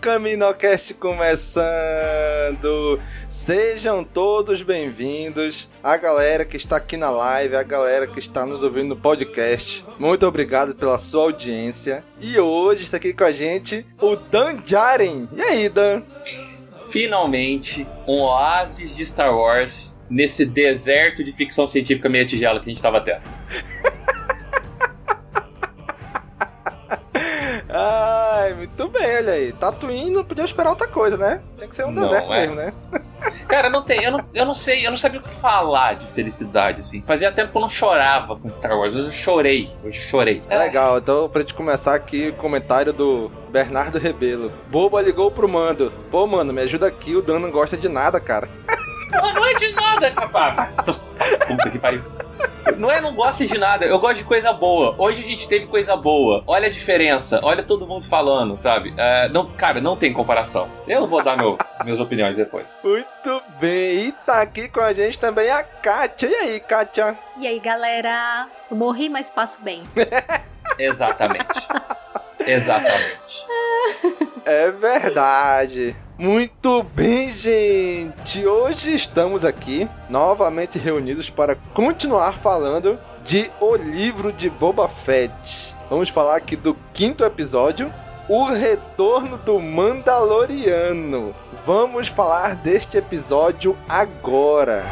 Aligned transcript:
CaminoCast 0.00 0.94
começando! 0.94 1.68
Sejam 3.28 4.04
todos 4.04 4.62
bem-vindos, 4.62 5.68
a 5.82 5.96
galera 5.96 6.44
que 6.44 6.56
está 6.56 6.76
aqui 6.76 6.96
na 6.96 7.10
live, 7.10 7.56
a 7.56 7.64
galera 7.64 8.06
que 8.06 8.20
está 8.20 8.46
nos 8.46 8.62
ouvindo 8.62 8.90
no 8.90 8.96
podcast. 8.96 9.84
Muito 9.98 10.24
obrigado 10.26 10.74
pela 10.76 10.98
sua 10.98 11.24
audiência. 11.24 12.04
E 12.20 12.38
hoje 12.38 12.84
está 12.84 12.96
aqui 12.96 13.12
com 13.12 13.24
a 13.24 13.32
gente 13.32 13.84
o 14.00 14.14
Dan 14.14 14.58
Jaren. 14.64 15.28
E 15.32 15.42
aí, 15.42 15.68
Dan? 15.68 16.04
Finalmente, 16.90 17.86
um 18.06 18.22
oásis 18.22 18.96
de 18.96 19.04
Star 19.04 19.36
Wars 19.36 19.98
nesse 20.08 20.46
deserto 20.46 21.22
de 21.22 21.32
ficção 21.32 21.66
científica 21.66 22.08
meia 22.08 22.24
tigela 22.24 22.60
que 22.60 22.66
a 22.66 22.68
gente 22.68 22.78
estava 22.78 23.00
tendo. 23.00 23.22
Ai, 27.70 28.54
muito 28.54 28.88
bem, 28.88 29.16
olha 29.16 29.32
aí. 29.32 29.52
Tatooine 29.52 30.10
não 30.10 30.24
podia 30.24 30.44
esperar 30.44 30.70
outra 30.70 30.86
coisa, 30.86 31.16
né? 31.16 31.40
Tem 31.58 31.68
que 31.68 31.76
ser 31.76 31.84
um 31.84 31.90
Não, 31.90 32.02
deserto 32.02 32.32
é. 32.32 32.40
mesmo, 32.40 32.54
né? 32.56 32.72
Cara, 33.48 33.68
não 33.68 33.82
tem, 33.82 34.04
eu 34.04 34.12
não, 34.12 34.24
eu 34.32 34.44
não 34.44 34.54
sei, 34.54 34.86
eu 34.86 34.90
não 34.90 34.96
sabia 34.96 35.20
o 35.20 35.22
que 35.22 35.30
falar 35.30 35.94
de 35.94 36.06
felicidade, 36.12 36.80
assim. 36.80 37.02
Fazia 37.02 37.32
tempo 37.32 37.50
que 37.50 37.56
eu 37.56 37.62
não 37.62 37.68
chorava 37.68 38.36
com 38.36 38.52
Star 38.52 38.78
Wars, 38.78 38.94
hoje 38.94 39.06
eu 39.06 39.12
chorei, 39.12 39.70
hoje 39.82 39.98
eu 39.98 40.04
chorei. 40.04 40.42
É 40.48 40.58
legal, 40.58 40.98
então 40.98 41.28
pra 41.28 41.40
gente 41.40 41.54
começar 41.54 41.94
aqui 41.94 42.28
o 42.28 42.34
comentário 42.34 42.92
do 42.92 43.30
Bernardo 43.50 43.98
Rebelo. 43.98 44.52
Boba 44.68 45.00
ligou 45.02 45.30
pro 45.30 45.48
Mando. 45.48 45.92
Pô, 46.10 46.26
mano, 46.26 46.52
me 46.52 46.60
ajuda 46.62 46.86
aqui, 46.86 47.16
o 47.16 47.22
Dan 47.22 47.38
não 47.38 47.50
gosta 47.50 47.76
de 47.76 47.88
nada, 47.88 48.20
cara. 48.20 48.48
Não, 49.10 49.32
não 49.34 49.46
é 49.46 49.54
de 49.54 49.72
nada, 49.72 50.10
capaz. 50.10 50.54
Puta 51.46 51.70
que 51.70 51.78
pariu. 51.78 52.02
Não 52.76 52.90
é 52.90 53.00
não 53.00 53.14
gosto 53.14 53.46
de 53.46 53.56
nada, 53.58 53.84
eu 53.86 53.98
gosto 53.98 54.16
de 54.18 54.24
coisa 54.24 54.52
boa. 54.52 54.94
Hoje 54.98 55.20
a 55.20 55.24
gente 55.24 55.48
teve 55.48 55.66
coisa 55.66 55.96
boa. 55.96 56.42
Olha 56.46 56.66
a 56.68 56.70
diferença, 56.70 57.40
olha 57.42 57.62
todo 57.62 57.86
mundo 57.86 58.06
falando, 58.06 58.58
sabe? 58.60 58.94
É, 58.96 59.28
não, 59.28 59.46
cara, 59.46 59.80
não 59.80 59.96
tem 59.96 60.12
comparação. 60.12 60.68
Eu 60.86 61.06
vou 61.06 61.22
dar 61.22 61.36
meu, 61.36 61.56
minhas 61.84 62.00
opiniões 62.00 62.36
depois. 62.36 62.76
Muito 62.82 63.42
bem, 63.60 64.06
e 64.08 64.12
tá 64.12 64.42
aqui 64.42 64.68
com 64.68 64.80
a 64.80 64.92
gente 64.92 65.18
também 65.18 65.50
a 65.50 65.62
Kátia. 65.62 66.28
E 66.28 66.34
aí, 66.34 66.60
Kátia? 66.60 67.18
E 67.38 67.46
aí, 67.46 67.58
galera? 67.58 68.46
Eu 68.70 68.76
morri, 68.76 69.08
mas 69.08 69.30
passo 69.30 69.62
bem. 69.62 69.82
Exatamente. 70.78 71.66
Exatamente. 72.46 73.46
É 74.44 74.70
verdade. 74.70 75.96
Muito 76.18 76.82
bem, 76.82 77.32
gente. 77.32 78.44
Hoje 78.44 78.92
estamos 78.92 79.44
aqui 79.44 79.88
novamente 80.10 80.76
reunidos 80.76 81.30
para 81.30 81.54
continuar 81.72 82.32
falando 82.32 82.98
de 83.22 83.48
O 83.60 83.76
Livro 83.76 84.32
de 84.32 84.50
Boba 84.50 84.88
Fett. 84.88 85.76
Vamos 85.88 86.08
falar 86.08 86.34
aqui 86.34 86.56
do 86.56 86.76
quinto 86.92 87.24
episódio, 87.24 87.94
O 88.28 88.46
Retorno 88.46 89.38
do 89.38 89.60
Mandaloriano. 89.60 91.36
Vamos 91.64 92.08
falar 92.08 92.56
deste 92.56 92.98
episódio 92.98 93.78
agora. 93.88 94.86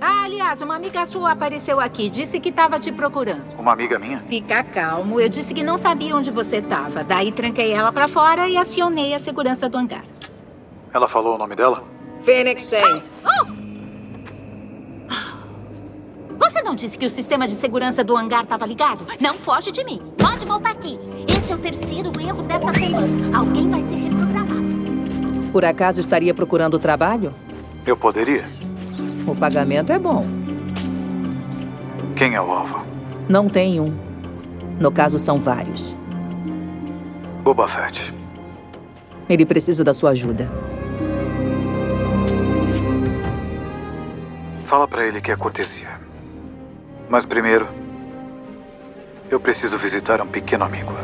Ah, 0.00 0.24
aliás, 0.24 0.62
uma 0.62 0.76
amiga 0.76 1.04
sua 1.06 1.32
apareceu 1.32 1.80
aqui, 1.80 2.08
disse 2.08 2.38
que 2.38 2.50
estava 2.50 2.78
te 2.78 2.92
procurando. 2.92 3.44
Uma 3.58 3.72
amiga 3.72 3.98
minha? 3.98 4.22
Fica 4.28 4.62
calmo, 4.62 5.20
eu 5.20 5.28
disse 5.28 5.52
que 5.52 5.62
não 5.62 5.76
sabia 5.76 6.14
onde 6.14 6.30
você 6.30 6.58
estava. 6.58 7.02
Daí 7.02 7.32
tranquei 7.32 7.72
ela 7.72 7.90
pra 7.90 8.06
fora 8.06 8.48
e 8.48 8.56
acionei 8.56 9.14
a 9.14 9.18
segurança 9.18 9.68
do 9.68 9.76
hangar. 9.76 10.04
Ela 10.92 11.08
falou 11.08 11.34
o 11.34 11.38
nome 11.38 11.56
dela? 11.56 11.82
Phoenix 12.20 12.62
Saints. 12.64 13.10
Você 16.38 16.62
não 16.62 16.74
disse 16.74 16.96
que 16.96 17.04
o 17.04 17.10
sistema 17.10 17.46
de 17.46 17.54
segurança 17.54 18.02
do 18.04 18.16
hangar 18.16 18.44
estava 18.44 18.64
ligado? 18.64 19.04
Não 19.20 19.34
foge 19.34 19.72
de 19.72 19.84
mim. 19.84 20.00
Pode 20.16 20.46
voltar 20.46 20.70
aqui. 20.70 20.98
Esse 21.26 21.52
é 21.52 21.56
o 21.56 21.58
terceiro 21.58 22.12
erro 22.20 22.42
dessa 22.42 22.72
semana. 22.72 23.36
Alguém 23.36 23.68
vai 23.68 23.82
ser 23.82 23.96
reprogramado. 23.96 24.68
Por 25.52 25.64
acaso 25.64 26.00
estaria 26.00 26.32
procurando 26.32 26.78
trabalho? 26.78 27.34
Eu 27.84 27.96
poderia. 27.96 28.44
O 29.28 29.36
pagamento 29.36 29.92
é 29.92 29.98
bom. 29.98 30.26
Quem 32.16 32.34
é 32.34 32.40
o 32.40 32.50
alvo? 32.50 32.82
Não 33.28 33.46
tem 33.46 33.78
um. 33.78 33.94
No 34.80 34.90
caso, 34.90 35.18
são 35.18 35.38
vários. 35.38 35.94
Boba 37.44 37.68
Fett. 37.68 38.14
Ele 39.28 39.44
precisa 39.44 39.84
da 39.84 39.92
sua 39.92 40.10
ajuda. 40.12 40.50
Fala 44.64 44.88
pra 44.88 45.06
ele 45.06 45.20
que 45.20 45.30
é 45.30 45.36
cortesia. 45.36 45.90
Mas 47.06 47.26
primeiro, 47.26 47.68
eu 49.30 49.38
preciso 49.38 49.76
visitar 49.76 50.22
um 50.22 50.26
pequeno 50.26 50.64
amigo. 50.64 50.94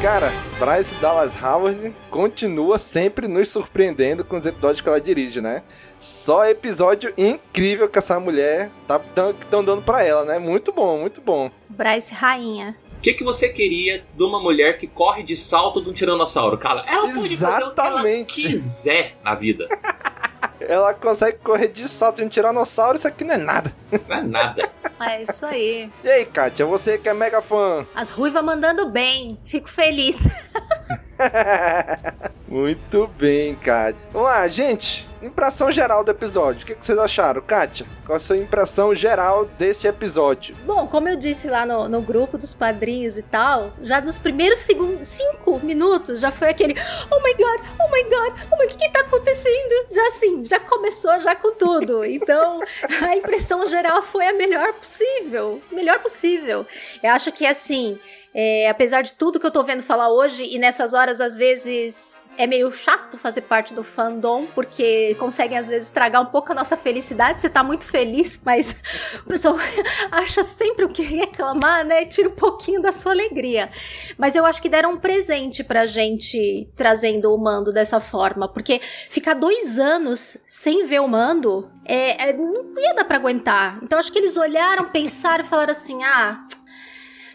Cara, 0.00 0.32
Bryce 0.60 0.94
Dallas 0.96 1.32
Howard 1.42 1.90
continua 2.10 2.78
sempre 2.78 3.26
nos 3.26 3.48
surpreendendo 3.48 4.22
com 4.22 4.36
os 4.36 4.44
episódios 4.44 4.82
que 4.82 4.88
ela 4.90 5.00
dirige, 5.00 5.40
né? 5.40 5.62
Só 5.98 6.44
episódio 6.44 7.10
incrível 7.16 7.88
que 7.88 7.98
essa 7.98 8.20
mulher 8.20 8.70
tá 8.86 8.98
tão, 8.98 9.32
tão 9.32 9.64
dando 9.64 9.80
pra 9.80 10.04
ela, 10.04 10.22
né? 10.26 10.38
Muito 10.38 10.70
bom, 10.70 10.98
muito 10.98 11.22
bom. 11.22 11.50
Bryce 11.66 12.12
Rainha. 12.12 12.76
O 12.98 13.00
que, 13.00 13.14
que 13.14 13.24
você 13.24 13.48
queria 13.48 14.04
de 14.14 14.22
uma 14.22 14.38
mulher 14.38 14.76
que 14.76 14.86
corre 14.86 15.22
de 15.22 15.34
salto 15.34 15.82
de 15.82 15.88
um 15.88 15.94
tiranossauro, 15.94 16.58
cara? 16.58 16.84
Ela 16.86 17.08
pode 17.10 17.14
fazer 17.14 17.24
o 17.24 17.38
que 17.38 17.42
ela 17.42 17.56
Exatamente. 17.58 18.34
quiser 18.34 19.16
na 19.24 19.34
vida. 19.34 19.66
Ela 20.60 20.92
consegue 20.92 21.38
correr 21.38 21.68
de 21.68 21.88
salto 21.88 22.16
de 22.16 22.24
um 22.24 22.28
tiranossauro, 22.28 22.98
isso 22.98 23.08
aqui 23.08 23.24
não 23.24 23.34
é 23.34 23.38
nada. 23.38 23.74
Não 24.06 24.16
é 24.16 24.22
nada. 24.22 24.69
É 25.10 25.22
isso 25.22 25.46
aí. 25.46 25.90
E 26.04 26.08
aí, 26.10 26.26
Kátia, 26.26 26.66
você 26.66 26.98
que 26.98 27.08
é 27.08 27.14
mega 27.14 27.40
fã. 27.40 27.86
As 27.94 28.10
ruivas 28.10 28.44
mandando 28.44 28.88
bem. 28.88 29.38
Fico 29.44 29.68
feliz. 29.68 30.28
Muito 32.46 33.06
bem, 33.18 33.54
Kátia. 33.54 34.00
Vamos 34.12 34.28
lá, 34.28 34.46
gente. 34.48 35.09
Impressão 35.22 35.70
geral 35.70 36.02
do 36.02 36.10
episódio. 36.10 36.62
O 36.62 36.66
que, 36.66 36.74
vocês 36.74 36.98
acharam? 36.98 37.40
Kátia, 37.42 37.86
qual 38.04 38.16
a 38.16 38.20
sua 38.20 38.36
impressão 38.36 38.94
geral 38.94 39.44
desse 39.58 39.86
episódio? 39.86 40.56
Bom, 40.64 40.86
como 40.86 41.08
eu 41.08 41.16
disse 41.16 41.48
lá 41.48 41.66
no, 41.66 41.88
no 41.88 42.00
grupo 42.00 42.38
dos 42.38 42.54
padrinhos 42.54 43.18
e 43.18 43.22
tal, 43.22 43.72
já 43.82 44.00
nos 44.00 44.18
primeiros 44.18 44.60
cinco 45.02 45.58
minutos, 45.62 46.20
já 46.20 46.30
foi 46.30 46.48
aquele 46.48 46.74
Oh 47.10 47.20
my 47.22 47.34
god, 47.34 47.60
oh 47.78 47.90
my 47.90 48.02
god, 48.04 48.46
oh 48.50 48.56
my, 48.56 48.64
o 48.64 48.68
que, 48.68 48.76
que 48.76 48.90
tá 48.90 49.00
acontecendo? 49.00 49.86
Já 49.90 50.06
assim, 50.06 50.44
já 50.44 50.60
começou 50.60 51.20
já 51.20 51.34
com 51.34 51.52
tudo. 51.54 52.04
Então, 52.04 52.60
a 53.02 53.16
impressão 53.16 53.66
geral 53.66 54.02
foi 54.02 54.26
a 54.26 54.32
melhor 54.32 54.72
possível. 54.74 55.62
Melhor 55.70 55.98
possível. 56.00 56.66
Eu 57.02 57.10
acho 57.10 57.30
que 57.32 57.46
assim. 57.46 57.98
É, 58.32 58.68
apesar 58.68 59.02
de 59.02 59.12
tudo 59.14 59.40
que 59.40 59.46
eu 59.46 59.50
tô 59.50 59.62
vendo 59.62 59.82
falar 59.82 60.08
hoje, 60.08 60.44
e 60.44 60.58
nessas 60.58 60.94
horas, 60.94 61.20
às 61.20 61.34
vezes, 61.34 62.20
é 62.38 62.46
meio 62.46 62.70
chato 62.70 63.18
fazer 63.18 63.42
parte 63.42 63.74
do 63.74 63.82
fandom, 63.82 64.46
porque 64.54 65.16
conseguem, 65.18 65.58
às 65.58 65.68
vezes, 65.68 65.86
estragar 65.86 66.22
um 66.22 66.26
pouco 66.26 66.52
a 66.52 66.54
nossa 66.54 66.76
felicidade. 66.76 67.40
Você 67.40 67.50
tá 67.50 67.64
muito 67.64 67.84
feliz, 67.84 68.40
mas 68.46 68.76
o 69.24 69.28
pessoal 69.28 69.56
acha 70.12 70.44
sempre 70.44 70.84
o 70.84 70.88
que 70.88 71.02
reclamar, 71.02 71.84
né? 71.84 72.04
Tira 72.06 72.28
um 72.28 72.34
pouquinho 72.34 72.80
da 72.80 72.92
sua 72.92 73.12
alegria. 73.12 73.70
Mas 74.16 74.36
eu 74.36 74.44
acho 74.44 74.62
que 74.62 74.68
deram 74.68 74.92
um 74.92 74.96
presente 74.96 75.64
pra 75.64 75.84
gente 75.84 76.70
trazendo 76.76 77.34
o 77.34 77.38
mando 77.38 77.72
dessa 77.72 77.98
forma, 77.98 78.46
porque 78.46 78.80
ficar 78.80 79.34
dois 79.34 79.78
anos 79.78 80.38
sem 80.48 80.86
ver 80.86 81.00
o 81.00 81.08
mando 81.08 81.68
é, 81.84 82.28
é, 82.28 82.32
não 82.32 82.78
ia 82.78 82.94
dar 82.94 83.04
pra 83.04 83.16
aguentar. 83.16 83.80
Então 83.82 83.98
acho 83.98 84.12
que 84.12 84.18
eles 84.18 84.36
olharam, 84.36 84.88
pensaram 84.88 85.44
e 85.44 85.46
falaram 85.46 85.72
assim: 85.72 86.02
ah. 86.04 86.46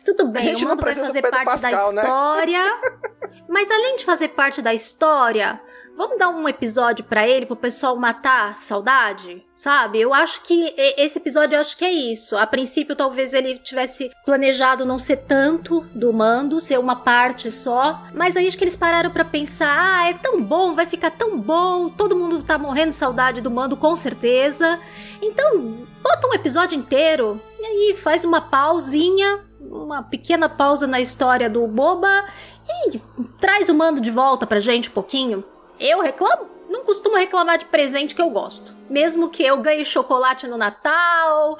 Tudo 0.06 0.28
bem, 0.28 0.54
o 0.54 0.60
mundo 0.60 0.81
vai 0.84 0.94
fazer 0.94 1.24
parte 1.24 1.46
Pascal, 1.46 1.88
da 1.90 1.94
né? 1.94 2.02
história. 2.04 2.80
mas 3.50 3.72
além 3.72 3.98
de 3.98 4.06
fazer 4.06 4.28
parte 4.30 4.62
da 4.62 4.72
história, 4.72 5.60
vamos 5.98 6.19
dar 6.19 6.30
um 6.30 6.48
episódio 6.48 7.04
pra 7.04 7.28
ele 7.28 7.48
pro 7.48 7.56
pessoal 7.56 7.96
matar 7.96 8.56
saudade? 8.60 9.44
Sabe? 9.56 10.00
Eu 10.00 10.13
acho 10.13 10.42
que 10.44 10.75
esse 10.78 11.18
episódio 11.18 11.56
eu 11.56 11.62
acho 11.62 11.75
que 11.75 11.86
é 11.86 11.92
isso. 11.92 12.38
A 12.38 12.46
princípio, 12.46 12.96
talvez 12.96 13.34
ele 13.34 13.57
tivesse 13.57 14.12
planejado 14.25 14.86
não 14.86 15.00
ser 15.00 15.18
tanto 15.18 15.81
do 15.96 16.13
mando, 16.13 16.60
ser 16.60 16.78
uma 16.78 16.98
parte 16.98 17.50
só. 17.50 18.00
Mas 18.13 18.38
aí 18.38 18.48
acho 18.48 18.57
que 18.57 18.63
eles 18.63 18.75
pararam 18.75 19.10
pra 19.10 19.25
pensar: 19.25 19.75
ah, 19.75 20.10
é 20.10 20.13
tão 20.13 20.40
bom, 20.42 20.75
vai 20.75 20.86
ficar 20.86 21.10
tão 21.10 21.40
bom. 21.40 21.90
Todo 21.90 22.16
mundo 22.16 22.44
tá 22.44 22.60
morrendo 22.60 22.90
de 22.90 22.96
saudade 22.96 23.42
do 23.42 23.50
mando, 23.50 23.78
com 23.78 23.96
certeza. 23.96 24.80
Então, 25.22 25.88
bota 26.04 26.28
um 26.28 26.34
episódio 26.34 26.78
inteiro 26.78 27.42
e 27.60 27.66
aí 27.66 27.96
faz 27.96 28.24
uma 28.24 28.42
pausinha 28.42 29.44
uma 29.72 30.04
pequena 30.04 30.50
pausa 30.50 30.88
na 30.88 31.00
história 31.00 31.50
do 31.50 31.66
Boba 31.68 32.26
e 32.68 33.00
traz 33.40 33.70
o 33.70 33.74
mando 33.74 34.00
de 34.00 34.12
volta 34.12 34.46
pra 34.46 34.60
gente 34.60 34.90
um 34.90 34.94
pouquinho. 34.94 35.44
Eu 35.80 36.02
reclamo? 36.02 36.56
Não 36.70 36.84
costumo 36.84 37.16
reclamar 37.16 37.58
de 37.58 37.66
presente 37.66 38.16
que 38.16 38.22
eu 38.22 38.30
gosto. 38.30 38.76
Mesmo 38.90 39.30
que 39.30 39.44
eu 39.44 39.58
ganhe 39.62 39.86
chocolate 39.86 40.48
no 40.48 40.58
Natal, 40.58 41.58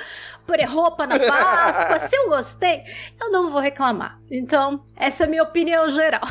roupa 0.68 1.08
na 1.08 1.20
Páscoa, 1.26 2.00
se 2.00 2.16
eu 2.16 2.28
gostei, 2.30 2.84
eu 3.20 3.32
não 3.32 3.50
vou 3.50 3.62
reclamar. 3.62 4.20
Então, 4.30 4.84
essa 4.96 5.24
é 5.24 5.28
a 5.28 5.30
minha 5.30 5.44
opinião 5.44 5.90
geral. 5.90 6.22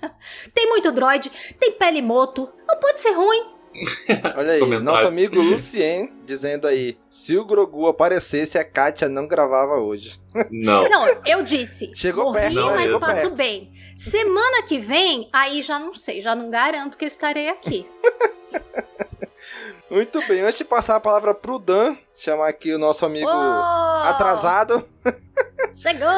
tem 0.54 0.68
muito 0.68 0.92
droid, 0.92 1.30
tem 1.58 1.72
pele 1.72 2.02
moto, 2.02 2.48
não 2.66 2.78
pode 2.78 2.98
ser 2.98 3.12
ruim. 3.12 3.57
Olha 4.36 4.52
aí, 4.52 4.60
Comentário. 4.60 4.80
nosso 4.84 5.06
amigo 5.06 5.40
Lucien 5.40 6.12
dizendo 6.24 6.66
aí: 6.66 6.98
se 7.08 7.36
o 7.36 7.44
Grogu 7.44 7.86
aparecesse, 7.86 8.58
a 8.58 8.64
Kátia 8.64 9.08
não 9.08 9.26
gravava 9.28 9.74
hoje. 9.76 10.20
Não. 10.50 10.88
Não, 10.88 11.06
eu 11.26 11.42
disse. 11.42 11.90
Chegou 11.94 12.24
morri, 12.26 12.40
perto, 12.40 12.54
né? 12.54 12.62
mas 12.64 12.82
Chegou 12.82 13.00
passo 13.00 13.20
perto. 13.22 13.34
bem. 13.36 13.72
Semana 13.96 14.62
que 14.62 14.78
vem, 14.78 15.28
aí 15.32 15.62
já 15.62 15.78
não 15.78 15.94
sei, 15.94 16.20
já 16.20 16.34
não 16.34 16.50
garanto 16.50 16.96
que 16.96 17.04
eu 17.04 17.08
estarei 17.08 17.48
aqui. 17.48 17.86
Muito 19.90 20.20
bem, 20.26 20.40
antes 20.42 20.58
de 20.58 20.64
passar 20.64 20.96
a 20.96 21.00
palavra 21.00 21.34
pro 21.34 21.58
Dan, 21.58 21.96
chamar 22.14 22.48
aqui 22.48 22.74
o 22.74 22.78
nosso 22.78 23.06
amigo 23.06 23.26
Oh! 23.26 24.02
atrasado, 24.04 24.86
Chegou! 25.74 26.08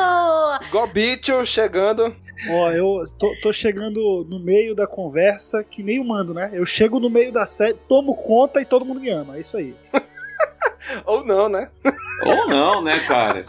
Gobicho 0.71 1.45
chegando. 1.47 2.15
Ó, 2.49 2.71
eu 2.71 3.05
tô, 3.19 3.35
tô 3.43 3.53
chegando 3.53 4.27
no 4.29 4.39
meio 4.39 4.75
da 4.75 4.87
conversa 4.87 5.63
que 5.63 5.83
nem 5.83 5.99
o 5.99 6.05
mando, 6.05 6.33
né? 6.33 6.51
Eu 6.53 6.65
chego 6.65 6.99
no 6.99 7.11
meio 7.11 7.33
da 7.33 7.45
série, 7.45 7.75
tomo 7.89 8.15
conta 8.15 8.61
e 8.61 8.65
todo 8.65 8.85
mundo 8.85 9.01
me 9.01 9.11
ama. 9.11 9.37
É 9.37 9.41
isso 9.41 9.57
aí. 9.57 9.75
Ou 11.05 11.25
não, 11.25 11.49
né? 11.49 11.71
Ou 12.25 12.49
não, 12.49 12.83
né, 12.83 12.99
cara? 13.01 13.45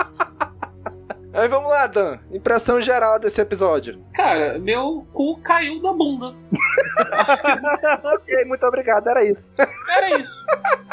Aí 1.34 1.48
vamos 1.48 1.70
lá, 1.70 1.88
Dan. 1.88 2.20
Impressão 2.30 2.82
geral 2.82 3.18
desse 3.18 3.40
episódio. 3.40 4.04
Cara, 4.14 4.60
meu 4.60 5.08
cu 5.14 5.40
caiu 5.42 5.82
da 5.82 5.94
bunda. 5.94 6.36
ok, 8.04 8.46
muito 8.46 8.66
obrigado, 8.66 9.08
era 9.08 9.24
isso. 9.24 9.54
Era 9.90 10.20
isso. 10.20 10.46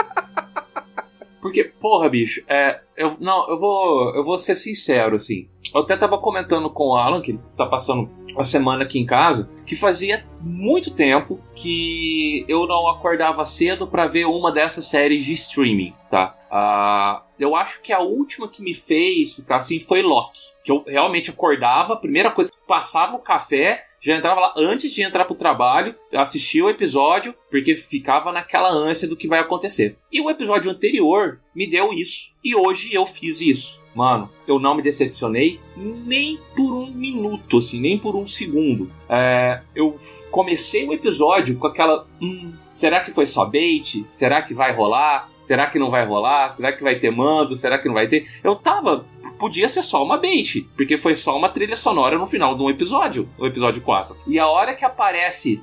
Porque, 1.48 1.64
porra, 1.80 2.10
bicho, 2.10 2.44
é, 2.46 2.78
eu, 2.94 3.16
não, 3.18 3.48
eu 3.48 3.58
vou, 3.58 4.14
eu 4.14 4.22
vou 4.22 4.38
ser 4.38 4.54
sincero, 4.54 5.16
assim. 5.16 5.48
Eu 5.74 5.80
até 5.80 5.96
tava 5.96 6.18
comentando 6.18 6.68
com 6.68 6.88
o 6.88 6.94
Alan, 6.94 7.22
que 7.22 7.38
tá 7.56 7.64
passando 7.64 8.10
a 8.36 8.44
semana 8.44 8.84
aqui 8.84 8.98
em 8.98 9.06
casa, 9.06 9.50
que 9.64 9.74
fazia 9.74 10.26
muito 10.42 10.90
tempo 10.90 11.40
que 11.54 12.44
eu 12.46 12.66
não 12.66 12.86
acordava 12.86 13.46
cedo 13.46 13.86
pra 13.86 14.06
ver 14.06 14.26
uma 14.26 14.52
dessas 14.52 14.86
séries 14.86 15.24
de 15.24 15.32
streaming, 15.32 15.94
tá? 16.10 16.36
Ah, 16.50 17.22
eu 17.38 17.56
acho 17.56 17.80
que 17.80 17.94
a 17.94 18.00
última 18.00 18.48
que 18.48 18.62
me 18.62 18.74
fez 18.74 19.34
ficar 19.34 19.56
assim 19.56 19.80
foi 19.80 20.02
Loki. 20.02 20.40
Que 20.62 20.70
eu 20.70 20.84
realmente 20.86 21.30
acordava, 21.30 21.94
a 21.94 21.98
primeira 21.98 22.30
coisa 22.30 22.52
passava 22.66 23.16
o 23.16 23.20
café, 23.20 23.86
já 24.00 24.16
entrava 24.16 24.40
lá 24.40 24.54
antes 24.56 24.92
de 24.92 25.02
entrar 25.02 25.24
pro 25.24 25.34
trabalho, 25.34 25.94
assistia 26.12 26.64
o 26.64 26.70
episódio, 26.70 27.34
porque 27.50 27.76
ficava 27.76 28.32
naquela 28.32 28.70
ânsia 28.70 29.08
do 29.08 29.16
que 29.16 29.28
vai 29.28 29.40
acontecer. 29.40 29.96
E 30.12 30.20
o 30.20 30.30
episódio 30.30 30.70
anterior 30.70 31.40
me 31.54 31.68
deu 31.68 31.92
isso. 31.92 32.34
E 32.44 32.54
hoje 32.54 32.94
eu 32.94 33.06
fiz 33.06 33.40
isso. 33.40 33.80
Mano, 33.94 34.30
eu 34.46 34.60
não 34.60 34.76
me 34.76 34.82
decepcionei 34.82 35.58
nem 35.76 36.38
por 36.54 36.72
um 36.72 36.86
minuto, 36.86 37.56
assim, 37.56 37.80
nem 37.80 37.98
por 37.98 38.14
um 38.14 38.28
segundo. 38.28 38.88
É, 39.08 39.60
eu 39.74 39.98
comecei 40.30 40.86
o 40.86 40.92
episódio 40.92 41.56
com 41.58 41.66
aquela. 41.66 42.06
Hum, 42.22 42.52
será 42.72 43.00
que 43.00 43.10
foi 43.10 43.26
só 43.26 43.44
bait? 43.44 44.06
Será 44.10 44.40
que 44.42 44.54
vai 44.54 44.72
rolar? 44.72 45.28
Será 45.40 45.66
que 45.66 45.80
não 45.80 45.90
vai 45.90 46.06
rolar? 46.06 46.50
Será 46.50 46.72
que 46.72 46.82
vai 46.82 47.00
ter 47.00 47.10
mando? 47.10 47.56
Será 47.56 47.76
que 47.78 47.88
não 47.88 47.94
vai 47.94 48.06
ter? 48.06 48.28
Eu 48.44 48.54
tava 48.54 49.04
podia 49.38 49.68
ser 49.68 49.82
só 49.82 50.02
uma 50.02 50.18
bait, 50.18 50.66
porque 50.76 50.98
foi 50.98 51.16
só 51.16 51.36
uma 51.36 51.48
trilha 51.48 51.76
sonora 51.76 52.18
no 52.18 52.26
final 52.26 52.56
de 52.56 52.62
um 52.62 52.70
episódio, 52.70 53.28
o 53.38 53.46
episódio 53.46 53.80
4. 53.82 54.16
E 54.26 54.38
a 54.38 54.46
hora 54.46 54.74
que 54.74 54.84
aparece 54.84 55.60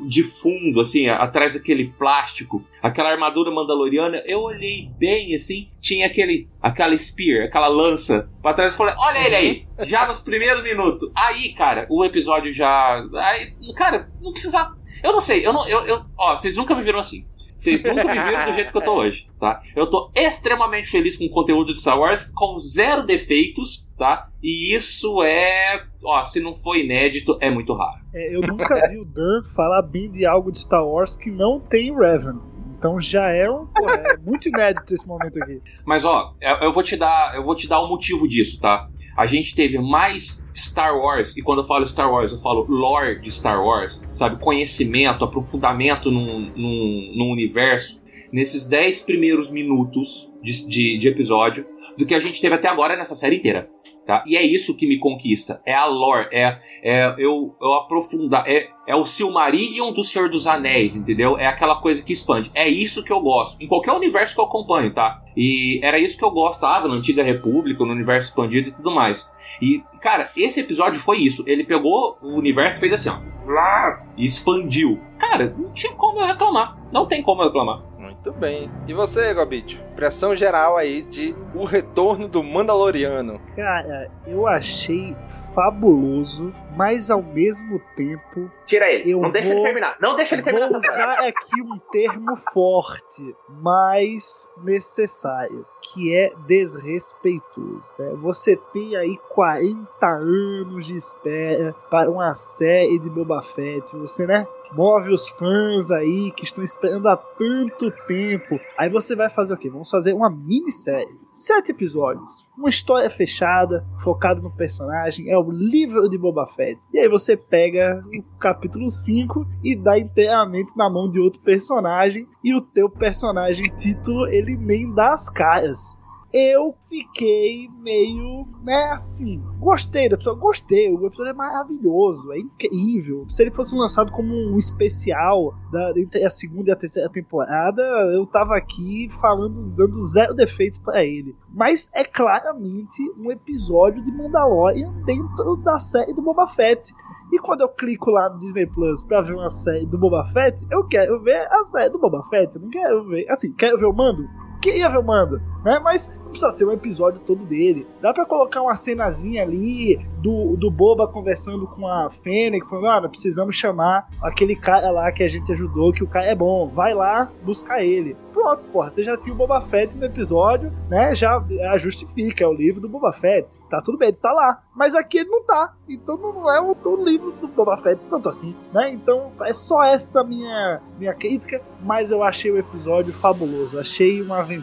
de 0.00 0.22
fundo, 0.22 0.80
assim, 0.80 1.08
atrás 1.08 1.54
daquele 1.54 1.88
plástico, 1.88 2.64
aquela 2.82 3.10
armadura 3.10 3.50
mandaloriana, 3.50 4.22
eu 4.26 4.40
olhei 4.40 4.88
bem 4.98 5.34
assim, 5.34 5.68
tinha 5.80 6.06
aquele, 6.06 6.48
aquela 6.60 6.96
spear, 6.96 7.44
aquela 7.44 7.68
lança 7.68 8.30
pra 8.42 8.54
trás 8.54 8.74
e 8.74 8.76
falei, 8.76 8.94
olha 8.96 9.18
ele 9.18 9.36
aí, 9.36 9.66
já 9.86 10.06
nos 10.06 10.20
primeiros 10.20 10.62
minutos. 10.62 11.10
Aí, 11.14 11.52
cara, 11.52 11.86
o 11.90 12.04
episódio 12.04 12.52
já. 12.52 13.04
Aí, 13.14 13.52
cara, 13.74 14.10
não 14.20 14.32
precisa. 14.32 14.72
Eu 15.02 15.12
não 15.12 15.20
sei, 15.20 15.46
eu 15.46 15.52
não. 15.52 15.66
Eu, 15.68 15.80
eu, 15.86 16.02
ó, 16.16 16.36
vocês 16.36 16.56
nunca 16.56 16.74
me 16.74 16.82
viram 16.82 16.98
assim. 16.98 17.26
Vocês 17.56 17.82
nunca 17.82 18.04
me 18.04 18.20
viram 18.20 18.46
do 18.46 18.52
jeito 18.54 18.70
que 18.70 18.76
eu 18.76 18.82
tô 18.82 18.94
hoje, 18.94 19.26
tá? 19.38 19.62
Eu 19.74 19.88
tô 19.88 20.10
extremamente 20.14 20.90
feliz 20.90 21.16
com 21.16 21.24
o 21.24 21.30
conteúdo 21.30 21.72
de 21.72 21.80
Star 21.80 21.98
Wars, 21.98 22.30
com 22.34 22.58
zero 22.58 23.04
defeitos, 23.04 23.88
tá? 23.96 24.28
E 24.42 24.74
isso 24.74 25.22
é. 25.22 25.84
Ó, 26.02 26.24
se 26.24 26.40
não 26.40 26.56
for 26.56 26.76
inédito, 26.76 27.38
é 27.40 27.50
muito 27.50 27.72
raro. 27.74 28.02
É, 28.12 28.34
eu 28.34 28.40
nunca 28.40 28.88
vi 28.88 28.98
o 28.98 29.04
Dan 29.04 29.42
falar 29.54 29.82
bem 29.82 30.10
de 30.10 30.26
algo 30.26 30.52
de 30.52 30.58
Star 30.58 30.86
Wars 30.86 31.16
que 31.16 31.30
não 31.30 31.58
tem 31.58 31.94
Revan. 31.96 32.40
Então 32.76 33.00
já 33.00 33.30
é 33.30 33.48
um. 33.48 33.66
pô, 33.66 33.86
é 33.88 34.16
muito 34.18 34.48
inédito 34.48 34.92
esse 34.92 35.06
momento 35.08 35.42
aqui. 35.42 35.62
Mas 35.86 36.04
ó, 36.04 36.34
eu 36.40 36.56
eu 36.66 36.72
vou 36.72 36.82
te 36.82 36.96
dar, 36.96 37.34
eu 37.34 37.42
vou 37.42 37.54
te 37.54 37.66
dar 37.66 37.80
o 37.80 37.88
motivo 37.88 38.28
disso, 38.28 38.60
tá? 38.60 38.88
A 39.16 39.26
gente 39.26 39.54
teve 39.54 39.78
mais 39.78 40.42
Star 40.54 40.96
Wars, 40.96 41.36
e 41.36 41.42
quando 41.42 41.62
eu 41.62 41.66
falo 41.66 41.86
Star 41.86 42.10
Wars, 42.10 42.32
eu 42.32 42.40
falo 42.40 42.66
lore 42.68 43.20
de 43.20 43.30
Star 43.30 43.64
Wars, 43.64 44.02
sabe? 44.14 44.40
Conhecimento, 44.40 45.24
aprofundamento 45.24 46.10
num, 46.10 46.52
num, 46.56 47.12
num 47.16 47.30
universo, 47.30 48.02
nesses 48.32 48.66
10 48.66 49.02
primeiros 49.02 49.50
minutos 49.50 50.32
de, 50.42 50.68
de, 50.68 50.98
de 50.98 51.08
episódio, 51.08 51.66
do 51.96 52.04
que 52.04 52.14
a 52.14 52.20
gente 52.20 52.40
teve 52.40 52.54
até 52.54 52.68
agora 52.68 52.96
nessa 52.96 53.14
série 53.14 53.36
inteira. 53.36 53.68
Tá? 54.06 54.22
E 54.26 54.36
é 54.36 54.42
isso 54.42 54.76
que 54.76 54.86
me 54.86 54.98
conquista. 54.98 55.62
É 55.64 55.72
a 55.72 55.86
lore, 55.86 56.28
é, 56.30 56.58
é 56.82 57.14
eu, 57.16 57.56
eu 57.60 57.72
aprofundar. 57.72 58.44
É, 58.46 58.68
é 58.86 58.94
o 58.94 59.06
Silmarillion 59.06 59.92
do 59.92 60.04
Senhor 60.04 60.28
dos 60.28 60.46
Anéis, 60.46 60.94
entendeu? 60.94 61.38
É 61.38 61.46
aquela 61.46 61.76
coisa 61.80 62.04
que 62.04 62.12
expande. 62.12 62.50
É 62.54 62.68
isso 62.68 63.02
que 63.02 63.12
eu 63.12 63.20
gosto. 63.20 63.62
Em 63.62 63.66
qualquer 63.66 63.92
universo 63.92 64.34
que 64.34 64.40
eu 64.40 64.44
acompanho, 64.44 64.92
tá? 64.92 65.22
E 65.34 65.80
era 65.82 65.98
isso 65.98 66.18
que 66.18 66.24
eu 66.24 66.30
gostava 66.30 66.86
na 66.86 66.94
Antiga 66.94 67.22
República, 67.22 67.82
no 67.82 67.92
universo 67.92 68.28
expandido 68.28 68.68
e 68.68 68.72
tudo 68.72 68.90
mais. 68.90 69.32
E, 69.60 69.82
cara, 70.00 70.30
esse 70.36 70.60
episódio 70.60 71.00
foi 71.00 71.20
isso. 71.20 71.42
Ele 71.46 71.64
pegou 71.64 72.18
o 72.20 72.36
universo 72.36 72.76
e 72.76 72.80
fez 72.80 72.92
assim, 72.92 73.08
ó. 73.08 73.34
Lá, 73.46 74.06
e 74.16 74.24
expandiu. 74.24 75.00
Cara, 75.18 75.54
não 75.56 75.72
tinha 75.72 75.92
como 75.94 76.20
eu 76.20 76.26
reclamar. 76.26 76.78
Não 76.92 77.06
tem 77.06 77.22
como 77.22 77.42
eu 77.42 77.46
reclamar. 77.46 77.82
Muito 78.24 78.38
bem. 78.40 78.70
E 78.88 78.94
você, 78.94 79.34
Gobicho? 79.34 79.82
Impressão 79.92 80.34
geral 80.34 80.78
aí 80.78 81.02
de 81.02 81.36
O 81.54 81.64
Retorno 81.64 82.26
do 82.26 82.42
Mandaloriano. 82.42 83.38
Cara, 83.54 84.10
eu 84.26 84.46
achei 84.46 85.14
fabuloso 85.54 86.52
mas 86.76 87.10
ao 87.10 87.22
mesmo 87.22 87.80
tempo. 87.94 88.50
Tira 88.66 88.90
ele. 88.90 89.10
Eu 89.12 89.20
não 89.20 89.30
deixa 89.30 89.48
vou- 89.48 89.58
ele 89.58 89.62
terminar. 89.66 89.96
Não 90.00 90.16
deixa 90.16 90.34
ele 90.34 90.42
terminar 90.42 90.68
Vou 90.68 90.78
essa 90.78 90.92
usar 90.92 91.28
aqui 91.28 91.62
um 91.62 91.78
termo 91.92 92.36
forte, 92.52 93.36
mas 93.48 94.48
necessário, 94.64 95.64
que 95.92 96.14
é 96.14 96.32
desrespeitoso. 96.46 97.92
né? 97.98 98.14
Você 98.20 98.56
tem 98.72 98.96
aí 98.96 99.18
40 99.28 100.06
anos 100.06 100.86
de 100.86 100.96
espera 100.96 101.74
para 101.90 102.10
uma 102.10 102.34
série 102.34 102.98
de 102.98 103.10
Boba 103.10 103.42
Fett. 103.42 103.94
Você, 103.96 104.26
né, 104.26 104.46
move 104.72 105.12
os 105.12 105.28
fãs 105.28 105.90
aí 105.90 106.32
que 106.32 106.44
estão 106.44 106.64
esperando 106.64 107.06
há 107.08 107.16
tanto 107.16 107.90
tempo. 108.06 108.58
Aí 108.78 108.88
você 108.88 109.14
vai 109.14 109.28
fazer 109.28 109.54
o 109.54 109.56
quê? 109.56 109.68
Vamos 109.68 109.90
fazer 109.90 110.14
uma 110.14 110.30
minissérie. 110.30 111.23
Sete 111.34 111.72
episódios. 111.72 112.46
Uma 112.56 112.68
história 112.68 113.10
fechada, 113.10 113.84
focada 114.04 114.40
no 114.40 114.52
personagem. 114.52 115.28
É 115.28 115.36
o 115.36 115.50
livro 115.50 116.08
de 116.08 116.16
Boba 116.16 116.46
Fett. 116.46 116.80
E 116.92 116.98
aí 117.00 117.08
você 117.08 117.36
pega 117.36 118.04
o 118.06 118.38
capítulo 118.38 118.88
5 118.88 119.44
e 119.64 119.74
dá 119.74 119.98
inteiramente 119.98 120.70
na 120.76 120.88
mão 120.88 121.10
de 121.10 121.18
outro 121.18 121.40
personagem. 121.40 122.28
E 122.44 122.54
o 122.54 122.60
teu 122.60 122.88
personagem 122.88 123.68
título, 123.74 124.28
ele 124.28 124.56
nem 124.56 124.94
dá 124.94 125.10
as 125.10 125.28
caras. 125.28 125.98
Eu 126.36 126.74
fiquei 126.88 127.68
meio, 127.78 128.44
né, 128.64 128.90
assim. 128.90 129.40
Gostei 129.60 130.08
do 130.08 130.16
episódio, 130.16 130.40
gostei. 130.40 130.90
O 130.90 131.06
episódio 131.06 131.30
é 131.30 131.32
maravilhoso, 131.32 132.32
é 132.32 132.40
incrível. 132.40 133.24
Se 133.28 133.44
ele 133.44 133.52
fosse 133.52 133.72
lançado 133.76 134.10
como 134.10 134.34
um 134.34 134.56
especial 134.56 135.54
da, 135.70 135.92
entre 135.96 136.24
a 136.24 136.30
segunda 136.30 136.70
e 136.70 136.72
a 136.72 136.76
terceira 136.76 137.08
temporada, 137.08 137.82
eu 138.12 138.26
tava 138.26 138.56
aqui 138.56 139.08
falando, 139.20 139.70
dando 139.76 140.02
zero 140.02 140.34
defeitos 140.34 140.80
pra 140.80 141.04
ele. 141.04 141.36
Mas 141.54 141.88
é 141.94 142.02
claramente 142.02 143.00
um 143.16 143.30
episódio 143.30 144.02
de 144.02 144.10
Mandalorian 144.10 144.92
dentro 145.04 145.54
da 145.58 145.78
série 145.78 146.12
do 146.12 146.20
Boba 146.20 146.48
Fett. 146.48 146.92
E 147.32 147.38
quando 147.38 147.60
eu 147.60 147.68
clico 147.68 148.10
lá 148.10 148.28
no 148.28 148.40
Disney 148.40 148.66
Plus 148.66 149.04
pra 149.04 149.20
ver 149.20 149.34
uma 149.34 149.50
série 149.50 149.86
do 149.86 149.96
Boba 149.96 150.24
Fett, 150.32 150.66
eu 150.68 150.82
quero 150.88 151.22
ver 151.22 151.46
a 151.48 151.64
série 151.66 151.90
do 151.90 151.98
Boba 152.00 152.24
Fett. 152.28 152.56
Eu 152.56 152.62
não 152.62 152.70
quero 152.70 153.04
ver. 153.04 153.30
Assim, 153.30 153.52
quero 153.52 153.78
ver 153.78 153.86
o 153.86 153.92
mando? 153.92 154.28
Queria 154.64 154.88
ver 154.88 154.96
o 154.96 155.02
mando, 155.02 155.42
né? 155.62 155.78
Mas 155.78 156.08
não 156.08 156.30
precisa 156.30 156.50
ser 156.50 156.64
um 156.64 156.72
episódio 156.72 157.20
todo 157.20 157.44
dele. 157.44 157.86
Dá 158.00 158.14
pra 158.14 158.24
colocar 158.24 158.62
uma 158.62 158.74
cenazinha 158.74 159.42
ali 159.42 159.96
do, 160.22 160.56
do 160.56 160.70
Boba 160.70 161.06
conversando 161.06 161.66
com 161.66 161.86
a 161.86 162.08
Fennec, 162.08 162.66
falando: 162.66 163.04
ah, 163.04 163.08
precisamos 163.10 163.54
chamar 163.56 164.08
aquele 164.22 164.56
cara 164.56 164.90
lá 164.90 165.12
que 165.12 165.22
a 165.22 165.28
gente 165.28 165.52
ajudou, 165.52 165.92
que 165.92 166.02
o 166.02 166.08
cara 166.08 166.24
é 166.24 166.34
bom. 166.34 166.66
Vai 166.66 166.94
lá 166.94 167.30
buscar 167.42 167.84
ele. 167.84 168.16
Pronto, 168.32 168.64
porra, 168.72 168.88
você 168.88 169.04
já 169.04 169.18
tinha 169.18 169.34
o 169.34 169.36
Boba 169.36 169.60
Fett 169.60 169.98
no 169.98 170.06
episódio, 170.06 170.72
né? 170.88 171.14
Já 171.14 171.44
já 171.48 171.76
justifica, 171.76 172.42
é 172.42 172.46
o 172.46 172.54
livro 172.54 172.80
do 172.80 172.88
Boba 172.88 173.12
Fett. 173.12 173.58
Tá 173.68 173.82
tudo 173.82 173.98
bem, 173.98 174.08
ele 174.08 174.16
tá 174.16 174.32
lá. 174.32 174.62
Mas 174.74 174.94
aqui 174.94 175.18
ele 175.18 175.28
não 175.28 175.44
tá. 175.44 175.74
Então 175.86 176.16
não 176.16 176.50
é 176.50 176.60
o, 176.60 176.74
o 176.84 177.04
livro 177.04 177.32
do 177.32 177.46
Boba 177.48 177.76
Fett 177.76 178.00
tanto 178.08 178.30
assim, 178.30 178.56
né? 178.72 178.90
Então 178.90 179.30
é 179.42 179.52
só 179.52 179.84
essa 179.84 180.24
minha, 180.24 180.80
minha 180.98 181.14
crítica. 181.14 181.60
Mas 181.82 182.10
eu 182.10 182.22
achei 182.22 182.50
o 182.50 182.58
episódio 182.58 183.12
fabuloso. 183.12 183.78
Achei 183.78 184.22
uma 184.22 184.38
aventura 184.38 184.53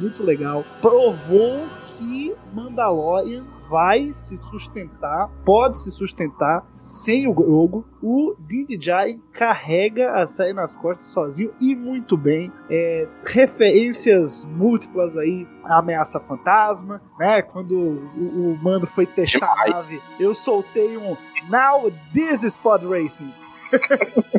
muito 0.00 0.22
legal. 0.22 0.64
Provou 0.80 1.66
que 1.98 2.34
Mandalorian 2.52 3.44
vai 3.68 4.12
se 4.12 4.36
sustentar, 4.36 5.30
pode 5.44 5.78
se 5.78 5.92
sustentar 5.92 6.66
sem 6.76 7.28
o 7.28 7.32
Grogu. 7.32 7.86
O 8.02 8.34
Djarin 8.40 9.22
carrega 9.32 10.14
a 10.14 10.26
série 10.26 10.52
nas 10.52 10.74
costas 10.74 11.06
sozinho 11.06 11.52
e 11.60 11.76
muito 11.76 12.16
bem. 12.16 12.52
É, 12.68 13.06
referências 13.24 14.44
múltiplas 14.46 15.16
aí 15.16 15.46
a 15.64 15.78
ameaça 15.78 16.18
fantasma, 16.18 17.00
né? 17.18 17.42
Quando 17.42 17.78
o, 17.78 18.52
o 18.52 18.58
mando 18.60 18.88
foi 18.88 19.06
testar 19.06 19.46
a 19.46 19.70
nave, 19.70 20.02
eu 20.18 20.34
soltei 20.34 20.96
um 20.96 21.16
Now 21.48 21.90
this 22.12 22.42
is 22.42 22.56
pod 22.56 22.84
racing. 22.86 23.32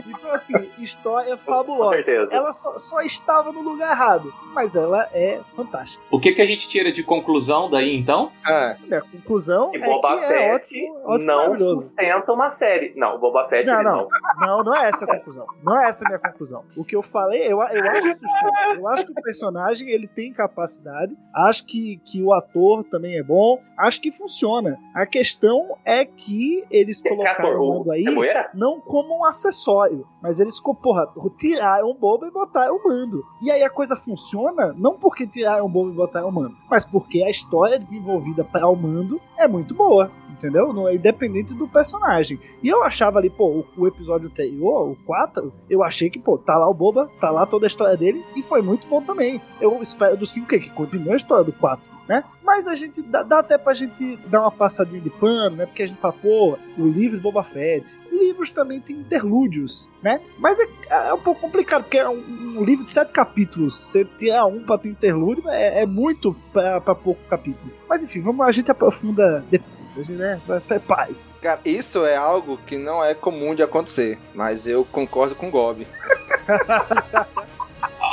Então, 0.07 0.31
assim, 0.31 0.53
história 0.79 1.37
fabulosa. 1.37 1.97
Com 1.97 2.03
certeza. 2.03 2.33
Ela 2.33 2.53
só, 2.53 2.77
só 2.77 3.01
estava 3.01 3.51
no 3.51 3.61
lugar 3.61 3.91
errado, 3.91 4.33
mas 4.53 4.75
ela 4.75 5.07
é 5.13 5.39
fantástica. 5.55 6.01
O 6.09 6.19
que, 6.19 6.33
que 6.33 6.41
a 6.41 6.45
gente 6.45 6.67
tira 6.67 6.91
de 6.91 7.03
conclusão 7.03 7.69
daí, 7.69 7.95
então? 7.95 8.31
É. 8.47 8.75
Minha 8.81 9.01
conclusão 9.01 9.71
E 9.73 9.77
é 9.77 9.85
Boba 9.85 10.17
que 10.17 10.23
é 10.23 10.27
Fett 10.27 10.53
ótimo, 10.53 11.01
ótimo 11.05 11.31
não 11.31 11.57
sustenta 11.57 12.33
uma 12.33 12.51
série. 12.51 12.93
Não, 12.95 13.19
Boba 13.19 13.47
Fett 13.47 13.65
Não, 13.65 13.83
não, 13.83 14.07
não, 14.39 14.63
não 14.63 14.75
é 14.75 14.87
essa 14.87 15.05
a 15.05 15.07
conclusão. 15.07 15.45
Não 15.63 15.79
é 15.79 15.87
essa 15.87 16.05
a 16.05 16.09
minha 16.09 16.19
conclusão. 16.19 16.63
O 16.77 16.85
que 16.85 16.95
eu 16.95 17.01
falei, 17.01 17.43
eu, 17.43 17.59
eu 17.59 17.61
acho 17.61 18.19
sustenta. 18.19 18.75
Eu 18.77 18.87
acho 18.87 19.05
que 19.05 19.11
o 19.11 19.15
personagem 19.15 19.89
ele 19.89 20.07
tem 20.07 20.33
capacidade. 20.33 21.15
Acho 21.33 21.65
que, 21.65 21.97
que 22.05 22.21
o 22.21 22.33
ator 22.33 22.83
também 22.85 23.17
é 23.17 23.23
bom. 23.23 23.61
Acho 23.77 24.01
que 24.01 24.11
funciona. 24.11 24.77
A 24.93 25.05
questão 25.05 25.77
é 25.85 26.05
que 26.05 26.65
eles 26.69 27.01
colocaram 27.01 27.89
aí 27.91 28.05
não 28.53 28.79
como 28.79 29.20
um 29.21 29.25
acessório, 29.25 30.07
mas 30.21 30.39
eles, 30.39 30.59
porra, 30.59 31.07
tiraram 31.37 31.89
o 31.89 31.93
bobo 31.93 32.25
e 32.25 32.31
botaram 32.31 32.75
o 32.75 32.83
mando. 32.83 33.23
E 33.41 33.51
aí 33.51 33.63
a 33.63 33.69
coisa 33.69 33.95
funciona 33.95 34.73
não 34.77 34.97
porque 34.97 35.27
tiraram 35.27 35.65
o 35.65 35.69
bobo 35.69 35.91
e 35.91 35.95
botaram 35.95 36.27
o 36.27 36.31
mando, 36.31 36.55
mas 36.69 36.85
porque 36.85 37.23
a 37.23 37.29
história 37.29 37.77
desenvolvida 37.77 38.43
para 38.43 38.67
o 38.67 38.75
mando 38.75 39.21
é 39.37 39.47
muito 39.47 39.73
boa. 39.73 40.11
Entendeu? 40.29 40.73
Não 40.73 40.87
é 40.87 40.95
independente 40.95 41.53
do 41.53 41.67
personagem. 41.67 42.39
E 42.63 42.67
eu 42.67 42.83
achava 42.83 43.19
ali, 43.19 43.29
pô, 43.29 43.45
o, 43.47 43.65
o 43.77 43.87
episódio 43.87 44.27
anterior, 44.27 44.89
o 44.89 44.95
4, 45.05 45.53
eu 45.69 45.83
achei 45.83 46.09
que, 46.09 46.17
pô, 46.17 46.35
tá 46.35 46.57
lá 46.57 46.67
o 46.67 46.73
Boba, 46.73 47.11
tá 47.19 47.29
lá 47.29 47.45
toda 47.45 47.67
a 47.67 47.67
história 47.67 47.95
dele, 47.95 48.25
e 48.35 48.41
foi 48.41 48.59
muito 48.59 48.87
bom 48.87 49.03
também. 49.03 49.39
Eu 49.59 49.79
espero 49.83 50.17
do 50.17 50.25
5 50.25 50.47
que, 50.47 50.59
que 50.59 50.71
continue 50.71 51.11
a 51.11 51.17
história 51.17 51.43
do 51.43 51.53
4, 51.53 51.83
né? 52.11 52.25
Mas 52.43 52.67
a 52.67 52.75
gente 52.75 53.01
dá, 53.01 53.23
dá 53.23 53.39
até 53.39 53.57
pra 53.57 53.73
gente 53.73 54.17
dar 54.27 54.41
uma 54.41 54.51
passadinha 54.51 54.99
de 54.99 55.09
pano, 55.09 55.55
né? 55.55 55.65
Porque 55.65 55.81
a 55.81 55.87
gente 55.87 55.97
fala, 55.97 56.13
pô, 56.13 56.57
o 56.77 56.85
livro 56.85 57.15
de 57.15 57.23
Boba 57.23 57.41
Fett. 57.41 57.97
Livros 58.11 58.51
também 58.51 58.81
tem 58.81 58.97
interlúdios, 58.97 59.89
né? 60.03 60.19
Mas 60.37 60.59
é, 60.59 60.67
é 60.89 61.13
um 61.13 61.19
pouco 61.21 61.39
complicado, 61.39 61.83
porque 61.83 61.97
é 61.97 62.09
um, 62.09 62.57
um 62.57 62.63
livro 62.65 62.83
de 62.83 62.91
sete 62.91 63.13
capítulos. 63.13 63.75
Você 63.75 64.03
tirar 64.03 64.45
um 64.45 64.61
pra 64.61 64.77
ter 64.77 64.89
interlúdio 64.89 65.47
é, 65.47 65.83
é 65.83 65.85
muito 65.85 66.35
pra, 66.51 66.81
pra 66.81 66.93
pouco 66.93 67.21
capítulo. 67.29 67.71
Mas 67.87 68.03
enfim, 68.03 68.19
vamos 68.19 68.45
a 68.45 68.51
gente 68.51 68.69
aprofunda 68.69 69.45
depois. 69.49 69.71
Né? 70.07 70.41
Paz. 70.87 71.33
Cara, 71.41 71.59
isso 71.65 72.05
é 72.05 72.15
algo 72.15 72.57
que 72.65 72.77
não 72.77 73.03
é 73.03 73.13
comum 73.13 73.53
de 73.53 73.61
acontecer, 73.61 74.17
mas 74.33 74.65
eu 74.65 74.85
concordo 74.85 75.35
com 75.35 75.49
o 75.49 75.51
Gob. 75.51 75.85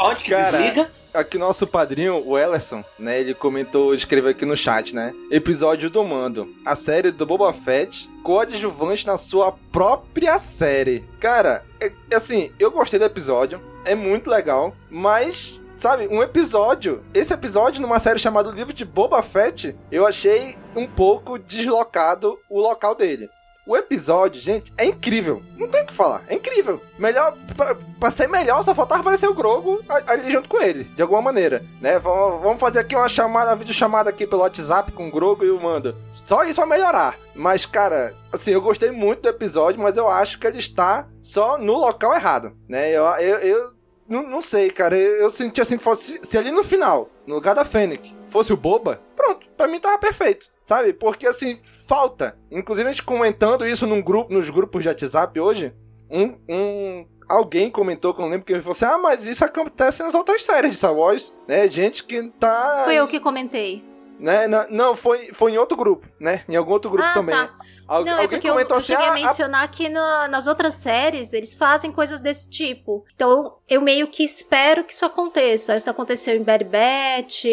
Onde 0.00 0.22
que 0.24 0.30
Cara, 0.30 0.58
desliga? 0.58 0.90
aqui 1.12 1.38
nosso 1.38 1.66
padrinho, 1.66 2.22
o 2.24 2.38
Ellerson, 2.38 2.84
né, 2.98 3.18
ele 3.20 3.34
comentou, 3.34 3.94
escreveu 3.94 4.30
aqui 4.30 4.44
no 4.44 4.56
chat, 4.56 4.94
né, 4.94 5.12
episódio 5.30 5.90
do 5.90 6.04
Mando, 6.04 6.48
a 6.64 6.76
série 6.76 7.10
do 7.10 7.26
Boba 7.26 7.52
Fett, 7.52 8.08
coadjuvante 8.22 9.06
na 9.06 9.16
sua 9.18 9.52
própria 9.72 10.38
série. 10.38 11.04
Cara, 11.18 11.64
é- 11.80 11.92
é 12.10 12.16
assim, 12.16 12.52
eu 12.60 12.70
gostei 12.70 12.98
do 12.98 13.04
episódio, 13.04 13.60
é 13.84 13.94
muito 13.94 14.30
legal, 14.30 14.74
mas... 14.90 15.62
Sabe, 15.78 16.08
um 16.08 16.20
episódio, 16.20 17.04
esse 17.14 17.32
episódio 17.32 17.80
numa 17.80 18.00
série 18.00 18.18
chamada 18.18 18.50
Livro 18.50 18.72
de 18.72 18.84
Boba 18.84 19.22
Fett, 19.22 19.76
eu 19.92 20.04
achei 20.04 20.56
um 20.74 20.88
pouco 20.88 21.38
deslocado 21.38 22.36
o 22.50 22.60
local 22.60 22.96
dele. 22.96 23.28
O 23.68 23.76
episódio, 23.76 24.40
gente, 24.40 24.72
é 24.78 24.86
incrível. 24.86 25.42
Não 25.58 25.68
tem 25.68 25.82
o 25.82 25.86
que 25.86 25.92
falar. 25.92 26.24
É 26.26 26.34
incrível. 26.34 26.80
Melhor, 26.98 27.36
pra, 27.54 27.76
pra 28.00 28.10
ser 28.10 28.26
melhor, 28.26 28.64
só 28.64 28.74
faltava 28.74 29.02
aparecer 29.02 29.28
o 29.28 29.34
Grogo 29.34 29.84
ali 30.06 30.30
junto 30.30 30.48
com 30.48 30.58
ele, 30.58 30.84
de 30.84 31.02
alguma 31.02 31.20
maneira, 31.20 31.62
né? 31.78 31.98
Vamos, 31.98 32.40
vamos 32.40 32.58
fazer 32.58 32.78
aqui 32.78 32.96
uma 32.96 33.10
chamada, 33.10 33.50
uma 33.50 33.56
videochamada 33.56 34.08
aqui 34.08 34.26
pelo 34.26 34.40
WhatsApp 34.40 34.90
com 34.92 35.08
o 35.08 35.10
Grogo 35.10 35.44
e 35.44 35.50
o 35.50 35.60
Mando. 35.60 35.94
Só 36.24 36.44
isso 36.44 36.60
vai 36.62 36.78
melhorar. 36.78 37.18
Mas, 37.34 37.66
cara, 37.66 38.16
assim, 38.32 38.52
eu 38.52 38.62
gostei 38.62 38.90
muito 38.90 39.20
do 39.20 39.28
episódio, 39.28 39.82
mas 39.82 39.98
eu 39.98 40.08
acho 40.08 40.38
que 40.38 40.46
ele 40.46 40.56
está 40.56 41.06
só 41.20 41.58
no 41.58 41.74
local 41.74 42.14
errado, 42.14 42.56
né? 42.66 42.90
Eu, 42.90 43.04
eu, 43.04 43.38
eu 43.40 43.72
não, 44.08 44.22
não 44.22 44.40
sei, 44.40 44.70
cara. 44.70 44.96
Eu, 44.96 45.24
eu 45.24 45.30
senti 45.30 45.60
assim 45.60 45.76
que 45.76 45.84
fosse. 45.84 46.18
Se 46.22 46.38
ali 46.38 46.50
no 46.50 46.64
final, 46.64 47.10
no 47.28 47.34
lugar 47.34 47.54
da 47.54 47.64
Fennec, 47.64 48.16
fosse 48.26 48.52
o 48.52 48.56
Boba, 48.56 49.02
pronto, 49.14 49.48
pra 49.50 49.68
mim 49.68 49.78
tava 49.78 49.98
perfeito, 49.98 50.46
sabe? 50.62 50.94
Porque 50.94 51.26
assim, 51.26 51.58
falta. 51.62 52.36
Inclusive 52.50 52.88
a 52.88 52.92
gente 52.92 53.04
comentando 53.04 53.66
isso 53.66 53.86
num 53.86 54.00
grupo, 54.00 54.32
nos 54.32 54.48
grupos 54.48 54.82
de 54.82 54.88
WhatsApp 54.88 55.38
hoje, 55.38 55.74
um. 56.10 56.34
um 56.48 57.06
Alguém 57.28 57.70
comentou, 57.70 58.14
que 58.14 58.20
eu 58.20 58.22
não 58.22 58.30
lembro, 58.30 58.46
que 58.46 58.54
ele 58.54 58.62
falou 58.62 58.74
assim: 58.74 58.86
Ah, 58.86 58.96
mas 58.96 59.26
isso 59.26 59.44
acontece 59.44 60.02
nas 60.02 60.14
outras 60.14 60.42
séries 60.42 60.70
de 60.70 60.76
Star 60.78 60.94
Wars, 60.94 61.36
né? 61.46 61.68
Gente 61.68 62.02
que 62.02 62.22
tá. 62.40 62.84
Foi 62.86 62.94
eu 62.94 63.06
que 63.06 63.20
comentei. 63.20 63.84
Né? 64.18 64.48
Não, 64.48 64.66
não, 64.70 64.96
foi, 64.96 65.26
foi 65.26 65.52
em 65.52 65.58
outro 65.58 65.76
grupo, 65.76 66.08
né? 66.18 66.42
Em 66.48 66.56
algum 66.56 66.72
outro 66.72 66.90
grupo 66.90 67.08
Ah, 67.08 67.14
também. 67.14 67.34
tá. 67.36 67.54
Al- 67.86 68.04
Não, 68.04 68.18
é 68.18 68.22
alguém 68.22 68.38
eu, 68.42 68.50
comentou 68.50 68.74
eu 68.76 68.78
assim: 68.78 68.88
cheguei 68.92 69.06
ah, 69.06 69.10
a 69.10 69.14
mencionar 69.14 69.70
que 69.70 69.88
na- 69.88 70.28
nas 70.28 70.46
outras 70.46 70.74
séries 70.74 71.32
eles 71.32 71.54
fazem 71.54 71.90
coisas 71.90 72.20
desse 72.20 72.50
tipo. 72.50 73.04
Então 73.14 73.54
eu 73.68 73.80
meio 73.80 74.08
que 74.08 74.22
espero 74.22 74.84
que 74.84 74.92
isso 74.92 75.06
aconteça. 75.06 75.74
Isso 75.76 75.88
aconteceu 75.88 76.36
em 76.36 76.42
Bad 76.42 76.64
Batch. 76.64 77.44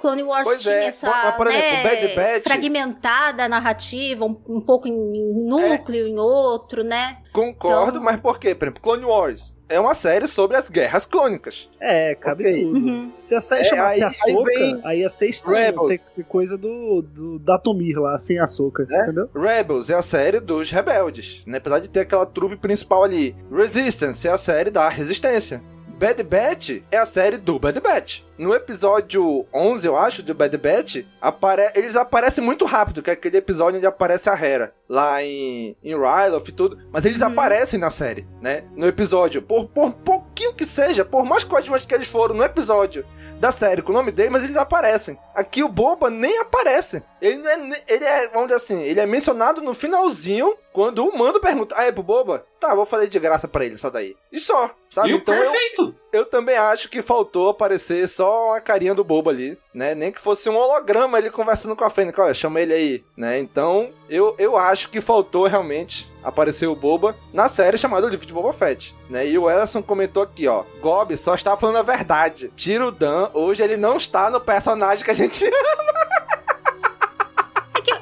Clone 0.00 0.22
Wars 0.24 0.44
Pois 0.44 0.62
tinha 0.62 0.74
é, 0.74 0.84
essa 0.86 1.08
mas, 1.08 1.36
por 1.36 1.46
exemplo, 1.46 1.68
né, 1.70 1.82
Bad 1.84 2.08
Batch- 2.16 2.42
fragmentada 2.42 3.44
a 3.44 3.48
narrativa, 3.48 4.24
um, 4.24 4.36
um 4.48 4.60
pouco 4.60 4.88
em 4.88 4.92
em 4.92 5.46
núcleo, 5.48 6.06
em 6.06 6.18
outro, 6.18 6.82
né? 6.82 7.18
Concordo, 7.32 7.90
Então- 7.90 8.02
mas 8.02 8.20
por 8.20 8.38
quê? 8.40 8.54
Por 8.54 8.64
exemplo, 8.66 8.82
Clone 8.82 9.04
Wars 9.04 9.55
é 9.68 9.78
uma 9.80 9.94
série 9.94 10.26
sobre 10.26 10.56
as 10.56 10.68
guerras 10.70 11.06
clônicas. 11.06 11.68
É, 11.80 12.14
cabe 12.14 12.44
Ok. 12.44 12.64
tudo. 12.64 12.78
Uhum. 12.78 13.12
Se 13.22 13.34
a 13.34 13.40
série 13.40 13.62
É, 13.62 13.64
chamasse 13.70 14.02
aí- 14.02 14.02
aí 14.02 14.36
aí, 14.36 14.44
vem 14.44 15.00
ia 15.00 15.10
ser 15.10 15.28
estranho. 15.28 15.88
Ter 15.88 16.00
coisa 16.28 16.56
do, 16.58 17.02
do 17.02 17.38
Datomir 17.38 17.98
lá, 18.00 18.16
sem 18.18 18.38
Açoka, 18.38 18.84
Né? 18.88 18.98
entendeu? 19.02 19.28
Rebels 19.34 19.66
Rebels 19.66 19.90
é 19.90 19.94
a 19.94 20.02
série 20.02 20.38
dos 20.40 20.70
rebeldes, 20.70 21.42
né? 21.46 21.58
Apesar 21.58 21.78
de 21.80 21.88
ter 21.88 22.00
aquela 22.00 22.24
trupe 22.26 22.56
principal 22.56 23.02
ali. 23.04 23.34
Resistance 23.50 24.26
é 24.28 24.30
a 24.30 24.38
série 24.38 24.70
da 24.70 24.88
resistência. 24.88 25.62
Bad 25.98 26.22
Batch 26.22 26.82
é 26.90 26.98
a 26.98 27.06
série 27.06 27.36
do 27.36 27.58
Bad 27.58 27.80
Batch. 27.80 28.20
No 28.38 28.54
episódio 28.54 29.46
11, 29.52 29.86
eu 29.86 29.96
acho, 29.96 30.22
de 30.22 30.34
Bad 30.34 30.56
Batch, 30.58 31.04
apare 31.20 31.70
eles 31.74 31.96
aparecem 31.96 32.44
muito 32.44 32.66
rápido, 32.66 33.02
que 33.02 33.08
é 33.08 33.14
aquele 33.14 33.38
episódio 33.38 33.78
onde 33.78 33.86
aparece 33.86 34.28
a 34.28 34.34
Hera, 34.34 34.74
lá 34.86 35.22
em, 35.22 35.74
em 35.82 35.94
Ryloth 35.94 36.48
e 36.48 36.52
tudo, 36.52 36.78
mas 36.92 37.04
eles 37.06 37.22
uhum. 37.22 37.28
aparecem 37.28 37.80
na 37.80 37.90
série, 37.90 38.26
né? 38.42 38.64
No 38.76 38.86
episódio, 38.86 39.40
por, 39.40 39.66
por 39.68 39.92
pouquinho 39.92 40.52
que 40.52 40.66
seja, 40.66 41.02
por 41.04 41.24
mais 41.24 41.44
coadjuvantes 41.44 41.86
que 41.86 41.94
eles 41.94 42.08
foram 42.08 42.34
no 42.34 42.44
episódio 42.44 43.06
da 43.40 43.50
série 43.50 43.82
com 43.82 43.90
o 43.90 43.94
nome 43.94 44.12
dele, 44.12 44.30
mas 44.30 44.44
eles 44.44 44.56
aparecem. 44.56 45.18
Aqui 45.34 45.62
o 45.62 45.68
Boba 45.68 46.10
nem 46.10 46.38
aparece. 46.38 47.02
Ele 47.20 47.38
não 47.38 47.50
é, 47.50 47.84
ele 47.88 48.04
é, 48.04 48.28
vamos 48.28 48.48
dizer 48.48 48.56
assim, 48.56 48.82
ele 48.82 49.00
é 49.00 49.06
mencionado 49.06 49.60
no 49.62 49.74
finalzinho, 49.74 50.54
quando 50.72 51.06
o 51.06 51.16
mando 51.16 51.40
pergunta, 51.40 51.74
ah, 51.78 51.84
é 51.84 51.92
pro 51.92 52.02
Boba? 52.02 52.46
Tá, 52.60 52.74
vou 52.74 52.84
fazer 52.84 53.08
de 53.08 53.18
graça 53.18 53.48
para 53.48 53.64
ele, 53.64 53.78
só 53.78 53.88
daí. 53.88 54.14
E 54.30 54.38
só, 54.38 54.70
sabe? 54.90 55.10
E 55.10 55.16
então 55.16 55.34
perfeito! 55.34 55.82
Eu, 55.82 55.94
eu 56.16 56.24
também 56.24 56.56
acho 56.56 56.88
que 56.88 57.02
faltou 57.02 57.48
aparecer 57.48 58.08
só 58.08 58.56
a 58.56 58.60
carinha 58.60 58.94
do 58.94 59.04
Boba 59.04 59.30
ali, 59.30 59.58
né? 59.74 59.94
Nem 59.94 60.10
que 60.10 60.20
fosse 60.20 60.48
um 60.48 60.56
holograma 60.56 61.18
ele 61.18 61.30
conversando 61.30 61.76
com 61.76 61.84
a 61.84 61.90
Fênix, 61.90 62.18
olha, 62.18 62.34
chama 62.34 62.60
ele 62.60 62.72
aí, 62.72 63.04
né? 63.16 63.38
Então, 63.38 63.90
eu, 64.08 64.34
eu 64.38 64.56
acho 64.56 64.88
que 64.88 65.00
faltou 65.00 65.46
realmente 65.46 66.10
aparecer 66.22 66.66
o 66.66 66.74
Boba 66.74 67.14
na 67.32 67.48
série 67.48 67.78
chamada 67.78 68.06
O 68.06 68.10
Livro 68.10 68.26
de 68.26 68.32
Boba 68.32 68.52
Fett, 68.52 68.94
né? 69.08 69.26
E 69.26 69.38
o 69.38 69.50
Ellison 69.50 69.82
comentou 69.82 70.22
aqui, 70.22 70.48
ó, 70.48 70.64
Gob 70.80 71.16
só 71.16 71.34
está 71.34 71.56
falando 71.56 71.76
a 71.76 71.82
verdade. 71.82 72.50
Tira 72.56 72.86
o 72.86 72.90
Dan, 72.90 73.30
hoje 73.32 73.62
ele 73.62 73.76
não 73.76 73.96
está 73.96 74.30
no 74.30 74.40
personagem 74.40 75.04
que 75.04 75.10
a 75.10 75.14
gente 75.14 75.44
ama. 75.44 75.95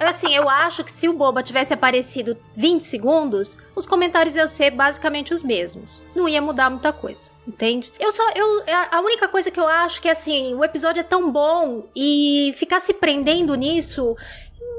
Assim, 0.00 0.34
eu 0.34 0.48
acho 0.48 0.84
que 0.84 0.90
se 0.90 1.08
o 1.08 1.12
Boba 1.12 1.42
tivesse 1.42 1.72
aparecido 1.72 2.36
20 2.54 2.82
segundos, 2.82 3.56
os 3.74 3.86
comentários 3.86 4.36
iam 4.36 4.46
ser 4.46 4.70
basicamente 4.70 5.34
os 5.34 5.42
mesmos. 5.42 6.02
Não 6.14 6.28
ia 6.28 6.40
mudar 6.40 6.70
muita 6.70 6.92
coisa, 6.92 7.30
entende? 7.46 7.92
Eu 7.98 8.12
só. 8.12 8.22
Eu, 8.34 8.64
a 8.90 9.00
única 9.00 9.28
coisa 9.28 9.50
que 9.50 9.58
eu 9.58 9.66
acho 9.66 10.00
que, 10.00 10.08
assim, 10.08 10.54
o 10.54 10.64
episódio 10.64 11.00
é 11.00 11.04
tão 11.04 11.30
bom 11.30 11.84
e 11.94 12.54
ficar 12.56 12.80
se 12.80 12.94
prendendo 12.94 13.54
nisso 13.54 14.16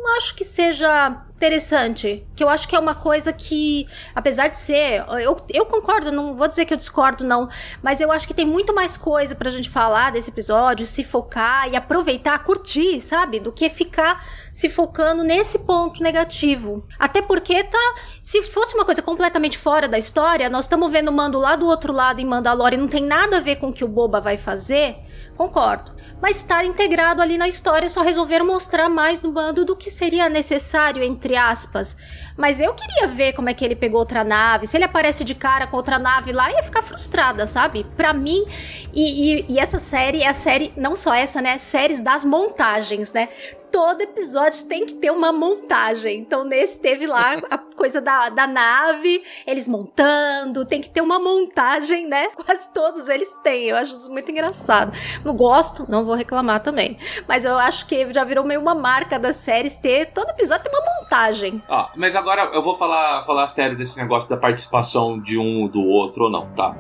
acho 0.07 0.35
que 0.35 0.43
seja 0.43 1.25
interessante. 1.35 2.25
Que 2.35 2.43
eu 2.43 2.49
acho 2.49 2.67
que 2.67 2.75
é 2.75 2.79
uma 2.79 2.95
coisa 2.95 3.31
que, 3.31 3.87
apesar 4.13 4.47
de 4.47 4.57
ser. 4.57 5.05
Eu, 5.21 5.37
eu 5.49 5.65
concordo, 5.65 6.11
não 6.11 6.35
vou 6.35 6.47
dizer 6.47 6.65
que 6.65 6.73
eu 6.73 6.77
discordo, 6.77 7.23
não. 7.23 7.49
Mas 7.81 8.01
eu 8.01 8.11
acho 8.11 8.27
que 8.27 8.33
tem 8.33 8.45
muito 8.45 8.73
mais 8.73 8.97
coisa 8.97 9.35
pra 9.35 9.49
gente 9.49 9.69
falar 9.69 10.11
desse 10.11 10.29
episódio, 10.29 10.87
se 10.87 11.03
focar 11.03 11.69
e 11.69 11.75
aproveitar, 11.75 12.39
curtir, 12.39 13.01
sabe? 13.01 13.39
Do 13.39 13.51
que 13.51 13.69
ficar 13.69 14.25
se 14.53 14.69
focando 14.69 15.23
nesse 15.23 15.59
ponto 15.59 16.01
negativo. 16.01 16.85
Até 16.97 17.21
porque 17.21 17.63
tá. 17.63 17.95
Se 18.21 18.41
fosse 18.43 18.73
uma 18.73 18.85
coisa 18.85 19.01
completamente 19.01 19.57
fora 19.57 19.87
da 19.87 19.99
história, 19.99 20.49
nós 20.49 20.65
estamos 20.65 20.91
vendo 20.91 21.11
Mando 21.11 21.37
lá 21.37 21.55
do 21.55 21.65
outro 21.65 21.93
lado 21.93 22.19
em 22.19 22.25
Mandalorian, 22.25 22.77
não 22.77 22.87
tem 22.87 23.03
nada 23.03 23.37
a 23.37 23.39
ver 23.39 23.57
com 23.57 23.69
o 23.69 23.73
que 23.73 23.83
o 23.83 23.87
Boba 23.87 24.19
vai 24.19 24.37
fazer. 24.37 24.97
Concordo 25.37 25.94
mas 26.21 26.37
estar 26.37 26.65
integrado 26.65 27.21
ali 27.21 27.37
na 27.37 27.47
história 27.47 27.89
só 27.89 28.01
resolveram 28.01 28.45
mostrar 28.45 28.89
mais 28.89 29.21
no 29.21 29.31
bando 29.31 29.65
do 29.65 29.75
que 29.75 29.89
seria 29.89 30.29
necessário, 30.29 31.03
entre 31.03 31.35
aspas. 31.35 31.95
Mas 32.37 32.59
eu 32.59 32.73
queria 32.73 33.07
ver 33.07 33.33
como 33.33 33.49
é 33.49 33.53
que 33.53 33.63
ele 33.63 33.75
pegou 33.75 33.99
outra 33.99 34.23
nave. 34.23 34.67
Se 34.67 34.77
ele 34.77 34.83
aparece 34.83 35.23
de 35.23 35.35
cara 35.35 35.67
com 35.67 35.77
outra 35.77 35.99
nave 35.99 36.31
lá, 36.31 36.51
ia 36.51 36.63
ficar 36.63 36.81
frustrada, 36.81 37.47
sabe? 37.47 37.85
Pra 37.95 38.13
mim, 38.13 38.45
e, 38.93 39.39
e, 39.39 39.45
e 39.49 39.59
essa 39.59 39.77
série 39.77 40.21
é 40.21 40.27
a 40.27 40.33
série, 40.33 40.73
não 40.75 40.95
só 40.95 41.13
essa, 41.13 41.41
né? 41.41 41.57
Séries 41.57 42.01
das 42.01 42.25
montagens, 42.25 43.13
né? 43.13 43.29
Todo 43.75 43.99
episódio 43.99 44.65
tem 44.69 44.85
que 44.85 44.93
ter 44.93 45.11
uma 45.11 45.33
montagem. 45.33 46.19
Então, 46.19 46.45
nesse 46.45 46.79
teve 46.79 47.05
lá 47.05 47.33
a 47.51 47.57
coisa 47.57 47.99
da, 47.99 48.29
da 48.29 48.47
nave, 48.47 49.21
eles 49.45 49.67
montando, 49.67 50.65
tem 50.65 50.79
que 50.79 50.89
ter 50.89 51.01
uma 51.01 51.19
montagem, 51.19 52.07
né? 52.07 52.29
Quase 52.45 52.73
todos 52.73 53.09
eles 53.09 53.33
têm. 53.43 53.65
Eu 53.65 53.75
acho 53.75 53.91
isso 53.91 54.09
muito 54.09 54.31
engraçado. 54.31 54.93
Não 55.25 55.35
gosto, 55.35 55.85
não 55.89 56.05
vou 56.05 56.15
reclamar 56.15 56.61
também. 56.61 56.97
Mas 57.27 57.43
eu 57.43 57.59
acho 57.59 57.85
que 57.85 58.13
já 58.13 58.23
virou 58.23 58.45
meio 58.45 58.61
uma 58.61 58.73
marca 58.73 59.19
das 59.19 59.35
séries 59.35 59.75
ter. 59.75 60.05
Todo 60.13 60.29
episódio 60.29 60.63
tem 60.63 60.79
uma 60.79 61.01
montagem. 61.01 61.61
Ó, 61.67 61.89
mas 61.97 62.15
agora 62.15 62.51
eu 62.53 62.63
vou 62.63 62.77
falar, 62.77 63.25
falar 63.25 63.45
sério 63.47 63.75
desse 63.75 63.97
negócio 63.97 64.29
da 64.29 64.37
participação 64.37 65.19
de 65.19 65.37
um 65.37 65.67
do 65.67 65.81
outro 65.81 66.23
ou 66.23 66.31
não, 66.31 66.49
tá? 66.53 66.73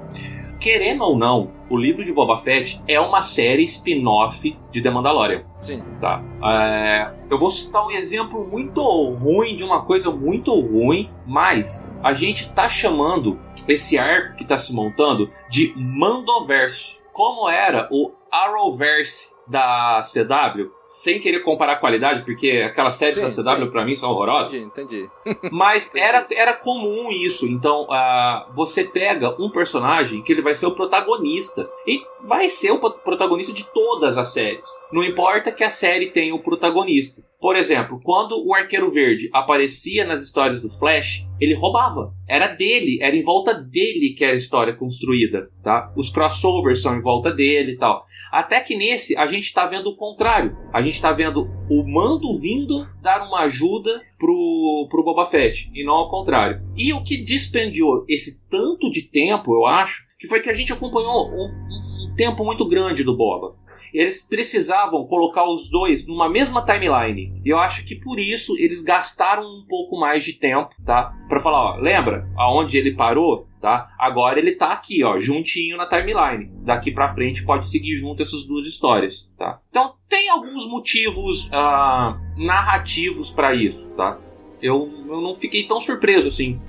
Querendo 0.65 1.03
ou 1.03 1.15
não, 1.15 1.51
o 1.69 1.77
livro 1.77 2.03
de 2.03 2.11
Boba 2.11 2.39
Fett 2.39 2.81
é 2.87 2.99
uma 2.99 3.21
série 3.21 3.63
spin-off 3.65 4.57
de 4.71 4.81
The 4.81 4.89
Mandalorian. 4.89 5.43
Sim. 5.59 5.83
Tá. 6.01 6.23
É, 6.43 7.13
eu 7.29 7.37
vou 7.37 7.51
citar 7.51 7.85
um 7.85 7.91
exemplo 7.91 8.47
muito 8.47 8.81
ruim 8.81 9.55
de 9.55 9.63
uma 9.63 9.85
coisa 9.85 10.09
muito 10.09 10.59
ruim, 10.59 11.11
mas 11.23 11.93
a 12.01 12.15
gente 12.15 12.51
tá 12.51 12.67
chamando 12.67 13.39
esse 13.67 13.95
arco 13.95 14.37
que 14.37 14.43
tá 14.43 14.57
se 14.57 14.73
montando 14.73 15.29
de 15.51 15.71
Mandoverso. 15.77 16.99
Como 17.13 17.47
era 17.47 17.87
o 17.91 18.13
Arrowverse 18.31 19.35
da 19.47 20.01
CW, 20.01 20.71
sem 20.85 21.19
querer 21.19 21.39
comparar 21.39 21.73
a 21.73 21.77
qualidade, 21.77 22.23
porque 22.23 22.63
aquelas 22.65 22.95
séries 22.95 23.15
sim, 23.15 23.43
da 23.43 23.55
CW 23.55 23.71
para 23.71 23.85
mim 23.85 23.95
são 23.95 24.09
horrorosas. 24.11 24.53
Entendi, 24.53 25.09
entendi. 25.25 25.39
Mas 25.51 25.89
entendi. 25.89 26.05
Era, 26.05 26.27
era 26.31 26.53
comum 26.53 27.11
isso. 27.11 27.47
Então, 27.47 27.83
uh, 27.83 28.53
você 28.53 28.83
pega 28.83 29.35
um 29.39 29.49
personagem 29.49 30.21
que 30.21 30.31
ele 30.31 30.41
vai 30.41 30.53
ser 30.53 30.67
o 30.67 30.71
protagonista. 30.71 31.69
E 31.87 32.03
vai 32.21 32.49
ser 32.49 32.71
o 32.71 32.79
protagonista 32.79 33.53
de 33.53 33.63
todas 33.71 34.17
as 34.17 34.29
séries. 34.29 34.69
Não 34.95 35.03
importa 35.03 35.51
que 35.51 35.61
a 35.61 35.69
série 35.69 36.05
tenha 36.05 36.33
o 36.33 36.41
protagonista. 36.41 37.21
Por 37.41 37.57
exemplo, 37.57 37.99
quando 38.01 38.41
o 38.47 38.55
Arqueiro 38.55 38.89
Verde 38.89 39.29
aparecia 39.33 40.05
nas 40.05 40.23
histórias 40.23 40.61
do 40.61 40.69
Flash, 40.69 41.27
ele 41.37 41.53
roubava. 41.53 42.13
Era 42.25 42.47
dele, 42.47 42.99
era 43.01 43.13
em 43.13 43.21
volta 43.21 43.53
dele 43.53 44.15
que 44.17 44.23
era 44.23 44.35
a 44.35 44.37
história 44.37 44.73
construída, 44.73 45.49
tá? 45.61 45.91
Os 45.97 46.09
crossovers 46.09 46.81
são 46.81 46.95
em 46.95 47.01
volta 47.01 47.29
dele 47.29 47.73
e 47.73 47.77
tal. 47.77 48.05
Até 48.31 48.61
que 48.61 48.73
nesse 48.73 49.17
a 49.17 49.27
gente 49.27 49.53
tá 49.53 49.65
vendo 49.65 49.87
o 49.87 49.97
contrário. 49.97 50.55
A 50.71 50.81
gente 50.81 51.01
tá 51.01 51.11
vendo 51.11 51.45
o 51.69 51.83
Mando 51.83 52.39
vindo 52.39 52.87
dar 53.01 53.27
uma 53.27 53.41
ajuda 53.41 54.01
pro, 54.17 54.87
pro 54.89 55.03
Boba 55.03 55.25
Fett, 55.25 55.69
e 55.75 55.83
não 55.83 55.95
ao 55.95 56.09
contrário. 56.09 56.61
E 56.73 56.93
o 56.93 57.03
que 57.03 57.21
dispendiou 57.21 58.05
esse 58.07 58.41
tanto 58.47 58.89
de 58.89 59.01
tempo, 59.01 59.53
eu 59.53 59.65
acho, 59.65 60.05
que 60.17 60.25
foi 60.25 60.39
que 60.39 60.49
a 60.49 60.55
gente 60.55 60.71
acompanhou 60.71 61.27
um, 61.27 62.11
um 62.11 62.15
tempo 62.15 62.45
muito 62.45 62.65
grande 62.65 63.03
do 63.03 63.17
Boba 63.17 63.64
eles 63.93 64.27
precisavam 64.27 65.05
colocar 65.05 65.45
os 65.45 65.69
dois 65.69 66.05
numa 66.07 66.29
mesma 66.29 66.65
timeline. 66.65 67.41
E 67.43 67.49
eu 67.49 67.57
acho 67.57 67.85
que 67.85 67.95
por 67.95 68.19
isso 68.19 68.55
eles 68.57 68.83
gastaram 68.83 69.43
um 69.43 69.65
pouco 69.67 69.99
mais 69.99 70.23
de 70.23 70.33
tempo, 70.33 70.69
tá? 70.85 71.13
Para 71.27 71.39
falar, 71.39 71.75
ó, 71.75 71.77
lembra 71.77 72.27
aonde 72.37 72.77
ele 72.77 72.95
parou? 72.95 73.47
Tá? 73.61 73.89
Agora 73.97 74.37
ele 74.37 74.51
tá 74.51 74.71
aqui, 74.73 75.03
ó, 75.03 75.19
juntinho 75.19 75.75
na 75.75 75.87
timeline. 75.87 76.51
Daqui 76.63 76.91
para 76.91 77.13
frente 77.15 77.43
pode 77.43 77.67
seguir 77.67 77.95
junto 77.95 78.21
essas 78.21 78.45
duas 78.45 78.67
histórias, 78.67 79.27
tá? 79.39 79.59
Então 79.69 79.95
tem 80.07 80.29
alguns 80.29 80.67
motivos 80.69 81.47
uh, 81.47 82.15
narrativos 82.37 83.31
para 83.31 83.55
isso, 83.55 83.87
tá? 83.97 84.19
Eu, 84.61 84.91
eu 85.07 85.19
não 85.19 85.33
fiquei 85.33 85.63
tão 85.67 85.79
surpreso 85.79 86.27
assim 86.27 86.61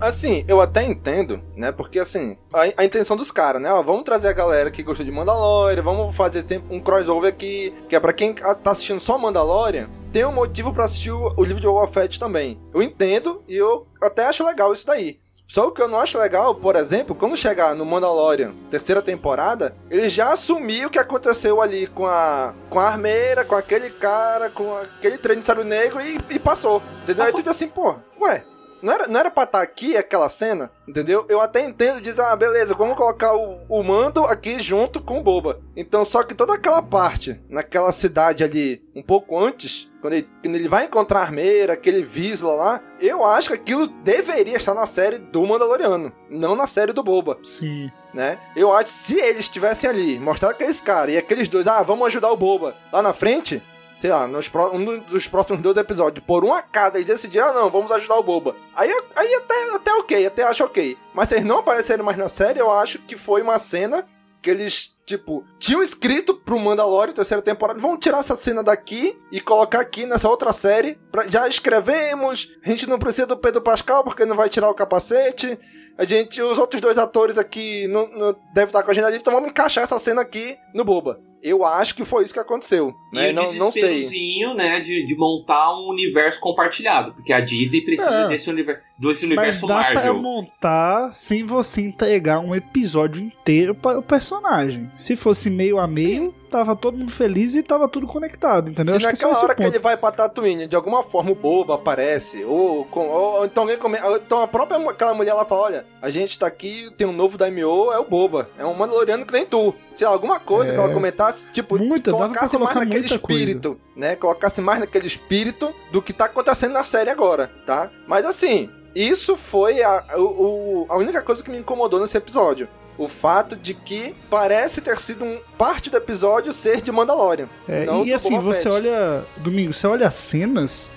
Assim, 0.00 0.44
eu 0.46 0.60
até 0.60 0.84
entendo, 0.84 1.42
né? 1.56 1.72
Porque 1.72 1.98
assim, 1.98 2.36
a, 2.52 2.82
a 2.82 2.84
intenção 2.84 3.16
dos 3.16 3.32
caras, 3.32 3.60
né? 3.60 3.72
Ó, 3.72 3.82
vamos 3.82 4.04
trazer 4.04 4.28
a 4.28 4.32
galera 4.32 4.70
que 4.70 4.82
gostou 4.82 5.04
de 5.04 5.10
Mandalorian, 5.10 5.82
vamos 5.82 6.14
fazer 6.14 6.44
um 6.70 6.80
crossover 6.80 7.28
aqui, 7.28 7.74
que 7.88 7.96
é 7.96 8.00
pra 8.00 8.12
quem 8.12 8.32
tá 8.32 8.56
assistindo 8.70 9.00
só 9.00 9.18
Mandalorian, 9.18 9.90
tem 10.12 10.24
um 10.24 10.32
motivo 10.32 10.72
para 10.72 10.84
assistir 10.84 11.10
o, 11.10 11.34
o 11.36 11.42
livro 11.42 11.60
de 11.60 11.66
Boba 11.66 11.88
Fett 11.88 12.20
também. 12.20 12.60
Eu 12.72 12.80
entendo 12.80 13.42
e 13.48 13.56
eu 13.56 13.86
até 14.00 14.26
acho 14.26 14.46
legal 14.46 14.72
isso 14.72 14.86
daí. 14.86 15.18
Só 15.48 15.66
o 15.66 15.72
que 15.72 15.80
eu 15.80 15.88
não 15.88 15.98
acho 15.98 16.18
legal, 16.18 16.54
por 16.54 16.76
exemplo, 16.76 17.14
quando 17.14 17.34
chegar 17.34 17.74
no 17.74 17.86
Mandalorian, 17.86 18.54
terceira 18.70 19.00
temporada, 19.00 19.74
ele 19.90 20.08
já 20.10 20.32
assumiu 20.34 20.88
o 20.88 20.90
que 20.90 20.98
aconteceu 20.98 21.62
ali 21.62 21.86
com 21.86 22.06
a 22.06 22.54
com 22.68 22.78
a 22.78 22.88
armeira, 22.88 23.46
com 23.46 23.56
aquele 23.56 23.88
cara, 23.88 24.50
com 24.50 24.76
aquele 24.76 25.16
trem 25.16 25.40
de 25.40 25.64
negro 25.64 26.02
e, 26.02 26.18
e 26.30 26.38
passou. 26.38 26.82
Entendeu? 27.02 27.24
Aí 27.24 27.32
tudo 27.32 27.48
assim, 27.48 27.66
pô, 27.66 27.96
ué, 28.20 28.44
não 28.82 28.92
era, 28.92 29.08
não 29.08 29.20
era 29.20 29.30
pra 29.30 29.44
estar 29.44 29.58
tá 29.58 29.64
aqui 29.64 29.96
aquela 29.96 30.28
cena, 30.28 30.70
entendeu? 30.86 31.26
Eu 31.28 31.40
até 31.40 31.64
entendo 31.64 32.00
dizer, 32.00 32.22
ah, 32.22 32.36
beleza, 32.36 32.74
vamos 32.74 32.96
colocar 32.96 33.34
o, 33.34 33.60
o 33.68 33.82
mando 33.82 34.24
aqui 34.24 34.58
junto 34.58 35.00
com 35.00 35.18
o 35.18 35.22
Boba. 35.22 35.60
Então, 35.76 36.04
só 36.04 36.22
que 36.22 36.34
toda 36.34 36.54
aquela 36.54 36.82
parte, 36.82 37.40
naquela 37.48 37.92
cidade 37.92 38.44
ali, 38.44 38.82
um 38.94 39.02
pouco 39.02 39.38
antes, 39.38 39.88
quando 40.00 40.14
ele, 40.14 40.28
quando 40.42 40.54
ele 40.54 40.68
vai 40.68 40.84
encontrar 40.84 41.20
a 41.20 41.22
armeira, 41.22 41.72
aquele 41.72 42.02
Visla 42.02 42.52
lá, 42.52 42.80
eu 43.00 43.24
acho 43.24 43.48
que 43.48 43.54
aquilo 43.54 43.86
deveria 43.86 44.56
estar 44.56 44.74
na 44.74 44.86
série 44.86 45.18
do 45.18 45.44
Mandaloriano, 45.46 46.12
não 46.30 46.54
na 46.54 46.66
série 46.66 46.92
do 46.92 47.02
Boba. 47.02 47.38
Sim. 47.44 47.90
Né? 48.14 48.38
Eu 48.56 48.72
acho 48.72 48.86
que 48.86 48.90
se 48.90 49.20
eles 49.20 49.40
estivessem 49.40 49.88
ali, 49.88 50.18
mostrar 50.18 50.50
aqueles 50.50 50.80
caras 50.80 51.14
e 51.14 51.18
aqueles 51.18 51.48
dois, 51.48 51.66
ah, 51.66 51.82
vamos 51.82 52.06
ajudar 52.06 52.30
o 52.30 52.36
Boba 52.36 52.74
lá 52.92 53.02
na 53.02 53.12
frente, 53.12 53.62
sei 53.98 54.10
lá, 54.10 54.26
nos 54.28 54.48
um 54.72 55.00
dos 55.00 55.26
próximos 55.26 55.60
dois 55.60 55.76
episódios, 55.76 56.24
por 56.24 56.44
um 56.44 56.52
acaso 56.52 56.96
eles 56.96 57.06
decidiram, 57.06 57.48
ah, 57.48 57.52
não, 57.52 57.70
vamos 57.70 57.90
ajudar 57.90 58.16
o 58.16 58.22
Boba. 58.22 58.54
Aí, 58.74 58.88
aí 59.16 59.34
até, 59.34 59.74
até 59.74 59.92
ok, 59.94 60.26
até 60.26 60.42
acho 60.44 60.64
ok. 60.64 60.96
Mas 61.12 61.28
se 61.28 61.34
eles 61.34 61.44
não 61.44 61.58
aparecerem 61.58 62.04
mais 62.04 62.16
na 62.16 62.28
série, 62.28 62.60
eu 62.60 62.70
acho 62.70 63.00
que 63.00 63.16
foi 63.16 63.42
uma 63.42 63.58
cena 63.58 64.06
que 64.40 64.48
eles, 64.48 64.94
tipo, 65.08 65.42
tinham 65.58 65.82
escrito 65.82 66.34
pro 66.34 66.58
Mandalorian 66.60 67.14
terceira 67.14 67.42
temporada, 67.42 67.80
vamos 67.80 67.98
tirar 68.00 68.18
essa 68.20 68.36
cena 68.36 68.62
daqui 68.62 69.18
e 69.32 69.40
colocar 69.40 69.80
aqui 69.80 70.04
nessa 70.04 70.28
outra 70.28 70.52
série. 70.52 70.98
Pra, 71.10 71.26
já 71.26 71.48
escrevemos, 71.48 72.48
a 72.64 72.68
gente 72.68 72.86
não 72.88 72.98
precisa 72.98 73.26
do 73.26 73.36
Pedro 73.36 73.62
Pascal 73.62 74.04
porque 74.04 74.24
não 74.26 74.36
vai 74.36 74.48
tirar 74.48 74.68
o 74.68 74.74
capacete. 74.74 75.58
A 75.96 76.04
gente, 76.04 76.40
os 76.40 76.58
outros 76.58 76.80
dois 76.80 76.98
atores 76.98 77.38
aqui 77.38 77.88
não, 77.88 78.08
não 78.10 78.36
devem 78.54 78.68
estar 78.68 78.82
com 78.82 78.90
a 78.90 78.92
agenda 78.92 79.08
livre, 79.08 79.20
então 79.22 79.32
vamos 79.32 79.48
encaixar 79.50 79.82
essa 79.84 79.98
cena 79.98 80.20
aqui 80.22 80.56
no 80.74 80.84
Boba. 80.84 81.20
Eu 81.40 81.64
acho 81.64 81.94
que 81.94 82.04
foi 82.04 82.24
isso 82.24 82.34
que 82.34 82.40
aconteceu. 82.40 82.92
Né? 83.12 83.30
E 83.30 83.32
não, 83.32 83.44
não 83.54 83.70
sei. 83.70 84.54
né, 84.56 84.80
de, 84.80 85.06
de 85.06 85.16
montar 85.16 85.72
um 85.78 85.88
universo 85.88 86.40
compartilhado. 86.40 87.14
Porque 87.14 87.32
a 87.32 87.40
Disney 87.40 87.80
precisa 87.84 88.10
É. 88.22 88.28
desse, 88.28 88.50
univer 88.50 88.82
desse 88.98 89.24
Mas 89.24 89.38
universo 89.38 89.66
dá 89.68 89.74
pra 89.84 89.94
Marvel. 89.94 90.14
montar 90.20 91.12
sem 91.12 91.44
você 91.44 91.82
entregar 91.82 92.40
um 92.40 92.56
episódio 92.56 93.22
inteiro 93.22 93.72
para 93.72 94.00
o 94.00 94.02
personagem. 94.02 94.90
Se 94.98 95.14
fosse 95.14 95.48
meio 95.48 95.78
a 95.78 95.86
meio, 95.86 96.34
tava 96.50 96.74
todo 96.74 96.98
mundo 96.98 97.12
feliz 97.12 97.54
e 97.54 97.62
tava 97.62 97.88
tudo 97.88 98.06
conectado, 98.06 98.70
entendeu? 98.70 98.98
Se 99.00 99.06
Acho 99.06 99.16
que 99.16 99.22
é 99.24 99.26
naquela 99.26 99.40
o 99.40 99.44
hora 99.44 99.54
que 99.54 99.62
ele 99.62 99.78
vai 99.78 99.96
pra 99.96 100.10
Tatooine, 100.10 100.66
de 100.66 100.74
alguma 100.74 101.04
forma 101.04 101.30
o 101.30 101.34
Boba 101.36 101.76
aparece, 101.76 102.42
ou, 102.44 102.84
com- 102.86 103.06
ou 103.08 103.44
então 103.44 103.62
alguém 103.62 103.78
come, 103.78 103.96
então 104.16 104.42
a 104.42 104.48
própria 104.48 104.76
aquela 104.90 105.14
mulher 105.14 105.34
lá 105.34 105.44
fala, 105.44 105.60
olha, 105.62 105.86
a 106.02 106.10
gente 106.10 106.36
tá 106.36 106.48
aqui, 106.48 106.90
tem 106.98 107.06
um 107.06 107.12
novo 107.12 107.38
Daimyo, 107.38 107.92
é 107.92 107.98
o 108.00 108.04
Boba, 108.04 108.50
é 108.58 108.64
um 108.66 108.74
Mandaloriano 108.74 109.24
que 109.24 109.32
nem 109.32 109.46
tu. 109.46 109.72
Se 109.94 110.04
alguma 110.04 110.40
coisa 110.40 110.72
É. 110.72 110.74
que 110.74 110.80
ela 110.80 110.92
comentasse, 110.92 111.48
tipo, 111.50 111.78
Muita, 111.78 112.10
colocasse 112.10 112.58
mais 112.58 112.74
naquele 112.74 112.98
muita 113.00 113.18
coisa. 113.20 113.40
espírito, 113.40 113.80
né? 113.96 114.16
Colocasse 114.16 114.60
mais 114.60 114.80
naquele 114.80 115.06
espírito 115.06 115.72
do 115.92 116.02
que 116.02 116.12
tá 116.12 116.24
acontecendo 116.24 116.72
na 116.72 116.82
série 116.82 117.08
agora, 117.10 117.48
tá? 117.64 117.88
Mas 118.06 118.26
assim, 118.26 118.68
isso 118.96 119.36
foi 119.36 119.80
a, 119.80 120.04
o- 120.16 120.86
a 120.88 120.96
única 120.96 121.22
coisa 121.22 121.42
que 121.44 121.50
me 121.50 121.58
incomodou 121.58 122.00
nesse 122.00 122.16
episódio. 122.16 122.68
O 122.98 123.08
fato 123.08 123.54
de 123.54 123.74
que 123.74 124.14
parece 124.28 124.80
ter 124.80 124.98
sido 124.98 125.24
um 125.24 125.38
parte 125.56 125.88
do 125.88 125.96
episódio 125.96 126.52
ser 126.52 126.82
de 126.82 126.90
Mandalorian. 126.90 127.48
É, 127.68 127.86
e 128.04 128.12
assim, 128.12 128.30
Boba 128.30 128.42
você 128.54 128.64
Fett. 128.64 128.74
olha. 128.74 129.24
Domingo, 129.36 129.72
você 129.72 129.86
olha 129.86 130.08
as 130.08 130.14
cenas. 130.14 130.90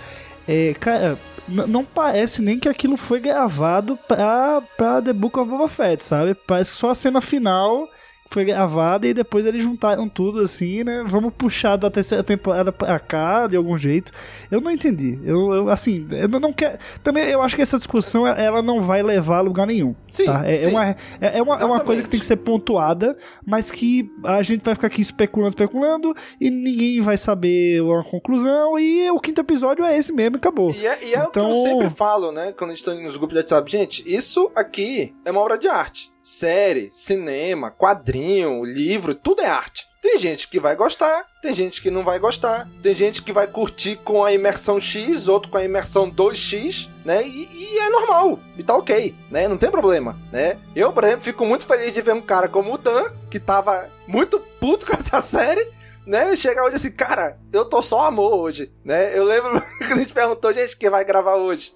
É, 0.47 0.73
cara, 0.79 1.17
não 1.47 1.85
parece 1.85 2.41
nem 2.41 2.59
que 2.59 2.67
aquilo 2.67 2.97
foi 2.97 3.19
gravado 3.19 3.97
pra, 4.07 4.63
pra 4.75 5.01
The 5.01 5.13
Book 5.13 5.37
of 5.39 5.49
Boba 5.49 5.67
Fett, 5.67 6.03
sabe? 6.03 6.33
Parece 6.33 6.71
que 6.71 6.77
só 6.77 6.89
a 6.89 6.95
cena 6.95 7.21
final 7.21 7.87
foi 8.31 8.45
gravada 8.45 9.05
e 9.05 9.13
depois 9.13 9.45
eles 9.45 9.61
juntaram 9.63 10.07
tudo 10.07 10.39
assim, 10.39 10.83
né? 10.83 11.03
Vamos 11.07 11.33
puxar 11.33 11.75
da 11.75 11.89
terceira 11.91 12.23
temporada 12.23 12.71
pra 12.71 12.97
cá, 12.99 13.45
de 13.47 13.55
algum 13.57 13.77
jeito. 13.77 14.11
Eu 14.49 14.61
não 14.61 14.71
entendi. 14.71 15.19
Eu, 15.23 15.53
eu, 15.53 15.69
assim, 15.69 16.07
eu 16.11 16.27
não- 16.27 16.53
quero. 16.53 16.77
Também 17.03 17.25
eu 17.29 17.41
acho 17.41 17.55
que 17.55 17.61
essa 17.61 17.77
discussão 17.77 18.25
ela 18.25 18.61
não 18.61 18.83
vai 18.83 19.03
levar 19.03 19.37
a 19.37 19.41
lugar 19.41 19.67
nenhum. 19.67 19.93
Sim, 20.09 20.25
tá? 20.25 20.43
é, 20.47 20.55
é 20.55 20.59
sim. 20.59 20.69
uma, 20.69 20.85
é, 20.89 20.95
é 21.19 21.41
uma, 21.41 21.59
é 21.61 21.65
uma 21.65 21.79
coisa 21.81 22.01
que 22.01 22.09
tem 22.09 22.19
que 22.19 22.25
ser 22.25 22.37
pontuada, 22.37 23.17
mas 23.45 23.69
que 23.69 24.09
a 24.25 24.41
gente 24.41 24.63
vai 24.63 24.75
ficar 24.75 24.87
aqui 24.87 25.01
especulando, 25.01 25.49
especulando, 25.49 26.15
e 26.39 26.49
ninguém 26.49 27.01
vai 27.01 27.17
saber 27.17 27.81
uma 27.81 28.03
conclusão, 28.03 28.79
e 28.79 29.09
o 29.11 29.19
quinto 29.19 29.41
episódio 29.41 29.83
é 29.85 29.97
esse 29.97 30.11
mesmo 30.13 30.35
e 30.35 30.39
acabou. 30.39 30.71
E 30.73 30.85
é, 30.87 31.05
e 31.05 31.13
é 31.13 31.23
o 31.23 31.29
que 31.31 31.39
eu 31.39 31.43
Então- 31.49 31.53
sempre 31.63 31.89
falo, 31.89 32.31
né? 32.31 32.53
Quando 32.57 32.71
a 32.71 32.73
gente 32.73 32.83
tá 32.85 32.93
nos 32.93 33.17
grupos 33.17 33.33
de 33.33 33.39
WhatsApp. 33.39 33.71
Gente, 33.71 34.03
isso 34.05 34.51
aqui 34.55 35.13
é 35.25 35.31
uma 35.31 35.41
obra 35.41 35.57
de 35.57 35.67
arte. 35.67 36.10
Série, 36.23 36.89
cinema, 36.91 37.71
quadrinho, 37.71 38.63
livro, 38.63 39.15
tudo 39.15 39.41
é 39.41 39.47
arte. 39.47 39.89
Tem 40.01 40.17
gente 40.17 40.47
que 40.47 40.59
vai 40.59 40.75
gostar, 40.75 41.25
tem 41.41 41.53
gente 41.53 41.79
que 41.79 41.91
não 41.91 42.03
vai 42.03 42.17
gostar, 42.17 42.67
tem 42.81 42.93
gente 42.93 43.21
que 43.21 43.31
vai 43.31 43.45
curtir 43.45 43.97
com 43.97 44.23
a 44.23 44.33
imersão 44.33 44.79
X, 44.79 45.27
outro 45.27 45.51
com 45.51 45.57
a 45.57 45.63
imersão 45.63 46.09
2X, 46.09 46.89
né? 47.05 47.25
E, 47.25 47.47
e 47.51 47.77
é 47.77 47.89
normal, 47.89 48.39
e 48.57 48.63
tá 48.63 48.75
ok, 48.75 49.13
né? 49.29 49.47
Não 49.47 49.57
tem 49.57 49.69
problema, 49.69 50.17
né? 50.31 50.57
Eu, 50.75 50.91
por 50.91 51.03
exemplo, 51.03 51.21
fico 51.21 51.45
muito 51.45 51.67
feliz 51.67 51.93
de 51.93 52.01
ver 52.01 52.13
um 52.13 52.21
cara 52.21 52.47
como 52.47 52.73
o 52.73 52.77
Dan, 52.79 53.11
que 53.29 53.39
tava 53.39 53.89
muito 54.07 54.39
puto 54.59 54.85
com 54.87 54.93
essa 54.93 55.21
série, 55.21 55.67
né? 56.05 56.35
Chegar 56.35 56.65
hoje 56.65 56.77
assim, 56.77 56.91
cara, 56.91 57.39
eu 57.53 57.63
tô 57.65 57.83
só 57.83 58.05
amor 58.05 58.33
hoje, 58.33 58.71
né? 58.83 59.15
Eu 59.15 59.23
lembro 59.23 59.61
que 59.85 59.93
a 59.93 59.97
gente 59.97 60.13
perguntou, 60.13 60.51
gente, 60.51 60.77
quem 60.77 60.89
vai 60.89 61.05
gravar 61.05 61.35
hoje? 61.35 61.75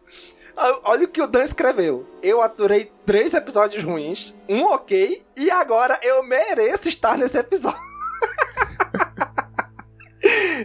Ah, 0.58 0.80
Olha 0.86 1.06
o 1.06 1.08
que 1.08 1.22
o 1.22 1.28
Dan 1.28 1.44
escreveu. 1.44 2.08
Eu 2.22 2.42
aturei 2.42 2.92
três 3.06 3.34
episódios 3.34 3.84
ruins, 3.84 4.34
um 4.48 4.64
ok, 4.66 5.22
e 5.38 5.52
agora 5.52 6.00
eu 6.02 6.24
mereço 6.24 6.88
estar 6.90 7.18
nesse 7.18 7.38
episódio. 7.38 7.80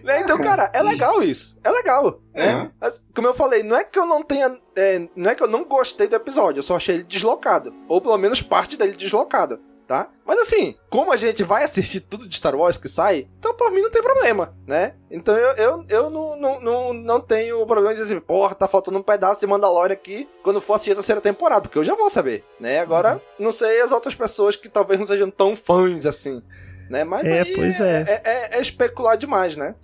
Né? 0.03 0.21
Então, 0.21 0.41
cara, 0.41 0.71
é 0.73 0.83
legal 0.83 1.23
isso. 1.23 1.57
É 1.63 1.71
legal. 1.71 2.21
Né? 2.35 2.71
Mas, 2.81 3.03
como 3.15 3.27
eu 3.29 3.35
falei, 3.35 3.63
não 3.63 3.77
é 3.77 3.85
que 3.85 3.99
eu 3.99 4.07
não 4.07 4.23
tenha. 4.23 4.57
é, 4.75 5.07
não 5.15 5.31
é 5.31 5.35
que 5.35 5.43
eu 5.43 5.49
não 5.49 5.65
gostei 5.65 6.07
do 6.07 6.17
episódio, 6.17 6.61
eu 6.61 6.63
só 6.63 6.77
achei 6.77 6.95
ele 6.97 7.05
deslocado. 7.05 7.75
Ou 7.87 8.01
pelo 8.01 8.17
menos 8.17 8.41
parte 8.41 8.77
dele 8.77 8.93
deslocada. 8.97 9.61
Tá? 9.91 10.09
Mas 10.25 10.39
assim, 10.39 10.77
como 10.89 11.11
a 11.11 11.17
gente 11.17 11.43
vai 11.43 11.65
assistir 11.65 11.99
tudo 11.99 12.29
de 12.29 12.37
Star 12.37 12.55
Wars 12.55 12.77
que 12.77 12.89
sai, 12.89 13.27
então 13.41 13.53
por 13.57 13.73
mim 13.73 13.81
não 13.83 13.91
tem 13.91 14.01
problema, 14.01 14.55
né? 14.65 14.95
Então 15.11 15.37
eu, 15.37 15.51
eu, 15.57 15.85
eu 15.89 16.09
não, 16.11 16.37
não, 16.39 16.61
não, 16.61 16.93
não 16.93 17.21
tenho 17.21 17.67
problema 17.67 17.93
de 17.93 18.01
dizer 18.01 18.13
assim, 18.17 18.25
porra, 18.25 18.55
tá 18.55 18.69
faltando 18.69 18.99
um 18.99 19.03
pedaço 19.03 19.41
de 19.41 19.49
Mandalorian 19.49 19.95
aqui 19.95 20.29
quando 20.45 20.61
for 20.61 20.75
assistir 20.75 20.93
a 20.93 20.95
terceira 20.95 21.21
temporada, 21.21 21.63
porque 21.63 21.77
eu 21.77 21.83
já 21.83 21.97
vou 21.97 22.09
saber, 22.09 22.45
né? 22.61 22.79
Agora, 22.79 23.21
não 23.37 23.51
sei 23.51 23.81
as 23.81 23.91
outras 23.91 24.15
pessoas 24.15 24.55
que 24.55 24.69
talvez 24.69 24.97
não 25.01 25.07
sejam 25.07 25.29
tão 25.29 25.57
fãs 25.57 26.07
assim, 26.07 26.41
né? 26.89 27.03
Mas 27.03 27.25
É, 27.27 27.45
pois 27.53 27.81
é. 27.81 28.03
É, 28.03 28.23
é- 28.55 28.59
é 28.59 28.63
especular 28.63 29.17
demais, 29.17 29.57
né? 29.57 29.75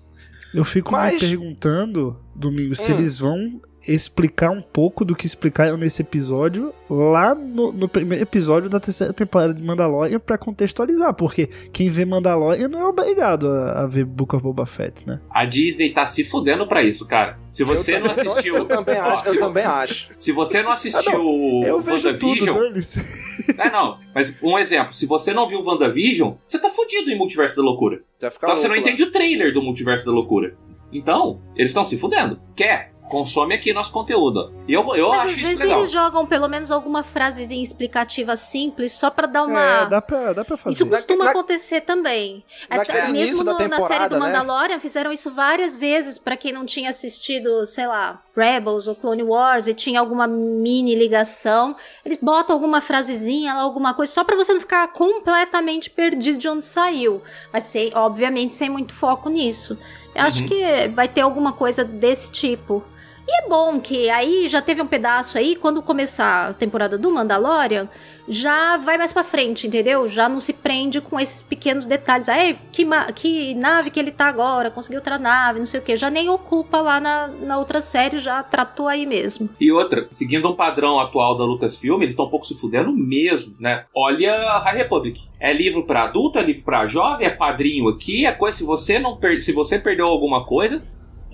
Eu 0.55 0.65
fico 0.65 0.93
me 0.93 0.99
Mas- 0.99 1.19
perguntando, 1.19 2.17
Domingo, 2.33 2.77
se 2.77 2.93
Hum. 2.93 2.99
eles 2.99 3.19
vão 3.19 3.61
explicar 3.87 4.51
um 4.51 4.61
pouco 4.61 5.05
do 5.05 5.15
que 5.15 5.27
explicaram 5.27 5.77
nesse 5.77 6.03
episódio 6.03 6.73
lá 6.91 7.35
no, 7.35 7.73
no 7.73 7.89
primeiro 7.89 8.23
episódio 8.23 8.69
da 8.69 8.81
terceira 8.81 9.13
temporada 9.13 9.55
de 9.55 9.63
Mandalorian 9.63 10.19
pra 10.19 10.37
contextualizar, 10.37 11.15
porque 11.15 11.49
quem 11.73 11.89
vê 11.89 12.05
Mandalorian 12.05 12.69
não 12.69 12.81
é 12.81 12.87
obrigado 12.87 13.49
a, 13.49 13.83
a 13.83 13.87
ver 13.87 14.05
Book 14.05 14.35
of 14.35 14.43
Boba 14.43 14.67
Fett, 14.67 15.07
né? 15.07 15.21
A 15.31 15.45
Disney 15.45 15.91
tá 15.91 16.07
se 16.07 16.25
fudendo 16.25 16.67
pra 16.67 16.83
isso, 16.83 17.07
cara. 17.07 17.39
Se 17.53 17.65
você 17.65 17.97
Eu 17.97 18.01
não 18.01 18.09
também- 18.11 18.27
assistiu. 18.33 18.57
eu 18.57 18.65
também 18.65 18.97
acho, 18.99 19.23
Ó, 19.25 19.27
eu 19.29 19.33
se- 19.33 19.39
também 19.39 19.65
acho. 19.65 20.11
Se 20.19 20.33
você 20.33 20.63
não 20.63 20.71
assistiu 20.73 21.13
Ah, 21.17 21.21
o 21.23 21.63
Eu 21.65 21.81
vejo 21.81 22.13
tudo, 22.19 22.27
WandaVision. 22.29 22.57
dane-se. 22.59 23.27
É, 23.59 23.71
não. 23.71 23.99
Mas 24.15 24.37
um 24.43 24.59
exemplo: 24.59 24.93
se 24.93 25.07
você 25.07 25.33
não 25.33 25.49
viu 25.49 25.61
o 25.61 25.65
WandaVision, 25.65 26.35
você 26.47 26.59
tá 26.59 26.69
fudido 26.69 27.11
em 27.11 27.17
Multiverso 27.17 27.55
da 27.57 27.63
Loucura. 27.63 28.01
Já 28.21 28.31
fica 28.31 28.47
Então 28.47 28.57
você 28.57 28.67
não 28.69 28.75
louco 28.75 28.87
lá. 28.89 28.93
entende 28.95 29.09
o 29.09 29.13
trailer 29.13 29.53
do 29.55 29.63
Multiverso 29.63 30.05
da 30.05 30.11
Loucura. 30.13 30.55
Então, 30.93 31.41
eles 31.57 31.71
estão 31.71 31.85
se 31.85 31.97
fudendo. 31.99 32.39
Quer? 32.55 32.93
Consome 33.09 33.55
aqui 33.55 33.73
nosso 33.73 33.93
conteúdo. 33.93 34.53
E 34.67 34.73
eu, 34.73 34.83
eu 34.97 35.09
Mas 35.11 35.19
acho 35.21 35.27
às 35.29 35.33
isso 35.35 35.43
vezes 35.45 35.59
legal. 35.61 35.79
eles 35.79 35.91
jogam 35.93 36.27
pelo 36.27 36.49
menos 36.49 36.71
alguma 36.73 37.03
frasezinha 37.05 37.63
explicativa 37.63 38.35
simples 38.37 38.93
só 38.93 39.11
pra 39.11 39.27
dar 39.27 39.45
uma. 39.45 39.61
É, 39.63 39.87
dá 39.87 40.03
pra, 40.03 40.33
dá 40.33 40.45
pra 40.45 40.57
fazer. 40.57 40.75
Isso 40.75 40.87
costuma 40.87 41.25
Na- 41.27 41.31
acontecer 41.31 41.83
também. 41.83 42.45
naquele 42.69 42.99
Até 42.99 43.09
início 43.11 43.37
mesmo 43.37 43.45
no- 43.45 43.69
na 43.69 43.81
série 43.83 44.09
do 44.09 44.19
né? 44.19 44.27
Mandalorian 44.27 44.81
fizeram 44.81 45.13
isso 45.13 45.31
várias 45.31 45.77
vezes 45.77 46.19
pra 46.19 46.37
quem 46.37 46.53
não 46.53 46.67
tinha 46.67 46.91
assistido, 46.91 47.65
sei 47.65 47.87
lá, 47.87 48.21
Rebels 48.37 48.89
ou 48.89 48.95
Clone 48.97 49.23
Wars 49.23 49.69
e 49.69 49.75
tinha 49.75 50.01
alguma 50.01 50.27
mini 50.27 50.95
ligação. 50.95 51.77
Eles 52.05 52.19
botam 52.21 52.55
alguma 52.57 52.81
frasezinha 52.81 53.55
lá, 53.55 53.61
alguma 53.63 53.95
coisa, 53.95 54.13
só 54.13 54.25
pra 54.25 54.35
você 54.37 54.53
não 54.53 54.61
ficar 54.61 54.89
completamente 54.89 55.91
perdido 55.91 56.39
de 56.39 56.49
onde 56.49 56.65
saiu. 56.65 57.23
Mas 57.53 57.65
sem, 57.65 57.93
obviamente 57.95 58.53
sem 58.55 58.69
muito 58.69 58.93
foco 58.93 59.29
nisso. 59.29 59.79
Eu 60.15 60.23
acho 60.25 60.41
Uhum. 60.43 60.49
que 60.49 60.89
vai 60.89 61.07
ter 61.07 61.21
alguma 61.21 61.53
coisa 61.53 61.85
desse 61.85 62.33
tipo. 62.33 62.83
E 63.29 63.43
é 63.43 63.49
bom 63.49 63.81
que 63.81 64.09
aí 64.09 64.47
já 64.49 64.63
teve 64.63 64.81
um 64.81 64.87
pedaço 64.87 65.37
aí, 65.37 65.57
quando 65.57 65.83
começar 65.83 66.51
a 66.51 66.53
temporada 66.53 66.97
do 66.97 67.11
Mandalorian, 67.11 67.89
já 68.29 68.77
vai 68.77 68.97
mais 68.97 69.13
pra 69.13 69.25
frente, 69.25 69.67
entendeu? 69.67 70.07
Já 70.07 70.29
não 70.29 70.39
se 70.39 70.53
prende 70.53 71.01
com 71.01 71.19
esses 71.19 71.43
pequenos 71.43 71.87
detalhes. 71.87 72.29
Ah, 72.29 72.37
que, 72.71 72.87
que 73.15 73.55
nave 73.55 73.91
que 73.91 73.99
ele 73.99 74.13
tá 74.13 74.27
agora, 74.27 74.71
conseguiu 74.71 74.99
outra 74.99 75.19
nave, 75.19 75.59
não 75.59 75.67
sei 75.67 75.81
o 75.81 75.83
que. 75.83 75.97
Já 75.97 76.09
nem 76.09 76.29
ocupa 76.29 76.81
lá 76.81 77.01
na, 77.01 77.27
na 77.27 77.59
outra 77.59 77.81
série, 77.81 78.21
já 78.21 78.43
tratou 78.45 78.87
aí 78.87 79.05
mesmo. 79.05 79.49
E 79.61 79.73
outra, 79.73 80.07
seguindo 80.09 80.49
um 80.49 80.55
padrão 80.55 81.01
atual 81.01 81.37
da 81.37 81.45
Lucasfilm, 81.45 82.03
eles 82.03 82.13
estão 82.13 82.27
um 82.27 82.31
pouco 82.31 82.47
se 82.47 82.59
fudendo 82.59 82.93
mesmo, 82.93 83.57
né? 83.59 83.87
Olha 83.95 84.35
a 84.35 84.59
High 84.61 84.77
Republic. 84.77 85.25
É 85.41 85.53
livro 85.53 85.85
pra 85.85 86.05
adulto, 86.05 86.39
é 86.39 86.43
livro 86.43 86.63
pra 86.63 86.87
jovem, 86.87 87.27
é 87.27 87.31
quadrinho 87.31 87.89
aqui, 87.89 88.25
é 88.25 88.33
coisa. 88.33 88.57
Se 88.57 88.65
você 88.65 89.01
não 89.01 89.17
per... 89.17 89.43
se 89.43 89.53
você 89.53 89.79
perdeu 89.79 90.07
alguma 90.07 90.45
coisa, 90.45 90.83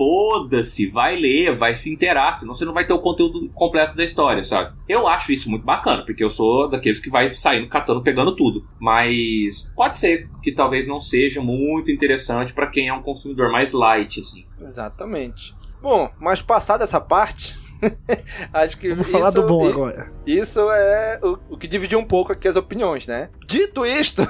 foda-se, 0.03 0.91
vai 0.91 1.17
ler, 1.17 1.57
vai 1.57 1.77
se 1.77 1.93
inteirar, 1.93 2.35
senão 2.35 2.55
você 2.55 2.65
não 2.65 2.73
vai 2.73 2.87
ter 2.87 2.93
o 2.93 2.99
conteúdo 2.99 3.49
completo 3.55 3.97
da 3.97 4.03
história, 4.05 4.43
sabe? 4.43 4.75
Eu 4.89 5.07
acho 5.07 5.33
isso 5.33 5.49
muito 5.51 5.65
bacana, 5.65 6.05
porque 6.05 6.25
eu 6.25 6.31
sou 6.31 6.69
daqueles 6.69 6.99
que 7.01 7.09
vai 7.11 7.33
saindo 7.35 7.69
catando, 7.69 8.03
pegando 8.03 8.35
tudo. 8.35 8.67
Mas 8.81 9.73
pode 9.77 9.99
ser 9.99 10.29
que 10.43 10.53
talvez 10.53 10.87
não 10.89 11.01
seja 11.01 11.41
muito 11.41 11.91
interessante 11.91 12.53
pra 12.53 12.67
quem 12.67 12.89
é 12.89 12.93
um 12.95 13.03
consumidor 13.03 13.51
mais 13.53 13.73
light, 13.73 14.19
assim. 14.21 14.45
Exatamente. 14.61 15.55
Bom, 15.81 16.11
mas 16.21 16.43
passada 16.43 16.85
essa 16.85 17.01
parte, 17.01 17.57
acho 18.53 18.77
que 18.79 18.89
Vamos 18.91 19.09
falar 19.09 19.29
isso- 19.29 19.41
do 19.41 19.47
bom 19.47 19.67
agora. 19.69 20.11
Isso 20.27 20.61
é 20.71 21.21
o, 21.23 21.39
o 21.55 21.57
que 21.59 21.67
dividiu 21.69 21.99
um 21.99 22.05
pouco 22.05 22.33
aqui 22.33 22.49
as 22.49 22.57
opiniões, 22.57 23.07
né? 23.07 23.31
Dito 23.47 23.87
isto, 23.87 24.27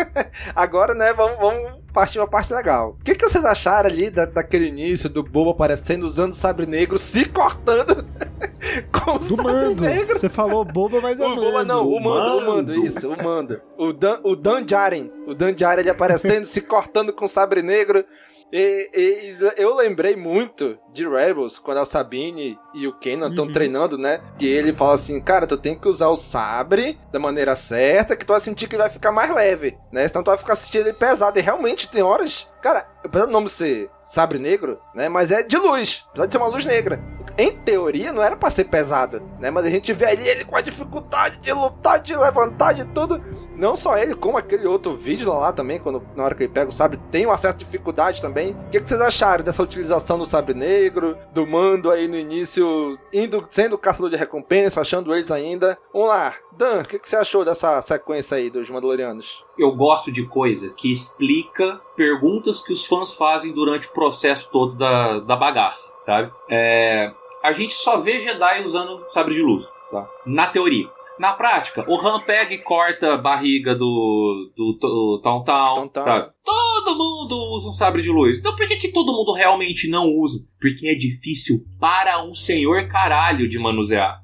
agora, 0.56 0.94
né, 0.94 1.12
vamos, 1.12 1.38
vamos 1.38 1.79
partir 1.92 2.18
uma 2.18 2.28
parte 2.28 2.52
legal. 2.52 2.96
O 3.00 3.04
que, 3.04 3.14
que 3.14 3.28
vocês 3.28 3.44
acharam 3.44 3.90
ali 3.90 4.10
da, 4.10 4.24
daquele 4.24 4.66
início 4.66 5.08
do 5.08 5.22
Bobo 5.22 5.50
aparecendo 5.50 6.04
usando 6.04 6.32
o 6.32 6.36
sabre 6.36 6.66
negro, 6.66 6.98
se 6.98 7.24
cortando 7.26 8.06
com 8.92 9.12
o 9.12 9.18
Do 9.18 9.24
Sabre 9.24 9.52
mando. 9.52 9.82
Negro. 9.82 10.18
Você 10.18 10.28
falou 10.28 10.64
boba, 10.64 11.00
mas 11.00 11.18
é 11.18 11.26
O 11.26 11.34
Boba 11.34 11.64
não, 11.64 11.88
o 11.88 12.00
Mando, 12.00 12.36
o 12.36 12.46
Mando, 12.46 12.74
isso, 12.74 13.12
o 13.12 13.22
Mando. 13.22 13.60
O 13.76 13.92
Dan, 13.92 14.20
o 14.22 14.36
Dan 14.36 14.64
Djarin. 14.64 15.10
O 15.26 15.34
Dan 15.34 15.52
Djarin, 15.54 15.80
ele 15.80 15.90
aparecendo, 15.90 16.44
se 16.44 16.60
cortando 16.60 17.12
com 17.12 17.24
o 17.24 17.28
Sabre 17.28 17.62
Negro. 17.62 18.04
E, 18.52 18.90
e 18.92 19.38
eu 19.56 19.74
lembrei 19.76 20.16
muito 20.16 20.76
de 20.92 21.08
Rebels, 21.08 21.58
quando 21.58 21.78
a 21.78 21.86
Sabine 21.86 22.58
e 22.74 22.86
o 22.88 22.92
Kenan 22.98 23.28
estão 23.28 23.44
Uhum. 23.46 23.52
treinando, 23.52 23.96
né? 23.96 24.20
Que 24.36 24.46
ele 24.46 24.72
fala 24.72 24.94
assim, 24.94 25.20
cara, 25.20 25.46
tu 25.46 25.56
tem 25.56 25.78
que 25.78 25.88
usar 25.88 26.08
o 26.08 26.16
sabre 26.16 26.98
da 27.12 27.18
maneira 27.20 27.54
certa, 27.54 28.16
que 28.16 28.24
tu 28.24 28.32
vai 28.32 28.40
sentir 28.40 28.66
que 28.68 28.74
ele 28.74 28.82
vai 28.82 28.90
ficar 28.90 29.12
mais 29.12 29.32
leve, 29.32 29.78
né? 29.92 30.08
Senão 30.08 30.24
tu 30.24 30.30
vai 30.30 30.38
ficar 30.38 30.56
sentindo 30.56 30.88
ele 30.88 30.92
pesado. 30.92 31.38
E 31.38 31.42
realmente 31.42 31.88
tem 31.88 32.02
horas... 32.02 32.48
Cara, 32.60 32.86
apesar 33.02 33.24
do 33.24 33.32
nome 33.32 33.48
ser 33.48 33.88
sabre 34.04 34.38
negro, 34.38 34.78
né? 34.94 35.08
Mas 35.08 35.30
é 35.30 35.42
de 35.42 35.56
luz, 35.56 36.04
apesar 36.10 36.26
de 36.26 36.32
ser 36.32 36.38
uma 36.38 36.46
luz 36.48 36.64
negra. 36.66 37.00
Em 37.38 37.52
teoria, 37.52 38.12
não 38.12 38.22
era 38.22 38.36
pra 38.36 38.50
ser 38.50 38.64
pesado, 38.64 39.22
né? 39.38 39.50
Mas 39.50 39.64
a 39.64 39.70
gente 39.70 39.92
vê 39.94 40.06
ali 40.06 40.28
ele 40.28 40.44
com 40.44 40.56
a 40.56 40.60
dificuldade 40.60 41.38
de 41.38 41.50
lutar, 41.52 42.00
de 42.00 42.14
levantar, 42.14 42.74
de 42.74 42.84
tudo. 42.86 43.24
Não 43.60 43.76
só 43.76 43.98
ele, 43.98 44.14
como 44.14 44.38
aquele 44.38 44.66
outro 44.66 44.94
vídeo 44.96 45.30
lá 45.30 45.52
também, 45.52 45.78
quando 45.78 46.02
na 46.16 46.24
hora 46.24 46.34
que 46.34 46.44
ele 46.44 46.52
pega 46.52 46.70
o 46.70 46.72
sabre, 46.72 46.98
tem 47.10 47.26
uma 47.26 47.36
certa 47.36 47.58
dificuldade 47.58 48.22
também. 48.22 48.52
O 48.52 48.70
que, 48.70 48.80
que 48.80 48.88
vocês 48.88 49.00
acharam 49.02 49.44
dessa 49.44 49.62
utilização 49.62 50.16
do 50.16 50.24
sabre 50.24 50.54
negro, 50.54 51.14
do 51.34 51.46
mando 51.46 51.90
aí 51.90 52.08
no 52.08 52.16
início, 52.16 52.98
indo 53.12 53.46
sendo 53.50 53.76
caçador 53.76 54.08
de 54.08 54.16
recompensa, 54.16 54.80
achando 54.80 55.14
eles 55.14 55.30
ainda? 55.30 55.78
Vamos 55.92 56.08
lá, 56.08 56.34
Dan, 56.52 56.80
o 56.80 56.88
que, 56.88 56.98
que 56.98 57.06
você 57.06 57.16
achou 57.16 57.44
dessa 57.44 57.82
sequência 57.82 58.38
aí 58.38 58.48
dos 58.48 58.70
Mandalorianos? 58.70 59.44
Eu 59.58 59.76
gosto 59.76 60.10
de 60.10 60.26
coisa 60.26 60.72
que 60.72 60.90
explica 60.90 61.82
perguntas 61.94 62.62
que 62.62 62.72
os 62.72 62.86
fãs 62.86 63.12
fazem 63.12 63.52
durante 63.52 63.88
o 63.88 63.92
processo 63.92 64.50
todo 64.50 64.74
da, 64.74 65.20
da 65.20 65.36
bagaça, 65.36 65.92
sabe? 66.06 66.32
É, 66.48 67.12
a 67.42 67.52
gente 67.52 67.74
só 67.74 67.98
vê 67.98 68.20
Jedi 68.20 68.64
usando 68.64 69.04
sabre 69.08 69.34
de 69.34 69.42
luz, 69.42 69.70
tá? 69.90 70.08
Na 70.24 70.46
teoria. 70.46 70.88
Na 71.20 71.34
prática, 71.34 71.84
o 71.86 72.00
Han 72.00 72.20
pega 72.20 72.54
e 72.54 72.56
corta 72.56 73.12
a 73.12 73.18
barriga 73.18 73.74
do, 73.74 74.50
do, 74.56 74.72
do 74.80 75.20
Town 75.22 75.44
Town, 75.44 75.90
sabe? 75.92 76.30
Todo 76.42 76.96
mundo 76.96 77.36
usa 77.56 77.68
um 77.68 77.72
sabre 77.72 78.00
de 78.00 78.08
luz. 78.08 78.38
Então 78.38 78.56
por 78.56 78.66
que, 78.66 78.76
que 78.76 78.88
todo 78.88 79.12
mundo 79.12 79.34
realmente 79.34 79.86
não 79.86 80.06
usa? 80.06 80.38
Porque 80.58 80.88
é 80.88 80.94
difícil 80.94 81.62
para 81.78 82.24
um 82.24 82.32
senhor 82.32 82.88
caralho 82.88 83.46
de 83.46 83.58
manusear. 83.58 84.18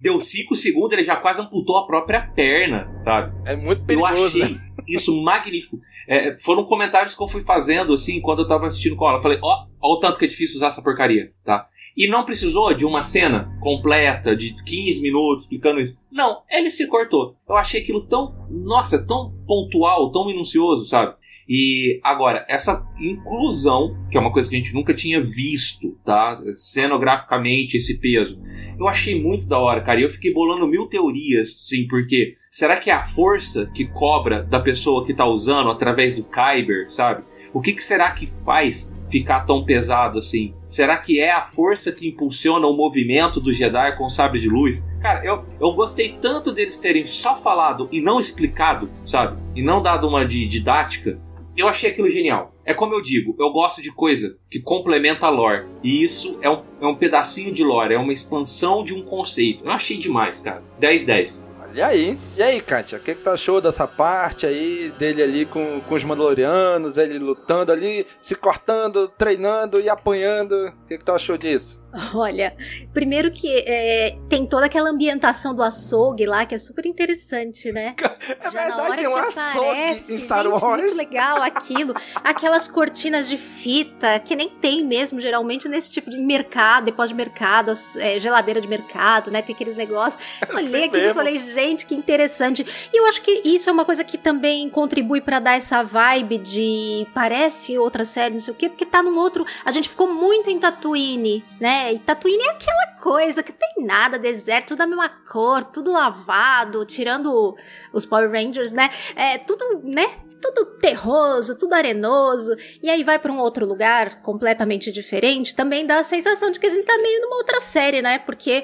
Deu 0.00 0.20
5 0.20 0.54
segundos, 0.54 0.92
ele 0.92 1.02
já 1.02 1.16
quase 1.16 1.40
amputou 1.40 1.78
a 1.78 1.86
própria 1.86 2.20
perna, 2.20 2.96
sabe? 3.02 3.34
É 3.44 3.56
muito 3.56 3.84
perigoso, 3.84 4.38
Eu 4.38 4.44
achei 4.44 4.56
isso 4.86 5.20
magnífico. 5.20 5.80
É, 6.06 6.38
foram 6.38 6.64
comentários 6.64 7.16
que 7.16 7.22
eu 7.24 7.26
fui 7.26 7.42
fazendo, 7.42 7.92
assim, 7.92 8.20
quando 8.20 8.42
eu 8.42 8.48
tava 8.48 8.68
assistindo 8.68 8.94
com 8.94 9.08
ela. 9.08 9.18
Eu 9.18 9.22
falei, 9.22 9.40
ó, 9.42 9.66
ó 9.82 9.94
o 9.94 9.98
tanto 9.98 10.16
que 10.16 10.26
é 10.26 10.28
difícil 10.28 10.58
usar 10.58 10.68
essa 10.68 10.82
porcaria, 10.82 11.32
tá? 11.44 11.68
E 11.96 12.08
não 12.08 12.24
precisou 12.24 12.74
de 12.74 12.84
uma 12.84 13.02
cena 13.02 13.56
completa, 13.60 14.36
de 14.36 14.54
15 14.64 15.00
minutos, 15.00 15.44
explicando 15.44 15.80
isso. 15.80 15.96
Não, 16.12 16.42
ele 16.50 16.70
se 16.70 16.86
cortou. 16.86 17.36
Eu 17.48 17.56
achei 17.56 17.80
aquilo 17.80 18.06
tão, 18.06 18.34
nossa, 18.50 19.04
tão 19.06 19.32
pontual, 19.46 20.12
tão 20.12 20.26
minucioso, 20.26 20.84
sabe? 20.84 21.14
E 21.48 22.00
agora, 22.02 22.44
essa 22.48 22.84
inclusão, 22.98 23.96
que 24.10 24.16
é 24.16 24.20
uma 24.20 24.32
coisa 24.32 24.48
que 24.48 24.56
a 24.56 24.58
gente 24.58 24.74
nunca 24.74 24.92
tinha 24.92 25.20
visto, 25.20 25.96
tá? 26.04 26.42
Cenograficamente, 26.54 27.76
esse 27.76 28.00
peso. 28.00 28.42
Eu 28.78 28.88
achei 28.88 29.22
muito 29.22 29.46
da 29.46 29.58
hora, 29.58 29.80
cara. 29.80 30.00
E 30.00 30.02
eu 30.02 30.10
fiquei 30.10 30.32
bolando 30.32 30.66
mil 30.66 30.86
teorias, 30.86 31.66
sim, 31.68 31.86
porque 31.86 32.34
será 32.50 32.76
que 32.76 32.90
é 32.90 32.94
a 32.94 33.04
força 33.04 33.70
que 33.72 33.84
cobra 33.86 34.42
da 34.42 34.58
pessoa 34.58 35.06
que 35.06 35.14
tá 35.14 35.24
usando 35.24 35.70
através 35.70 36.16
do 36.16 36.24
Kyber, 36.24 36.92
sabe? 36.92 37.22
O 37.54 37.60
que, 37.60 37.72
que 37.72 37.82
será 37.82 38.10
que 38.10 38.28
faz 38.44 38.95
ficar 39.10 39.40
tão 39.40 39.64
pesado 39.64 40.18
assim? 40.18 40.54
Será 40.66 40.98
que 40.98 41.20
é 41.20 41.30
a 41.30 41.46
força 41.46 41.92
que 41.92 42.08
impulsiona 42.08 42.66
o 42.66 42.76
movimento 42.76 43.40
do 43.40 43.52
Jedi 43.52 43.96
com 43.96 44.06
o 44.06 44.10
sabre 44.10 44.40
de 44.40 44.48
luz? 44.48 44.88
Cara, 45.00 45.24
eu, 45.24 45.44
eu 45.60 45.72
gostei 45.72 46.16
tanto 46.20 46.52
deles 46.52 46.78
terem 46.78 47.06
só 47.06 47.36
falado 47.36 47.88
e 47.92 48.00
não 48.00 48.18
explicado, 48.20 48.90
sabe? 49.06 49.40
E 49.54 49.62
não 49.62 49.82
dado 49.82 50.08
uma 50.08 50.24
de 50.24 50.46
didática. 50.46 51.20
Eu 51.56 51.68
achei 51.68 51.90
aquilo 51.90 52.10
genial. 52.10 52.54
É 52.66 52.74
como 52.74 52.92
eu 52.94 53.00
digo, 53.00 53.34
eu 53.38 53.50
gosto 53.50 53.80
de 53.80 53.90
coisa 53.90 54.36
que 54.50 54.60
complementa 54.60 55.26
a 55.26 55.30
lore. 55.30 55.64
E 55.82 56.02
isso 56.02 56.38
é 56.42 56.50
um, 56.50 56.62
é 56.80 56.86
um 56.86 56.94
pedacinho 56.94 57.52
de 57.52 57.64
lore, 57.64 57.94
é 57.94 57.98
uma 57.98 58.12
expansão 58.12 58.84
de 58.84 58.92
um 58.92 59.02
conceito. 59.02 59.64
Eu 59.64 59.70
achei 59.70 59.96
demais, 59.96 60.42
cara. 60.42 60.62
10-10. 60.80 61.46
E 61.76 61.82
aí? 61.82 62.18
E 62.34 62.42
aí, 62.42 62.58
Kátia? 62.58 62.96
O 62.96 63.02
que, 63.02 63.14
que 63.14 63.22
tu 63.22 63.28
achou 63.28 63.60
dessa 63.60 63.86
parte 63.86 64.46
aí, 64.46 64.90
dele 64.98 65.22
ali 65.22 65.44
com, 65.44 65.78
com 65.82 65.94
os 65.94 66.02
Mandalorianos, 66.02 66.96
ele 66.96 67.18
lutando 67.18 67.70
ali, 67.70 68.06
se 68.18 68.34
cortando, 68.34 69.08
treinando 69.08 69.78
e 69.78 69.86
apanhando? 69.86 70.68
O 70.68 70.86
que, 70.88 70.96
que 70.96 71.04
tu 71.04 71.12
achou 71.12 71.36
disso? 71.36 71.84
Olha, 72.14 72.56
primeiro 72.92 73.30
que 73.30 73.48
é, 73.66 74.16
tem 74.28 74.46
toda 74.46 74.66
aquela 74.66 74.88
ambientação 74.88 75.54
do 75.54 75.62
açougue 75.62 76.26
lá, 76.26 76.46
que 76.46 76.54
é 76.54 76.58
super 76.58 76.86
interessante, 76.86 77.70
né? 77.70 77.94
É 78.38 78.50
verdade, 78.50 78.96
tem 78.96 79.08
um 79.08 79.16
açougue 79.16 79.70
aparece, 79.70 80.14
em 80.14 80.18
Star 80.18 80.44
gente, 80.44 80.62
Wars. 80.62 80.82
Muito 80.82 80.96
legal 80.98 81.42
aquilo. 81.42 81.94
Aquelas 82.16 82.66
cortinas 82.66 83.28
de 83.28 83.36
fita, 83.36 84.18
que 84.18 84.34
nem 84.34 84.48
tem 84.48 84.84
mesmo, 84.84 85.20
geralmente, 85.20 85.68
nesse 85.68 85.92
tipo 85.92 86.10
de 86.10 86.18
mercado, 86.18 86.84
depois 86.84 87.08
de 87.08 87.14
mercado, 87.14 87.72
é, 87.98 88.18
geladeira 88.18 88.60
de 88.60 88.68
mercado, 88.68 89.30
né? 89.30 89.42
Tem 89.42 89.54
aqueles 89.54 89.76
negócios. 89.76 90.22
Eu 90.48 90.56
Assim 90.56 90.68
olhei 90.68 90.84
aquilo 90.84 91.10
e 91.10 91.14
falei, 91.14 91.38
gente, 91.38 91.65
que 91.74 91.94
interessante. 91.94 92.64
E 92.92 92.96
eu 92.96 93.06
acho 93.06 93.22
que 93.22 93.42
isso 93.44 93.68
é 93.68 93.72
uma 93.72 93.84
coisa 93.84 94.04
que 94.04 94.18
também 94.18 94.68
contribui 94.70 95.20
pra 95.20 95.40
dar 95.40 95.56
essa 95.56 95.82
vibe 95.82 96.38
de 96.38 97.06
parece 97.14 97.76
outra 97.78 98.04
série, 98.04 98.34
não 98.34 98.40
sei 98.40 98.52
o 98.52 98.56
quê, 98.56 98.68
porque 98.68 98.86
tá 98.86 99.02
num 99.02 99.18
outro. 99.18 99.44
A 99.64 99.72
gente 99.72 99.88
ficou 99.88 100.06
muito 100.06 100.50
em 100.50 100.58
Tatooine, 100.58 101.44
né? 101.60 101.92
E 101.92 101.98
Tatooine 101.98 102.44
é 102.44 102.50
aquela 102.50 102.86
coisa 103.00 103.42
que 103.42 103.52
tem 103.52 103.84
nada, 103.84 104.18
deserto, 104.18 104.68
tudo 104.68 104.78
da 104.78 104.86
mesma 104.86 105.08
cor, 105.08 105.64
tudo 105.64 105.92
lavado, 105.92 106.84
tirando 106.84 107.56
os 107.92 108.04
Power 108.04 108.30
Rangers, 108.30 108.72
né? 108.72 108.90
É 109.14 109.38
tudo, 109.38 109.80
né? 109.82 110.06
Tudo 110.54 110.66
terroso, 110.78 111.58
tudo 111.58 111.74
arenoso. 111.74 112.56
E 112.80 112.88
aí 112.88 113.02
vai 113.02 113.18
pra 113.18 113.32
um 113.32 113.38
outro 113.38 113.66
lugar 113.66 114.22
completamente 114.22 114.92
diferente. 114.92 115.56
Também 115.56 115.84
dá 115.84 115.98
a 115.98 116.04
sensação 116.04 116.50
de 116.50 116.60
que 116.60 116.66
a 116.66 116.70
gente 116.70 116.84
tá 116.84 116.96
meio 116.98 117.20
numa 117.22 117.36
outra 117.36 117.60
série, 117.60 118.00
né? 118.00 118.18
Porque 118.20 118.62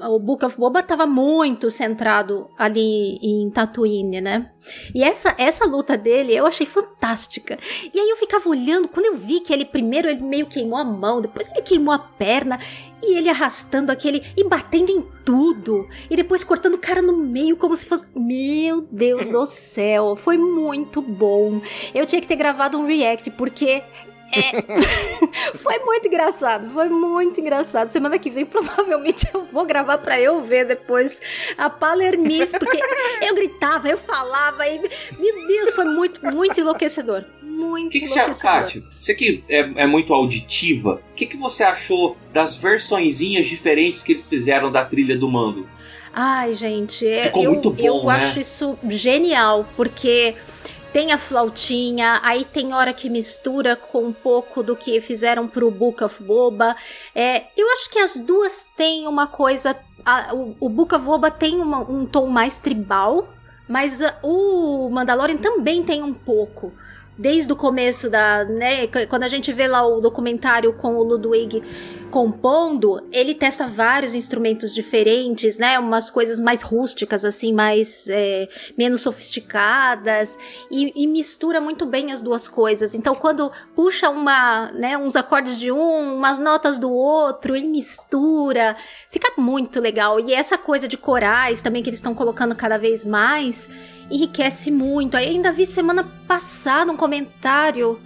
o, 0.00 0.14
o 0.14 0.18
Book 0.18 0.44
of 0.44 0.56
Boba 0.56 0.82
tava 0.82 1.06
muito 1.06 1.68
centrado 1.68 2.48
ali 2.58 3.18
em 3.22 3.50
Tatooine, 3.50 4.20
né? 4.20 4.50
E 4.94 5.02
essa, 5.02 5.34
essa 5.38 5.64
luta 5.64 5.96
dele 5.96 6.34
eu 6.34 6.46
achei 6.46 6.66
fantástica. 6.66 7.58
E 7.92 7.98
aí 7.98 8.08
eu 8.08 8.16
ficava 8.16 8.48
olhando, 8.48 8.88
quando 8.88 9.06
eu 9.06 9.16
vi 9.16 9.40
que 9.40 9.52
ele 9.52 9.64
primeiro 9.64 10.08
ele 10.08 10.22
meio 10.22 10.46
queimou 10.46 10.78
a 10.78 10.84
mão, 10.84 11.20
depois 11.20 11.50
ele 11.50 11.62
queimou 11.62 11.92
a 11.92 11.98
perna, 11.98 12.58
e 13.02 13.16
ele 13.16 13.28
arrastando 13.28 13.90
aquele 13.90 14.22
e 14.36 14.44
batendo 14.44 14.90
em 14.90 15.02
tudo, 15.24 15.88
e 16.08 16.16
depois 16.16 16.44
cortando 16.44 16.74
o 16.74 16.78
cara 16.78 17.00
no 17.00 17.16
meio 17.16 17.56
como 17.56 17.74
se 17.74 17.86
fosse. 17.86 18.04
Meu 18.14 18.82
Deus 18.90 19.28
do 19.28 19.46
céu, 19.46 20.16
foi 20.16 20.36
muito 20.36 21.00
bom. 21.00 21.60
Eu 21.94 22.06
tinha 22.06 22.20
que 22.20 22.28
ter 22.28 22.36
gravado 22.36 22.78
um 22.78 22.86
react, 22.86 23.30
porque. 23.32 23.82
é, 24.32 24.62
foi 25.56 25.78
muito 25.80 26.06
engraçado, 26.08 26.68
foi 26.70 26.88
muito 26.88 27.40
engraçado. 27.40 27.88
Semana 27.88 28.18
que 28.18 28.30
vem 28.30 28.46
provavelmente 28.46 29.28
eu 29.32 29.44
vou 29.44 29.64
gravar 29.64 29.98
pra 29.98 30.20
eu 30.20 30.42
ver 30.42 30.64
depois 30.66 31.20
a 31.56 31.68
Palermice, 31.68 32.58
porque 32.58 32.78
eu 33.22 33.34
gritava, 33.34 33.88
eu 33.88 33.98
falava 33.98 34.66
e 34.66 34.78
meu 35.18 35.46
Deus, 35.46 35.70
foi 35.70 35.84
muito, 35.84 36.24
muito 36.24 36.60
enlouquecedor. 36.60 37.24
Muito 37.60 37.88
O 37.88 37.90
que, 37.90 38.00
que 38.00 38.06
você. 38.08 38.42
Kátia? 38.42 38.82
Você 38.98 39.14
que 39.14 39.44
é, 39.48 39.58
é 39.82 39.86
muito 39.86 40.12
auditiva, 40.14 41.00
o 41.12 41.14
que, 41.14 41.26
que 41.26 41.36
você 41.36 41.62
achou 41.64 42.16
das 42.32 42.56
versõezinhas 42.56 43.46
diferentes 43.48 44.02
que 44.02 44.12
eles 44.12 44.26
fizeram 44.28 44.70
da 44.72 44.84
trilha 44.84 45.16
do 45.16 45.28
mando? 45.30 45.68
Ai, 46.12 46.54
gente, 46.54 47.06
é- 47.06 47.24
Ficou 47.24 47.44
eu, 47.44 47.52
muito 47.52 47.70
bom, 47.70 47.82
eu 47.82 48.04
né? 48.06 48.14
acho 48.14 48.40
isso 48.40 48.76
genial, 48.88 49.64
porque 49.76 50.34
tem 50.92 51.12
a 51.12 51.18
flautinha, 51.18 52.18
aí 52.24 52.44
tem 52.44 52.72
hora 52.74 52.92
que 52.92 53.08
mistura 53.08 53.76
com 53.76 54.06
um 54.06 54.12
pouco 54.12 54.60
do 54.62 54.74
que 54.74 55.00
fizeram 55.00 55.46
pro 55.46 55.70
Book 55.70 56.02
of 56.02 56.20
Boba. 56.22 56.74
É, 57.14 57.44
eu 57.56 57.68
acho 57.74 57.88
que 57.90 57.98
as 57.98 58.16
duas 58.16 58.64
têm 58.76 59.06
uma 59.06 59.26
coisa. 59.28 59.76
a- 60.04 60.34
o, 60.34 60.56
o 60.58 60.68
Book 60.68 60.94
of 60.94 61.04
Boba 61.04 61.30
tem 61.30 61.60
uma- 61.60 61.88
um 61.88 62.06
tom 62.06 62.26
mais 62.26 62.56
tribal, 62.56 63.28
mas 63.68 64.02
ah, 64.02 64.18
o 64.22 64.88
Mandalorian 64.90 65.36
também 65.36 65.84
tem 65.84 66.02
um 66.02 66.12
pouco. 66.14 66.72
Desde 67.20 67.52
o 67.52 67.56
começo 67.56 68.08
da. 68.08 68.46
Né, 68.46 68.86
quando 69.08 69.24
a 69.24 69.28
gente 69.28 69.52
vê 69.52 69.68
lá 69.68 69.86
o 69.86 70.00
documentário 70.00 70.72
com 70.72 70.96
o 70.96 71.02
Ludwig 71.02 71.62
compondo, 72.10 73.02
ele 73.12 73.34
testa 73.34 73.66
vários 73.66 74.14
instrumentos 74.14 74.74
diferentes, 74.74 75.56
né? 75.56 75.78
Umas 75.78 76.10
coisas 76.10 76.38
mais 76.38 76.60
rústicas, 76.60 77.24
assim, 77.24 77.52
mais 77.54 78.08
é, 78.10 78.48
menos 78.76 79.00
sofisticadas, 79.00 80.36
e, 80.70 80.92
e 81.02 81.06
mistura 81.06 81.60
muito 81.60 81.86
bem 81.86 82.12
as 82.12 82.20
duas 82.20 82.48
coisas. 82.48 82.94
Então, 82.94 83.14
quando 83.14 83.50
puxa 83.74 84.10
uma, 84.10 84.70
né, 84.72 84.98
uns 84.98 85.16
acordes 85.16 85.58
de 85.58 85.72
um, 85.72 86.16
umas 86.16 86.38
notas 86.38 86.78
do 86.78 86.90
outro, 86.90 87.56
e 87.56 87.66
mistura, 87.66 88.76
fica 89.10 89.32
muito 89.40 89.80
legal. 89.80 90.20
E 90.20 90.34
essa 90.34 90.58
coisa 90.58 90.86
de 90.86 90.98
corais 90.98 91.62
também 91.62 91.82
que 91.82 91.88
eles 91.88 91.98
estão 91.98 92.14
colocando 92.14 92.54
cada 92.54 92.76
vez 92.76 93.04
mais 93.04 93.70
enriquece 94.10 94.70
muito. 94.70 95.16
Aí 95.16 95.28
ainda 95.28 95.52
vi 95.52 95.64
semana 95.64 96.04
passada 96.26 96.90
um 96.90 96.96
comentário 96.96 98.00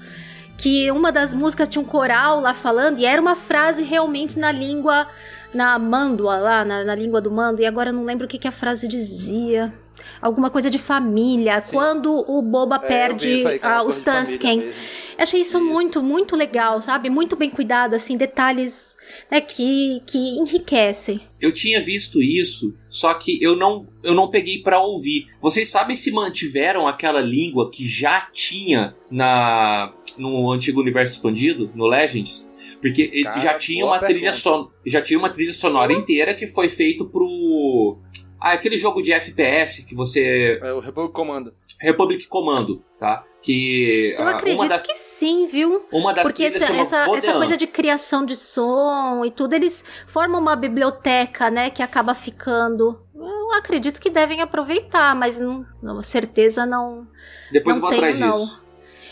que 0.56 0.90
uma 0.90 1.10
das 1.10 1.34
músicas 1.34 1.68
tinha 1.68 1.82
um 1.82 1.86
coral 1.86 2.40
lá 2.40 2.54
falando 2.54 2.98
e 2.98 3.04
era 3.04 3.20
uma 3.20 3.34
frase 3.34 3.82
realmente 3.82 4.38
na 4.38 4.52
língua 4.52 5.06
na 5.54 5.78
Mandua 5.78 6.36
lá, 6.36 6.64
na, 6.64 6.84
na 6.84 6.94
língua 6.94 7.20
do 7.20 7.30
Mando, 7.30 7.62
e 7.62 7.66
agora 7.66 7.90
eu 7.90 7.94
não 7.94 8.04
lembro 8.04 8.26
o 8.26 8.28
que, 8.28 8.38
que 8.38 8.48
a 8.48 8.52
frase 8.52 8.88
dizia. 8.88 9.72
Alguma 10.20 10.50
coisa 10.50 10.70
de 10.70 10.78
família. 10.78 11.60
Sim. 11.60 11.72
Quando 11.72 12.12
o 12.12 12.40
Boba 12.42 12.76
é, 12.76 12.86
perde 12.86 13.46
aí, 13.46 13.58
uh, 13.58 13.86
os 13.86 14.00
Tusken. 14.00 14.72
Achei 15.16 15.40
isso, 15.40 15.58
isso, 15.58 15.64
muito, 15.64 16.02
muito 16.02 16.34
legal, 16.34 16.82
sabe? 16.82 17.08
Muito 17.08 17.36
bem 17.36 17.48
cuidado, 17.48 17.94
assim, 17.94 18.16
detalhes 18.16 18.96
né, 19.30 19.40
que, 19.40 20.00
que 20.06 20.18
enriquecem. 20.18 21.20
Eu 21.40 21.52
tinha 21.52 21.84
visto 21.84 22.20
isso, 22.22 22.74
só 22.88 23.14
que 23.14 23.42
eu 23.42 23.54
não, 23.54 23.86
eu 24.02 24.14
não 24.14 24.28
peguei 24.28 24.60
para 24.60 24.80
ouvir. 24.80 25.26
Vocês 25.40 25.68
sabem 25.70 25.94
se 25.94 26.10
mantiveram 26.10 26.88
aquela 26.88 27.20
língua 27.20 27.70
que 27.70 27.86
já 27.86 28.28
tinha 28.32 28.94
na 29.10 29.92
no 30.18 30.50
antigo 30.52 30.80
universo 30.80 31.14
expandido, 31.14 31.70
no 31.74 31.86
Legends? 31.86 32.48
Porque 32.80 33.22
Cara, 33.22 33.40
já 33.40 33.54
tinha 33.54 33.84
uma 33.84 33.98
trilha 33.98 34.32
son... 34.32 34.68
já 34.86 35.00
tinha 35.00 35.18
uma 35.18 35.30
trilha 35.30 35.52
sonora 35.52 35.92
inteira 35.92 36.34
que 36.34 36.46
foi 36.46 36.68
feito 36.68 37.06
pro 37.06 37.98
ah, 38.02 38.03
aquele 38.52 38.76
jogo 38.76 39.02
de 39.02 39.12
FPS 39.12 39.84
que 39.84 39.94
você 39.94 40.58
é 40.62 40.72
o 40.72 40.80
Republic 40.80 41.14
Commando. 41.14 41.54
Republic 41.80 42.26
Commando, 42.28 42.82
tá? 42.98 43.24
Que 43.42 44.14
Eu 44.18 44.26
acredito 44.28 44.68
das... 44.68 44.82
que 44.82 44.94
sim, 44.94 45.46
viu? 45.46 45.86
Uma 45.92 46.12
das 46.14 46.24
Porque 46.24 46.44
essa, 46.44 46.64
essa, 46.64 47.16
essa 47.16 47.32
coisa 47.34 47.56
de 47.56 47.66
criação 47.66 48.24
de 48.24 48.36
som 48.36 49.24
e 49.24 49.30
tudo, 49.30 49.54
eles 49.54 49.84
formam 50.06 50.40
uma 50.40 50.56
biblioteca, 50.56 51.50
né, 51.50 51.68
que 51.68 51.82
acaba 51.82 52.14
ficando 52.14 53.04
eu 53.24 53.52
acredito 53.52 54.00
que 54.00 54.10
devem 54.10 54.40
aproveitar, 54.40 55.14
mas 55.14 55.40
não, 55.40 55.64
não 55.82 56.02
certeza 56.02 56.66
não. 56.66 57.06
Depois 57.50 57.76
não 57.76 57.80
vou 57.80 57.90
tenho, 57.90 58.02
atrás 58.02 58.20
não. 58.20 58.63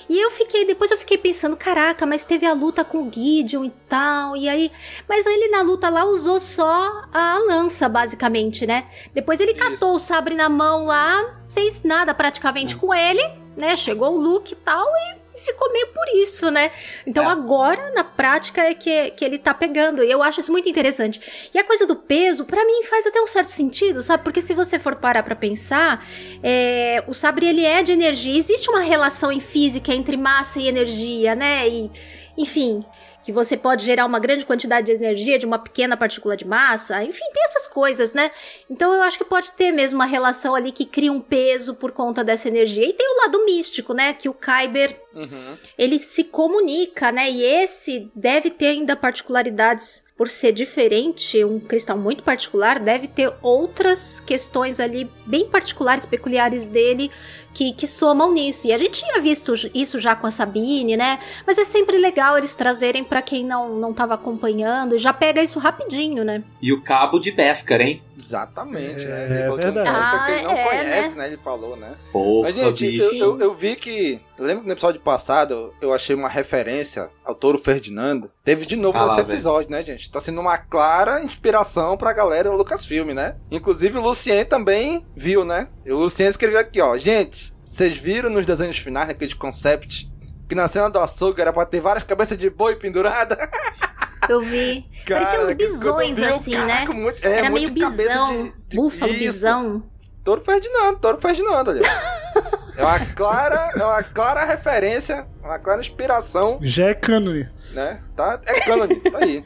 E 0.09 0.21
eu 0.21 0.31
fiquei, 0.31 0.65
depois 0.65 0.91
eu 0.91 0.99
fiquei 0.99 1.17
pensando, 1.17 1.57
caraca, 1.57 2.05
mas 2.07 2.25
teve 2.25 2.47
a 2.47 2.53
luta 2.53 2.85
com 2.85 3.03
o 3.03 3.11
Gideon 3.13 3.65
e 3.65 3.73
tal, 3.89 4.37
e 4.37 4.49
aí, 4.49 4.71
mas 5.09 5.27
ele 5.27 5.49
na 5.49 5.63
luta 5.63 5.89
lá 5.89 6.05
usou 6.05 6.39
só 6.41 7.05
a 7.13 7.39
lança, 7.39 7.89
basicamente, 7.89 8.67
né? 8.67 8.87
Depois 9.15 9.41
ele 9.41 9.53
Isso. 9.53 9.61
catou 9.61 9.95
o 9.95 10.01
sabre 10.01 10.35
na 10.35 10.49
mão 10.49 10.85
lá, 10.85 11.43
fez 11.49 11.83
nada 11.83 12.15
praticamente 12.15 12.77
hum. 12.77 12.79
com 12.79 12.95
ele, 12.95 13.23
né? 13.57 13.77
Chegou 13.77 14.15
o 14.15 14.21
Luke 14.21 14.53
e 14.53 14.57
tal 14.57 14.87
e 14.87 15.22
ficou 15.43 15.73
meio 15.73 15.89
por 15.89 16.05
isso, 16.15 16.51
né? 16.51 16.71
Então 17.07 17.25
é. 17.25 17.33
agora, 17.33 17.91
na 17.93 18.05
prática, 18.05 18.63
é 18.63 18.75
que, 18.75 19.11
que 19.11 19.25
ele 19.25 19.39
tá 19.39 19.53
pegando. 19.53 20.03
E 20.03 20.11
eu 20.11 20.23
acho 20.23 20.41
isso 20.41 20.53
muito 20.53 20.69
interessante. 20.69 21.51
E 21.53 21.59
a 21.59 21.65
coisa 21.65 21.87
do 21.87 21.97
peso, 21.97 22.45
para 22.45 22.65
mim, 22.65 22.83
faz 22.85 23.07
até 23.07 23.21
um 23.21 23.27
certo 23.27 23.51
sentido, 23.51 24.03
sabe? 24.03 24.25
Porque 24.25 24.41
se 24.41 24.55
você 24.55 24.79
for 24.79 24.97
parar 24.97 25.23
pra 25.23 25.37
pensar, 25.37 26.07
é, 26.43 27.03
o 27.07 27.15
sabre 27.15 27.47
ele 27.47 27.65
é 27.65 27.83
de 27.83 27.93
energia. 27.93 28.37
Existe 28.37 28.71
uma 28.71 28.81
relação 28.81 29.31
em 29.31 29.41
física 29.41 29.93
entre 29.93 30.17
massa 30.17 30.61
e 30.61 30.69
energia, 30.69 31.35
né? 31.35 31.69
E, 31.69 31.91
enfim 32.37 32.85
que 33.23 33.33
você 33.33 33.57
pode 33.57 33.85
gerar 33.85 34.05
uma 34.05 34.19
grande 34.19 34.45
quantidade 34.45 34.87
de 34.87 34.93
energia 34.93 35.39
de 35.39 35.47
uma 35.47 35.59
pequena 35.59 35.97
partícula 35.97 36.37
de 36.37 36.47
massa, 36.47 37.03
enfim, 37.05 37.25
tem 37.33 37.45
essas 37.45 37.69
coisas, 37.69 38.13
né? 38.13 38.31
Então 38.69 38.93
eu 38.93 39.03
acho 39.03 39.17
que 39.17 39.25
pode 39.25 39.53
ter 39.53 39.71
mesmo 39.71 39.99
uma 39.99 40.07
relação 40.07 40.55
ali 40.55 40.73
que 40.73 40.85
cria 40.85 41.13
um 41.13 41.21
peso 41.21 41.75
por 41.75 41.93
conta 41.93 42.25
dessa 42.25 42.49
energia. 42.49 42.87
E 42.87 42.93
tem 42.93 43.07
o 43.07 43.23
lado 43.23 43.45
místico, 43.45 43.95
né? 43.95 44.13
Que 44.13 44.29
o 44.29 44.35
Kyber 44.35 45.01
uhum. 45.15 45.57
ele 45.79 45.99
se 45.99 46.25
comunica, 46.25 47.13
né? 47.13 47.31
E 47.31 47.43
esse 47.43 48.11
deve 48.15 48.51
ter 48.51 48.67
ainda 48.69 48.97
particularidades 48.97 50.05
por 50.17 50.29
ser 50.29 50.53
diferente, 50.53 51.45
um 51.45 51.59
cristal 51.59 51.99
muito 51.99 52.23
particular, 52.23 52.79
deve 52.79 53.09
ter 53.09 53.33
outras 53.43 54.21
questões 54.21 54.79
ali 54.79 55.11
bem 55.27 55.49
particulares, 55.49 56.07
peculiares 56.07 56.67
dele 56.67 57.11
que, 57.53 57.73
que 57.73 57.87
somam 57.87 58.33
nisso. 58.33 58.67
E 58.67 58.73
a 58.73 58.79
gente 58.79 59.03
tinha 59.03 59.21
visto 59.21 59.53
isso 59.75 59.99
já 59.99 60.15
com 60.15 60.27
a 60.27 60.31
Sabine, 60.31 60.97
né? 60.97 61.19
Mas 61.47 61.59
é 61.59 61.65
sempre 61.65 61.99
legal 61.99 62.39
eles 62.39 62.55
trazerem 62.55 63.05
para 63.05 63.21
quem 63.21 63.45
não, 63.45 63.77
não 63.77 63.93
tava 63.93 64.15
acompanhando 64.15 64.95
e 64.95 64.99
já 64.99 65.13
pega 65.13 65.43
isso 65.43 65.59
rapidinho, 65.59 66.25
né? 66.25 66.43
E 66.61 66.73
o 66.73 66.81
cabo 66.81 67.19
de 67.19 67.31
Beskar, 67.33 67.81
hein? 67.81 68.03
Exatamente, 68.23 69.05
é, 69.05 69.09
né? 69.09 69.25
Ele 69.25 69.43
falou 69.43 69.59
verdade. 69.59 69.91
que, 69.91 69.97
ah, 69.97 70.25
que 70.25 70.33
ele 70.33 70.43
não 70.43 70.53
é, 70.53 70.63
conhece, 70.63 71.09
né? 71.11 71.23
né? 71.23 71.27
Ele 71.27 71.43
falou, 71.43 71.77
né? 71.77 71.95
Porra, 72.13 72.49
Mas, 72.49 72.55
gente, 72.55 72.97
eu, 72.97 73.15
eu, 73.15 73.41
eu, 73.41 73.55
vi 73.55 73.75
que. 73.75 74.21
Eu 74.39 74.45
lembro 74.45 74.63
que 74.63 74.69
no 74.69 74.73
episódio 74.73 75.01
passado 75.01 75.75
eu 75.81 75.93
achei 75.93 76.15
uma 76.15 76.29
referência 76.29 77.11
ao 77.25 77.35
Touro 77.35 77.59
Ferdinando. 77.59 78.31
Teve 78.45 78.65
de 78.65 78.77
novo 78.77 78.99
ah, 78.99 79.07
nesse 79.07 79.21
episódio, 79.21 79.71
né, 79.71 79.83
gente? 79.83 80.11
Tá 80.11 80.21
sendo 80.21 80.41
uma 80.41 80.57
clara 80.57 81.23
inspiração 81.23 81.97
pra 81.97 82.13
galera 82.13 82.51
do 82.51 82.57
Lucasfilm, 82.57 83.13
né? 83.13 83.37
Inclusive 83.51 83.99
o 83.99 84.03
Lucien 84.03 84.45
também 84.45 85.05
viu, 85.15 85.45
né? 85.45 85.69
E 85.85 85.93
o 85.93 85.99
Lucien 85.99 86.29
escreveu 86.29 86.61
aqui, 86.61 86.81
ó. 86.81 86.97
Gente, 86.97 87.53
vocês 87.65 87.97
viram 87.97 88.31
nos 88.31 88.47
desenhos 88.47 88.79
finais, 88.79 89.09
naquele 89.09 89.35
concept, 89.35 90.11
que 90.49 90.55
na 90.55 90.69
cena 90.69 90.89
do 90.89 90.99
açougue 90.99 91.41
era 91.41 91.53
pra 91.53 91.67
ter 91.67 91.81
várias 91.81 92.05
cabeças 92.05 92.39
de 92.39 92.49
boi 92.51 92.77
pendurada? 92.77 93.37
Eu 94.29 94.41
vi. 94.41 94.87
Cara, 95.07 95.21
Pareciam 95.21 95.43
uns 95.43 95.51
bisões, 95.57 96.17
vi, 96.19 96.25
assim, 96.25 96.57
né? 96.57 96.85
Muito, 96.87 97.27
é, 97.27 97.39
era 97.39 97.51
meio 97.51 97.71
bisão. 97.71 98.45
De, 98.45 98.53
de, 98.69 98.77
búfalo, 98.77 99.13
isso. 99.13 99.21
bisão. 99.21 99.83
Toro 100.25 100.41
Ferdinando, 100.41 100.99
Toro 100.99 101.19
Ferdinando, 101.19 101.71
ali. 101.71 101.81
É 102.75 102.83
uma 102.83 103.01
clara, 103.01 103.71
é 103.77 103.85
uma 103.85 104.03
clara 104.03 104.45
referência, 104.47 105.27
uma 105.45 105.59
clara 105.59 105.81
inspiração. 105.81 106.59
Já 106.63 106.87
é 106.87 106.95
cânone. 106.95 107.47
Né? 107.73 108.01
Tá, 108.17 108.41
é 108.47 108.61
cânone, 108.61 108.97
tá 108.97 109.19
aí. 109.19 109.45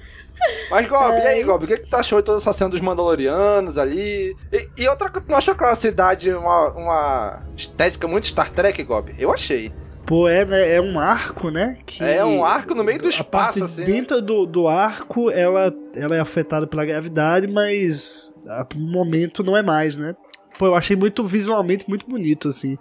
Mas, 0.71 0.87
Gob, 0.87 1.15
é. 1.15 1.25
e 1.25 1.27
aí, 1.27 1.43
Gob, 1.43 1.65
o 1.65 1.67
que, 1.67 1.79
que 1.79 1.89
tu 1.89 1.97
achou 1.97 2.21
de 2.21 2.25
toda 2.25 2.39
essa 2.39 2.53
cena 2.53 2.71
dos 2.71 2.81
Mandalorianos 2.81 3.79
ali? 3.79 4.37
E, 4.53 4.69
e 4.79 4.89
outra 4.89 5.11
coisa, 5.11 5.27
tu 5.27 5.31
não 5.31 5.39
achou 5.39 5.55
aquela 5.55 5.75
cidade 5.75 6.33
uma, 6.33 6.71
uma 6.73 7.43
estética 7.57 8.07
muito 8.07 8.27
Star 8.27 8.51
Trek, 8.51 8.83
Gob? 8.85 9.15
Eu 9.19 9.33
achei. 9.33 9.73
Pô, 10.07 10.29
é, 10.29 10.45
né, 10.45 10.75
é 10.75 10.81
um 10.81 11.01
arco, 11.01 11.51
né? 11.51 11.79
Que 11.85 12.05
é 12.05 12.25
um 12.25 12.45
arco 12.45 12.75
no 12.75 12.85
meio 12.85 13.01
do 13.01 13.09
espaço, 13.09 13.64
assim. 13.64 13.85
Dentro 13.85 14.23
do, 14.23 14.47
do 14.47 14.69
arco, 14.69 15.31
ela, 15.31 15.75
ela 15.95 16.14
é 16.16 16.21
afetada 16.21 16.64
pela 16.64 16.85
gravidade, 16.85 17.49
mas 17.49 18.33
no 18.77 18.87
momento 18.87 19.42
não 19.42 19.57
é 19.57 19.62
mais, 19.62 19.99
né? 19.99 20.14
Pô, 20.59 20.66
eu 20.66 20.75
achei 20.75 20.97
muito 20.97 21.27
visualmente 21.27 21.88
muito 21.88 22.09
bonito, 22.09 22.49
assim. 22.49 22.79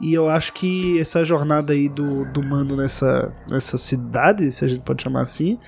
E 0.00 0.14
eu 0.14 0.28
acho 0.28 0.52
que 0.54 0.98
essa 0.98 1.24
jornada 1.24 1.74
aí 1.74 1.88
do, 1.88 2.24
do 2.32 2.42
mano 2.42 2.74
nessa, 2.74 3.32
nessa 3.48 3.76
cidade, 3.76 4.50
se 4.50 4.64
a 4.64 4.68
gente 4.68 4.82
pode 4.82 5.02
chamar 5.02 5.20
assim, 5.20 5.58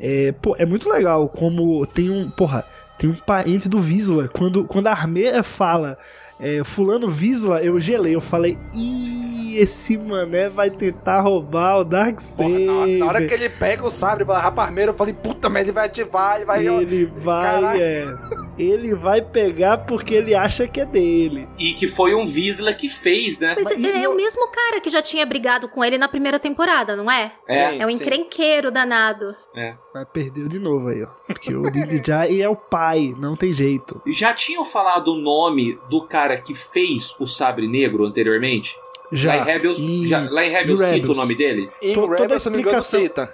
é, 0.00 0.32
pô, 0.32 0.56
é 0.58 0.66
muito 0.66 0.88
legal 0.88 1.28
como 1.28 1.84
tem 1.86 2.10
um. 2.10 2.30
Porra, 2.30 2.64
tem 2.98 3.10
um 3.10 3.14
parente 3.14 3.68
do 3.68 3.80
Visla. 3.80 4.26
Quando, 4.28 4.64
quando 4.64 4.86
a 4.88 4.92
Armeira 4.92 5.42
fala 5.42 5.98
é, 6.38 6.62
Fulano 6.64 7.08
Visla, 7.10 7.62
eu 7.62 7.80
gelei. 7.80 8.14
Eu 8.14 8.20
falei, 8.20 8.58
ih, 8.74 9.56
esse 9.58 9.96
mané 9.96 10.48
vai 10.48 10.70
tentar 10.70 11.20
roubar 11.20 11.78
o 11.78 11.84
Dark 11.84 12.20
Saber. 12.20 12.66
Na, 12.98 13.06
hora 13.06 13.24
que 13.24 13.32
ele 13.32 13.48
pega 13.48 13.84
o 13.84 13.90
sabre 13.90 14.24
raparmeiro, 14.24 14.90
eu 14.90 14.94
falei, 14.94 15.14
puta, 15.14 15.48
mas 15.48 15.62
ele 15.62 15.72
vai 15.72 15.86
ativar, 15.86 16.36
ele 16.36 16.44
vai. 16.44 16.66
Ele 16.66 17.06
vai, 17.06 17.42
Caralho. 17.42 17.82
é. 17.82 18.45
Ele 18.58 18.94
vai 18.94 19.20
pegar 19.20 19.78
porque 19.78 20.14
ele 20.14 20.34
acha 20.34 20.66
que 20.66 20.80
é 20.80 20.84
dele. 20.84 21.46
E 21.58 21.74
que 21.74 21.86
foi 21.86 22.14
um 22.14 22.26
Visla 22.26 22.72
que 22.72 22.88
fez, 22.88 23.38
né? 23.38 23.54
Mas, 23.56 23.70
mas 23.70 23.84
é, 23.84 24.04
é 24.04 24.08
o 24.08 24.16
mesmo 24.16 24.48
cara 24.48 24.80
que 24.80 24.88
já 24.88 25.02
tinha 25.02 25.26
brigado 25.26 25.68
com 25.68 25.84
ele 25.84 25.98
na 25.98 26.08
primeira 26.08 26.38
temporada, 26.38 26.96
não 26.96 27.10
é? 27.10 27.32
É, 27.48 27.78
é 27.78 27.86
um 27.86 27.90
encrenqueiro 27.90 28.70
danado. 28.70 29.34
É. 29.54 29.74
Mas 29.94 30.06
perdeu 30.12 30.48
de 30.48 30.58
novo 30.58 30.88
aí, 30.88 31.02
ó. 31.02 31.08
Porque 31.26 31.54
o 31.54 31.62
Didi 31.70 32.02
Jai 32.04 32.40
é 32.40 32.48
o 32.48 32.56
pai, 32.56 33.14
não 33.18 33.36
tem 33.36 33.52
jeito. 33.52 34.00
Já 34.06 34.32
tinham 34.32 34.64
falado 34.64 35.08
o 35.08 35.18
nome 35.18 35.78
do 35.90 36.06
cara 36.06 36.40
que 36.40 36.54
fez 36.54 37.14
o 37.20 37.26
Sabre 37.26 37.68
Negro 37.68 38.04
anteriormente? 38.04 38.76
Já. 39.12 39.36
Lá 39.36 39.42
em 39.42 39.44
Rebels, 39.44 39.78
e... 39.78 40.06
já, 40.06 40.28
lá 40.30 40.44
em 40.44 40.50
Rebels, 40.50 40.80
Rebels. 40.80 41.00
cita 41.00 41.12
o 41.12 41.14
nome 41.14 41.34
dele? 41.34 41.70
Em 41.82 41.94
Rebels, 41.94 42.42
se 42.42 42.50
não 42.50 42.56
me 42.56 42.62
engano, 42.62 42.82
cita 42.82 43.32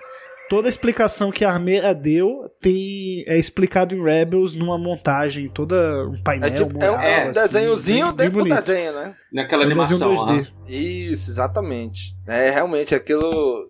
toda 0.52 0.68
a 0.68 0.70
explicação 0.70 1.30
que 1.32 1.46
a 1.46 1.50
Armeira 1.50 1.94
deu 1.94 2.46
tem 2.60 3.24
é 3.26 3.38
explicado 3.38 3.94
em 3.94 4.04
Rebels 4.04 4.54
numa 4.54 4.76
montagem, 4.76 5.48
toda 5.48 6.06
um 6.06 6.22
painel. 6.22 6.50
É, 6.50 6.52
tipo, 6.52 6.74
mural, 6.74 7.00
é 7.00 7.24
um 7.24 7.30
assim, 7.30 7.40
desenhozinho 7.40 8.12
bem, 8.12 8.28
dentro 8.28 8.44
bem 8.44 8.52
do 8.52 8.60
desenho, 8.60 8.92
né? 8.92 9.14
Naquela 9.32 9.62
é 9.62 9.66
animação. 9.66 10.14
2D. 10.14 10.52
Isso, 10.68 11.30
exatamente. 11.30 12.14
É 12.26 12.50
realmente 12.50 12.94
aquilo. 12.94 13.66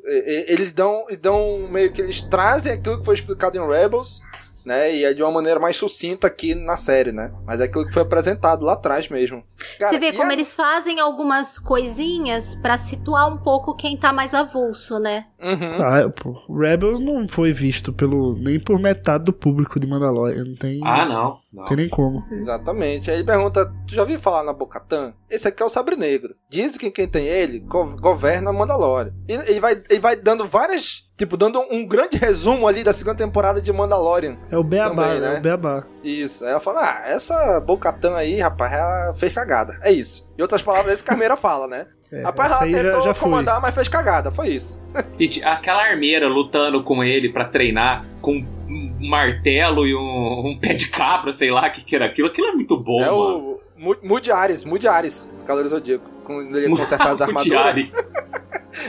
Eles 0.48 0.72
dão, 0.72 1.06
dão 1.20 1.68
meio 1.70 1.92
que 1.92 2.02
eles 2.02 2.20
trazem 2.20 2.72
aquilo 2.72 2.98
que 2.98 3.04
foi 3.04 3.14
explicado 3.14 3.56
em 3.56 3.64
Rebels 3.64 4.20
né? 4.64 4.94
E 4.94 5.05
é 5.05 5.14
de 5.14 5.22
uma 5.22 5.31
maneira 5.31 5.59
mais 5.61 5.77
sucinta 5.77 6.27
aqui 6.27 6.55
na 6.55 6.77
série, 6.77 7.12
né? 7.12 7.33
Mas 7.46 7.61
é 7.61 7.64
aquilo 7.64 7.87
que 7.87 7.92
foi 7.92 8.03
apresentado 8.03 8.64
lá 8.64 8.72
atrás 8.75 9.09
mesmo. 9.09 9.42
Cara, 9.79 9.90
Você 9.90 9.98
vê 9.98 10.12
como 10.12 10.31
a... 10.31 10.33
eles 10.33 10.53
fazem 10.53 11.01
algumas 11.01 11.59
coisinhas 11.59 12.55
para 12.55 12.77
situar 12.77 13.33
um 13.33 13.38
pouco 13.38 13.75
quem 13.75 13.96
tá 13.96 14.12
mais 14.12 14.35
avulso, 14.35 14.98
né? 14.98 15.27
Uhum. 15.40 15.83
Ah, 15.83 16.09
pô, 16.11 16.55
Rebels 16.55 17.01
não 17.01 17.29
foi 17.29 17.53
visto 17.53 17.92
pelo 17.92 18.37
nem 18.37 18.61
por 18.61 18.79
metade 18.79 19.25
do 19.25 19.33
público 19.33 19.81
de 19.81 19.87
Mandalorian, 19.87 20.44
não 20.44 20.57
tem. 20.57 20.81
Ah, 20.85 21.05
não. 21.05 21.42
Não 21.53 21.64
tem 21.64 21.77
nem 21.77 21.88
como. 21.88 22.25
Exatamente. 22.31 23.11
Aí 23.11 23.18
ele 23.18 23.25
pergunta: 23.25 23.70
Tu 23.87 23.94
já 23.94 24.01
ouviu 24.01 24.18
falar 24.18 24.42
na 24.42 24.53
Bocatã? 24.53 25.12
Esse 25.29 25.48
aqui 25.48 25.62
é 25.62 25.66
o 25.66 25.68
Sabre 25.68 25.96
Negro. 25.96 26.35
Diz 26.48 26.79
que 26.79 26.90
quem 26.90 27.07
tem 27.07 27.27
ele 27.27 27.61
go 27.61 27.96
governa 28.01 28.53
Mandalorian. 28.53 29.12
E 29.29 29.33
ele 29.33 29.61
vai, 29.61 29.83
ele 29.90 30.01
vai 30.01 30.16
dando 30.16 30.46
várias. 30.46 31.05
Tipo, 31.22 31.37
dando 31.37 31.61
um 31.70 31.87
grande 31.87 32.16
resumo 32.16 32.66
ali 32.66 32.82
da 32.82 32.92
segunda 32.92 33.16
temporada 33.16 33.61
de 33.62 33.72
Mandalorian. 33.72 34.37
É 34.50 34.58
o 34.58 34.64
Beabá, 34.64 35.04
também, 35.04 35.20
né? 35.20 35.37
É 35.37 35.38
o 35.38 35.40
Beabá. 35.40 35.85
Isso. 36.02 36.44
Aí 36.44 36.50
ela 36.50 36.58
fala: 36.58 36.81
Ah, 36.81 37.02
essa 37.06 37.60
Bocatã 37.60 38.16
aí, 38.16 38.40
rapaz, 38.40 38.73
ela 38.73 39.14
fez 39.14 39.33
cagada. 39.33 39.79
É 39.83 39.92
isso. 39.92 40.29
Em 40.37 40.42
outras 40.42 40.62
palavras, 40.62 40.94
esse 40.94 41.04
Carmeira 41.04 41.37
fala, 41.38 41.68
né? 41.68 41.87
É, 42.10 42.23
Rapaz, 42.23 42.50
ela 42.50 42.62
tentou 42.62 43.00
já, 43.02 43.12
já 43.12 43.14
comandar, 43.14 43.60
mas 43.62 43.73
fez 43.73 43.87
cagada, 43.88 44.33
foi 44.33 44.48
isso. 44.48 44.83
Gente, 45.16 45.44
aquela 45.44 45.85
armeira 45.85 46.27
lutando 46.27 46.83
com 46.83 47.04
ele 47.04 47.29
para 47.33 47.44
treinar, 47.44 48.04
com 48.20 48.33
um 48.68 49.08
martelo 49.08 49.87
e 49.87 49.94
um, 49.94 50.48
um 50.48 50.58
pé 50.60 50.75
de 50.75 50.88
cabra, 50.88 51.33
sei 51.33 51.52
lá 51.52 51.68
o 51.68 51.70
que, 51.70 51.85
que 51.85 51.94
era 51.94 52.06
aquilo. 52.06 52.27
Aquilo 52.27 52.48
é 52.48 52.52
muito 52.52 52.77
bom, 52.77 53.00
É 53.00 53.04
mano. 53.06 53.14
o 53.14 53.60
Mu- 53.77 53.96
Mude 54.02 54.33
Ares, 54.33 54.64
Mude 54.64 54.88
Ares, 54.88 55.33
Cavaleiro 55.46 55.68
Zodíaco. 55.68 56.10
Quando 56.25 56.58
ele 56.58 56.68
consertar 56.77 57.12
as 57.12 57.20
armaduras. 57.23 58.10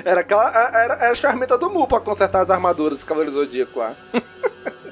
Era 0.03 0.21
aquela. 0.21 0.47
Era, 0.49 0.93
era 0.95 1.11
a 1.11 1.15
ferramenta 1.15 1.57
do 1.57 1.69
Mu 1.69 1.87
pra 1.87 1.99
consertar 1.99 2.41
as 2.41 2.49
armaduras 2.49 2.99
do 2.99 3.05
Cavaleiro 3.05 3.33
Zodíaco 3.33 3.79
lá. 3.79 3.95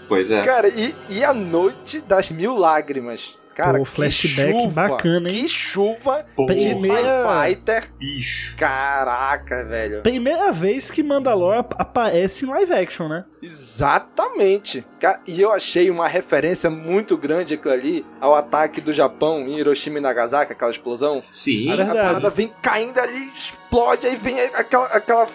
Pois 0.08 0.30
é. 0.30 0.42
Cara, 0.42 0.68
e, 0.68 0.94
e 1.10 1.24
a 1.24 1.34
noite 1.34 2.02
das 2.02 2.30
mil 2.30 2.58
lágrimas. 2.58 3.40
Cara, 3.56 3.78
Pô, 3.80 3.84
que 3.86 3.92
flashback 3.92 4.52
chuva, 4.52 4.88
bacana, 4.88 5.30
hein? 5.30 5.42
Que 5.44 5.48
chuva 5.50 6.26
Pô. 6.36 6.46
de 6.46 6.54
Primeira- 6.56 7.02
TIE 7.02 7.48
Fighter. 7.56 7.92
Bicho. 8.00 8.58
Caraca, 8.58 9.66
velho. 9.66 10.02
Primeira 10.02 10.52
vez 10.52 10.90
que 10.90 11.04
Mandalore 11.04 11.60
ap- 11.60 11.76
aparece 11.78 12.46
em 12.46 12.50
live 12.50 12.74
action, 12.74 13.08
né? 13.10 13.26
Exatamente. 13.42 14.86
Cara, 15.00 15.20
e 15.28 15.42
eu 15.42 15.52
achei 15.52 15.90
uma 15.90 16.08
referência 16.08 16.70
muito 16.70 17.18
grande 17.18 17.56
aquilo 17.56 17.74
ali 17.74 18.06
ao 18.20 18.34
ataque 18.36 18.80
do 18.80 18.94
Japão 18.94 19.42
em 19.42 19.60
Hiroshima 19.60 19.98
e 19.98 20.02
Nagasaki, 20.02 20.54
aquela 20.54 20.72
explosão. 20.72 21.22
Sim. 21.22 21.70
A 21.72 21.76
verdade. 21.76 22.00
parada 22.00 22.30
vem 22.30 22.54
caindo 22.62 23.00
ali, 23.00 23.32
explode, 23.38 24.08
aí 24.08 24.16
vem 24.16 24.40
aquela, 24.54 24.86
aquela 24.88 25.28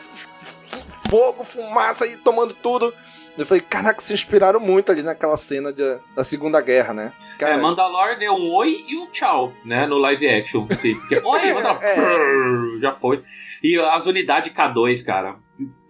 fogo, 1.11 1.45
fumaça 1.45 2.05
aí 2.05 2.17
tomando 2.17 2.55
tudo. 2.55 2.93
Eu 3.37 3.45
falei, 3.45 3.61
caraca, 3.61 4.01
se 4.01 4.15
inspiraram 4.15 4.59
muito 4.59 4.91
ali 4.91 5.03
naquela 5.03 5.37
cena 5.37 5.71
de- 5.73 5.99
da 6.15 6.25
Segunda 6.25 6.59
Guerra, 6.63 6.95
né? 6.95 7.13
Cara, 7.39 7.59
É, 7.59 7.61
Mandalore 7.61 8.19
deu 8.19 8.35
um 8.35 8.55
oi 8.55 8.85
e 8.89 8.97
um 8.97 9.07
tchau, 9.11 9.53
né? 9.65 9.87
No 9.87 9.99
live 9.99 10.29
action. 10.29 10.67
Assim, 10.71 10.95
porque, 11.01 11.17
oi, 11.17 11.53
Mandalore. 11.53 11.85
É. 11.85 11.95
Prrr, 11.95 12.81
Já 12.81 12.93
foi. 12.93 13.23
E 13.63 13.79
as 13.79 14.07
unidades 14.07 14.53
K2, 14.53 15.05
cara. 15.05 15.37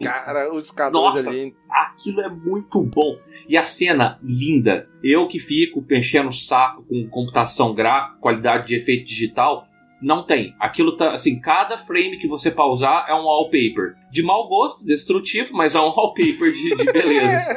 cara, 0.03 0.55
os 0.55 0.71
caras 0.71 0.93
Nossa. 0.93 1.31
ali. 1.31 1.55
Aquilo 1.71 2.21
é 2.21 2.29
muito 2.29 2.83
bom. 2.83 3.19
E 3.49 3.57
a 3.57 3.65
cena 3.65 4.19
linda. 4.23 4.89
Eu 5.03 5.29
que 5.29 5.39
fico 5.39 5.85
enchendo 5.91 6.29
o 6.29 6.33
saco 6.33 6.85
com 6.89 7.09
computação 7.09 7.75
gráfica, 7.75 8.19
qualidade 8.21 8.67
de 8.67 8.77
efeito 8.77 9.05
digital, 9.07 9.67
não 10.01 10.25
tem. 10.25 10.55
Aquilo 10.61 10.97
tá, 10.97 11.13
assim, 11.13 11.41
cada 11.41 11.79
frame 11.79 12.19
que 12.19 12.29
você 12.29 12.51
pausar 12.51 13.07
é 13.09 13.15
um 13.15 13.25
wallpaper. 13.25 13.95
De 14.11 14.23
mau 14.23 14.49
gosto, 14.49 14.85
destrutivo, 14.85 15.55
mas 15.55 15.75
é 15.75 15.81
um 15.81 15.89
wallpaper 15.95 16.53
de, 16.53 16.77
de 16.77 16.93
beleza. 16.93 17.55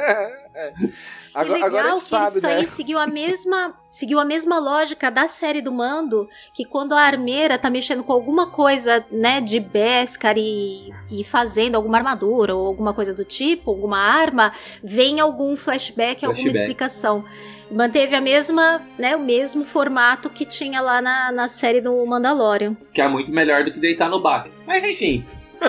É. 1.30 1.32
Que 1.32 1.38
Agora, 1.38 1.52
legal 1.54 1.68
agora 1.68 1.94
que 1.94 2.00
sabe, 2.00 2.36
isso 2.36 2.46
né? 2.46 2.56
aí 2.56 2.66
seguiu 2.66 2.98
a 2.98 3.06
mesma 3.06 3.74
seguiu 3.88 4.18
a 4.20 4.24
mesma 4.24 4.58
lógica 4.58 5.10
da 5.10 5.26
série 5.26 5.60
do 5.60 5.72
Mando, 5.72 6.28
que 6.54 6.64
quando 6.64 6.92
a 6.92 7.00
armeira 7.00 7.58
tá 7.58 7.68
mexendo 7.70 8.02
com 8.04 8.12
alguma 8.12 8.46
coisa, 8.48 9.04
né, 9.10 9.40
de 9.40 9.58
Beskar 9.60 10.36
e, 10.38 10.92
e 11.10 11.24
fazendo 11.24 11.74
alguma 11.76 11.98
armadura 11.98 12.54
ou 12.54 12.66
alguma 12.66 12.94
coisa 12.94 13.12
do 13.12 13.24
tipo, 13.24 13.70
alguma 13.70 13.98
arma, 13.98 14.52
vem 14.82 15.18
algum 15.20 15.56
flashback, 15.56 16.24
alguma 16.24 16.42
Flashback. 16.42 16.58
explicação. 16.70 17.24
Manteve 17.70 18.16
a 18.16 18.20
mesma, 18.20 18.82
né, 18.98 19.14
o 19.16 19.20
mesmo 19.20 19.64
formato 19.64 20.28
que 20.30 20.44
tinha 20.44 20.80
lá 20.80 21.00
na, 21.00 21.30
na 21.32 21.48
série 21.48 21.80
do 21.80 22.04
Mandalorian. 22.06 22.76
que 22.92 23.00
é 23.00 23.08
muito 23.08 23.30
melhor 23.30 23.64
do 23.64 23.72
que 23.72 23.78
deitar 23.80 24.08
no 24.08 24.20
baque. 24.20 24.50
Mas 24.66 24.84
enfim, 24.84 25.24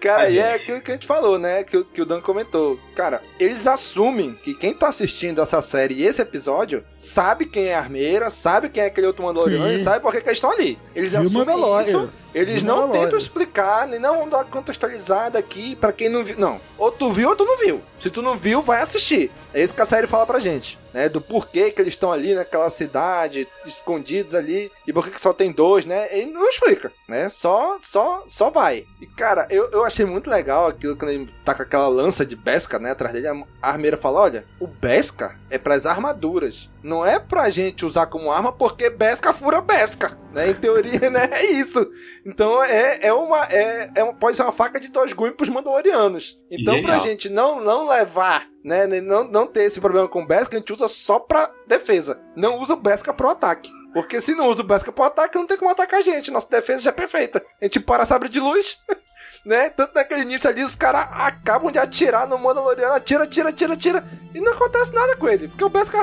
Cara, 0.00 0.24
Ai, 0.24 0.32
e 0.34 0.38
é 0.38 0.54
aquilo 0.54 0.80
que 0.80 0.90
a 0.90 0.94
gente 0.94 1.06
falou, 1.06 1.38
né? 1.38 1.62
Que, 1.64 1.82
que 1.84 2.02
o 2.02 2.06
Dan 2.06 2.20
comentou. 2.20 2.78
Cara, 2.94 3.22
eles 3.40 3.66
assumem 3.66 4.34
que 4.42 4.54
quem 4.54 4.74
tá 4.74 4.88
assistindo 4.88 5.40
essa 5.40 5.62
série 5.62 5.94
e 5.94 6.04
esse 6.04 6.20
episódio 6.20 6.84
sabe 6.98 7.46
quem 7.46 7.66
é 7.68 7.74
a 7.74 7.78
armeira, 7.78 8.28
sabe 8.30 8.68
quem 8.68 8.82
é 8.82 8.86
aquele 8.86 9.06
outro 9.06 9.24
Mandaloriano 9.24 9.68
Sim. 9.68 9.74
e 9.74 9.78
sabe 9.78 10.00
por 10.00 10.12
que, 10.12 10.18
eles 10.18 10.32
estão 10.38 10.50
ali. 10.50 10.78
Eles 10.94 11.10
Viu 11.10 11.20
assumem 11.22 11.46
Mandalorian. 11.46 11.80
isso. 11.88 12.10
Eles 12.34 12.62
não 12.62 12.74
Mandalorian. 12.76 13.02
tentam 13.04 13.18
explicar, 13.18 13.86
nem 13.86 13.98
não 14.00 14.28
dar 14.28 14.44
contextualizada 14.44 15.38
aqui 15.38 15.76
pra 15.76 15.92
quem 15.92 16.08
não 16.08 16.24
viu. 16.24 16.38
Não. 16.38 16.60
Ou 16.78 16.90
tu 16.90 17.12
viu 17.12 17.28
ou 17.28 17.36
tu 17.36 17.44
não 17.44 17.58
viu. 17.58 17.82
Se 18.00 18.10
tu 18.10 18.20
não 18.22 18.36
viu, 18.36 18.62
vai 18.62 18.80
assistir. 18.82 19.30
É 19.54 19.62
isso 19.62 19.74
que 19.74 19.82
a 19.82 19.86
série 19.86 20.06
fala 20.06 20.26
pra 20.26 20.38
gente, 20.38 20.78
né? 20.94 21.08
Do 21.10 21.20
porquê 21.20 21.70
que 21.70 21.80
eles 21.80 21.92
estão 21.92 22.10
ali 22.10 22.34
naquela 22.34 22.70
cidade, 22.70 23.46
escondidos 23.66 24.34
ali, 24.34 24.72
e 24.86 24.92
por 24.92 25.06
que 25.08 25.20
só 25.20 25.32
tem 25.32 25.52
dois, 25.52 25.84
né? 25.84 26.08
Ele 26.10 26.32
não 26.32 26.48
explica, 26.48 26.90
né? 27.06 27.28
Só, 27.28 27.78
só, 27.82 28.24
só 28.28 28.50
vai. 28.50 28.86
E 29.00 29.06
cara, 29.06 29.46
eu, 29.50 29.68
eu 29.70 29.84
achei 29.84 30.06
muito 30.06 30.30
legal 30.30 30.68
aquilo 30.68 30.96
quando 30.96 31.10
ele 31.10 31.30
tá 31.44 31.54
com 31.54 31.62
aquela 31.62 31.86
lança 31.86 32.24
de 32.24 32.34
Beskar, 32.34 32.80
né? 32.82 32.90
Atrás 32.90 33.14
dele, 33.14 33.28
a 33.28 33.32
a 33.62 33.70
armeira 33.70 33.96
fala: 33.96 34.20
olha, 34.20 34.44
o 34.60 34.66
Beskar 34.66 35.38
é 35.48 35.56
pras 35.56 35.86
armaduras. 35.86 36.68
Não 36.82 37.06
é 37.06 37.18
pra 37.18 37.48
gente 37.48 37.86
usar 37.86 38.06
como 38.06 38.30
arma 38.32 38.52
porque 38.52 38.90
Beskar 38.90 39.32
fura 39.32 39.60
Beskar, 39.60 40.18
né? 40.32 40.50
Em 40.50 40.54
teoria, 40.54 41.08
né? 41.10 41.28
É 41.32 41.44
isso. 41.52 41.88
Então 42.26 42.62
é, 42.64 42.98
é 43.06 43.12
uma. 43.12 43.44
É, 43.46 43.90
é 43.96 44.02
uma- 44.04 44.14
pode 44.14 44.36
ser 44.36 44.42
uma 44.42 44.52
faca 44.52 44.78
de 44.80 44.88
dois 44.88 45.12
gumes 45.12 45.34
pros 45.36 45.48
Mandalorianos. 45.48 46.38
Então, 46.50 46.74
pra 46.80 46.94
Genial. 46.98 47.00
gente 47.04 47.28
não, 47.28 47.60
não 47.60 47.88
levar, 47.88 48.46
né? 48.64 48.86
Não, 49.00 49.24
não 49.24 49.46
ter 49.46 49.62
esse 49.62 49.80
problema 49.80 50.08
com 50.08 50.22
o 50.22 50.26
Beskar, 50.26 50.56
a 50.56 50.58
gente 50.58 50.72
usa 50.72 50.88
só 50.88 51.18
pra 51.18 51.50
defesa. 51.66 52.20
Não 52.36 52.58
usa 52.60 52.74
o 52.74 52.80
Beskar 52.80 53.14
pro 53.14 53.30
ataque. 53.30 53.70
Porque 53.94 54.20
se 54.22 54.34
não 54.34 54.46
usa 54.48 54.62
o 54.62 54.66
Beskar 54.66 54.92
pro 54.94 55.04
ataque, 55.04 55.36
não 55.36 55.46
tem 55.46 55.58
como 55.58 55.70
atacar 55.70 56.00
a 56.00 56.02
gente. 56.02 56.30
Nossa 56.30 56.48
defesa 56.48 56.80
já 56.82 56.90
é 56.90 56.94
perfeita. 56.94 57.44
A 57.60 57.64
gente 57.64 57.78
para 57.78 58.06
sabre 58.06 58.28
de 58.28 58.40
luz. 58.40 58.78
Né? 59.44 59.70
Tanto 59.70 59.94
naquele 59.94 60.22
início 60.22 60.48
ali, 60.48 60.62
os 60.62 60.74
caras 60.76 61.06
acabam 61.10 61.72
de 61.72 61.78
atirar 61.78 62.28
no 62.28 62.38
Mandaloriano, 62.38 62.94
atira, 62.94 63.24
atira, 63.24 63.48
atira, 63.48 63.74
atira, 63.74 64.04
e 64.34 64.40
não 64.40 64.52
acontece 64.52 64.94
nada 64.94 65.16
com 65.16 65.28
ele, 65.28 65.48
porque 65.48 65.64
o 65.64 65.68
Beskar 65.68 66.00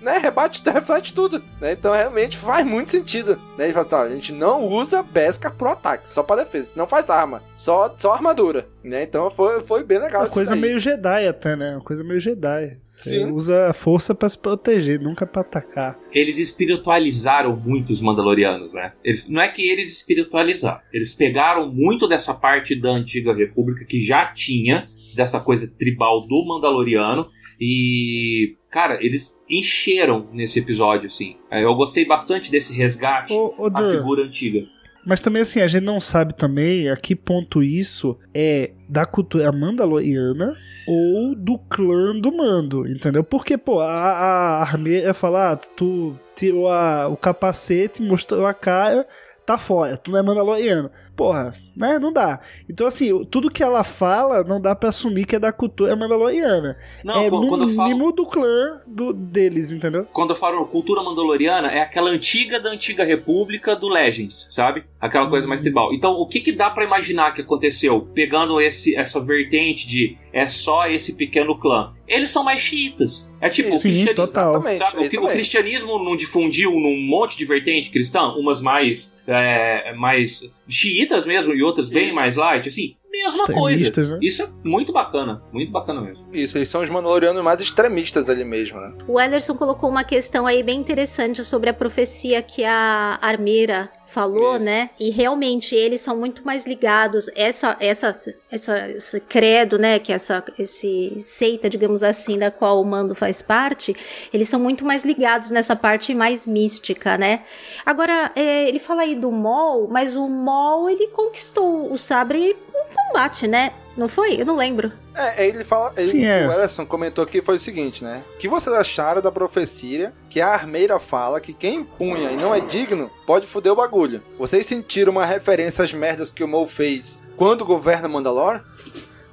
né, 0.00 0.18
rebate, 0.18 0.62
reflete 0.68 1.12
tudo, 1.12 1.42
né? 1.60 1.72
Então 1.72 1.92
realmente 1.92 2.36
faz 2.36 2.64
muito 2.64 2.90
sentido, 2.90 3.38
né? 3.58 3.64
Ele 3.64 3.72
fala 3.72 3.86
assim, 3.86 3.94
ó, 3.94 4.02
a 4.02 4.08
gente 4.08 4.32
não 4.32 4.62
usa 4.66 5.02
Beskar 5.02 5.52
pro 5.52 5.68
ataque, 5.68 6.08
só 6.08 6.22
pra 6.22 6.36
defesa, 6.36 6.70
não 6.74 6.86
faz 6.86 7.10
arma, 7.10 7.42
só, 7.56 7.94
só 7.98 8.12
armadura, 8.12 8.66
né? 8.82 9.02
Então 9.02 9.30
foi, 9.30 9.60
foi 9.62 9.84
bem 9.84 9.98
legal 9.98 10.22
Uma 10.22 10.30
coisa 10.30 10.52
daí. 10.52 10.60
meio 10.60 10.78
Jedi 10.78 11.28
até, 11.28 11.54
né? 11.54 11.72
Uma 11.72 11.84
coisa 11.84 12.02
meio 12.02 12.20
Jedi. 12.20 12.78
Você 12.92 13.24
usa 13.24 13.70
a 13.70 13.72
força 13.72 14.14
pra 14.14 14.28
se 14.28 14.38
proteger, 14.38 15.00
nunca 15.00 15.26
pra 15.26 15.40
atacar. 15.40 15.98
eles 16.12 16.38
espiritualizaram 16.38 17.56
muito 17.56 17.90
os 17.90 18.00
Mandalorianos, 18.00 18.74
né? 18.74 18.92
Eles, 19.02 19.28
não 19.28 19.40
é 19.40 19.48
que 19.48 19.62
eles 19.68 19.96
espiritualizaram, 19.96 20.80
eles 20.92 21.14
pegaram 21.14 21.72
muito 21.72 22.06
dessa 22.06 22.34
parte 22.34 22.78
da 22.78 22.90
antiga 22.90 23.34
República 23.34 23.84
que 23.84 24.04
já 24.04 24.26
tinha, 24.26 24.86
dessa 25.14 25.40
coisa 25.40 25.72
tribal 25.76 26.20
do 26.26 26.44
Mandaloriano, 26.46 27.28
e. 27.60 28.56
Cara, 28.70 28.98
eles 29.04 29.38
encheram 29.48 30.28
nesse 30.32 30.58
episódio, 30.58 31.06
assim. 31.06 31.36
É, 31.50 31.62
Eu 31.62 31.74
gostei 31.74 32.04
bastante 32.04 32.50
desse 32.50 32.74
resgate 32.76 33.32
Ô, 33.32 33.54
ô, 33.58 33.66
à 33.72 33.90
figura 33.90 34.24
antiga. 34.24 34.66
Mas 35.04 35.20
também 35.20 35.42
assim, 35.42 35.60
a 35.60 35.66
gente 35.66 35.82
não 35.84 36.00
sabe 36.00 36.32
também 36.34 36.88
a 36.88 36.96
que 36.96 37.16
ponto 37.16 37.62
isso 37.62 38.16
é 38.32 38.70
da 38.88 39.04
cultura 39.04 39.50
mandaloriana 39.50 40.54
ou 40.86 41.34
do 41.34 41.58
clã 41.58 42.14
do 42.18 42.30
mando, 42.36 42.86
entendeu? 42.88 43.24
Porque, 43.24 43.58
pô, 43.58 43.80
a, 43.80 43.92
a 43.94 44.60
armeira 44.62 45.12
fala, 45.12 45.52
ah, 45.52 45.56
tu 45.56 46.16
tirou 46.36 46.68
a- 46.68 47.08
o 47.08 47.16
capacete, 47.16 48.00
mostrou 48.02 48.46
a 48.46 48.54
cara, 48.54 49.06
tá 49.44 49.58
fora, 49.58 49.96
tu 49.96 50.10
não 50.12 50.18
é 50.18 50.22
mandaloriano. 50.22 50.90
Porra, 51.16 51.52
né? 51.76 51.98
Não 51.98 52.12
dá. 52.12 52.40
Então, 52.68 52.86
assim, 52.86 53.24
tudo 53.26 53.50
que 53.50 53.62
ela 53.62 53.82
fala 53.84 54.42
não 54.44 54.60
dá 54.60 54.74
pra 54.74 54.88
assumir 54.90 55.24
que 55.26 55.36
é 55.36 55.38
da 55.38 55.52
cultura 55.52 55.94
mandaloriana. 55.96 56.76
Não, 57.04 57.22
é 57.22 57.30
quando- 57.30 57.42
no 57.42 57.48
quando 57.48 57.62
eu 57.62 57.68
falo- 57.74 57.88
mínimo 57.88 58.12
do 58.12 58.26
clã 58.26 58.80
do, 58.86 59.12
deles, 59.12 59.72
entendeu? 59.72 60.04
Quando 60.12 60.30
eu 60.30 60.36
falo 60.36 60.64
cultura 60.66 61.02
mandaloriana, 61.02 61.68
é 61.68 61.80
aquela 61.80 62.10
antiga 62.10 62.58
da 62.60 62.70
antiga 62.70 63.04
república 63.04 63.74
do 63.76 63.88
Legends, 63.88 64.46
sabe? 64.50 64.84
Aquela 65.00 65.28
coisa 65.28 65.46
mais 65.46 65.60
tribal. 65.62 65.92
Então, 65.94 66.12
o 66.12 66.26
que, 66.26 66.40
que 66.40 66.52
dá 66.52 66.70
pra 66.70 66.84
imaginar 66.84 67.32
que 67.34 67.40
aconteceu 67.42 68.00
pegando 68.14 68.60
esse, 68.60 68.94
essa 68.96 69.20
vertente 69.24 69.86
de 69.86 70.16
é 70.32 70.46
só 70.46 70.86
esse 70.86 71.14
pequeno 71.14 71.58
clã? 71.58 71.92
Eles 72.06 72.30
são 72.30 72.44
mais 72.44 72.60
xiitas. 72.60 73.30
É 73.40 73.48
tipo, 73.48 73.70
o, 73.70 73.76
Sim, 73.78 73.88
cristianismo, 73.90 74.14
total. 74.26 74.50
Exatamente, 74.52 74.78
sabe? 74.78 75.16
é 75.16 75.20
O, 75.20 75.24
o 75.24 75.28
cristianismo 75.28 75.98
não 76.04 76.14
difundiu 76.16 76.70
num 76.72 77.00
monte 77.00 77.36
de 77.36 77.44
vertente 77.44 77.90
cristã, 77.90 78.28
umas 78.34 78.60
mais, 78.60 79.16
é, 79.26 79.92
mais 79.94 80.48
xiitas 80.68 81.26
mesmo 81.26 81.52
e 81.54 81.61
outras 81.62 81.88
bem 81.88 82.06
Isso. 82.06 82.14
mais 82.14 82.36
light, 82.36 82.68
assim. 82.68 82.96
Mesma 83.10 83.44
coisa. 83.46 84.02
Né? 84.14 84.18
Isso 84.22 84.42
é 84.42 84.48
muito 84.64 84.90
bacana, 84.90 85.42
muito 85.52 85.70
bacana 85.70 86.00
mesmo. 86.00 86.26
Isso, 86.32 86.56
eles 86.56 86.68
são 86.70 86.82
os 86.82 86.88
Mandalorianos 86.88 87.42
mais 87.42 87.60
extremistas 87.60 88.30
ali 88.30 88.42
mesmo, 88.42 88.80
né? 88.80 88.90
O 89.06 89.20
Ellerson 89.20 89.54
colocou 89.54 89.90
uma 89.90 90.02
questão 90.02 90.46
aí 90.46 90.62
bem 90.62 90.80
interessante 90.80 91.44
sobre 91.44 91.68
a 91.68 91.74
profecia 91.74 92.40
que 92.40 92.64
a 92.64 93.18
armeira 93.20 93.90
falou, 94.12 94.56
Isso. 94.56 94.64
né? 94.64 94.90
E 95.00 95.10
realmente 95.10 95.74
eles 95.74 96.00
são 96.00 96.16
muito 96.16 96.44
mais 96.44 96.66
ligados 96.66 97.30
essa 97.34 97.76
essa 97.80 98.18
essa 98.50 98.90
esse 98.90 99.20
credo, 99.20 99.78
né, 99.78 99.98
que 99.98 100.12
essa 100.12 100.44
esse 100.58 101.14
seita, 101.18 101.70
digamos 101.70 102.02
assim, 102.02 102.38
da 102.38 102.50
qual 102.50 102.80
o 102.80 102.84
Mando 102.84 103.14
faz 103.14 103.40
parte, 103.40 103.96
eles 104.32 104.48
são 104.48 104.60
muito 104.60 104.84
mais 104.84 105.04
ligados 105.04 105.50
nessa 105.50 105.74
parte 105.74 106.14
mais 106.14 106.46
mística, 106.46 107.16
né? 107.16 107.42
Agora, 107.86 108.30
é, 108.36 108.68
ele 108.68 108.78
fala 108.78 109.02
aí 109.02 109.14
do 109.14 109.30
Mol, 109.30 109.88
mas 109.88 110.14
o 110.14 110.28
Mol 110.28 110.90
ele 110.90 111.06
conquistou 111.08 111.90
o 111.90 111.96
sabre 111.96 112.56
com 112.70 113.06
combate, 113.06 113.48
né? 113.48 113.72
Não 113.96 114.08
foi? 114.08 114.40
Eu 114.40 114.46
não 114.46 114.56
lembro. 114.56 114.92
É, 115.14 115.46
ele 115.46 115.64
fala. 115.64 115.92
Ele, 115.96 116.10
Sim, 116.10 116.24
é. 116.24 116.46
O 116.46 116.52
Ellison 116.52 116.86
comentou 116.86 117.24
aqui 117.24 117.42
foi 117.42 117.56
o 117.56 117.60
seguinte, 117.60 118.02
né? 118.02 118.24
O 118.34 118.38
que 118.38 118.48
vocês 118.48 118.74
acharam 118.74 119.20
da 119.20 119.30
profecia 119.30 120.12
que 120.32 120.40
a 120.40 120.48
armeira 120.48 120.98
fala 120.98 121.42
que 121.42 121.52
quem 121.52 121.74
empunha 121.80 122.30
e 122.30 122.36
não 122.38 122.54
é 122.54 122.60
digno 122.60 123.10
pode 123.26 123.46
foder 123.46 123.70
o 123.70 123.76
bagulho? 123.76 124.22
Vocês 124.38 124.64
sentiram 124.64 125.12
uma 125.12 125.26
referência 125.26 125.84
às 125.84 125.92
merdas 125.92 126.30
que 126.30 126.42
o 126.42 126.48
Mo 126.48 126.66
fez 126.66 127.22
quando 127.36 127.66
governa 127.66 128.08
Mandalore? 128.08 128.62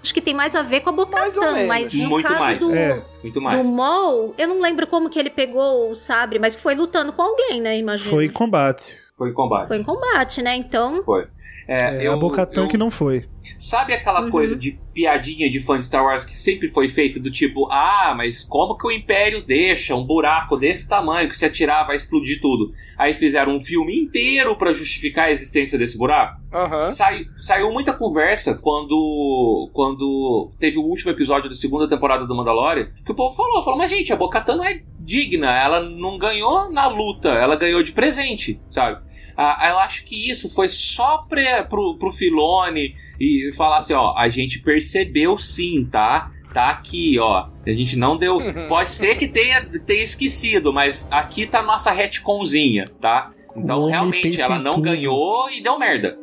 acho 0.03 0.13
que 0.13 0.19
tem 0.19 0.33
mais 0.33 0.55
a 0.55 0.61
ver 0.61 0.81
com 0.81 0.89
a 0.89 0.93
Mais 0.93 1.37
ou 1.37 1.43
Bocatan, 1.43 1.51
menos. 1.53 1.67
mas 1.67 1.93
no 1.93 2.09
Muito 2.09 2.27
caso 2.27 2.39
mais. 2.39 2.59
do, 2.59 2.75
É. 2.75 3.01
Muito 3.23 3.41
mais. 3.41 3.61
do 3.65 3.73
Mol, 3.73 4.33
eu 4.37 4.47
não 4.49 4.59
lembro 4.61 4.87
como 4.87 5.09
que 5.09 5.17
ele 5.17 5.29
pegou 5.29 5.89
o 5.89 5.95
sabre, 5.95 6.37
mas 6.37 6.53
foi 6.53 6.75
lutando 6.75 7.13
com 7.13 7.21
alguém, 7.21 7.61
né? 7.61 7.77
Imagina. 7.77 8.09
Foi 8.09 8.25
em 8.25 8.31
combate. 8.31 8.97
Foi 9.17 9.31
combate. 9.31 9.67
Foi 9.69 9.77
em 9.77 9.83
combate, 9.83 10.41
né? 10.41 10.55
Então. 10.55 11.01
Foi. 11.03 11.27
É, 11.71 11.97
É, 12.03 12.07
eu, 12.07 12.13
a 12.13 12.67
que 12.67 12.77
não 12.79 12.89
foi. 12.89 13.25
Sabe 13.59 13.93
aquela 13.93 14.23
Uhum. 14.23 14.31
coisa 14.31 14.55
de 14.55 14.79
piadinha 14.93 15.49
de 15.51 15.59
fã 15.59 15.77
de 15.77 15.85
Star 15.85 16.03
Wars 16.03 16.25
que 16.25 16.35
sempre 16.35 16.67
foi 16.69 16.89
feita 16.89 17.19
do 17.19 17.29
tipo, 17.31 17.67
ah, 17.71 18.13
mas 18.17 18.43
como 18.43 18.75
que 18.75 18.87
o 18.87 18.91
Império 18.91 19.45
deixa 19.45 19.95
um 19.95 20.03
buraco 20.03 20.57
desse 20.57 20.89
tamanho 20.89 21.29
que 21.29 21.37
se 21.37 21.45
atirar 21.45 21.85
vai 21.85 21.95
explodir 21.95 22.41
tudo? 22.41 22.73
Aí 22.97 23.13
fizeram 23.13 23.55
um 23.55 23.61
filme 23.63 23.95
inteiro 23.95 24.55
pra 24.55 24.73
justificar 24.73 25.25
a 25.27 25.31
existência 25.31 25.77
desse 25.77 25.95
buraco. 25.97 26.41
Aham. 26.51 26.89
Sai- 26.89 27.25
saiu 27.37 27.71
muita 27.71 27.93
conversa 27.93 28.57
quando 28.59 29.69
quando 29.73 30.51
teve 30.59 30.77
o 30.79 30.83
último 30.83 31.11
episódio 31.11 31.49
da 31.49 31.55
segunda 31.55 31.87
temporada 31.87 32.25
do 32.25 32.35
Mandalorian, 32.35 32.89
que 33.05 33.11
o 33.11 33.15
povo 33.15 33.35
falou, 33.35 33.63
falou, 33.63 33.77
mas 33.77 33.89
gente, 33.91 34.11
a 34.11 34.15
Bo-Katan 34.15 34.57
não 34.57 34.65
é 34.65 34.81
digna, 34.99 35.51
ela 35.55 35.81
não 35.81 36.17
ganhou 36.17 36.71
na 36.71 36.87
luta, 36.87 37.29
ela 37.29 37.55
ganhou 37.55 37.81
de 37.83 37.91
presente, 37.91 38.59
sabe? 38.69 39.01
Ah, 39.41 39.69
eu 39.69 39.79
acho 39.79 40.03
que 40.03 40.29
isso 40.29 40.53
foi 40.53 40.67
só 40.67 41.19
pra, 41.19 41.63
pro, 41.63 41.97
pro 41.97 42.11
Filone 42.11 42.93
e 43.17 43.51
falar 43.55 43.77
assim, 43.77 43.93
ó, 43.93 44.13
a 44.17 44.27
gente 44.27 44.59
percebeu 44.59 45.37
sim, 45.37 45.87
tá? 45.89 46.29
Tá 46.53 46.69
aqui, 46.71 47.17
ó. 47.19 47.47
A 47.65 47.69
gente 47.71 47.95
não 47.95 48.17
deu. 48.17 48.37
Pode 48.67 48.91
ser 48.91 49.15
que 49.15 49.29
tenha, 49.29 49.65
tenha 49.85 50.03
esquecido, 50.03 50.73
mas 50.73 51.07
aqui 51.09 51.45
tá 51.47 51.59
a 51.59 51.63
nossa 51.63 51.89
retconzinha, 51.89 52.91
tá? 52.99 53.31
Então, 53.55 53.83
O 53.83 53.87
realmente, 53.87 54.41
ela 54.41 54.59
não 54.59 54.73
tudo. 54.73 54.83
ganhou 54.83 55.49
e 55.49 55.63
deu 55.63 55.79
merda. 55.79 56.17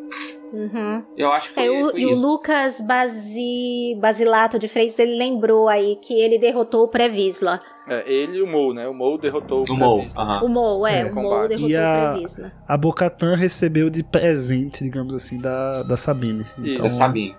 Uhum. 0.53 1.03
Eu 1.17 1.33
acho 1.33 1.49
que 1.49 1.55
foi, 1.55 1.65
É, 1.67 1.71
o, 1.71 1.91
foi 1.91 2.01
e 2.01 2.07
o 2.07 2.13
isso. 2.13 2.21
Lucas 2.23 2.81
Basi, 2.87 3.97
Basilato 4.01 4.59
de 4.59 4.69
Freitas, 4.69 4.99
ele 4.99 5.17
lembrou 5.17 5.69
aí 5.69 5.97
que 5.97 6.13
ele 6.21 6.39
derrotou 6.39 6.85
o 6.85 6.89
Previsla. 6.89 7.61
É, 7.89 8.11
ele 8.13 8.39
e 8.39 8.43
o 8.43 8.47
Mou, 8.47 8.75
né? 8.75 8.89
O 8.89 8.95
Mou 8.95 9.17
derrotou 9.17 9.61
o 9.61 9.73
O 9.73 10.07
aham. 10.19 10.43
O 10.45 10.49
Mo, 10.49 10.87
é, 10.87 11.01
É. 11.01 11.05
o 11.05 11.09
Mo 11.15 11.23
Combate. 11.23 11.49
derrotou 11.51 11.71
E 11.71 11.77
a- 11.77 12.09
o 12.09 12.13
Previsla. 12.15 12.53
A 12.67 12.77
Bocatan 12.77 13.37
recebeu 13.37 13.89
de 13.89 14.03
presente, 14.03 14.83
digamos 14.83 15.15
assim, 15.15 15.39
da, 15.41 15.83
da 15.85 15.97
Sabine. 15.97 16.45
Isso. 16.59 16.71
Então, 16.75 16.87
Eu 16.87 16.91
sabia. 16.93 17.37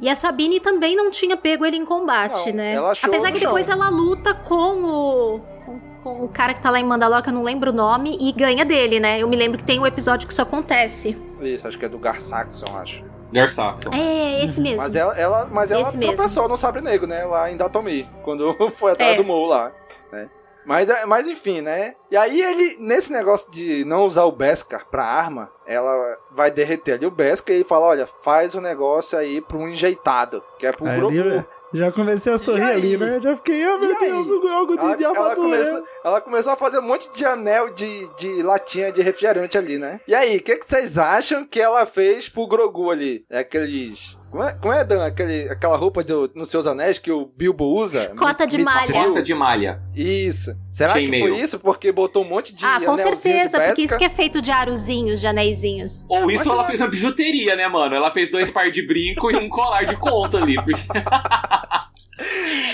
E 0.00 0.08
a 0.08 0.14
Sabine 0.14 0.60
também 0.60 0.94
não 0.94 1.10
tinha 1.10 1.36
pego 1.36 1.64
ele 1.66 1.76
em 1.76 1.84
combate, 1.84 2.48
Não, 2.50 2.56
né? 2.56 2.74
ela 2.74 2.90
achou 2.92 3.08
Apesar 3.08 3.32
que 3.32 3.40
depois 3.40 3.66
chão. 3.66 3.74
ela 3.74 3.88
luta 3.88 4.34
com 4.34 4.54
o. 4.84 5.40
com- 5.64 5.88
Com 5.98 6.24
o 6.24 6.28
cara 6.28 6.54
que 6.54 6.60
tá 6.60 6.70
lá 6.70 6.78
em 6.78 6.84
Mandalor, 6.84 7.20
que 7.22 7.28
eu 7.28 7.34
não 7.34 7.42
lembro 7.42 7.70
o 7.70 7.74
nome, 7.74 8.16
e 8.20 8.30
ganha 8.32 8.64
dele, 8.64 9.00
né? 9.00 9.20
Eu 9.20 9.28
me 9.28 9.34
lembro 9.36 9.58
que 9.58 9.64
tem 9.64 9.80
um 9.80 9.84
episódio 9.86 10.26
que 10.28 10.32
isso 10.32 10.40
acontece. 10.40 11.18
Isso, 11.40 11.66
acho 11.66 11.76
que 11.76 11.84
é 11.84 11.88
do 11.88 11.98
Gar 11.98 12.20
Saxon, 12.22 12.66
acho. 12.76 13.04
Gar 13.32 13.48
Saxon. 13.48 13.90
É, 13.92 14.44
esse 14.44 14.60
mesmo. 14.60 14.78
Mas 14.78 14.94
ela, 14.94 15.16
ela, 15.18 15.48
mas 15.50 15.70
ela 15.70 15.82
Esse 15.82 15.96
mesmo. 15.96 16.14
tropeçou 16.14 16.48
no 16.48 16.56
Sabre 16.56 16.80
Negro, 16.80 17.06
né? 17.06 17.24
Lá 17.24 17.50
em 17.50 17.56
Datomi, 17.56 18.08
quando 18.22 18.54
foi 18.70 18.92
atrás 18.92 19.12
É. 19.12 19.16
do 19.16 19.24
Mou 19.24 19.46
lá, 19.46 19.72
né? 20.12 20.28
Mas, 20.64 20.88
é- 20.90 21.06
mas 21.06 21.26
enfim, 21.26 21.60
né? 21.62 21.94
E 22.10 22.16
aí 22.16 22.40
ele, 22.42 22.76
nesse 22.80 23.10
negócio 23.10 23.50
de 23.50 23.84
não 23.86 24.04
usar 24.04 24.24
o 24.24 24.32
Beskar 24.32 24.84
pra 24.90 25.02
arma, 25.04 25.50
ela 25.66 26.18
vai 26.30 26.50
derreter 26.50 26.92
ali 26.94 27.06
o 27.06 27.10
Beskar 27.10 27.56
e 27.56 27.64
fala, 27.64 27.86
olha, 27.86 28.06
faz 28.06 28.54
o 28.54 28.60
negócio 28.60 29.16
aí 29.18 29.40
pra 29.40 29.56
um 29.56 29.68
enjeitado, 29.68 30.42
que 30.58 30.66
é 30.66 30.72
pro 30.72 30.84
Grogu. 30.84 31.44
Já 31.72 31.92
comecei 31.92 32.32
a 32.32 32.38
sorrir 32.38 32.62
aí? 32.62 32.76
ali, 32.76 32.96
né? 32.96 33.20
Já 33.20 33.36
fiquei, 33.36 33.66
oh 33.66 33.78
meu 33.78 33.90
E 33.90 33.96
aí? 33.96 34.10
Deus, 34.10 34.28
o 34.28 34.40
Grogu 34.40 34.76
de, 34.76 34.82
Ela, 34.82 34.96
de 34.96 35.04
ela, 35.04 35.34
começou, 35.36 35.84
ela 36.04 36.20
começou 36.20 36.52
a 36.52 36.56
fazer 36.56 36.78
um 36.80 36.82
monte 36.82 37.10
de 37.12 37.24
anel 37.24 37.70
de, 37.70 38.08
de 38.16 38.42
latinha 38.42 38.90
de 38.90 39.00
refrigerante 39.00 39.56
ali, 39.56 39.78
né? 39.78 40.00
E 40.06 40.14
aí, 40.14 40.36
o 40.36 40.42
que, 40.42 40.56
que 40.56 40.66
vocês 40.66 40.98
acham 40.98 41.46
que 41.46 41.60
ela 41.60 41.86
fez 41.86 42.28
pro 42.28 42.46
Grogu 42.46 42.90
ali? 42.90 43.24
É 43.30 43.38
aqueles. 43.38 44.17
Como 44.30 44.42
é, 44.42 44.52
como 44.52 44.74
é 44.74 44.84
Dan? 44.84 45.06
Aquele, 45.06 45.48
aquela 45.48 45.76
roupa 45.76 46.04
do, 46.04 46.30
nos 46.34 46.50
seus 46.50 46.66
anéis 46.66 46.98
que 46.98 47.10
o 47.10 47.30
Bilbo 47.36 47.64
usa? 47.64 48.12
Cota 48.16 48.46
de 48.46 48.58
malha. 48.58 48.80
Mithril? 48.82 49.08
Cota 49.08 49.22
de 49.22 49.34
malha. 49.34 49.82
Isso. 49.94 50.54
Será 50.70 50.92
que 50.94 51.00
Chainmail. 51.06 51.28
foi 51.28 51.40
isso? 51.40 51.58
Porque 51.58 51.90
botou 51.90 52.24
um 52.24 52.28
monte 52.28 52.54
de 52.54 52.64
ah, 52.64 52.80
com 52.84 52.96
certeza, 52.96 53.58
porque 53.58 53.82
isso 53.82 53.96
que 53.96 54.04
é 54.04 54.10
feito 54.10 54.42
de 54.42 54.50
aruzinhos, 54.50 55.20
de 55.20 55.26
anéisinhos. 55.26 56.04
Ou 56.08 56.30
isso 56.30 56.40
Mas 56.40 56.46
ela 56.46 56.54
ela- 56.56 56.64
fez 56.64 56.80
uma 56.80 56.88
bijuteria, 56.88 57.56
né, 57.56 57.66
mano? 57.68 57.94
Ela 57.94 58.10
fez 58.10 58.30
dois 58.30 58.50
par 58.50 58.70
de 58.70 58.86
brinco 58.86 59.30
e 59.30 59.36
um 59.36 59.48
colar 59.48 59.84
de 59.84 59.96
conta 59.96 60.36
ali. 60.38 60.56
Porque... 60.56 60.72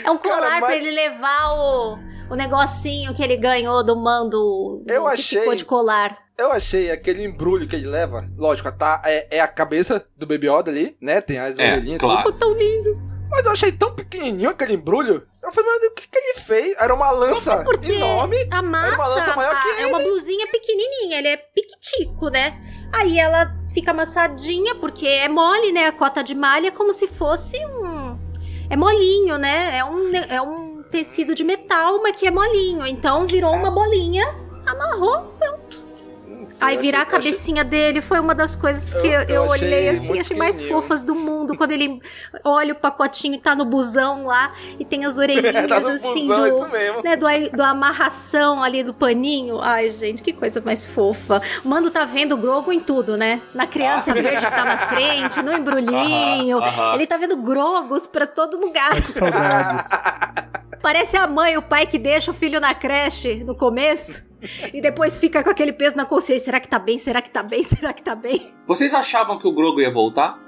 É 0.04 0.10
um 0.10 0.18
colar 0.18 0.40
Cara, 0.40 0.50
mas- 0.60 0.64
pra 0.64 0.76
ele 0.76 0.90
levar 0.90 1.52
o, 1.52 1.98
o 2.30 2.34
negocinho 2.34 3.14
que 3.14 3.22
ele 3.22 3.36
ganhou 3.36 3.84
do 3.84 3.96
mando 3.96 4.82
Eu 4.86 5.04
que 5.04 5.08
achei- 5.10 5.40
ficou 5.40 5.54
de 5.54 5.64
colar. 5.64 6.16
Eu 6.36 6.50
achei 6.50 6.90
aquele 6.90 7.22
embrulho 7.24 7.68
que 7.68 7.76
ele 7.76 7.86
leva, 7.86 8.26
lógico, 8.36 8.70
tá, 8.72 9.00
é, 9.04 9.36
é 9.36 9.40
a 9.40 9.46
cabeça 9.46 10.04
do 10.16 10.26
Baby 10.26 10.48
Yoda 10.48 10.68
ali, 10.70 10.96
né? 11.00 11.20
Tem 11.20 11.38
as 11.38 11.56
É, 11.58 11.72
orelhinhas 11.74 12.00
claro. 12.00 12.18
Ficou 12.24 12.32
tão 12.32 12.52
lindo. 12.54 13.00
Mas 13.30 13.46
eu 13.46 13.52
achei 13.52 13.70
tão 13.70 13.94
pequenininho 13.94 14.50
aquele 14.50 14.74
embrulho. 14.74 15.24
Eu 15.42 15.52
falei, 15.52 15.70
mas 15.70 15.90
o 15.90 15.94
que, 15.94 16.08
que 16.08 16.18
ele 16.18 16.34
fez? 16.40 16.74
Era 16.80 16.92
uma 16.94 17.10
lança 17.12 17.62
Porque 17.64 17.92
enorme. 17.92 18.36
a 18.50 18.62
massa 18.62 18.94
uma 18.96 19.06
lança 19.06 19.36
maior 19.36 19.60
que 19.62 19.68
a- 19.68 19.80
é 19.82 19.86
uma 19.86 19.98
blusinha 20.00 20.46
pequenininha, 20.48 21.18
ele 21.18 21.28
é 21.28 21.36
piquitico, 21.36 22.28
né? 22.30 22.60
Aí 22.92 23.16
ela 23.18 23.54
fica 23.72 23.90
amassadinha 23.92 24.74
porque 24.76 25.06
é 25.06 25.28
mole, 25.28 25.70
né? 25.72 25.86
A 25.86 25.92
cota 25.92 26.22
de 26.24 26.34
malha 26.34 26.68
é 26.68 26.70
como 26.72 26.92
se 26.92 27.06
fosse 27.06 27.56
um 27.66 28.03
é 28.68 28.76
molinho, 28.76 29.38
né? 29.38 29.78
É 29.78 29.84
um 29.84 30.14
é 30.14 30.42
um 30.42 30.82
tecido 30.90 31.34
de 31.34 31.44
metal, 31.44 32.00
mas 32.02 32.16
que 32.16 32.26
é 32.26 32.30
molinho. 32.30 32.86
Então 32.86 33.26
virou 33.26 33.52
uma 33.54 33.70
bolinha, 33.70 34.24
amarrou, 34.66 35.34
pronto. 35.38 35.53
Sei, 36.44 36.66
Aí 36.68 36.76
virar 36.76 36.98
a 36.98 37.02
achei- 37.02 37.18
achei- 37.18 37.30
cabecinha 37.32 37.64
dele 37.64 38.00
foi 38.00 38.18
uma 38.20 38.34
das 38.34 38.54
coisas 38.54 38.92
que 38.94 39.06
Eu- 39.06 39.20
eu, 39.22 39.28
eu 39.28 39.52
achei 39.52 39.66
olhei 39.68 39.88
assim, 39.88 40.20
achei 40.20 40.36
mais 40.36 40.60
fofas 40.60 41.02
do 41.02 41.14
mundo. 41.14 41.56
Quando 41.56 41.72
ele 41.72 42.00
olha 42.44 42.72
o 42.72 42.76
pacotinho 42.76 43.34
e 43.34 43.38
tá 43.38 43.54
no 43.54 43.64
busão 43.64 44.26
lá 44.26 44.52
e 44.78 44.84
tem 44.84 45.04
as 45.04 45.16
orelhinhas 45.18 45.68
Tá 45.68 45.80
no 45.80 45.88
assim 45.88 46.26
busão, 46.28 46.40
do, 46.40 46.46
isso 46.58 46.68
mesmo. 46.68 47.02
né, 47.02 47.16
do, 47.16 47.26
do 47.56 47.62
amarração 47.62 48.62
ali 48.62 48.82
do 48.82 48.92
paninho. 48.94 49.60
Ai, 49.60 49.90
gente, 49.90 50.22
que 50.22 50.32
coisa 50.32 50.60
mais 50.60 50.86
fofa. 50.86 51.40
O 51.64 51.68
Mando 51.68 51.90
tá 51.90 52.04
vendo 52.04 52.32
o 52.34 52.38
Grogo 52.38 52.72
em 52.72 52.80
tudo, 52.80 53.16
né? 53.16 53.40
Na 53.54 53.66
criança 53.66 54.12
verde 54.12 54.44
que 54.44 54.50
tá 54.50 54.64
na 54.64 54.78
frente, 54.78 55.42
no 55.42 55.52
embrulhinho. 55.52 56.58
Aham, 56.58 56.68
aham. 56.68 56.94
Ele 56.94 57.06
tá 57.06 57.16
vendo 57.16 57.36
Grogos 57.36 58.06
pra 58.06 58.26
todo 58.26 58.58
lugar. 58.58 59.00
Que 59.02 59.12
saudade. 59.12 59.84
Parece 60.82 61.16
a 61.16 61.26
mãe 61.26 61.54
e 61.54 61.56
o 61.56 61.62
pai 61.62 61.86
que 61.86 61.98
deixa 61.98 62.30
o 62.30 62.34
filho 62.34 62.60
na 62.60 62.74
creche 62.74 63.42
no 63.44 63.54
começo 63.56 64.33
e 64.72 64.80
depois 64.80 65.16
fica 65.16 65.42
com 65.42 65.50
aquele 65.50 65.72
peso 65.72 65.96
na 65.96 66.04
consciência. 66.04 66.44
Será 66.46 66.60
que 66.60 66.68
tá 66.68 66.78
bem? 66.78 66.98
Será 66.98 67.20
que 67.22 67.30
tá 67.30 67.42
bem? 67.42 67.62
Será 67.64 67.92
que 67.92 68.02
tá 68.02 68.14
bem? 68.14 68.54
Vocês 68.66 68.92
achavam 68.94 69.38
que 69.38 69.46
o 69.46 69.52
Grogo 69.52 69.80
ia 69.80 69.92
voltar? 69.92 70.38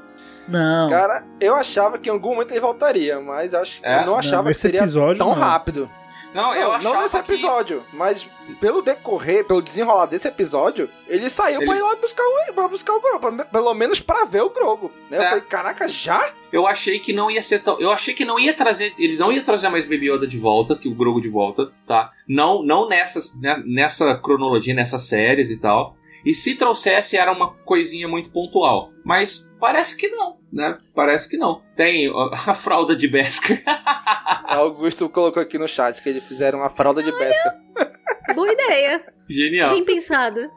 Não. 0.49 0.89
Cara, 0.89 1.25
eu 1.41 1.55
achava 1.57 1.99
que 1.99 2.09
em 2.09 2.13
algum 2.13 2.31
momento 2.35 2.53
ele 2.53 2.61
voltaria, 2.61 3.21
mas 3.21 3.53
acho, 3.53 3.81
É? 3.85 4.01
eu 4.03 4.07
não 4.07 4.15
achava 4.17 4.43
que 4.45 4.49
nesse 4.51 4.61
seria 4.61 4.81
episódio, 4.81 5.19
tão 5.19 5.29
não. 5.31 5.35
rápido. 5.35 5.91
Não, 6.37 6.55
eu 6.55 6.73
Não, 6.73 6.79
não 6.93 7.01
nesse 7.01 7.17
que- 7.23 7.33
episódio, 7.33 7.83
mas 7.95 8.29
pelo 8.61 8.83
decorrer, 8.83 9.45
pelo 9.47 9.63
desenrolar 9.63 10.05
desse 10.05 10.29
episódio, 10.29 10.89
ele 11.09 11.31
saiu 11.31 11.61
pra 11.65 11.75
Ele- 11.75 11.79
ir 11.79 11.83
lá 11.83 11.97
buscar 11.97 12.23
o, 12.23 12.53
pra 12.55 12.69
buscar 12.69 12.93
o 12.95 13.01
Grogo, 13.01 13.19
pra- 13.19 13.45
pelo 13.47 13.73
menos 13.75 14.01
pra 14.01 14.25
ver 14.25 14.43
o 14.43 14.51
Grogo. 14.51 14.93
Né? 15.11 15.17
Eu 15.17 15.23
É. 15.23 15.29
falei, 15.29 15.45
caraca, 15.45 15.89
já? 15.89 16.31
Eu 16.53 16.67
achei 16.67 16.99
que 17.01 17.13
não 17.13 17.31
ia 17.31 17.41
ser 17.41 17.61
tão. 17.61 17.81
Eu 17.81 17.91
achei 17.91 18.13
que 18.15 18.25
não 18.25 18.39
ia 18.39 18.53
trazer. 18.55 18.95
Eles 18.99 19.19
não 19.19 19.33
iam 19.33 19.43
trazer 19.45 19.69
mais 19.71 19.85
Baby 19.87 20.11
Yoda 20.13 20.27
de 20.27 20.39
volta, 20.39 20.77
que 20.77 20.89
o 20.89 20.95
Grogu 20.95 21.21
de 21.23 21.29
volta, 21.31 21.73
tá? 21.87 22.13
Não, 22.29 22.63
não 22.63 22.87
nessas, 22.89 23.35
né, 23.41 23.63
nessa 23.67 24.15
cronologia, 24.17 24.75
nessas 24.75 25.09
séries 25.09 25.51
e 25.51 25.57
tal. 25.57 25.97
E 26.25 26.35
se 26.35 26.55
trouxesse, 26.57 27.17
era 27.17 27.33
uma 27.33 27.53
coisinha 27.65 28.07
muito 28.09 28.31
pontual. 28.31 28.91
Mas 29.05 29.49
parece 29.61 29.97
que 29.97 30.09
não, 30.09 30.37
né? 30.57 30.79
Parece 30.95 31.29
que 31.29 31.37
não. 31.37 31.63
Tem 31.77 32.11
a 32.33 32.55
fralda 32.55 32.97
de 32.97 33.07
Beskar. 33.07 33.63
Augusto 34.49 35.09
colocou 35.09 35.43
aqui 35.43 35.59
no 35.59 35.69
chat 35.69 36.03
que 36.03 36.09
eles 36.09 36.27
fizeram 36.27 36.61
uma 36.61 36.71
fralda 36.71 37.03
de 37.03 37.13
pesca. 37.13 37.55
Boa 38.35 38.51
ideia. 38.53 39.05
Genial. 39.29 39.71
Bem 39.71 39.85
pensada. 39.85 40.51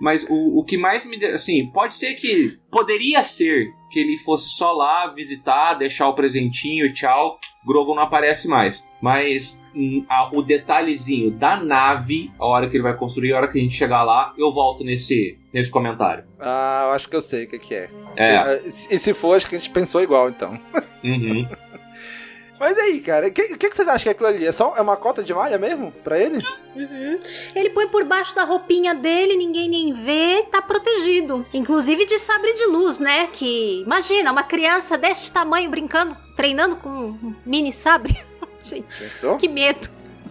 Mas 0.00 0.24
o, 0.28 0.58
o 0.58 0.64
que 0.64 0.76
mais 0.76 1.04
me. 1.04 1.24
Assim, 1.26 1.66
pode 1.72 1.94
ser 1.94 2.14
que. 2.14 2.58
Poderia 2.70 3.22
ser 3.22 3.68
que 3.90 4.00
ele 4.00 4.18
fosse 4.18 4.50
só 4.50 4.72
lá 4.72 5.12
visitar, 5.14 5.74
deixar 5.74 6.08
o 6.08 6.14
presentinho 6.14 6.86
e 6.86 6.92
tchau. 6.92 7.38
Grogu 7.66 7.94
não 7.94 8.02
aparece 8.02 8.48
mais. 8.48 8.88
Mas 9.00 9.62
hum, 9.74 10.04
a- 10.08 10.30
o 10.32 10.42
detalhezinho 10.42 11.30
da 11.30 11.56
nave, 11.56 12.30
a 12.38 12.46
hora 12.46 12.68
que 12.68 12.76
ele 12.76 12.82
vai 12.82 12.96
construir, 12.96 13.32
a 13.32 13.38
hora 13.38 13.48
que 13.48 13.58
a 13.58 13.62
gente 13.62 13.74
chegar 13.76 14.02
lá, 14.02 14.32
eu 14.38 14.52
volto 14.52 14.84
nesse, 14.84 15.38
nesse 15.56 15.70
comentário. 15.70 16.22
Ah, 16.38 16.82
eu 16.88 16.90
acho 16.92 17.08
que 17.08 17.16
eu 17.16 17.20
sei 17.22 17.44
o 17.44 17.48
que, 17.48 17.58
que 17.58 17.74
é. 17.74 17.88
É. 18.14 18.60
E 18.90 18.98
se 18.98 19.14
for, 19.14 19.34
acho 19.34 19.48
que 19.48 19.56
a 19.56 19.58
gente 19.58 19.70
pensou 19.70 20.02
igual, 20.02 20.28
então. 20.28 20.60
Uhum. 21.02 21.48
Mas 22.60 22.76
aí, 22.78 23.00
cara, 23.00 23.28
o 23.28 23.32
que, 23.32 23.56
que, 23.56 23.70
que 23.70 23.76
vocês 23.76 23.88
acham 23.88 24.02
que 24.02 24.08
é 24.08 24.12
aquilo 24.12 24.28
ali? 24.28 24.46
É 24.46 24.52
só 24.52 24.74
é 24.76 24.80
uma 24.82 24.96
cota 24.96 25.22
de 25.22 25.32
malha 25.32 25.58
mesmo? 25.58 25.92
Pra 26.04 26.18
ele? 26.18 26.38
Uhum. 26.74 27.18
Ele 27.54 27.70
põe 27.70 27.88
por 27.88 28.04
baixo 28.04 28.34
da 28.34 28.44
roupinha 28.44 28.94
dele, 28.94 29.36
ninguém 29.36 29.68
nem 29.68 29.92
vê, 29.94 30.42
tá 30.50 30.60
protegido. 30.60 31.44
Inclusive 31.54 32.04
de 32.04 32.18
sabre 32.18 32.52
de 32.52 32.66
luz, 32.66 32.98
né? 32.98 33.28
Que 33.32 33.82
imagina, 33.82 34.32
uma 34.32 34.42
criança 34.42 34.98
deste 34.98 35.32
tamanho 35.32 35.70
brincando, 35.70 36.16
treinando 36.34 36.76
com 36.76 36.88
um 36.88 37.34
mini 37.46 37.72
sabre. 37.72 38.16
Gente, 38.62 38.86
Pensou? 38.98 39.36
que 39.36 39.48
medo. 39.48 39.88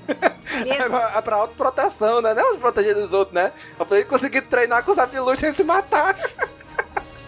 É 0.08 0.88
pra, 0.89 1.14
é 1.18 1.22
pra 1.22 1.36
autoproteção, 1.38 2.22
né? 2.22 2.34
Não 2.34 2.41
é 2.47 2.51
pra 2.51 2.60
proteger 2.60 2.95
dos 2.95 3.14
outros, 3.14 3.34
né? 3.36 3.51
É 3.80 3.84
pra 3.84 3.97
ele 3.97 4.06
conseguir 4.06 4.41
treinar 4.43 4.84
com 4.84 4.93
sabre 4.93 5.16
de 5.16 5.22
luz 5.22 5.39
sem 5.39 5.51
se 5.51 5.64
matar. 5.64 6.16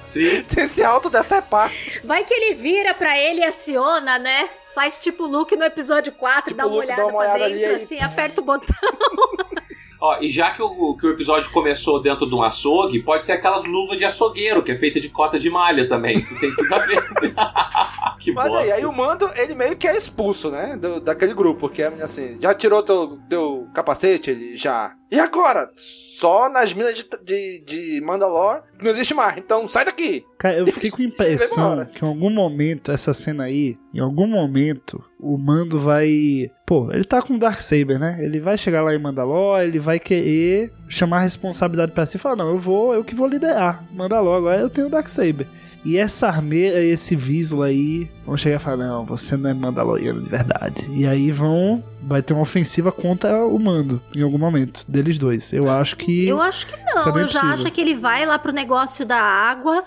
Sim. 0.06 0.42
Sem 0.44 0.66
se 0.68 0.84
autodecepar. 0.84 1.72
Vai 2.04 2.24
que 2.24 2.34
ele 2.34 2.56
vira 2.56 2.94
pra 2.94 3.18
ele 3.18 3.42
e 3.42 3.44
aciona, 3.44 4.18
né? 4.18 4.50
Faz 4.74 5.00
tipo 5.00 5.24
o 5.24 5.28
Luke 5.28 5.56
no 5.56 5.66
episódio 5.66 6.12
4, 6.14 6.52
Tipo 6.52 6.58
dá 6.58 6.66
uma 6.68 6.76
Luke, 6.76 6.86
olhada 6.86 7.02
dá 7.02 7.08
uma 7.08 7.18
pra 7.24 7.34
olhada 7.34 7.50
dentro, 7.50 7.66
ali, 7.66 7.66
aí- 7.76 7.84
assim, 7.84 8.02
aperta 8.02 8.42
o 8.42 8.44
botão. 8.44 8.68
Ó, 10.00 10.18
e 10.22 10.30
já 10.30 10.52
que 10.52 10.62
o, 10.62 10.96
que 10.96 11.08
o 11.08 11.10
episódio 11.12 11.50
começou 11.52 12.02
dentro 12.02 12.28
de 12.28 12.36
um 12.36 12.44
açougue, 12.44 13.02
pode 13.04 13.26
ser 13.26 13.34
aquelas 13.34 13.64
luvas 13.66 13.98
de 13.98 14.06
açougueiro, 14.06 14.64
que 14.64 14.72
é 14.72 14.78
feita 14.78 15.00
de 15.00 15.10
cota 15.10 15.40
de 15.40 15.50
malha 15.50 15.88
também. 15.88 16.24
que 16.24 16.40
Tem 16.40 16.56
tudo 16.56 16.74
a 16.76 16.80
ver. 16.80 17.02
que 18.20 18.32
Mas 18.32 18.48
bosta. 18.48 18.64
aí, 18.64 18.72
aí 18.72 18.86
o 18.86 18.92
Mando, 18.94 19.30
ele 19.36 19.56
meio 19.56 19.76
que 19.76 19.88
é 19.88 19.96
expulso, 19.98 20.50
né? 20.52 20.76
do- 20.78 21.00
daquele 21.00 21.34
grupo, 21.34 21.62
porque 21.62 21.82
é 21.82 21.88
assim, 22.02 22.38
já 22.42 22.54
tirou 22.54 22.84
teu, 22.84 23.18
teu 23.30 23.68
capacete? 23.74 24.30
Ele 24.32 24.56
já. 24.56 24.94
E 25.10 25.20
agora? 25.20 25.72
Só 25.76 26.50
nas 26.50 26.74
minas 26.74 26.96
de, 26.96 27.08
de, 27.24 27.60
de 27.60 28.02
Mandalore 28.02 28.62
não 28.82 28.92
existe 28.92 29.14
mais, 29.14 29.38
então 29.38 29.68
sai 29.68 29.86
daqui! 29.86 30.26
Cara, 30.38 30.58
eu 30.58 30.66
fiquei 30.68 30.92
com 30.92 31.02
a 31.02 31.06
impressão 31.06 31.86
que 31.86 32.04
em 32.04 32.08
algum 32.08 32.30
momento, 32.30 32.92
essa 32.92 33.14
cena 33.14 33.46
aí, 33.46 33.78
em 33.94 34.00
algum 34.00 34.28
momento, 34.28 35.02
o 35.20 35.38
Mando 35.38 35.80
vai. 35.80 36.52
Pô, 36.66 36.92
ele 36.92 37.06
tá 37.06 37.22
com 37.22 37.36
o 37.36 37.40
Darksaber, 37.40 37.98
né? 37.98 38.18
Ele 38.20 38.40
vai 38.40 38.58
chegar 38.58 38.82
lá 38.82 38.94
em 38.94 39.00
Mandalore, 39.00 39.66
ele 39.66 39.80
vai 39.80 40.00
querer 40.00 40.74
chamar 40.90 41.18
a 41.18 41.22
responsabilidade 41.22 41.94
pra 41.94 42.06
si 42.06 42.18
e 42.18 42.20
falar: 42.20 42.36
Não, 42.36 42.50
eu 42.50 42.60
vou, 42.60 42.94
eu 42.94 43.04
que 43.04 43.16
vou 43.16 43.28
liderar 43.28 43.84
Mandalore, 43.94 44.38
agora 44.38 44.62
eu 44.62 44.70
tenho 44.70 44.88
o 44.88 44.92
Darksaber. 44.92 45.48
E 45.88 45.98
essa 45.98 46.28
armeira, 46.28 46.84
esse 46.84 47.16
Visla 47.16 47.68
aí, 47.68 48.12
vão 48.26 48.36
chegar 48.36 48.58
e 48.58 48.60
falar: 48.60 48.76
Não, 48.78 49.06
você 49.06 49.38
não 49.38 49.50
é 49.50 49.54
Mandaloriano 49.54 50.22
de 50.22 50.30
verdade. 50.30 50.90
E 50.92 51.08
aí 51.08 51.32
vão. 51.32 51.82
Vai 52.02 52.22
ter 52.22 52.34
uma 52.34 52.42
ofensiva 52.42 52.92
contra 52.92 53.46
o 53.46 53.58
Mando 53.58 54.02
em 54.14 54.22
algum 54.22 54.38
momento, 54.38 54.84
deles 54.88 55.18
dois. 55.18 55.54
Eu 55.54 55.70
acho 55.72 55.96
que. 55.96 56.28
Eu 56.28 56.42
acho 56.42 56.68
que 56.68 56.76
Isso 56.76 56.84
é 56.90 56.96
não, 57.06 57.14
bem 57.14 57.22
eu 57.22 57.28
já 57.30 57.42
acho 57.54 57.72
que 57.72 57.80
ele 57.80 57.96
vai 57.96 58.26
lá 58.26 58.38
pro 58.38 58.52
negócio 58.52 59.06
da 59.06 59.18
água. 59.18 59.84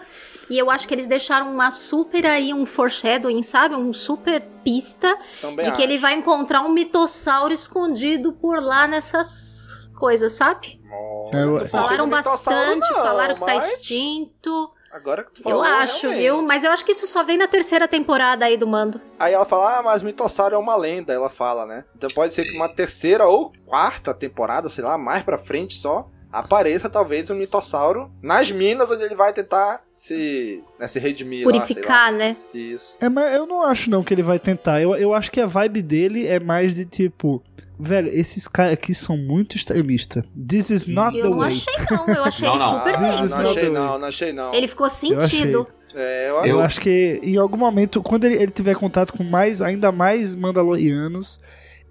E 0.49 0.59
eu 0.59 0.71
acho 0.71 0.89
que 0.89 0.95
eles 0.95 1.07
deixaram 1.07 1.53
uma 1.53 1.71
super 1.71 2.27
aí, 2.27 2.53
um 2.53 2.65
foreshadowing, 2.67 3.43
sabe? 3.43 3.77
Um 3.77 3.93
super 3.93 4.43
pista 4.65 5.17
Também 5.41 5.67
de 5.67 5.73
que 5.77 5.83
ele 5.83 5.97
vai 5.99 6.15
encontrar 6.15 6.63
um 6.63 6.73
mitossauro 6.73 7.53
escondido 7.55 8.33
por 8.33 8.61
lá 8.61 8.89
nessas 8.89 9.89
coisas, 9.95 10.33
sabe? 10.33 10.81
É, 11.33 11.45
eu- 11.45 11.65
Falaram 11.67 12.09
bastante, 12.09 12.81
não, 12.91 12.97
falaram 12.97 13.35
que 13.35 13.41
tá 13.41 13.47
mas 13.55 13.65
extinto. 13.75 14.71
Agora 14.93 15.23
que 15.25 15.33
tu 15.33 15.39
Eu 15.41 15.45
falou, 15.45 15.63
acho, 15.63 16.03
realmente. 16.09 16.21
viu? 16.23 16.43
Mas 16.43 16.65
eu 16.65 16.71
acho 16.73 16.85
que 16.85 16.93
isso 16.93 17.07
só 17.07 17.23
vem 17.23 17.37
na 17.39 17.47
terceira 17.47 17.87
temporada 17.87 18.45
aí 18.45 18.57
do 18.57 18.67
Mando. 18.67 19.01
Aí 19.19 19.33
ela 19.33 19.45
fala, 19.45 19.79
ah, 19.79 19.83
mas 19.83 20.03
Mitossauro 20.03 20.55
é 20.55 20.59
uma 20.59 20.75
lenda, 20.77 21.13
ela 21.13 21.29
fala, 21.31 21.65
né? 21.65 21.85
Então 21.97 22.11
pode 22.15 22.35
ser 22.35 22.45
que 22.45 22.57
uma 22.57 22.69
terceira 22.69 23.27
ou 23.29 23.53
quarta 23.65 24.13
temporada, 24.13 24.69
sei 24.69 24.83
lá, 24.83 24.99
mais 24.99 25.23
pra 25.23 25.39
frente 25.39 25.75
só, 25.75 26.07
apareça 26.33 26.89
talvez 26.89 27.29
um 27.31 27.35
mitossauro 27.35 28.11
nas 28.23 28.51
minas 28.51 28.91
onde 28.91 29.03
ele 29.03 29.15
vai 29.15 29.33
tentar 29.33 29.83
se, 29.93 30.63
né, 30.79 30.87
se 30.89 30.99
redimir 30.99 31.47
lá, 31.47 31.53
Purificar, 31.53 32.13
né? 32.13 32.37
lá. 32.55 32.61
Isso. 32.61 32.97
É, 33.01 33.09
mas 33.09 33.35
eu 33.35 33.47
não 33.47 33.63
acho 33.63 33.91
não 33.91 34.03
que 34.05 34.15
ele 34.15 34.23
vai 34.23 34.39
tentar. 34.39 34.81
Eu, 34.81 34.95
eu 34.97 35.13
acho 35.15 35.31
que 35.31 35.41
a 35.41 35.47
vibe 35.47 35.83
dele 35.83 36.27
é 36.27 36.39
mais 36.41 36.75
de 36.75 36.85
tipo. 36.85 37.43
Velho, 37.83 38.11
esses 38.13 38.47
caras 38.47 38.75
aqui 38.75 38.95
são 38.95 39.17
muito 39.17 39.57
extremistas. 39.57 40.23
This 40.49 40.69
is 40.69 40.87
not 40.87 41.17
Eu 41.17 41.25
the 41.25 41.31
não 41.31 41.39
way. 41.39 41.47
achei, 41.49 41.75
não. 41.91 42.07
Eu 42.15 42.25
achei 42.25 42.47
Não, 42.49 42.55
ele 42.55 42.63
não. 42.65 42.79
super 42.79 42.95
Ah, 42.95 42.99
bem. 42.99 43.11
Não 43.29 43.37
achei 43.39 43.69
não, 43.71 43.99
não 43.99 44.09
achei 44.09 44.33
não. 44.35 44.55
Ele 44.55 44.67
ficou 44.69 44.91
sentido. 44.91 45.67
É, 45.95 46.29
eu, 46.31 46.37
Eu 46.37 46.47
Eu- 46.47 46.61
acho 46.61 46.79
que 46.81 47.19
em 47.23 47.37
algum 47.39 47.57
momento, 47.57 48.03
quando 48.03 48.25
ele, 48.25 48.35
ele 48.37 48.53
tiver 48.53 48.77
contato 48.77 49.13
com 49.15 49.25
mais, 49.25 49.61
ainda 49.63 49.91
mais 49.91 50.35
Mandalorianos 50.35 51.41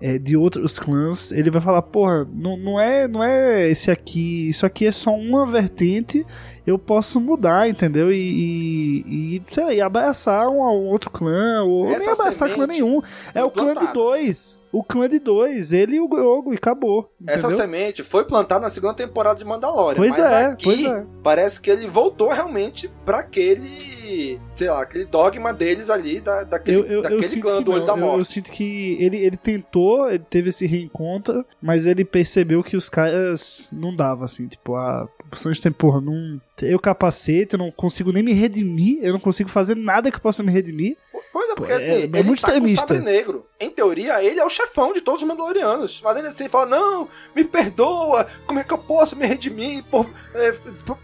é, 0.01 0.17
de 0.17 0.37
outros 0.37 0.79
clãs, 0.79 1.31
ele 1.31 1.49
vai 1.49 1.61
falar, 1.61 1.81
porra, 1.81 2.27
não, 2.39 2.55
não, 2.57 2.79
é, 2.79 3.07
não 3.07 3.23
é 3.23 3.69
esse 3.69 3.91
aqui, 3.91 4.49
isso 4.49 4.65
aqui 4.65 4.85
é 4.85 4.91
só 4.91 5.11
uma 5.11 5.45
vertente, 5.45 6.25
eu 6.65 6.77
posso 6.77 7.19
mudar, 7.19 7.69
entendeu? 7.69 8.11
E, 8.11 8.15
e, 8.15 9.35
e, 9.37 9.41
sei 9.51 9.63
lá, 9.63 9.73
e 9.73 9.81
abraçar 9.81 10.47
um, 10.47 10.61
um 10.61 10.87
outro 10.87 11.09
clã, 11.09 11.63
ou 11.63 11.85
nem 11.85 11.95
Essa 11.95 12.13
abraçar 12.13 12.49
clã 12.53 12.67
nenhum. 12.67 13.01
É 13.33 13.43
o 13.43 13.51
clã 13.51 13.73
de 13.73 13.91
dois. 13.93 14.58
O 14.71 14.83
clã 14.83 15.09
de 15.09 15.17
dois, 15.19 15.73
ele 15.73 15.95
e 15.95 15.99
o 15.99 16.07
Grogu, 16.07 16.53
e 16.53 16.57
acabou. 16.57 17.11
Essa 17.25 17.47
entendeu? 17.47 17.57
semente 17.57 18.03
foi 18.03 18.23
plantada 18.25 18.61
na 18.61 18.69
segunda 18.69 18.93
temporada 18.93 19.39
de 19.39 19.45
Mandalorian. 19.45 19.95
Pois 19.97 20.11
mas 20.17 20.31
é, 20.31 20.45
aqui 20.45 20.63
pois 20.65 20.85
é. 20.85 21.05
parece 21.23 21.59
que 21.59 21.69
ele 21.71 21.87
voltou 21.87 22.29
realmente 22.29 22.89
pra 23.03 23.19
aquele, 23.19 24.39
sei 24.53 24.69
lá, 24.69 24.81
aquele 24.83 25.05
dogma 25.05 25.53
deles 25.53 25.89
ali, 25.89 26.19
da, 26.19 26.43
daquele, 26.43 26.77
Eu, 26.77 26.85
eu, 26.85 26.91
eu 26.91 27.01
daquele 27.01 27.27
sinto 27.27 27.41
clã 27.41 27.61
do 27.61 27.71
olho 27.71 27.85
da 27.85 27.93
Eu- 27.93 27.97
morte. 27.97 28.19
Eu, 28.19 28.25
sinto 28.25 28.51
que 28.51 28.97
ele, 28.99 29.17
ele 29.17 29.37
tentou, 29.37 30.09
ele 30.09 30.23
teve 30.29 30.49
esse 30.49 30.65
reencontro, 30.65 31.45
mas 31.61 31.85
ele 31.85 32.05
percebeu 32.05 32.63
que 32.63 32.77
os 32.77 32.89
caras 32.89 33.69
não 33.71 33.95
dava 33.95 34.25
assim, 34.25 34.47
tipo, 34.47 34.75
a 34.75 35.07
opção 35.27 35.51
de 35.51 35.61
tempo, 35.61 35.77
porra, 35.77 36.01
não. 36.01 36.39
Eu 36.61 36.79
capacete, 36.79 37.53
eu 37.53 37.59
não 37.59 37.71
consigo 37.71 38.11
nem 38.11 38.21
me 38.21 38.33
redimir, 38.33 38.99
eu 39.01 39.13
não 39.13 39.19
consigo 39.19 39.49
fazer 39.49 39.75
nada 39.75 40.11
que 40.11 40.19
possa 40.19 40.43
me 40.43 40.51
redimir. 40.51 40.97
Pois 41.39 41.49
é, 41.51 41.55
porque 41.55 41.71
É, 41.71 41.75
assim, 41.75 41.85
é 41.91 41.95
ele 42.03 42.23
muito 42.23 42.41
tá 42.41 42.47
com 42.47 42.53
o 42.53 42.57
extremista. 42.57 42.81
sabre 42.81 42.99
negro. 42.99 43.45
Em 43.59 43.69
teoria, 43.69 44.23
ele 44.23 44.39
é 44.39 44.45
o 44.45 44.49
chefão 44.49 44.91
de 44.93 45.01
todos 45.01 45.21
os 45.21 45.27
Mandalorianos. 45.27 46.01
Mas 46.03 46.17
ele 46.17 46.27
assim 46.27 46.49
fala: 46.49 46.65
Não, 46.65 47.07
me 47.35 47.43
perdoa, 47.43 48.25
como 48.45 48.59
é 48.59 48.63
que 48.63 48.73
eu 48.73 48.77
posso 48.77 49.15
me 49.15 49.25
redimir 49.25 49.83
por, 49.85 50.09
é, 50.33 50.53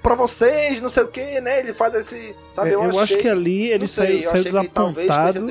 pra 0.01 0.15
vocês, 0.15 0.81
não 0.81 0.89
sei 0.89 1.03
o 1.03 1.07
que, 1.07 1.39
né? 1.41 1.59
Ele 1.59 1.73
faz 1.73 1.93
esse. 1.95 2.35
Sabe, 2.49 2.71
É, 2.71 2.75
eu, 2.75 2.83
eu 2.83 2.89
achei, 2.89 3.01
acho 3.15 3.17
que 3.17 3.27
ali 3.29 3.71
ele 3.71 3.87
sei, 3.87 4.23
saiu, 4.23 4.31
saiu 4.31 4.43
desapontado, 4.43 5.45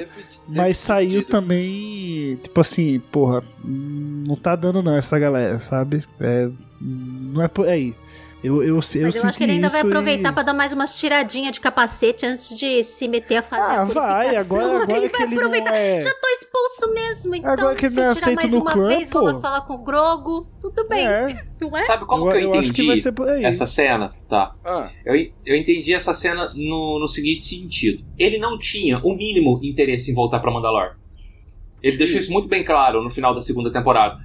mas 0.47 0.79
saiu 0.79 1.25
também, 1.25 2.37
tipo 2.43 2.61
assim, 2.61 3.01
porra, 3.13 3.43
não 3.65 4.37
tá 4.37 4.55
dando 4.57 4.83
não 4.83 4.97
essa 4.97 5.19
galera, 5.19 5.61
sabe? 5.61 6.05
É, 6.21 6.49
não 6.81 7.43
é 7.43 7.49
por 7.49 7.69
aí. 7.69 7.95
Eu, 8.45 8.63
eu, 8.63 8.69
eu, 8.69 8.75
Mas 8.77 8.95
eu, 8.95 9.11
senti 9.13 9.27
acho 9.27 9.39
que 9.39 9.45
ele 9.45 9.53
ainda 9.53 9.69
vai 9.71 9.81
isso 9.81 9.87
e- 9.87 9.91
aproveitar 9.91 10.33
pra 10.35 10.43
dar 10.43 10.53
mais 10.53 10.71
umas 10.71 10.95
tiradinhas 10.99 11.53
de 11.53 11.61
capacete 11.61 12.27
antes 12.27 12.55
de 12.55 12.83
se 12.85 13.09
meter 13.09 13.39
a 13.39 13.43
fazer 13.43 13.73
Ah, 13.73 13.81
a 13.81 13.85
vai, 13.87 14.37
agora- 14.37 14.83
agora 14.85 14.97
ele 14.99 15.09
que 15.09 15.17
vai 15.19 15.27
ele 15.27 15.35
não 15.37 15.43
aproveitar. 15.47 15.75
é- 15.75 16.01
Já 16.03 16.11
tô 16.13 16.29
expulso 16.29 16.93
mesmo, 16.93 17.35
então 17.35 17.51
Agora 17.53 17.75
que 17.75 17.89
se 17.89 17.97
não 17.97 18.05
é 18.05 18.11
eu 18.11 18.15
tirar 18.15 18.35
mais 18.35 18.53
uma 18.53 18.73
clã, 18.73 18.89
vez, 18.89 19.09
vou 19.11 19.23
lá 19.23 19.41
falar 19.41 19.61
com 19.63 19.73
o 19.73 19.79
Grogo. 19.79 20.47
Tudo 20.61 20.87
bem, 20.87 21.07
É. 21.07 21.25
não 21.59 21.75
é? 21.75 21.81
Sabe 21.81 22.05
como 22.05 22.27
Eu- 22.27 22.33
que 22.33 22.37
eu, 22.37 22.41
eu 22.43 22.51
acho 22.51 22.59
entendi 22.69 22.73
que 22.83 22.87
vai 22.87 22.97
ser 22.99 23.13
por 23.13 23.29
aí. 23.31 23.45
essa 23.47 23.67
cena? 23.67 24.13
Tá. 24.29 24.55
Ah, 24.63 24.91
Eu, 25.07 25.15
eu 25.47 25.57
entendi 25.57 25.95
essa 25.95 26.13
cena 26.13 26.53
no, 26.55 26.99
no 27.01 27.09
seguinte 27.09 27.41
sentido. 27.41 28.05
Ele 28.19 28.37
não 28.37 28.59
tinha 28.59 28.99
o 28.99 29.15
mínimo 29.17 29.59
interesse 29.63 30.11
em 30.11 30.15
voltar 30.15 30.39
pra 30.41 30.51
Mandalor. 30.53 30.97
Ele 31.83 31.97
deixou 31.97 32.19
isso 32.19 32.33
muito 32.33 32.49
bem 32.49 32.63
claro 32.65 33.03
no 33.03 33.09
final 33.11 33.35
da 33.35 33.41
segunda 33.41 33.71
temporada. 33.73 34.19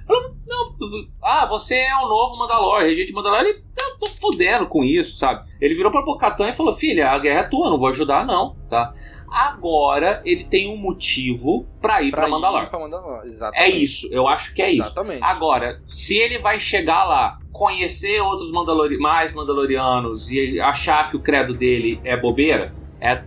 Não, 0.46 0.74
ah, 1.22 1.46
você 1.46 1.74
é 1.76 1.94
o 1.96 2.08
novo 2.08 2.38
Mandalor, 2.38 2.80
regente 2.80 3.12
Mandalor. 3.12 3.40
Ele, 3.40 3.50
eu 3.78 3.89
tô 4.00 4.06
fudendo 4.06 4.66
com 4.66 4.82
isso, 4.82 5.16
sabe? 5.16 5.48
Ele 5.60 5.74
virou 5.74 5.92
pra 5.92 6.02
Bocatan 6.02 6.48
e 6.48 6.52
falou, 6.52 6.76
filha, 6.76 7.10
a 7.10 7.18
guerra 7.18 7.40
é 7.40 7.48
tua, 7.48 7.70
não 7.70 7.78
vou 7.78 7.88
ajudar 7.88 8.26
não, 8.26 8.56
tá? 8.68 8.92
Agora 9.30 10.20
ele 10.24 10.42
tem 10.42 10.68
um 10.68 10.76
motivo 10.76 11.64
pra 11.80 12.02
ir 12.02 12.10
pra, 12.10 12.22
pra 12.22 12.28
ir 12.28 12.30
Mandalor. 12.32 12.66
pra 12.68 12.78
Mandalor. 12.80 13.22
É 13.54 13.68
isso, 13.68 14.08
eu 14.12 14.26
acho 14.26 14.52
que 14.52 14.60
é 14.60 14.70
isso. 14.70 14.82
Exatamente. 14.82 15.22
Agora, 15.22 15.80
se 15.86 16.16
ele 16.18 16.38
vai 16.38 16.58
chegar 16.58 17.04
lá, 17.04 17.38
conhecer 17.52 18.20
outros 18.20 18.50
Mandalori 18.50 18.98
mais 18.98 19.32
Mandalorianos 19.32 20.28
e 20.30 20.58
achar 20.60 21.10
que 21.10 21.16
o 21.16 21.20
credo 21.20 21.54
dele 21.54 22.00
é 22.02 22.16
bobeira, 22.16 22.74
é 23.00 23.22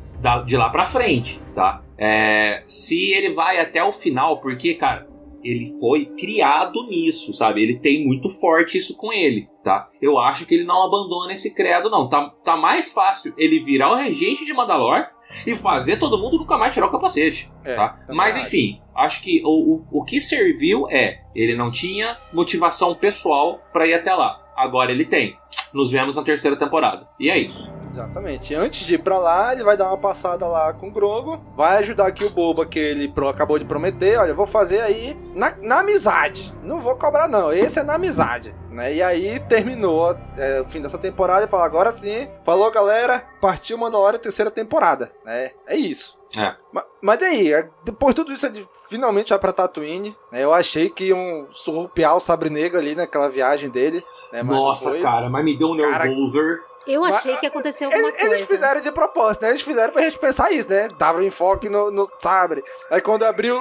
de 0.46 0.58
lá 0.58 0.70
pra 0.70 0.84
frente, 0.86 1.42
tá? 1.56 1.82
É, 1.98 2.64
se 2.68 3.12
ele 3.14 3.34
vai 3.34 3.60
até 3.60 3.84
o 3.84 3.94
final, 3.94 4.40
porque, 4.42 4.74
cara, 4.74 5.08
ele 5.44 5.76
foi 5.80 6.06
criado 6.18 6.86
nisso, 6.88 7.34
sabe? 7.34 7.62
Ele 7.62 7.80
tem 7.80 8.06
muito 8.06 8.30
forte 8.30 8.78
isso 8.78 8.96
com 8.98 9.12
ele, 9.12 9.48
tá? 9.64 9.89
Eu 10.02 10.18
acho 10.18 10.46
que 10.46 10.54
ele 10.54 10.64
não 10.64 10.84
abandona 10.84 11.34
esse 11.34 11.54
credo, 11.54 11.89
não. 11.89 12.10
Tá, 12.10 12.30
tá 12.44 12.58
mais 12.58 12.91
fácil 12.94 13.34
ele 13.38 13.64
virar 13.64 13.91
o 13.91 13.96
regente 13.96 14.46
de 14.46 14.54
Mandalor 14.54 15.08
e 15.46 15.56
fazer 15.56 15.98
todo 15.98 16.18
mundo 16.18 16.38
nunca 16.38 16.58
mais 16.58 16.74
tirar 16.74 16.88
o 16.88 16.91
capacete. 16.91 17.52
É, 17.64 17.76
tá? 17.76 17.89
também 17.89 18.16
Mas 18.16 18.38
enfim, 18.38 18.82
acho 18.96 19.22
que 19.24 19.41
o, 19.44 19.76
o, 19.76 20.00
o 20.00 20.04
que 20.04 20.22
serviu 20.22 20.88
é 20.89 21.22
ele 21.36 21.56
não 21.56 21.72
tinha 21.72 22.18
motivação 22.32 22.96
pessoal 22.96 23.60
pra 23.72 23.88
ir 23.88 23.94
até 23.94 24.14
lá. 24.14 24.43
Agora 24.56 24.91
ele 24.91 25.06
tem. 25.06 25.38
Nos 25.74 25.91
vemos 25.91 26.16
na 26.16 26.24
terceira 26.24 26.58
temporada. 26.58 27.08
E 27.20 27.30
é 27.30 27.38
isso. 27.38 27.72
Exatamente. 27.89 28.56
Antes 28.56 28.86
de 28.88 28.95
ir 28.95 28.99
pra 29.04 29.18
lá, 29.20 29.54
ele 29.54 29.64
vai 29.64 29.78
dar 29.78 29.88
uma 29.88 29.97
passada 29.97 30.47
lá 30.47 30.74
com 30.74 30.88
o 30.88 30.91
Grogo. 30.91 31.39
Vai 31.56 31.78
ajudar 31.78 32.08
aqui 32.08 32.24
o 32.24 32.30
Boba 32.32 32.66
que 32.66 32.80
ele 32.80 33.08
pro- 33.08 33.28
acabou 33.30 33.58
de 33.60 33.66
prometer. 33.66 34.18
Olha, 34.18 34.30
eu 34.30 34.36
vou 34.36 34.47
fazer 34.47 34.82
aí 34.82 35.16
na, 35.36 35.56
na 35.62 35.80
amizade. 35.82 36.54
Não 36.64 36.80
vou 36.80 36.95
cobrar, 36.97 37.28
não. 37.28 37.54
Esse 37.54 37.80
é 37.80 37.84
na 37.84 37.95
amizade. 37.95 38.56
Né? 38.70 38.95
E 38.95 39.01
aí 39.04 39.39
terminou 39.41 40.18
é, 40.38 40.62
o 40.62 40.66
fim 40.66 40.82
dessa 40.82 40.97
temporada 40.97 41.45
e 41.45 41.49
fala: 41.49 41.66
agora 41.66 41.91
sim. 41.91 42.28
Falou, 42.43 42.72
galera. 42.72 43.24
Partiu 43.39 43.78
Mandalorian 43.78 44.20
terceira 44.20 44.49
temporada. 44.49 45.12
Né? 45.24 45.51
É 45.68 45.76
isso. 45.76 46.18
É. 46.36 46.56
Ma- 46.72 46.86
Mas 47.01 47.20
daí, 47.20 47.54
é, 47.54 47.70
depois 47.86 48.16
de 48.16 48.22
tudo 48.22 48.34
isso, 48.34 48.45
ele 48.47 48.66
finalmente 48.89 49.30
vai 49.30 49.38
pra 49.39 49.54
Tatooine. 49.54 50.16
né? 50.32 50.43
Eu 50.43 50.51
achei 50.51 50.89
que 50.89 51.06
iam 51.10 51.47
surrupiar 51.51 52.16
o 52.16 52.20
Sabre 52.20 52.49
Negro 52.49 52.80
ali 52.80 52.95
naquela 52.95 53.30
viagem 53.30 53.70
dele. 53.70 54.04
Né? 54.34 54.42
Mas 54.42 54.58
Nossa, 54.58 54.90
foi. 54.90 55.02
cara, 55.02 55.30
mas 55.30 55.46
me 55.46 55.56
deu 55.56 55.70
um 55.70 55.78
Cara, 55.78 56.06
nervoser. 56.06 56.60
Eu 56.88 57.06
achei 57.06 57.38
que 57.38 57.46
ia 57.46 57.50
acontecer 57.50 57.86
alguma 57.86 58.10
eles, 58.10 58.20
coisa. 58.20 58.36
Eles 58.36 58.48
fizeram 58.48 58.82
de 58.82 58.92
propósito, 58.92 59.44
né? 59.44 59.50
Eles 59.52 59.62
fizeram 59.62 59.94
pra 59.94 60.02
gente 60.02 60.18
pensar 60.20 60.52
isso, 60.52 60.68
né? 60.68 60.90
Dava 60.98 61.20
um 61.20 61.22
enfoque 61.22 61.70
no, 61.70 61.90
no 61.92 62.10
sabre. 62.20 62.62
Aí 62.92 63.00
quando 63.00 63.24
abriu. 63.24 63.58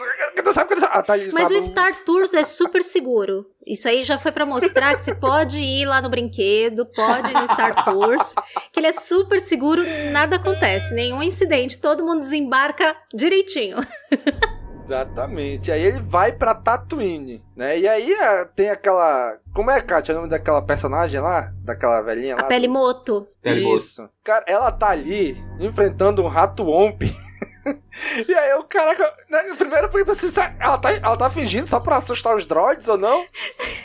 Sabe 0.53 0.75
que 0.75 0.85
Ah, 0.85 1.03
tá 1.03 1.13
ali, 1.13 1.31
Mas 1.33 1.49
sabe? 1.49 1.61
o 1.61 1.63
Star 1.63 2.05
Tours 2.05 2.35
é 2.35 2.43
super 2.43 2.83
seguro. 2.83 3.47
Isso 3.67 3.87
aí 3.87 4.03
já 4.03 4.19
foi 4.19 4.33
pra 4.33 4.45
mostrar 4.45 4.95
que 4.97 5.03
você 5.03 5.15
pode 5.15 5.59
ir 5.61 5.85
lá 5.87 6.03
no 6.03 6.09
brinquedo, 6.09 6.85
pode 6.87 7.31
ir 7.31 7.35
no 7.35 7.47
Star 7.47 7.85
Tours, 7.85 8.35
que 8.73 8.81
ele 8.81 8.89
é 8.89 8.93
super 8.93 9.41
seguro, 9.41 9.83
nada 10.11 10.37
acontece, 10.37 10.93
nenhum 10.95 11.23
incidente, 11.23 11.79
todo 11.79 12.05
mundo 12.05 12.19
desembarca 12.19 12.97
direitinho. 13.15 13.77
Exatamente. 14.93 15.73
Aí 15.73 15.83
ele 15.83 16.01
vai 16.01 16.33
pra 16.33 16.55
Tatooine, 16.55 17.43
né? 17.57 17.79
E 17.79 17.89
aí 17.89 18.13
é, 18.13 18.45
tem 18.45 18.69
aquela. 18.69 19.39
Como 19.55 19.71
é, 19.71 19.81
Kátia, 19.81 20.13
o 20.13 20.19
nome 20.19 20.29
daquela 20.29 20.61
personagem 20.61 21.19
lá? 21.19 21.51
Daquela 21.65 22.03
velhinha 22.03 22.37
lá? 22.37 22.43
A 22.43 22.45
pele 22.45 22.69
moto. 22.69 23.27
Isso. 23.43 24.09
Cara, 24.23 24.45
ela 24.47 24.71
tá 24.71 24.91
ali 24.91 25.37
enfrentando 25.59 26.23
um 26.23 26.29
rato 26.29 26.69
omp. 26.69 27.03
e 28.29 28.35
aí 28.35 28.55
o 28.55 28.65
cara. 28.65 28.93
Né, 29.31 29.55
primeiro 29.57 29.87
eu 29.87 30.05
pensei, 30.05 30.31
ela 30.61 30.77
tá, 30.77 30.93
ela 30.93 31.17
tá 31.17 31.31
fingindo 31.31 31.67
só 31.67 31.81
pra 31.81 31.97
assustar 31.97 32.37
os 32.37 32.45
droids 32.45 32.87
ou 32.87 32.99
não? 32.99 33.25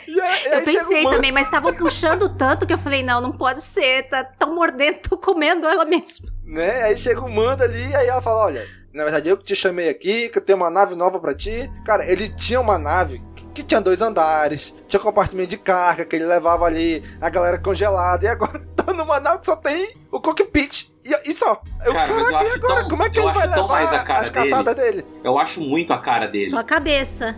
E 0.06 0.20
aí, 0.20 0.44
eu 0.52 0.62
pensei 0.62 1.06
um 1.06 1.10
também, 1.10 1.32
mas 1.32 1.46
estavam 1.46 1.72
puxando 1.72 2.36
tanto 2.36 2.66
que 2.66 2.72
eu 2.74 2.78
falei, 2.78 3.02
não, 3.02 3.20
não 3.20 3.32
pode 3.32 3.62
ser, 3.62 4.08
tá 4.08 4.24
tão 4.24 4.54
mordendo, 4.54 4.98
tô 5.08 5.16
comendo 5.16 5.66
ela 5.66 5.86
mesmo. 5.86 6.28
Né? 6.44 6.82
Aí 6.82 6.96
chega 6.96 7.20
o 7.20 7.30
mando 7.30 7.62
ali, 7.62 7.88
e 7.88 7.96
aí 7.96 8.08
ela 8.08 8.20
fala, 8.20 8.44
olha, 8.44 8.77
na 8.98 9.04
verdade, 9.04 9.28
eu 9.28 9.36
que 9.38 9.44
te 9.44 9.54
chamei 9.54 9.88
aqui, 9.88 10.28
que 10.28 10.38
eu 10.38 10.42
tenho 10.42 10.58
uma 10.58 10.68
nave 10.68 10.96
nova 10.96 11.20
para 11.20 11.32
ti. 11.32 11.70
Cara, 11.84 12.04
ele 12.04 12.28
tinha 12.28 12.60
uma 12.60 12.76
nave 12.76 13.22
que, 13.54 13.62
tinha 13.62 13.80
dois 13.80 14.02
andares, 14.02 14.74
tinha 14.88 14.98
compartimento 14.98 15.50
de 15.50 15.56
carga 15.56 16.04
que 16.04 16.16
ele 16.16 16.26
levava 16.26 16.64
ali, 16.64 17.02
a 17.20 17.30
galera 17.30 17.58
congelada, 17.58 18.24
e 18.24 18.28
agora 18.28 18.58
tá 18.74 18.92
numa 18.92 19.20
nave 19.20 19.38
que 19.38 19.46
só 19.46 19.54
tem 19.54 19.94
o 20.10 20.20
cockpit. 20.20 20.92
E, 21.04 21.30
e 21.30 21.32
só. 21.32 21.62
Eu, 21.84 21.92
cara, 21.92 22.08
caraca, 22.08 22.30
eu 22.32 22.36
acho 22.38 22.54
agora? 22.56 22.80
tão, 22.80 22.88
Como 22.88 23.04
é 23.04 23.10
que 23.10 23.20
ele 23.20 23.32
vai 23.32 23.46
levar 23.46 23.68
mais 23.68 23.92
a 23.92 23.98
cara 24.00 24.20
as 24.20 24.28
caçadas 24.28 24.74
dele? 24.74 25.02
dele? 25.02 25.06
Eu 25.22 25.38
acho 25.38 25.60
muito 25.60 25.92
a 25.92 25.98
cara 25.98 26.26
dele. 26.26 26.50
Só 26.50 26.58
a 26.58 26.64
cabeça. 26.64 27.36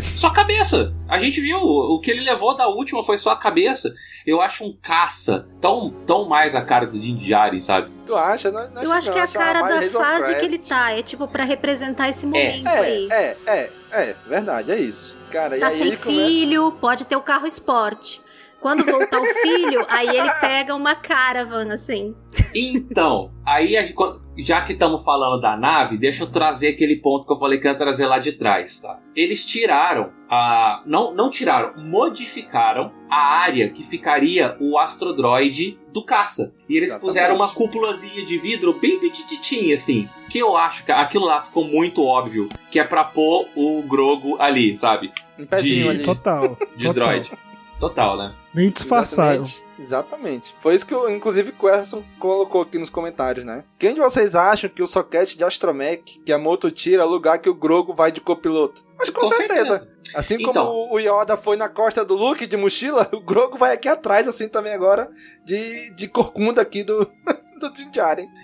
Só 0.00 0.28
a 0.28 0.32
cabeça. 0.32 0.94
A 1.08 1.18
gente 1.18 1.40
viu, 1.40 1.58
o 1.58 2.00
que 2.00 2.10
ele 2.10 2.22
levou 2.22 2.56
da 2.56 2.68
última 2.68 3.02
foi 3.02 3.18
só 3.18 3.30
a 3.30 3.36
cabeça. 3.36 3.94
Eu 4.26 4.40
acho 4.42 4.64
um 4.64 4.76
caça 4.80 5.48
tão, 5.60 5.90
tão 6.06 6.28
mais 6.28 6.54
a 6.54 6.60
cara 6.62 6.86
do 6.86 6.98
Din 6.98 7.16
Djarin, 7.16 7.60
sabe? 7.60 7.90
Tu 8.04 8.14
acha? 8.14 8.50
Não, 8.50 8.70
não 8.70 8.82
eu 8.82 8.92
acho 8.92 9.10
que 9.10 9.18
é 9.18 9.22
a 9.22 9.26
cara 9.28 9.62
da 9.62 9.78
Hazel 9.78 9.90
fase 10.00 10.34
que 10.34 10.44
ele 10.44 10.58
tá. 10.58 10.92
É 10.92 11.02
tipo 11.02 11.26
pra 11.26 11.44
representar 11.44 12.08
esse 12.08 12.26
momento 12.26 12.66
É, 12.68 12.78
aí. 12.78 13.08
é, 13.10 13.36
é, 13.46 13.70
é, 13.92 14.16
verdade, 14.26 14.70
é 14.70 14.78
isso. 14.78 15.16
Cara, 15.30 15.56
e 15.56 15.60
Tá 15.60 15.68
aí 15.68 15.72
sem 15.72 15.92
filho, 15.92 16.72
pode 16.72 17.06
ter 17.06 17.16
o 17.16 17.22
carro 17.22 17.46
esporte. 17.46 18.20
Quando 18.60 18.84
voltar 18.84 19.20
o 19.20 19.24
filho, 19.24 19.86
aí 19.88 20.08
ele 20.08 20.30
pega 20.40 20.74
uma 20.74 20.94
caravan, 20.94 21.72
assim. 21.72 22.14
Então, 22.54 23.30
aí 23.46 23.76
a 23.76 23.82
gente- 23.86 23.94
já 24.38 24.62
que 24.62 24.72
estamos 24.72 25.02
falando 25.04 25.40
da 25.40 25.56
nave, 25.56 25.96
deixa 25.96 26.22
eu 26.24 26.30
trazer 26.30 26.68
aquele 26.68 26.96
ponto 26.96 27.26
que 27.26 27.32
eu 27.32 27.38
falei 27.38 27.58
que 27.58 27.66
ia 27.66 27.74
trazer 27.74 28.06
lá 28.06 28.18
de 28.18 28.32
trás, 28.32 28.80
tá? 28.80 29.00
Eles 29.14 29.44
tiraram 29.46 30.10
a. 30.30 30.82
Não, 30.86 31.14
não 31.14 31.30
tiraram, 31.30 31.72
modificaram 31.76 32.92
a 33.10 33.38
área 33.40 33.68
que 33.68 33.82
ficaria 33.82 34.56
o 34.60 34.78
astrodroide 34.78 35.78
do 35.92 36.04
caça. 36.04 36.54
E 36.68 36.76
eles 36.76 36.90
Exatamente. 36.90 37.06
puseram 37.06 37.36
uma 37.36 37.48
cúpulazinha 37.48 38.24
de 38.24 38.38
vidro 38.38 38.74
bem 38.74 38.98
petititinha, 38.98 39.74
assim. 39.74 40.08
Que 40.30 40.38
eu 40.38 40.56
acho 40.56 40.84
que 40.84 40.92
aquilo 40.92 41.24
lá 41.24 41.42
ficou 41.42 41.64
muito 41.64 42.02
óbvio. 42.02 42.48
Que 42.70 42.78
é 42.78 42.84
pra 42.84 43.04
pôr 43.04 43.46
o 43.56 43.82
Grogo 43.82 44.36
ali, 44.40 44.76
sabe? 44.76 45.10
Um 45.38 45.46
pezinho 45.46 45.84
de, 45.84 45.90
ali. 45.90 46.04
Total. 46.04 46.56
De 46.76 46.86
total. 46.86 46.94
droid. 46.94 47.30
Total, 47.78 48.16
né? 48.16 48.34
Nem 48.52 48.70
disfarçaram. 48.70 49.42
Exatamente. 49.42 49.68
Exatamente. 49.78 50.54
Foi 50.58 50.74
isso 50.74 50.84
que, 50.84 50.92
eu, 50.92 51.08
inclusive, 51.08 51.54
o 51.56 51.68
Erson 51.68 52.02
colocou 52.18 52.62
aqui 52.62 52.76
nos 52.78 52.90
comentários, 52.90 53.46
né? 53.46 53.62
Quem 53.78 53.94
de 53.94 54.00
vocês 54.00 54.34
acham 54.34 54.68
que 54.68 54.82
o 54.82 54.86
soquete 54.86 55.38
de 55.38 55.44
Astromech 55.44 56.18
que 56.26 56.32
a 56.32 56.38
moto 56.38 56.68
tira 56.70 57.02
é 57.02 57.06
o 57.06 57.08
lugar 57.08 57.38
que 57.38 57.48
o 57.48 57.54
Grogo 57.54 57.94
vai 57.94 58.10
de 58.10 58.20
copiloto? 58.20 58.82
Mas 58.98 59.08
com, 59.10 59.20
Com 59.20 59.28
certeza. 59.28 59.68
certeza. 59.78 59.88
Assim 60.14 60.34
Então. 60.40 60.52
como 60.52 60.92
o 60.92 60.98
Yoda 60.98 61.36
foi 61.36 61.56
na 61.56 61.68
costa 61.68 62.04
do 62.04 62.14
Luke 62.14 62.46
de 62.46 62.56
mochila, 62.56 63.08
o 63.14 63.20
Grogo 63.20 63.56
vai 63.56 63.72
aqui 63.74 63.88
atrás, 63.88 64.26
assim 64.26 64.48
também 64.48 64.72
agora, 64.72 65.08
de, 65.44 65.94
de 65.94 66.08
corcunda 66.08 66.60
aqui 66.60 66.82
do, 66.82 67.04
do 67.60 67.72
Din. 67.72 67.88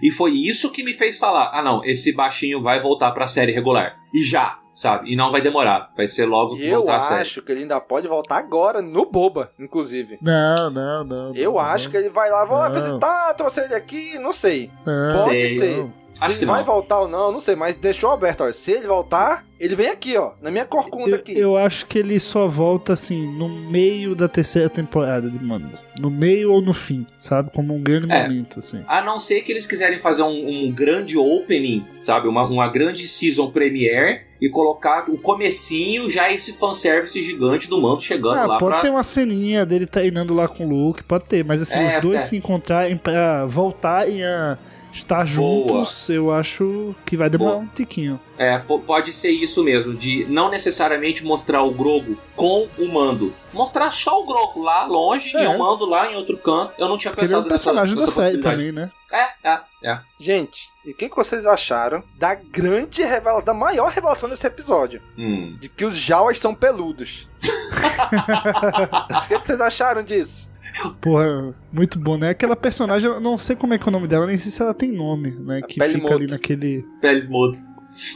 E 0.03 0.13
foi 0.13 0.31
isso 0.33 0.71
que 0.71 0.85
me 0.85 0.93
fez 0.93 1.19
falar: 1.19 1.51
ah, 1.53 1.63
não, 1.63 1.85
esse 1.85 2.15
baixinho 2.15 2.63
vai 2.63 2.81
voltar 2.81 3.11
pra 3.11 3.27
série 3.27 3.51
regular. 3.53 3.97
E 4.15 4.23
já, 4.23 4.59
sabe? 4.75 5.13
E 5.13 5.17
não 5.17 5.31
vai 5.31 5.41
demorar. 5.41 5.91
Vai 5.97 6.09
ser 6.09 6.27
logo 6.27 6.57
que 6.57 6.67
eu 6.67 6.79
voltar 6.81 6.97
a 6.97 7.01
série. 7.03 7.21
acho 7.23 7.43
que 7.43 7.53
ele 7.53 7.63
ainda 7.63 7.81
pode 7.81 8.09
voltar 8.09 8.37
agora, 8.39 8.83
no 8.83 9.07
Boba, 9.11 9.51
inclusive. 9.59 10.19
Não, 10.21 10.71
não, 10.71 11.05
não. 11.05 11.35
Eu 11.35 11.53
não, 11.53 11.59
acho 11.59 11.85
não. 11.87 11.91
que 11.93 11.97
ele 11.97 12.11
vai 12.11 12.31
lá, 12.31 12.45
vou 12.45 12.59
lá 12.59 12.69
Não. 12.69 12.77
visitar, 12.77 13.35
trouxe 13.35 13.61
ele 13.61 13.75
aqui, 13.75 14.19
não 14.19 14.33
sei. 14.33 14.71
Não, 14.85 15.17
Pode 15.25 15.47
Sei. 15.47 15.59
ser. 15.59 15.87
Se 16.15 16.39
que 16.39 16.47
vai 16.47 16.59
não. 16.61 16.65
voltar 16.67 17.01
ou 17.01 17.09
não, 17.09 17.33
não 17.33 17.41
sei, 17.41 17.57
mas 17.57 17.75
deixou 17.77 18.11
aberto, 18.11 18.43
ó. 18.45 18.53
Se 18.53 18.73
ele 18.73 18.87
voltar, 18.87 19.45
ele 19.59 19.75
vem 19.75 19.89
aqui, 19.89 20.17
ó, 20.17 20.33
na 20.41 20.51
minha 20.51 20.65
corcunda 20.65 21.11
Eu, 21.11 21.15
aqui. 21.17 21.39
eu 21.39 21.57
acho 21.57 21.87
que 21.87 21.99
ele 21.99 22.19
só 22.21 22.47
volta 22.47 22.93
assim 22.93 23.27
no 23.37 23.49
meio 23.49 24.15
da 24.15 24.29
terceira 24.29 24.69
temporada 24.69 25.29
de 25.31 25.43
Mando. 25.43 25.79
No 25.99 26.11
meio 26.11 26.53
ou 26.53 26.61
no 26.63 26.73
fim, 26.75 27.07
sabe? 27.21 27.51
Como 27.55 27.75
um 27.75 27.83
grande 27.83 28.11
É. 28.13 28.23
momento, 28.29 28.59
assim. 28.59 28.83
A 28.87 29.03
não 29.03 29.19
ser 29.21 29.43
que 29.43 29.53
eles 29.53 29.67
quiserem 29.67 30.01
fazer 30.01 30.23
um, 30.23 30.67
um 30.67 30.73
grande 30.73 31.17
opening, 31.17 31.85
sabe? 32.03 32.29
Uma, 32.29 32.45
uma 32.47 32.69
grande 32.69 33.07
season 33.09 33.51
premiere 33.51 34.23
e 34.41 34.49
colocar 34.49 35.09
o 35.09 35.17
comecinho, 35.17 36.11
já 36.11 36.31
esse 36.33 36.53
fanservice 36.59 37.23
gigante 37.23 37.69
do 37.69 37.81
manto 37.81 38.03
chegando 38.03 38.39
Ah, 38.39 38.47
lá 38.47 38.59
pode 38.59 38.73
pra... 38.73 38.81
ter 38.83 38.91
uma 38.91 39.03
ceninha 39.03 39.65
dele 39.65 39.87
treinando 39.87 40.35
lá 40.35 40.47
com 40.49 40.67
o 40.67 40.69
Luke, 40.69 41.03
pode 41.05 41.25
ter, 41.25 41.45
mas 41.45 41.63
assim, 41.63 41.79
É, 41.79 41.97
os 41.97 42.03
dois 42.03 42.23
é. 42.23 42.27
se 42.27 42.37
encontrarem 42.37 42.97
pra 42.97 43.47
voltarem 43.47 44.23
a 44.25 44.59
estar 44.95 45.27
juntos, 45.27 46.09
eu 46.09 46.33
acho 46.33 46.95
que 47.05 47.17
vai 47.17 47.29
demorar 47.29 47.53
Boa. 47.57 47.63
um 47.65 47.67
tiquinho. 47.67 48.19
É, 48.39 48.59
po- 48.59 48.79
pode 48.81 49.13
ser 49.13 49.31
isso 49.31 49.63
mesmo, 49.65 49.93
de 49.95 50.25
não 50.27 50.49
necessariamente 50.51 51.25
mostrar 51.25 51.63
o 51.63 51.71
Grogo 51.73 52.17
com 52.37 52.69
o 52.79 52.89
Mando. 52.89 53.35
Mostrar 53.53 53.91
só 53.91 54.23
o 54.23 54.27
Grogo 54.27 54.63
lá 54.63 54.85
longe 54.87 55.31
e 55.35 55.37
É. 55.37 55.49
o 55.49 55.59
Mando 55.59 55.85
lá 55.85 56.11
em 56.11 56.17
outro 56.17 56.37
canto. 56.37 56.73
Eu 56.79 56.89
não 56.89 56.97
tinha 56.97 57.13
Porque 57.13 57.25
ele 57.27 57.35
é 57.35 57.39
um 57.39 57.43
pensado 57.43 57.51
nessa, 57.51 57.71
personagem 57.73 57.97
da 57.97 58.07
série 58.09 58.39
também, 58.39 58.73
né? 58.73 58.91
É, 59.13 59.49
é, 59.49 59.61
é. 59.85 60.01
Gente, 60.19 60.69
e 60.85 60.91
o 60.91 60.95
que, 60.97 61.09
que 61.09 61.15
vocês 61.17 61.47
acharam 61.47 62.03
da 62.19 62.35
grande 62.35 63.03
revelação, 63.03 63.45
da 63.45 63.55
maior 63.55 63.91
revelação 63.91 64.29
desse 64.29 64.47
episódio? 64.47 65.01
Hum. 65.17 65.57
De 65.61 65.69
que 65.69 65.85
os 65.85 65.97
Jawas 65.97 66.39
são 66.39 66.55
peludos. 66.55 67.29
O 69.25 69.29
que, 69.29 69.39
que 69.39 69.47
vocês 69.47 69.61
acharam 69.61 70.03
disso? 70.03 70.51
Porra, 71.01 71.55
muito 71.73 71.99
bom, 71.99 72.17
né? 72.17 72.31
Aquela 72.31 72.57
personagem, 72.57 73.09
eu 73.09 73.21
não 73.21 73.39
sei 73.39 73.55
como 73.57 73.75
é 73.75 73.79
que 73.79 73.85
é 73.85 73.89
o 73.89 73.93
nome 73.93 74.09
dela, 74.09 74.27
nem 74.27 74.39
sei 74.39 74.51
se 74.51 74.61
ela 74.61 74.75
tem 74.75 74.93
nome, 74.93 75.31
né? 75.31 75.61
Que 75.63 75.81
fica 75.81 76.15
ali 76.15 76.27
naquele. 76.27 76.85
Pele 77.01 77.29
Moto. 77.29 77.59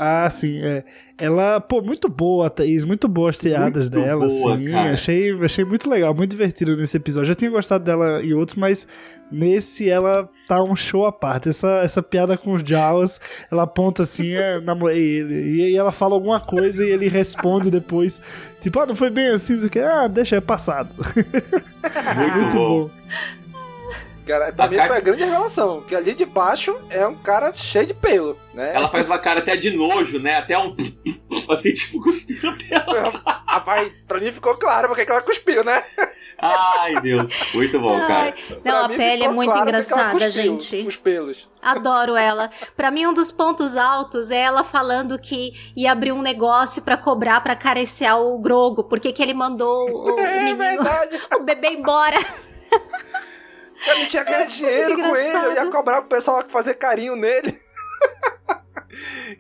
Ah, 0.01 0.29
sim, 0.29 0.61
é. 0.61 0.85
Ela, 1.17 1.61
pô, 1.61 1.81
muito 1.83 2.09
boa, 2.09 2.49
Thaís, 2.49 2.85
muito 2.85 3.09
boas 3.09 3.39
as 3.45 3.91
dela, 3.91 4.27
boa, 4.27 4.55
assim. 4.55 4.71
cara. 4.71 4.93
Achei, 4.93 5.33
achei 5.45 5.65
muito 5.65 5.89
legal, 5.89 6.15
muito 6.15 6.31
divertido 6.31 6.77
nesse 6.77 6.97
episódio. 6.97 7.29
Já 7.29 7.35
tinha 7.35 7.51
gostado 7.51 7.85
dela 7.85 8.23
em 8.23 8.33
outros, 8.33 8.57
mas 8.57 8.87
nesse 9.31 9.89
ela 9.89 10.29
tá 10.47 10.63
um 10.63 10.75
show 10.77 11.07
à 11.07 11.13
parte. 11.13 11.49
Essa, 11.49 11.81
essa 11.83 12.03
piada 12.03 12.37
com 12.39 12.53
os 12.55 12.63
Jawas, 12.63 13.21
ela 13.51 13.65
aponta 13.65 14.03
assim, 14.05 14.33
é, 14.35 14.61
namorei 14.61 14.99
ele. 15.03 15.57
E 15.57 15.65
aí 15.67 15.77
ela 15.77 15.93
fala 15.93 16.15
alguma 16.15 16.41
coisa 16.41 16.85
e 16.85 16.91
ele 16.91 17.09
responde 17.09 17.71
depois, 17.71 18.21
tipo, 18.61 18.79
ah, 18.81 18.87
não 18.87 18.97
foi 18.97 19.11
bem 19.11 19.29
assim, 19.29 19.55
o 19.65 19.69
que? 19.71 19.79
Ah, 19.79 20.07
deixa, 20.09 20.37
é 20.37 20.41
passado. 20.41 20.91
Muito, 22.17 22.55
bom. 22.55 22.91
Cara, 24.27 24.53
pra 24.53 24.67
A 24.67 24.69
mim 24.69 24.77
Kat- 24.77 24.89
foi 24.89 24.97
a 24.99 25.01
grande 25.01 25.25
revelação. 25.25 25.81
Que 25.83 25.95
ali 25.95 26.15
de 26.15 26.27
baixo 26.27 26.79
é 26.91 27.07
um 27.07 27.15
cara 27.15 27.51
cheio 27.55 27.87
de 27.87 27.95
pelo, 27.95 28.37
né? 28.53 28.73
Ela 28.75 28.89
faz 28.89 29.07
uma 29.07 29.19
cara 29.19 29.41
até 29.41 29.57
de 29.57 29.71
nojo, 29.71 30.19
né? 30.19 30.37
Até 30.37 30.59
um. 30.59 30.77
Assim, 31.51 31.73
tipo, 31.73 32.03
cuspindo 32.03 32.55
dela. 32.59 33.23
Rapaz, 33.49 33.91
pra 34.07 34.21
mim 34.21 34.31
ficou 34.31 34.55
claro 34.59 34.89
porque 34.89 35.07
que 35.07 35.11
ela 35.11 35.23
cuspiu, 35.23 35.65
né? 35.65 35.83
Ai, 36.41 37.01
Deus. 37.01 37.31
Muito 37.53 37.81
bom, 37.81 37.97
Ai, 37.97 38.07
cara. 38.07 38.35
não, 38.51 38.61
Pra 38.63 38.85
a 38.85 38.89
pele 38.89 39.25
é 39.25 39.29
muito 39.29 39.51
claro 39.51 39.69
engraçada, 39.69 40.31
gente. 40.31 40.87
Os 40.87 40.97
pelos. 40.97 41.51
Adoro 41.61 42.15
ela. 42.17 42.49
Pra 42.77 42.93
mim, 42.93 43.07
um 43.07 43.13
dos 43.13 43.33
pontos 43.33 43.77
altos 43.77 44.31
é 44.31 44.43
ela 44.43 44.63
falando 44.63 45.19
que 45.19 45.53
ia 45.77 45.91
abrir 45.91 46.13
um 46.13 46.23
negócio 46.23 46.83
pra 46.83 46.97
cobrar 46.97 47.41
pra 47.41 47.55
acariciar 47.55 48.21
o 48.21 48.39
Grogo, 48.39 48.85
porque 48.85 49.13
que 49.13 49.21
ele 49.21 49.35
mandou 49.35 49.91
o, 49.91 50.15
o 50.15 50.19
É 50.21 50.39
menino, 50.45 50.59
verdade. 50.59 51.21
o 51.35 51.41
bebê 51.43 51.69
embora. 51.71 52.17
Eu 53.87 53.99
não 53.99 54.07
tinha 54.07 54.23
ganho 54.25 54.47
dinheiro 54.47 54.97
com 54.97 55.17
ele, 55.17 55.37
eu 55.45 55.53
ia 55.55 55.67
cobrar 55.67 56.03
pro 56.03 56.11
pessoal 56.11 56.45
fazer 56.49 56.75
carinho 56.75 57.17
nele. 57.17 57.59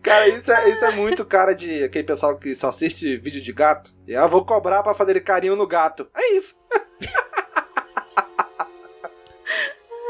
cara, 0.02 0.28
isso 0.28 0.50
é, 0.50 0.68
isso 0.68 0.84
é 0.84 0.90
muito 0.90 1.24
cara 1.24 1.54
de 1.54 1.84
aquele 1.84 2.04
pessoal 2.04 2.36
que 2.36 2.56
só 2.56 2.70
assiste 2.70 3.16
vídeo 3.18 3.40
de 3.40 3.52
gato. 3.52 3.90
E 4.06 4.16
ah, 4.16 4.26
vou 4.26 4.44
cobrar 4.44 4.82
pra 4.82 4.94
fazer 4.94 5.20
carinho 5.20 5.54
no 5.54 5.66
gato. 5.66 6.08
É 6.12 6.34
isso. 6.34 6.56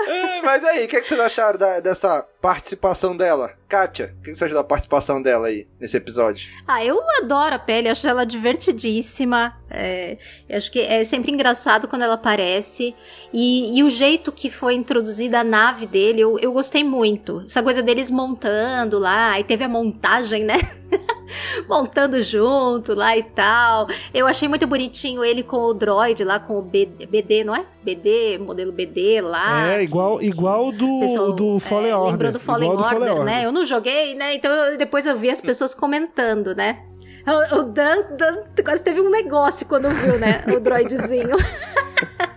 Ai, 0.08 0.40
Mas 0.48 0.64
aí, 0.64 0.84
o 0.84 0.88
que, 0.88 0.96
é 0.96 1.00
que 1.00 1.08
vocês 1.08 1.20
acharam 1.20 1.58
da- 1.58 1.80
dessa 1.80 2.22
participação 2.40 3.14
dela? 3.16 3.52
Kátia, 3.68 4.14
o 4.18 4.22
que, 4.22 4.30
é 4.30 4.32
que 4.32 4.38
você 4.38 4.44
achou 4.44 4.56
da 4.56 4.64
participação 4.64 5.20
dela 5.20 5.48
aí, 5.48 5.66
nesse 5.78 5.96
episódio? 5.96 6.50
Ah, 6.66 6.82
eu 6.82 6.98
adoro 7.18 7.54
a 7.56 7.58
pele, 7.58 7.88
acho 7.88 8.08
ela 8.08 8.24
divertidíssima. 8.24 9.54
É, 9.70 10.16
acho 10.50 10.72
que 10.72 10.80
é 10.80 11.04
sempre 11.04 11.30
engraçado 11.32 11.86
quando 11.88 12.02
ela 12.02 12.14
aparece. 12.14 12.94
E, 13.32 13.78
e 13.78 13.82
o 13.82 13.90
jeito 13.90 14.32
que 14.32 14.48
foi 14.48 14.74
introduzida 14.74 15.40
a 15.40 15.44
nave 15.44 15.84
dele, 15.86 16.20
eu, 16.22 16.38
eu 16.38 16.52
gostei 16.52 16.82
muito. 16.82 17.42
Essa 17.44 17.62
coisa 17.62 17.82
deles 17.82 18.10
montando 18.10 18.98
lá, 18.98 19.32
aí 19.32 19.44
teve 19.44 19.64
a 19.64 19.68
montagem, 19.68 20.44
né? 20.44 20.54
montando 21.68 22.20
junto 22.22 22.94
lá 22.94 23.16
e 23.16 23.22
tal. 23.22 23.86
Eu 24.12 24.26
achei 24.26 24.48
muito 24.48 24.66
bonitinho 24.66 25.24
ele 25.24 25.42
com 25.42 25.56
o 25.58 25.74
droid 25.74 26.22
lá, 26.24 26.38
com 26.40 26.58
o 26.58 26.62
BD, 26.62 27.44
não 27.44 27.54
é? 27.54 27.64
BD, 27.82 28.38
modelo 28.38 28.72
BD 28.72 29.20
lá. 29.20 29.72
é, 29.74 29.82
igual, 29.82 30.22
igual 30.22 30.72
do, 30.72 31.00
pessoal, 31.00 31.32
do 31.32 31.58
Fallen 31.60 31.90
é, 31.90 31.96
Order. 31.96 32.12
Lembrou 32.12 32.32
do 32.32 32.40
Fallen 32.40 32.70
Order, 32.70 32.84
Fallen 33.08 33.24
né? 33.24 33.44
Eu 33.44 33.52
não 33.52 33.64
joguei, 33.64 34.14
né? 34.14 34.34
Então 34.34 34.50
eu- 34.52 34.76
depois 34.78 35.06
eu 35.06 35.16
vi 35.16 35.30
as 35.30 35.40
pessoas 35.40 35.74
comentando, 35.74 36.54
né? 36.54 36.80
O, 37.26 37.56
o 37.58 37.62
Dan, 37.64 38.04
Dan 38.16 38.42
quase 38.64 38.82
teve 38.82 39.00
um 39.00 39.10
negócio 39.10 39.66
quando 39.66 39.88
viu, 39.90 40.18
né? 40.18 40.42
O 40.54 40.58
droidzinho. 40.60 41.36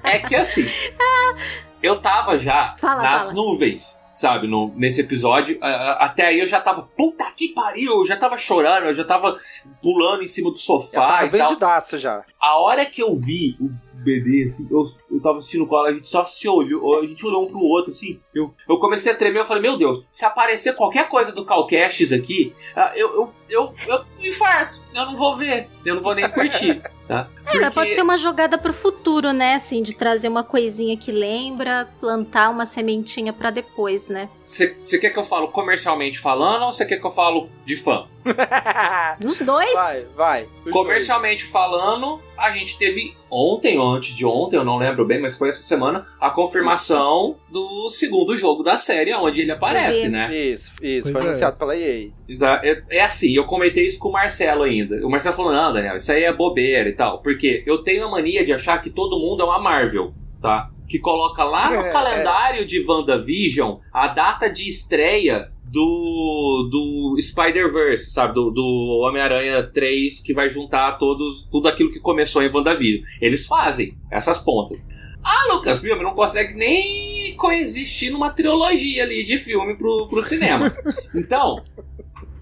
É 0.04 0.20
que 0.20 0.36
assim, 0.36 0.66
eu 1.82 2.02
tava 2.02 2.38
já 2.40 2.76
Fala, 2.78 3.02
nas 3.02 3.22
fala. 3.24 3.34
nuvens, 3.34 4.02
sabe, 4.14 4.48
no, 4.48 4.74
nesse 4.76 5.02
episódio. 5.02 5.58
A- 5.62 5.68
a- 5.68 6.06
Até 6.06 6.28
aí 6.28 6.40
eu 6.40 6.48
já 6.48 6.60
tava, 6.62 6.84
puta 6.98 7.26
que 7.36 7.50
pariu, 7.50 8.00
eu 8.00 8.06
já 8.06 8.18
tava 8.18 8.38
chorando, 8.38 8.86
eu 8.88 8.94
já 8.94 9.04
tava 9.04 9.38
pulando 9.82 10.24
em 10.24 10.28
cima 10.28 10.52
do 10.52 10.58
sofá 10.58 11.00
Já 11.02 11.06
tá 11.08 11.26
e 11.26 11.30
tal. 11.30 11.48
vendidaço 11.48 11.98
já. 11.98 12.24
A 12.40 12.58
hora 12.60 12.86
que 12.86 13.02
eu 13.02 13.16
vi 13.16 13.56
o 13.60 13.70
BD, 14.04 14.48
assim, 14.50 14.68
eu, 14.70 14.90
eu 15.12 15.22
tava 15.22 15.38
assistindo 15.38 15.66
com 15.68 15.76
ela, 15.78 15.90
a 15.90 15.94
gente 15.94 16.08
só 16.08 16.26
se 16.26 16.48
olhou, 16.48 17.00
a 17.00 17.06
gente 17.06 17.26
olhou 17.26 17.44
um 17.46 17.48
pro 17.50 17.60
outro, 17.60 17.92
assim. 17.92 18.20
Eu, 18.34 18.54
eu 18.68 18.78
comecei 18.80 19.12
a 19.12 19.16
tremer, 19.16 19.40
eu 19.42 19.46
falei, 19.46 19.62
meu 19.62 19.78
Deus, 19.78 20.04
se 20.12 20.26
aparecer 20.26 20.76
qualquer 20.76 21.08
coisa 21.10 21.32
do 21.32 21.46
Calcaches 21.46 22.12
aqui, 22.12 22.54
ah, 22.76 22.92
eu, 22.96 23.10
eu, 23.16 23.34
eu, 23.50 23.74
eu 23.88 24.06
infarto. 24.20 24.80
Eu 24.94 25.06
não 25.06 25.16
vou 25.16 25.38
ver, 25.38 25.68
eu 25.86 25.96
não 25.96 26.02
vou 26.02 26.14
nem 26.14 26.30
curtir, 26.30 26.82
tá? 27.08 27.28
É, 27.46 27.60
mas 27.60 27.74
pode 27.74 27.74
Porque- 27.74 27.90
ser 27.90 28.02
uma 28.02 28.18
jogada 28.18 28.58
pro 28.58 28.74
futuro, 28.74 29.32
né? 29.32 29.56
Assim, 29.56 29.82
de 29.82 29.96
trazer 29.96 30.28
uma 30.28 30.44
coisinha 30.44 30.98
que 30.98 31.12
lembra, 31.14 31.88
plantar 32.02 32.50
uma 32.50 32.66
sementinha 32.66 33.32
pra 33.32 33.50
depois, 33.52 34.10
né? 34.10 34.28
Você 34.52 35.00
quer 35.00 35.12
que 35.12 35.18
eu 35.18 35.24
falo 35.24 35.48
comercialmente 35.48 36.20
falando 36.20 36.64
ou 36.66 36.74
você 36.74 36.86
quer 36.86 36.98
que 36.98 37.06
eu 37.06 37.12
falo 37.12 37.48
de 37.66 37.78
fã? 37.78 38.06
Os 39.26 39.42
dois? 39.42 39.74
Vai, 39.74 40.06
vai. 40.14 40.48
Os 40.66 40.74
Comercialmente 40.74 41.46
falando, 41.46 42.20
a 42.38 42.52
gente 42.52 42.78
teve 42.78 43.16
ontem 43.30 43.80
ou 43.80 43.88
antes 43.88 44.14
de 44.14 44.26
ontem, 44.26 44.58
eu 44.58 44.66
não 44.66 44.78
lembro 44.78 45.06
bem, 45.06 45.22
mas 45.22 45.38
foi 45.38 45.48
essa 45.48 45.62
semana, 45.64 46.06
a 46.20 46.30
confirmação 46.30 47.38
do 47.50 47.90
segundo 47.92 48.36
jogo 48.36 48.62
da 48.62 48.76
série, 48.76 49.14
onde 49.14 49.40
ele 49.40 49.54
aparece, 49.54 50.10
né? 50.10 50.30
Isso, 50.36 50.76
isso. 50.84 51.04
Pois 51.04 51.14
foi 51.14 51.22
é. 51.22 51.26
anunciado 51.28 51.58
pela 51.58 51.78
EA. 51.78 52.10
Da- 52.38 52.62
É, 52.62 52.84
é 52.90 53.02
assim, 53.02 53.34
eu 53.34 53.46
comentei 53.46 53.88
isso 53.88 54.00
com 54.00 54.10
o 54.10 54.14
Marcelo 54.14 54.64
ainda. 54.64 54.98
O 55.06 55.10
Marcelo 55.10 55.36
falou: 55.38 55.54
não, 55.54 55.72
Daniel, 55.72 55.96
isso 55.96 56.12
aí 56.12 56.26
é 56.26 56.34
bobeira 56.34 56.90
e 56.90 56.94
tal. 56.94 57.22
Porque 57.22 57.64
eu 57.66 57.84
tenho 57.84 58.06
a 58.06 58.12
mania 58.12 58.46
de 58.46 58.52
achar 58.52 58.82
que 58.82 58.90
todo 58.90 59.18
mundo 59.18 59.44
é 59.44 59.46
uma 59.46 59.60
Marvel, 59.60 60.14
tá? 60.42 60.70
Que 60.92 61.00
coloca 61.00 61.44
lá 61.44 61.70
no 61.70 61.88
É, 61.88 61.92
calendário 61.92 62.66
de 62.66 62.86
WandaVision 62.86 63.78
a 63.94 64.08
data 64.10 64.50
de 64.50 64.68
estreia 64.68 65.50
do, 65.64 66.68
do 66.70 67.16
Spider-Verse, 67.22 68.12
sabe? 68.12 68.34
Do, 68.34 68.52
do 68.52 69.00
Homem-Aranha 69.08 69.64
3, 69.64 70.22
que 70.22 70.34
vai 70.34 70.50
juntar 70.50 70.98
todos, 70.98 71.48
tudo 71.50 71.70
aquilo 71.70 71.92
que 71.92 72.00
começou 72.00 72.44
em 72.44 72.54
WandaVision. 72.54 73.06
Eles 73.22 73.48
fazem 73.48 73.98
essas 74.12 74.40
pontas. 74.44 74.86
Ah, 75.24 75.54
Lucas 75.54 75.80
Filme 75.80 76.04
não 76.04 76.14
consegue 76.14 76.56
nem 76.56 77.36
coexistir 77.38 78.12
numa 78.12 78.32
trilogia 78.32 79.04
ali 79.04 79.24
de 79.24 79.38
filme 79.38 79.76
pro, 79.76 80.08
pro 80.10 80.22
cinema. 80.22 80.76
Então, 81.16 81.64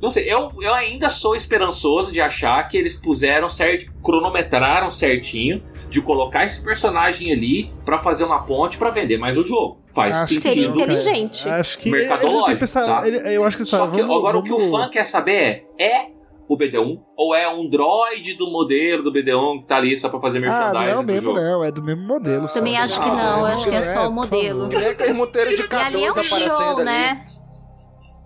não 0.02 0.10
sei, 0.10 0.32
eu, 0.32 0.50
eu 0.62 0.74
ainda 0.74 1.10
sou 1.10 1.36
esperançoso 1.36 2.12
de 2.12 2.22
achar 2.22 2.68
que 2.70 2.78
eles 2.78 2.98
puseram 3.00 3.50
certo, 3.50 3.92
cronometraram 4.02 4.90
certinho 4.90 5.62
de 5.90 6.02
colocar 6.02 6.46
esse 6.46 6.64
personagem 6.64 7.32
ali 7.32 7.74
pra 7.84 8.00
fazer 8.00 8.24
uma 8.24 8.44
ponte 8.44 8.78
pra 8.78 8.92
vender 8.92 9.18
mais 9.18 9.38
o 9.38 9.44
jogo. 9.44 9.80
Faz 9.94 10.16
Acho 10.16 10.28
sentido. 10.36 10.42
Seria 10.42 10.68
inteligente. 10.68 11.50
Acho 11.50 11.78
que 11.80 11.90
Mercadológico, 11.90 12.50
eles 12.52 12.60
pensaram- 12.60 13.02
tá? 13.02 13.08
ele- 13.08 13.36
eu 13.36 13.44
acho 13.44 13.58
que 13.58 13.66
Só 13.66 13.78
sabe, 13.80 13.96
que 13.98 14.02
vamos- 14.04 14.18
agora 14.18 14.38
o 14.38 14.44
que 14.44 14.54
o 14.54 14.58
vamos- 14.58 14.72
fã 14.72 14.90
quer 14.90 15.06
saber 15.06 15.66
é: 15.80 15.84
é 15.84 16.08
o 16.48 16.56
BD1 16.56 17.00
ou 17.18 17.34
é 17.36 17.48
um 17.52 17.68
droid 17.70 18.34
do 18.36 18.52
modelo 18.52 19.04
do 19.04 19.12
BD1 19.12 19.60
que 19.62 19.68
tá 19.68 19.78
ali 19.78 20.00
só 20.00 20.10
pra 20.10 20.20
fazer 20.20 20.38
Ah, 20.38 20.42
merchandising 20.42 20.74
não 20.78 20.84
é 20.84 20.94
o 20.96 21.02
do 21.02 21.06
mesmo, 21.06 21.22
jogo? 21.22 21.40
não. 21.42 21.64
É 21.64 21.72
do 21.72 21.84
mesmo 21.84 22.04
modelo. 22.04 22.48
só. 22.48 22.54
Também 22.56 22.78
acho 22.78 23.02
que 23.02 23.10
Ah, 23.10 23.14
não, 23.14 23.38
não, 23.40 23.46
acho 23.46 23.70
que 23.70 23.76
é 23.76 23.82
só 23.82 24.02
o 24.02 24.04
por 24.06 24.14
modelo. 24.14 24.70
monteiro 25.16 25.56
de 25.56 25.62
E 25.64 25.76
ali 25.76 26.04
é 26.06 26.12
K12 26.12 26.20
um 26.20 26.24
show, 26.24 26.68
ali. 26.78 26.84
né? 26.86 27.26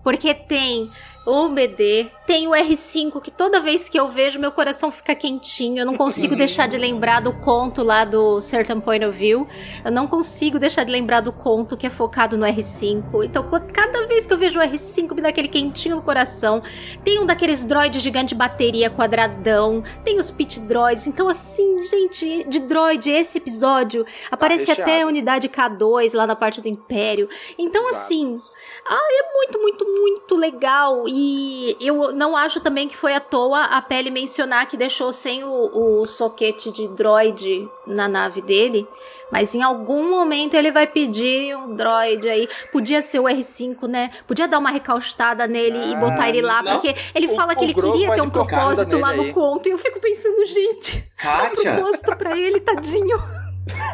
Porque 0.02 0.34
tem 0.34 0.90
o 1.26 1.48
BD, 1.48 2.10
tem 2.26 2.46
o 2.46 2.50
R5, 2.52 3.20
que 3.20 3.30
toda 3.30 3.60
vez 3.60 3.88
que 3.88 3.98
eu 3.98 4.08
vejo, 4.08 4.38
meu 4.38 4.52
coração 4.52 4.90
fica 4.90 5.14
quentinho. 5.14 5.78
Eu 5.78 5.86
não 5.86 5.96
consigo 5.96 6.36
deixar 6.36 6.68
de 6.68 6.76
lembrar 6.76 7.20
do 7.20 7.32
conto 7.32 7.82
lá 7.82 8.04
do 8.04 8.40
Certain 8.40 8.80
Point 8.80 9.04
of 9.04 9.16
View. 9.16 9.46
Eu 9.84 9.90
não 9.90 10.06
consigo 10.06 10.58
deixar 10.58 10.84
de 10.84 10.92
lembrar 10.92 11.20
do 11.20 11.32
conto 11.32 11.76
que 11.76 11.86
é 11.86 11.90
focado 11.90 12.36
no 12.36 12.44
R5. 12.44 13.24
Então, 13.24 13.42
cada 13.72 14.06
vez 14.06 14.26
que 14.26 14.32
eu 14.32 14.38
vejo 14.38 14.60
o 14.60 14.62
R5, 14.62 15.14
me 15.14 15.22
dá 15.22 15.28
aquele 15.28 15.48
quentinho 15.48 15.96
no 15.96 16.02
coração. 16.02 16.62
Tem 17.02 17.18
um 17.18 17.26
daqueles 17.26 17.64
droids 17.64 18.02
gigante 18.02 18.28
de 18.28 18.34
bateria 18.34 18.90
quadradão. 18.90 19.82
Tem 20.04 20.18
os 20.18 20.30
pit 20.30 20.60
droids. 20.60 21.06
Então, 21.06 21.28
assim, 21.28 21.84
gente, 21.86 22.44
de 22.48 22.60
droid, 22.60 23.10
esse 23.10 23.38
episódio 23.38 24.04
aparece 24.30 24.70
até 24.70 24.82
recheado. 24.82 25.04
a 25.04 25.08
unidade 25.08 25.48
K2 25.48 26.14
lá 26.14 26.26
na 26.26 26.36
parte 26.36 26.60
do 26.60 26.68
Império. 26.68 27.28
Então, 27.58 27.88
Exato. 27.88 28.04
assim. 28.04 28.42
Ah, 28.86 29.00
é 29.10 29.32
muito, 29.32 29.58
muito, 29.60 29.84
muito 29.86 30.36
legal. 30.36 31.04
E 31.08 31.76
eu 31.80 32.12
não 32.12 32.36
acho 32.36 32.60
também 32.60 32.86
que 32.86 32.96
foi 32.96 33.14
à 33.14 33.20
toa 33.20 33.62
a 33.64 33.80
Pele 33.80 34.10
mencionar 34.10 34.66
que 34.68 34.76
deixou 34.76 35.10
sem 35.12 35.42
o, 35.42 36.00
o 36.02 36.06
soquete 36.06 36.70
de 36.70 36.86
droid 36.88 37.68
na 37.86 38.06
nave 38.08 38.42
dele. 38.42 38.86
Mas 39.32 39.54
em 39.54 39.62
algum 39.62 40.10
momento 40.10 40.54
ele 40.54 40.70
vai 40.70 40.86
pedir 40.86 41.56
um 41.56 41.74
droid 41.74 42.28
aí. 42.28 42.46
Podia 42.70 43.00
ser 43.00 43.20
o 43.20 43.24
R5, 43.24 43.88
né? 43.88 44.10
Podia 44.26 44.46
dar 44.46 44.58
uma 44.58 44.70
recaustada 44.70 45.46
nele 45.46 45.78
e 45.78 45.94
Ah, 45.94 45.98
botar 45.98 46.28
ele 46.28 46.42
lá. 46.42 46.62
não. 46.62 46.72
Porque 46.72 46.94
ele 47.14 47.28
O- 47.28 47.34
fala 47.34 47.54
que 47.54 47.64
ele 47.64 47.74
queria 47.74 48.14
ter 48.14 48.20
um 48.20 48.30
propósito 48.30 48.98
lá 48.98 49.12
no 49.14 49.22
aí. 49.22 49.32
conto. 49.32 49.66
E 49.66 49.72
eu 49.72 49.78
fico 49.78 49.98
pensando, 49.98 50.44
gente, 50.44 51.10
dá 51.22 51.34
um 51.34 51.38
Kátia, 51.50 51.72
propósito 51.74 52.16
pra 52.16 52.36
ele, 52.36 52.60
tadinho. 52.60 53.18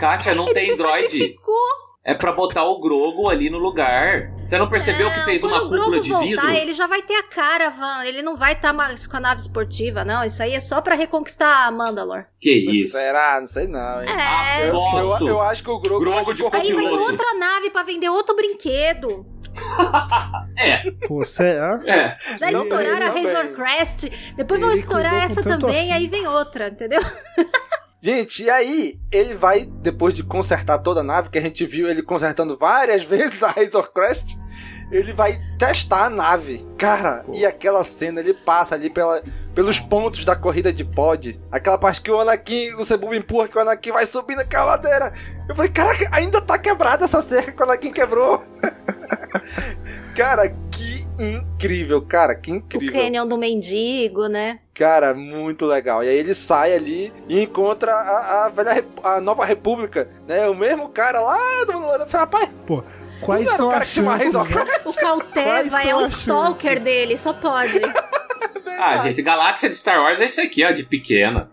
Kátia, 0.01 0.35
não 0.35 0.47
ele 0.47 0.55
tem 0.55 0.67
se 0.67 0.77
droid. 0.77 1.03
sacrificou. 1.05 1.90
É 2.03 2.15
pra 2.15 2.33
botar 2.33 2.65
o 2.65 2.81
Grogo 2.81 3.29
ali 3.29 3.51
no 3.51 3.59
lugar. 3.59 4.33
Você 4.43 4.57
não 4.57 4.71
percebeu 4.71 5.11
que 5.13 5.23
fez 5.23 5.43
Quando 5.43 5.53
uma 5.53 5.61
cúpula 5.61 6.01
de 6.01 6.09
voltar, 6.11 6.27
vidro? 6.27 6.51
ele 6.51 6.73
já 6.73 6.87
vai 6.87 7.03
ter 7.03 7.15
a 7.15 7.23
caravan. 7.25 8.05
Ele 8.05 8.23
não 8.23 8.37
vai 8.37 8.55
estar 8.55 8.73
mais 8.73 9.07
com 9.07 9.19
a 9.19 9.21
nave 9.21 9.43
esportiva, 9.43 10.03
não. 10.03 10.25
Isso 10.25 10.43
aí 10.43 10.55
é 10.55 10.61
só 10.61 10.81
pra 10.81 10.95
reconquistar 10.95 11.67
a 11.67 11.71
Mandalor. 11.71 12.25
Que 12.41 12.53
isso? 12.53 12.97
Será? 12.97 13.39
Não 13.39 13.47
sei 13.47 13.67
não, 13.69 14.03
hein? 14.03 14.09
É. 14.09 14.71
Eu, 14.71 15.29
eu, 15.29 15.41
acho 15.43 15.63
que 15.63 15.69
o 15.71 15.79
Grogu, 15.79 16.01
Grogu 16.07 16.33
de 16.35 16.43
Aí 16.53 16.73
vai 16.73 16.89
ter 16.89 16.99
outra 16.99 17.35
nave 17.35 17.69
pra 17.69 17.83
vender 17.83 18.09
outro 18.09 18.35
brinquedo. 18.35 19.27
É, 20.57 20.91
Pô, 21.09 21.25
será? 21.25 21.81
é. 21.87 22.15
Já 22.39 22.51
Não 22.51 22.63
estouraram 22.65 22.99
bem, 22.99 23.25
a 23.25 23.27
Razor 23.29 23.45
bem. 23.45 23.55
Crest. 23.55 24.11
Depois 24.37 24.61
vão 24.61 24.71
Ele 24.71 24.79
estourar 24.79 25.11
cuidou 25.27 25.35
com 25.35 25.41
essa 25.41 25.59
também, 25.59 25.93
aí 25.93 26.07
vem 26.07 26.27
outra, 26.27 26.69
entendeu? 26.69 27.01
Gente, 28.03 28.45
e 28.45 28.51
aí 28.51 28.99
ele 29.13 29.35
vai, 29.35 29.67
depois 29.67 30.15
de 30.15 30.25
consertar 30.25 30.79
toda 30.79 31.01
a 31.01 31.05
nave, 31.05 31.29
que 31.29 31.37
a 31.37 31.43
gente 31.43 31.67
viu 31.67 31.89
ele 31.89 32.03
consertando 32.03 32.57
várias 32.57 33.05
vezes 33.07 33.43
a 33.43 33.51
Razor 33.51 33.93
Crest, 33.93 34.39
ele 34.91 35.13
vai 35.13 35.39
testar 35.59 36.07
a 36.07 36.11
nave. 36.11 36.67
Cara, 36.79 37.25
e 37.33 37.45
aquela 37.45 37.85
cena, 37.85 38.21
ele 38.21 38.33
passa 38.33 38.75
ali 38.75 38.89
pela, 38.89 39.23
pelos 39.55 39.79
pontos 39.79 40.25
da 40.25 40.35
corrida 40.35 40.73
de 40.73 40.83
pod. 40.83 41.39
Aquela 41.53 41.77
parte 41.77 42.01
que 42.01 42.11
o 42.11 42.19
Anakin, 42.19 42.75
o 42.75 42.85
Cebu 42.85 43.15
empurra, 43.15 43.49
que 43.49 43.59
o 43.59 43.61
Anakin 43.61 43.93
vai 43.93 44.07
subindo 44.07 44.41
aquela 44.41 44.65
ladeira. 44.65 45.13
Eu 45.47 45.55
falei, 45.55 45.71
caraca, 45.71 46.09
ainda 46.11 46.41
tá 46.41 46.59
quebrada 46.59 47.05
essa 47.05 47.21
cerca 47.21 47.53
que 47.53 47.61
o 47.61 47.65
Anakin 47.65 47.93
quebrou. 47.93 48.43
cara, 50.17 50.51
que 50.81 51.07
incrível, 51.23 52.01
cara, 52.03 52.35
que 52.35 52.51
O 52.51 52.57
incrível. 52.57 52.93
Canyon 53.03 53.27
do 53.27 53.37
Mendigo, 53.37 54.27
né? 54.27 54.61
Cara, 54.75 55.13
muito 55.15 55.67
legal. 55.67 56.03
E 56.03 56.09
aí 56.09 56.17
ele 56.17 56.33
sai 56.35 56.75
ali 56.75 57.13
e 57.29 57.41
encontra 57.43 57.93
a, 57.93 58.47
a 58.47 58.49
velha 58.49 58.73
Rep- 58.73 59.01
a 59.05 59.21
nova 59.21 59.45
república, 59.45 60.09
né? 60.27 60.49
O 60.49 60.55
mesmo 60.55 60.89
cara 60.89 61.21
lá 61.21 61.37
do 61.67 61.81
Rapaz, 62.11 62.51
Pô, 62.67 62.83
quais 63.21 63.49
são 63.51 63.69
o 63.69 63.71
cara 63.71 63.85
as 63.85 63.91
que 63.91 63.95
chances? 64.03 64.35
O 64.87 64.95
Calteva 64.99 65.83
é 65.83 65.95
o 65.95 66.01
stalker 66.03 66.71
chances? 66.71 66.85
dele, 66.85 67.19
só 67.19 67.33
pode. 67.33 67.81
Ah, 68.83 68.97
gente, 69.03 69.21
Galáxia 69.21 69.69
de 69.69 69.77
Star 69.77 70.01
Wars 70.01 70.23
é 70.23 70.25
isso 70.25 70.41
aqui, 70.41 70.65
ó, 70.65 70.71
de 70.71 70.85
pequena. 70.85 71.51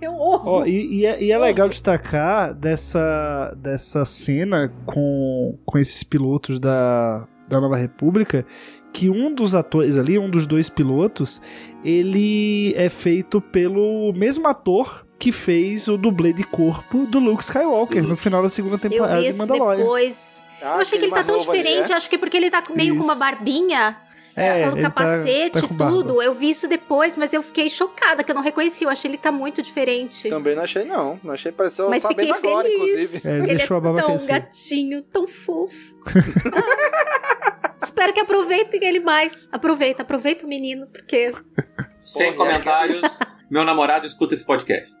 Eu 0.00 0.12
ovo. 0.14 0.48
Ó, 0.60 0.64
e, 0.64 1.00
e 1.00 1.04
é, 1.06 1.20
e 1.20 1.32
é 1.32 1.38
legal 1.38 1.68
destacar 1.68 2.54
dessa, 2.54 3.52
dessa 3.56 4.04
cena 4.04 4.72
com, 4.84 5.58
com 5.66 5.76
esses 5.76 6.04
pilotos 6.04 6.60
da, 6.60 7.26
da 7.48 7.60
Nova 7.60 7.76
República 7.76 8.44
que 8.92 9.10
um 9.10 9.34
dos 9.34 9.54
atores 9.54 9.98
ali, 9.98 10.18
um 10.18 10.30
dos 10.30 10.46
dois 10.46 10.70
pilotos, 10.70 11.42
ele 11.84 12.72
é 12.76 12.88
feito 12.88 13.40
pelo 13.42 14.10
mesmo 14.14 14.48
ator 14.48 15.04
que 15.18 15.30
fez 15.32 15.86
o 15.88 15.98
dublê 15.98 16.32
de 16.32 16.44
corpo 16.44 17.04
do 17.06 17.18
Luke 17.18 17.42
Skywalker 17.42 18.02
no 18.02 18.16
final 18.16 18.42
da 18.42 18.48
segunda 18.48 18.76
Eu 18.76 18.78
temporada 18.90 19.16
vi 19.16 19.22
de 19.24 19.28
isso 19.30 19.38
Mandalorian. 19.38 19.78
depois. 19.78 20.42
Ah, 20.62 20.76
eu 20.76 20.80
achei 20.80 20.98
que 20.98 21.04
ele 21.04 21.12
tá 21.12 21.24
tão 21.24 21.36
novo 21.36 21.50
ali, 21.50 21.62
diferente, 21.62 21.92
é? 21.92 21.94
acho 21.94 22.08
que 22.08 22.16
porque 22.16 22.36
ele 22.38 22.50
tá 22.50 22.62
meio 22.74 22.94
com 22.94 23.00
Isso. 23.00 23.08
uma 23.08 23.14
barbinha. 23.14 23.96
É, 24.38 24.64
ele 24.66 24.72
tá- 24.82 24.90
capacete 24.90 25.62
tá 25.62 25.66
com 25.68 25.74
e 25.74 25.76
barba. 25.78 25.94
tudo. 25.96 26.22
Eu 26.22 26.34
vi 26.34 26.50
isso 26.50 26.68
depois, 26.68 27.16
mas 27.16 27.32
eu 27.32 27.42
fiquei 27.42 27.70
chocada 27.70 28.22
que 28.22 28.30
eu 28.30 28.34
não 28.34 28.42
reconheci. 28.42 28.84
Eu 28.84 28.90
achei 28.90 29.10
ele 29.10 29.16
tá 29.16 29.32
muito 29.32 29.62
diferente. 29.62 30.28
Também 30.28 30.54
não 30.54 30.62
achei, 30.62 30.84
não. 30.84 31.18
Não 31.24 31.32
achei, 31.32 31.50
pareceu 31.50 31.88
Mas 31.88 32.02
sabendo 32.02 32.34
fiquei 32.34 32.50
agora, 32.50 32.68
feliz. 32.68 33.14
inclusive. 33.14 33.28
É, 33.28 33.32
ele 33.36 33.42
ele 33.44 33.52
é 33.52 33.54
deixou 33.56 33.76
a 33.78 33.80
barba 33.80 34.00
tão 34.02 34.08
crescer. 34.10 34.32
gatinho, 34.32 35.02
tão 35.02 35.26
fofo. 35.26 35.96
Ah. 36.06 37.15
Espero 37.96 38.12
que 38.12 38.20
aproveitem 38.20 38.84
ele 38.84 39.00
mais. 39.00 39.48
Aproveita, 39.50 40.02
aproveita 40.02 40.44
o 40.44 40.48
menino, 40.48 40.86
porque 40.92 41.32
Sem 41.98 42.34
Porra, 42.34 42.52
comentários. 42.52 43.18
Meu 43.50 43.64
namorado 43.64 44.04
escuta 44.04 44.34
esse 44.34 44.44
podcast. 44.44 44.92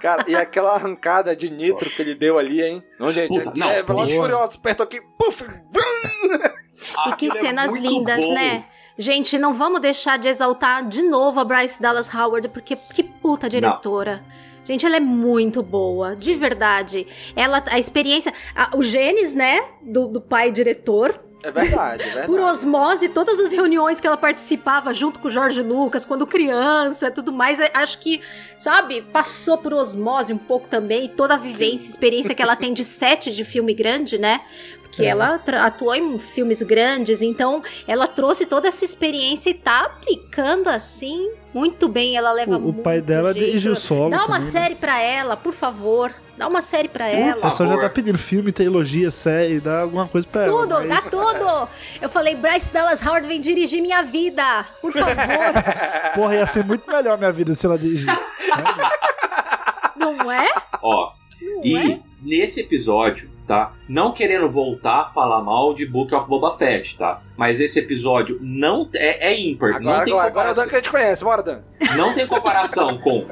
Cara, 0.00 0.24
e 0.26 0.34
aquela 0.34 0.76
arrancada 0.76 1.36
de 1.36 1.50
nitro 1.50 1.90
que 1.90 2.00
ele 2.00 2.14
deu 2.14 2.38
ali, 2.38 2.62
hein? 2.62 2.82
Não, 2.98 3.12
gente, 3.12 3.28
Puta, 3.28 3.50
aqui 3.50 3.60
não, 3.60 3.68
é 3.68 3.82
Velozes. 3.82 4.16
Furiosos, 4.16 4.56
perto 4.56 4.82
aqui, 4.82 4.98
puf, 5.18 5.44
vrum. 5.44 6.30
E 6.32 6.38
que 6.38 7.10
Aquilo 7.10 7.36
é 7.36 7.40
cenas 7.40 7.70
muito 7.72 7.86
lindas, 7.86 8.24
bom. 8.24 8.32
né? 8.32 8.64
Gente, 8.96 9.38
não 9.38 9.52
vamos 9.52 9.80
deixar 9.80 10.18
de 10.18 10.26
exaltar 10.26 10.88
de 10.88 11.02
novo 11.02 11.38
a 11.38 11.44
Bryce 11.44 11.82
Dallas 11.82 12.08
Howard, 12.14 12.48
porque 12.48 12.76
que 12.76 13.02
puta 13.02 13.46
diretora. 13.46 14.24
Gente, 14.66 14.84
ela 14.84 14.96
é 14.96 15.00
muito 15.00 15.62
boa, 15.62 16.16
de 16.16 16.34
verdade. 16.34 17.06
Ela, 17.34 17.62
a 17.66 17.78
experiência, 17.78 18.32
a- 18.54 18.70
o 18.76 18.82
genes, 18.82 19.34
né, 19.34 19.62
do, 19.82 20.08
do 20.08 20.20
pai 20.20 20.50
diretor, 20.50 21.18
É 21.42 21.50
verdade, 21.52 22.02
é 22.02 22.06
verdade. 22.06 22.26
por 22.26 22.40
osmose, 22.40 23.08
todas 23.10 23.38
as 23.38 23.52
reuniões 23.52 24.00
que 24.00 24.06
ela 24.06 24.16
participava 24.16 24.92
junto 24.92 25.20
com 25.20 25.28
o 25.28 25.30
Jorge 25.30 25.62
Lucas, 25.62 26.04
quando 26.04 26.26
criança, 26.26 27.10
tudo 27.10 27.32
mais, 27.32 27.60
é- 27.60 27.70
acho 27.74 27.98
que, 28.00 28.20
sabe, 28.58 29.02
passou 29.12 29.56
por 29.58 29.72
osmose 29.72 30.32
um 30.32 30.38
pouco 30.38 30.68
também, 30.68 31.08
toda 31.08 31.34
a 31.34 31.36
vivência, 31.36 31.88
experiência 31.88 32.34
que 32.34 32.42
ela 32.42 32.56
tem 32.56 32.72
de 32.72 32.82
sete 32.84 33.30
de 33.32 33.44
filme 33.44 33.72
grande, 33.72 34.18
né? 34.18 34.40
Porque 34.96 35.02
É. 35.04 35.10
ela 35.10 35.38
atuou 35.62 35.94
em 35.94 36.18
filmes 36.18 36.62
grandes, 36.62 37.20
então 37.20 37.62
ela 37.86 38.06
trouxe 38.06 38.46
toda 38.46 38.66
essa 38.68 38.82
experiência 38.84 39.50
e 39.50 39.54
tá 39.54 39.80
aplicando 39.82 40.68
assim 40.68 41.30
muito 41.52 41.86
bem. 41.86 42.16
Ela 42.16 42.32
leva 42.32 42.56
O, 42.56 42.70
o 42.70 42.74
pai 42.74 43.00
dela 43.02 43.32
jeito. 43.34 43.44
dirigiu 43.46 43.72
o 43.72 43.76
solo. 43.76 44.08
Dá 44.10 44.18
uma 44.18 44.26
também, 44.26 44.40
né? 44.44 44.50
série 44.50 44.74
pra 44.74 44.98
ela, 45.00 45.36
por 45.36 45.52
favor. 45.52 46.14
Dá 46.38 46.48
uma 46.48 46.60
série 46.62 46.88
pra 46.88 47.04
O 47.06 47.08
ela. 47.08 47.40
pessoal 47.42 47.68
já 47.70 47.78
tá 47.78 47.90
pedindo 47.90 48.18
filme, 48.18 48.52
trilogia, 48.52 49.10
série, 49.10 49.60
dá 49.60 49.80
alguma 49.80 50.06
coisa 50.08 50.26
pra 50.26 50.44
Tudo, 50.44 50.74
ela. 50.74 50.86
dá 50.86 50.94
mas- 50.96 51.10
tudo! 51.10 51.68
Eu 52.00 52.08
falei, 52.08 52.34
Bryce 52.34 52.72
Dallas 52.72 53.04
Howard 53.04 53.26
vem 53.28 53.40
dirigir 53.40 53.80
minha 53.82 54.02
vida, 54.02 54.64
por 54.82 54.92
favor. 54.92 55.14
Porra, 56.14 56.36
ia 56.36 56.46
ser 56.46 56.64
muito 56.64 56.90
melhor 56.90 57.16
minha 57.18 57.32
vida 57.32 57.54
se 57.54 57.64
ela 57.66 57.78
dirigisse. 57.78 58.06
Não 59.96 60.30
é? 60.30 60.48
Ó, 60.82 61.12
Não 61.40 61.64
e 61.64 61.92
é? 61.92 62.00
nesse 62.22 62.60
episódio, 62.60 63.30
tá? 63.46 63.74
Não 63.88 64.12
querendo 64.12 64.50
voltar 64.50 65.02
a 65.02 65.08
falar 65.10 65.42
mal 65.42 65.72
de 65.74 65.86
Book 65.86 66.14
of 66.14 66.28
Boba 66.28 66.56
Fett, 66.56 66.98
tá? 66.98 67.22
Mas 67.36 67.60
esse 67.60 67.78
episódio 67.78 68.38
não 68.42 68.88
é, 68.94 69.32
é 69.32 69.38
ímpar. 69.38 69.70
não 69.80 69.90
Agora, 69.90 70.04
tem 70.04 70.12
agora, 70.12 70.28
agora 70.28 70.48
é 70.48 70.52
o. 70.52 70.54
Dan 70.54 70.68
que 70.68 70.74
a 70.74 70.78
gente 70.78 70.90
conhece, 70.90 71.24
bora, 71.24 71.42
Dan. 71.42 71.62
Não 71.96 72.14
tem 72.14 72.26
comparação 72.26 72.98
com 73.02 73.26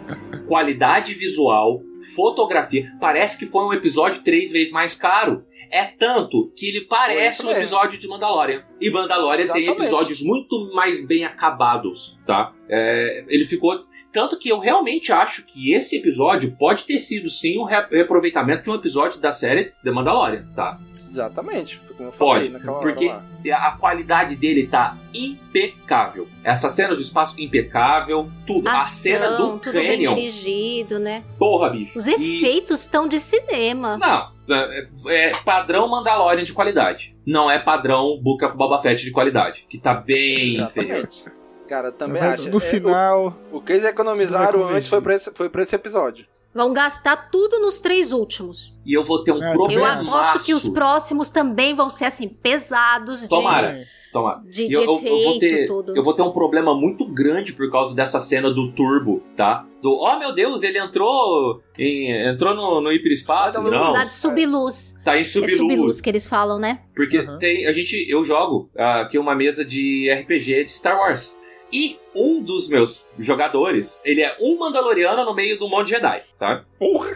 qualidade 0.47 1.15
visual, 1.15 1.81
fotografia. 2.15 2.91
Parece 3.01 3.39
que 3.39 3.47
foi 3.47 3.65
um 3.65 3.73
episódio 3.73 4.23
três 4.23 4.51
vezes 4.51 4.73
mais 4.73 4.95
caro. 4.95 5.45
É 5.71 5.85
tanto 5.85 6.53
que 6.55 6.69
ele 6.69 6.83
parece 6.83 7.45
um 7.45 7.51
episódio 7.51 7.99
de 7.99 8.07
Mandalorian. 8.07 8.63
E 8.81 8.91
Mandalorian 8.91 9.49
tem 9.49 9.65
Exatamente. 9.65 9.81
episódios 9.83 10.23
muito 10.23 10.71
mais 10.73 11.05
bem 11.05 11.25
acabados, 11.25 12.21
tá? 12.27 12.53
É, 12.69 13.25
ele 13.29 13.45
ficou. 13.45 13.85
Tanto 14.15 14.39
que 14.39 14.49
eu 14.49 14.61
realmente 14.61 15.13
acho 15.13 15.45
que 15.45 15.73
esse 15.75 15.97
episódio 15.97 16.53
pode 16.57 16.85
ter 16.85 16.99
sido 17.01 17.29
sim 17.29 17.59
um 17.59 17.65
re- 17.65 17.87
reaproveitamento 17.91 18.63
de 18.63 18.71
um 18.71 18.75
episódio 18.77 19.19
da 19.21 19.33
série 19.33 19.73
The 19.83 19.91
Mandalorian, 19.91 20.45
tá? 20.55 20.79
Exatamente, 20.89 21.79
foi 21.79 21.97
como 21.97 22.09
eu 22.09 22.13
falei 22.13 22.35
Pode, 22.49 22.53
naquela 22.53 22.79
porque 22.81 23.09
hora 23.09 23.23
lá. 23.45 23.67
a 23.67 23.71
qualidade 23.73 24.37
dele 24.37 24.69
tá 24.69 24.97
impecável. 25.13 26.29
Essa 26.43 26.71
cena 26.71 26.95
do 26.95 27.01
espaço 27.01 27.41
impecável, 27.41 28.31
tudo. 28.47 28.69
a 28.69 28.83
cena 28.83 29.31
do 29.33 29.59
tudo 29.59 29.73
bem 29.73 29.97
Canyon, 30.05 30.15
dirigido, 30.15 30.99
né? 30.99 31.23
porra, 31.39 31.71
bicho. 31.71 31.99
Os 31.99 32.07
efeitos 32.07 32.83
estão 32.83 33.09
de 33.09 33.19
cinema. 33.19 33.97
Não, 33.99 34.55
é, 34.57 34.87
é 35.09 35.31
padrão 35.45 35.89
Mandalorian 35.89 36.45
de 36.45 36.53
qualidade. 36.53 37.17
Não 37.27 37.51
é 37.51 37.59
padrão 37.59 38.19
Book 38.23 38.45
of 38.45 38.57
Boba 38.57 38.81
Fett 38.81 39.05
de 39.05 39.11
qualidade. 39.11 39.65
Que 39.69 39.79
tá 39.79 39.95
bem 39.95 40.55
inferior. 40.61 40.97
Exatamente. 40.99 41.44
Cara, 41.69 41.91
também 41.93 42.23
acho. 42.23 42.51
No 42.51 42.59
É, 42.59 42.61
final. 42.61 43.39
o, 43.53 43.57
o 43.57 43.61
que 43.61 43.73
eles 43.73 43.85
economizaram 43.85 44.67
antes 44.69 44.89
foi 44.91 45.01
pra, 45.01 45.15
esse, 45.15 45.31
foi 45.35 45.49
pra 45.49 45.63
esse 45.63 45.75
episódio. 45.75 46.27
Vão 46.55 46.73
gastar 46.73 47.31
tudo 47.31 47.59
nos 47.59 47.81
três 47.81 48.13
últimos. 48.13 48.73
E 48.87 48.97
eu 48.97 49.03
vou 49.03 49.25
ter 49.25 49.33
um 49.33 49.43
É, 49.43 49.51
Eu 49.51 49.55
problema. 49.55 50.01
aposto 50.03 50.45
que 50.45 50.55
os 50.55 50.69
próximos 50.69 51.29
também 51.31 51.75
vão 51.75 51.89
ser 51.91 52.05
assim, 52.05 52.29
pesados 52.29 53.23
de. 53.23 53.29
Tomara. 53.29 53.85
Tomara. 54.13 54.41
De- 54.45 54.69
de 54.69 54.73
eu, 54.73 54.83
eu- 54.85 55.01
eu 55.03 55.25
vou 55.25 55.39
ter, 55.41 55.67
tudo. 55.67 55.97
eu 55.97 56.05
vou 56.05 56.15
ter 56.15 56.23
um 56.23 56.31
problema 56.31 56.73
muito 56.73 57.05
grande 57.05 57.53
por 57.53 57.69
causa 57.69 57.93
dessa 57.97 58.21
cena 58.21 58.49
do 58.55 58.71
Turbo, 58.71 59.21
tá? 59.37 59.67
Do, 59.83 59.91
oh 59.91 60.17
meu 60.21 60.33
Deus, 60.33 60.63
ele 60.63 60.79
entrou 60.79 61.61
em, 61.77 62.13
entrou 62.29 62.55
no, 62.55 62.81
no 62.81 62.93
hiperespaço. 62.93 63.57
Não, 63.61 63.69
Velocidade 63.69 64.15
subluz. 64.15 64.95
tá 65.05 65.17
em 65.17 65.23
É 65.23 65.25
subluz. 65.25 65.57
subluz 65.57 66.01
que 66.01 66.09
eles 66.09 66.25
falam, 66.25 66.61
né? 66.61 66.83
Porque 66.95 67.19
Uhum. 67.19 67.39
tem, 67.39 67.67
a 67.67 67.73
gente, 67.73 68.07
eu 68.09 68.23
jogo 68.23 68.71
ah, 68.79 69.01
aqui 69.01 69.19
uma 69.19 69.35
mesa 69.35 69.65
de 69.65 70.09
RPG 70.13 70.67
de 70.67 70.73
Star 70.73 70.97
Wars. 70.97 71.37
E 71.77 71.99
um 72.15 72.41
dos 72.41 72.69
meus 72.69 73.05
jogadores, 73.19 74.01
ele 74.05 74.23
é 74.23 74.37
um 74.41 74.57
Mandaloriano 74.57 75.25
no 75.25 75.35
meio 75.35 75.59
do 75.59 75.69
monte 75.69 75.91
Jedi, 75.91 76.23
sabe? 76.39 76.65
Porra! 76.79 77.09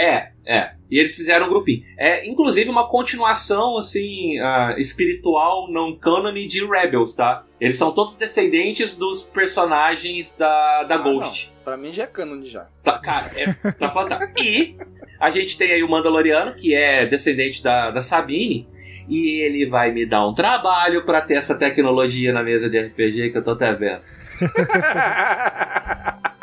É, 0.00 0.32
é. 0.44 0.72
E 0.90 0.98
eles 0.98 1.14
fizeram 1.14 1.46
um 1.46 1.48
grupinho. 1.48 1.84
É, 1.96 2.26
inclusive, 2.26 2.68
uma 2.68 2.88
continuação, 2.88 3.78
assim, 3.78 4.40
ah, 4.40 4.74
espiritual, 4.76 5.70
não 5.70 5.96
cânone 5.96 6.48
de 6.48 6.64
Rebels, 6.66 7.14
tá? 7.14 7.44
Eles 7.60 7.78
são 7.78 7.92
todos 7.92 8.16
descendentes 8.16 8.96
dos 8.96 9.22
personagens 9.22 10.36
da, 10.36 10.82
da 10.82 10.96
Ah, 10.96 10.98
Ghost. 10.98 11.52
não. 11.54 11.62
Pra 11.62 11.76
mim 11.76 11.92
já 11.92 12.02
é 12.02 12.06
canon 12.08 12.42
já. 12.42 12.66
Tá, 12.82 12.98
cara, 12.98 13.30
é, 13.36 13.70
tá 13.72 13.90
fantástico. 13.92 14.32
E 14.42 14.76
a 15.20 15.30
gente 15.30 15.56
tem 15.56 15.70
aí 15.72 15.82
o 15.84 15.88
Mandaloriano, 15.88 16.54
que 16.56 16.74
é 16.74 17.06
descendente 17.06 17.62
da, 17.62 17.90
da 17.92 18.02
Sabine. 18.02 18.68
E 19.08 19.40
ele 19.44 19.68
vai 19.68 19.92
me 19.92 20.06
dar 20.06 20.26
um 20.26 20.34
trabalho 20.34 21.04
pra 21.04 21.20
ter 21.20 21.34
essa 21.34 21.54
tecnologia 21.54 22.32
na 22.32 22.42
mesa 22.42 22.68
de 22.68 22.78
RPG 22.78 23.30
que 23.30 23.38
eu 23.38 23.44
tô 23.44 23.52
até 23.52 23.72
vendo. 23.74 24.02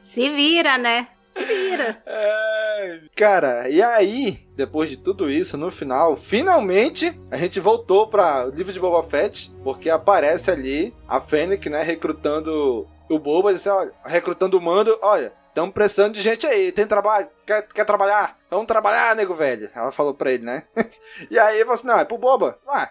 Se 0.00 0.28
vira, 0.30 0.76
né? 0.78 1.08
Se 1.22 1.44
vira. 1.44 2.02
É, 2.04 3.00
Cara, 3.14 3.68
e 3.68 3.80
aí, 3.80 4.38
depois 4.56 4.90
de 4.90 4.96
tudo 4.96 5.30
isso, 5.30 5.56
no 5.56 5.70
final, 5.70 6.16
finalmente 6.16 7.16
a 7.30 7.36
gente 7.36 7.60
voltou 7.60 8.08
para 8.08 8.46
o 8.46 8.50
livro 8.50 8.72
de 8.72 8.80
Boba 8.80 9.02
Fett, 9.02 9.52
porque 9.62 9.88
aparece 9.88 10.50
ali 10.50 10.92
a 11.06 11.20
Fennec, 11.20 11.68
né, 11.70 11.82
recrutando 11.82 12.88
o 13.08 13.18
Boba, 13.18 13.52
disse, 13.52 13.68
olha, 13.68 13.92
recrutando 14.04 14.58
o 14.58 14.60
Mando, 14.60 14.98
olha, 15.02 15.32
estamos 15.60 15.74
precisando 15.74 16.14
de 16.14 16.22
gente 16.22 16.46
aí, 16.46 16.72
tem 16.72 16.86
trabalho, 16.86 17.28
quer, 17.46 17.62
quer 17.68 17.84
trabalhar? 17.84 18.36
Vamos 18.50 18.66
trabalhar, 18.66 19.14
nego 19.16 19.34
velho. 19.34 19.70
Ela 19.74 19.92
falou 19.92 20.14
pra 20.14 20.30
ele, 20.32 20.44
né? 20.44 20.62
e 21.30 21.38
aí 21.38 21.56
ele 21.56 21.64
falou 21.64 21.74
assim, 21.74 21.86
não, 21.86 21.98
é 21.98 22.04
pro 22.04 22.18
Boba. 22.18 22.58
Ah, 22.68 22.88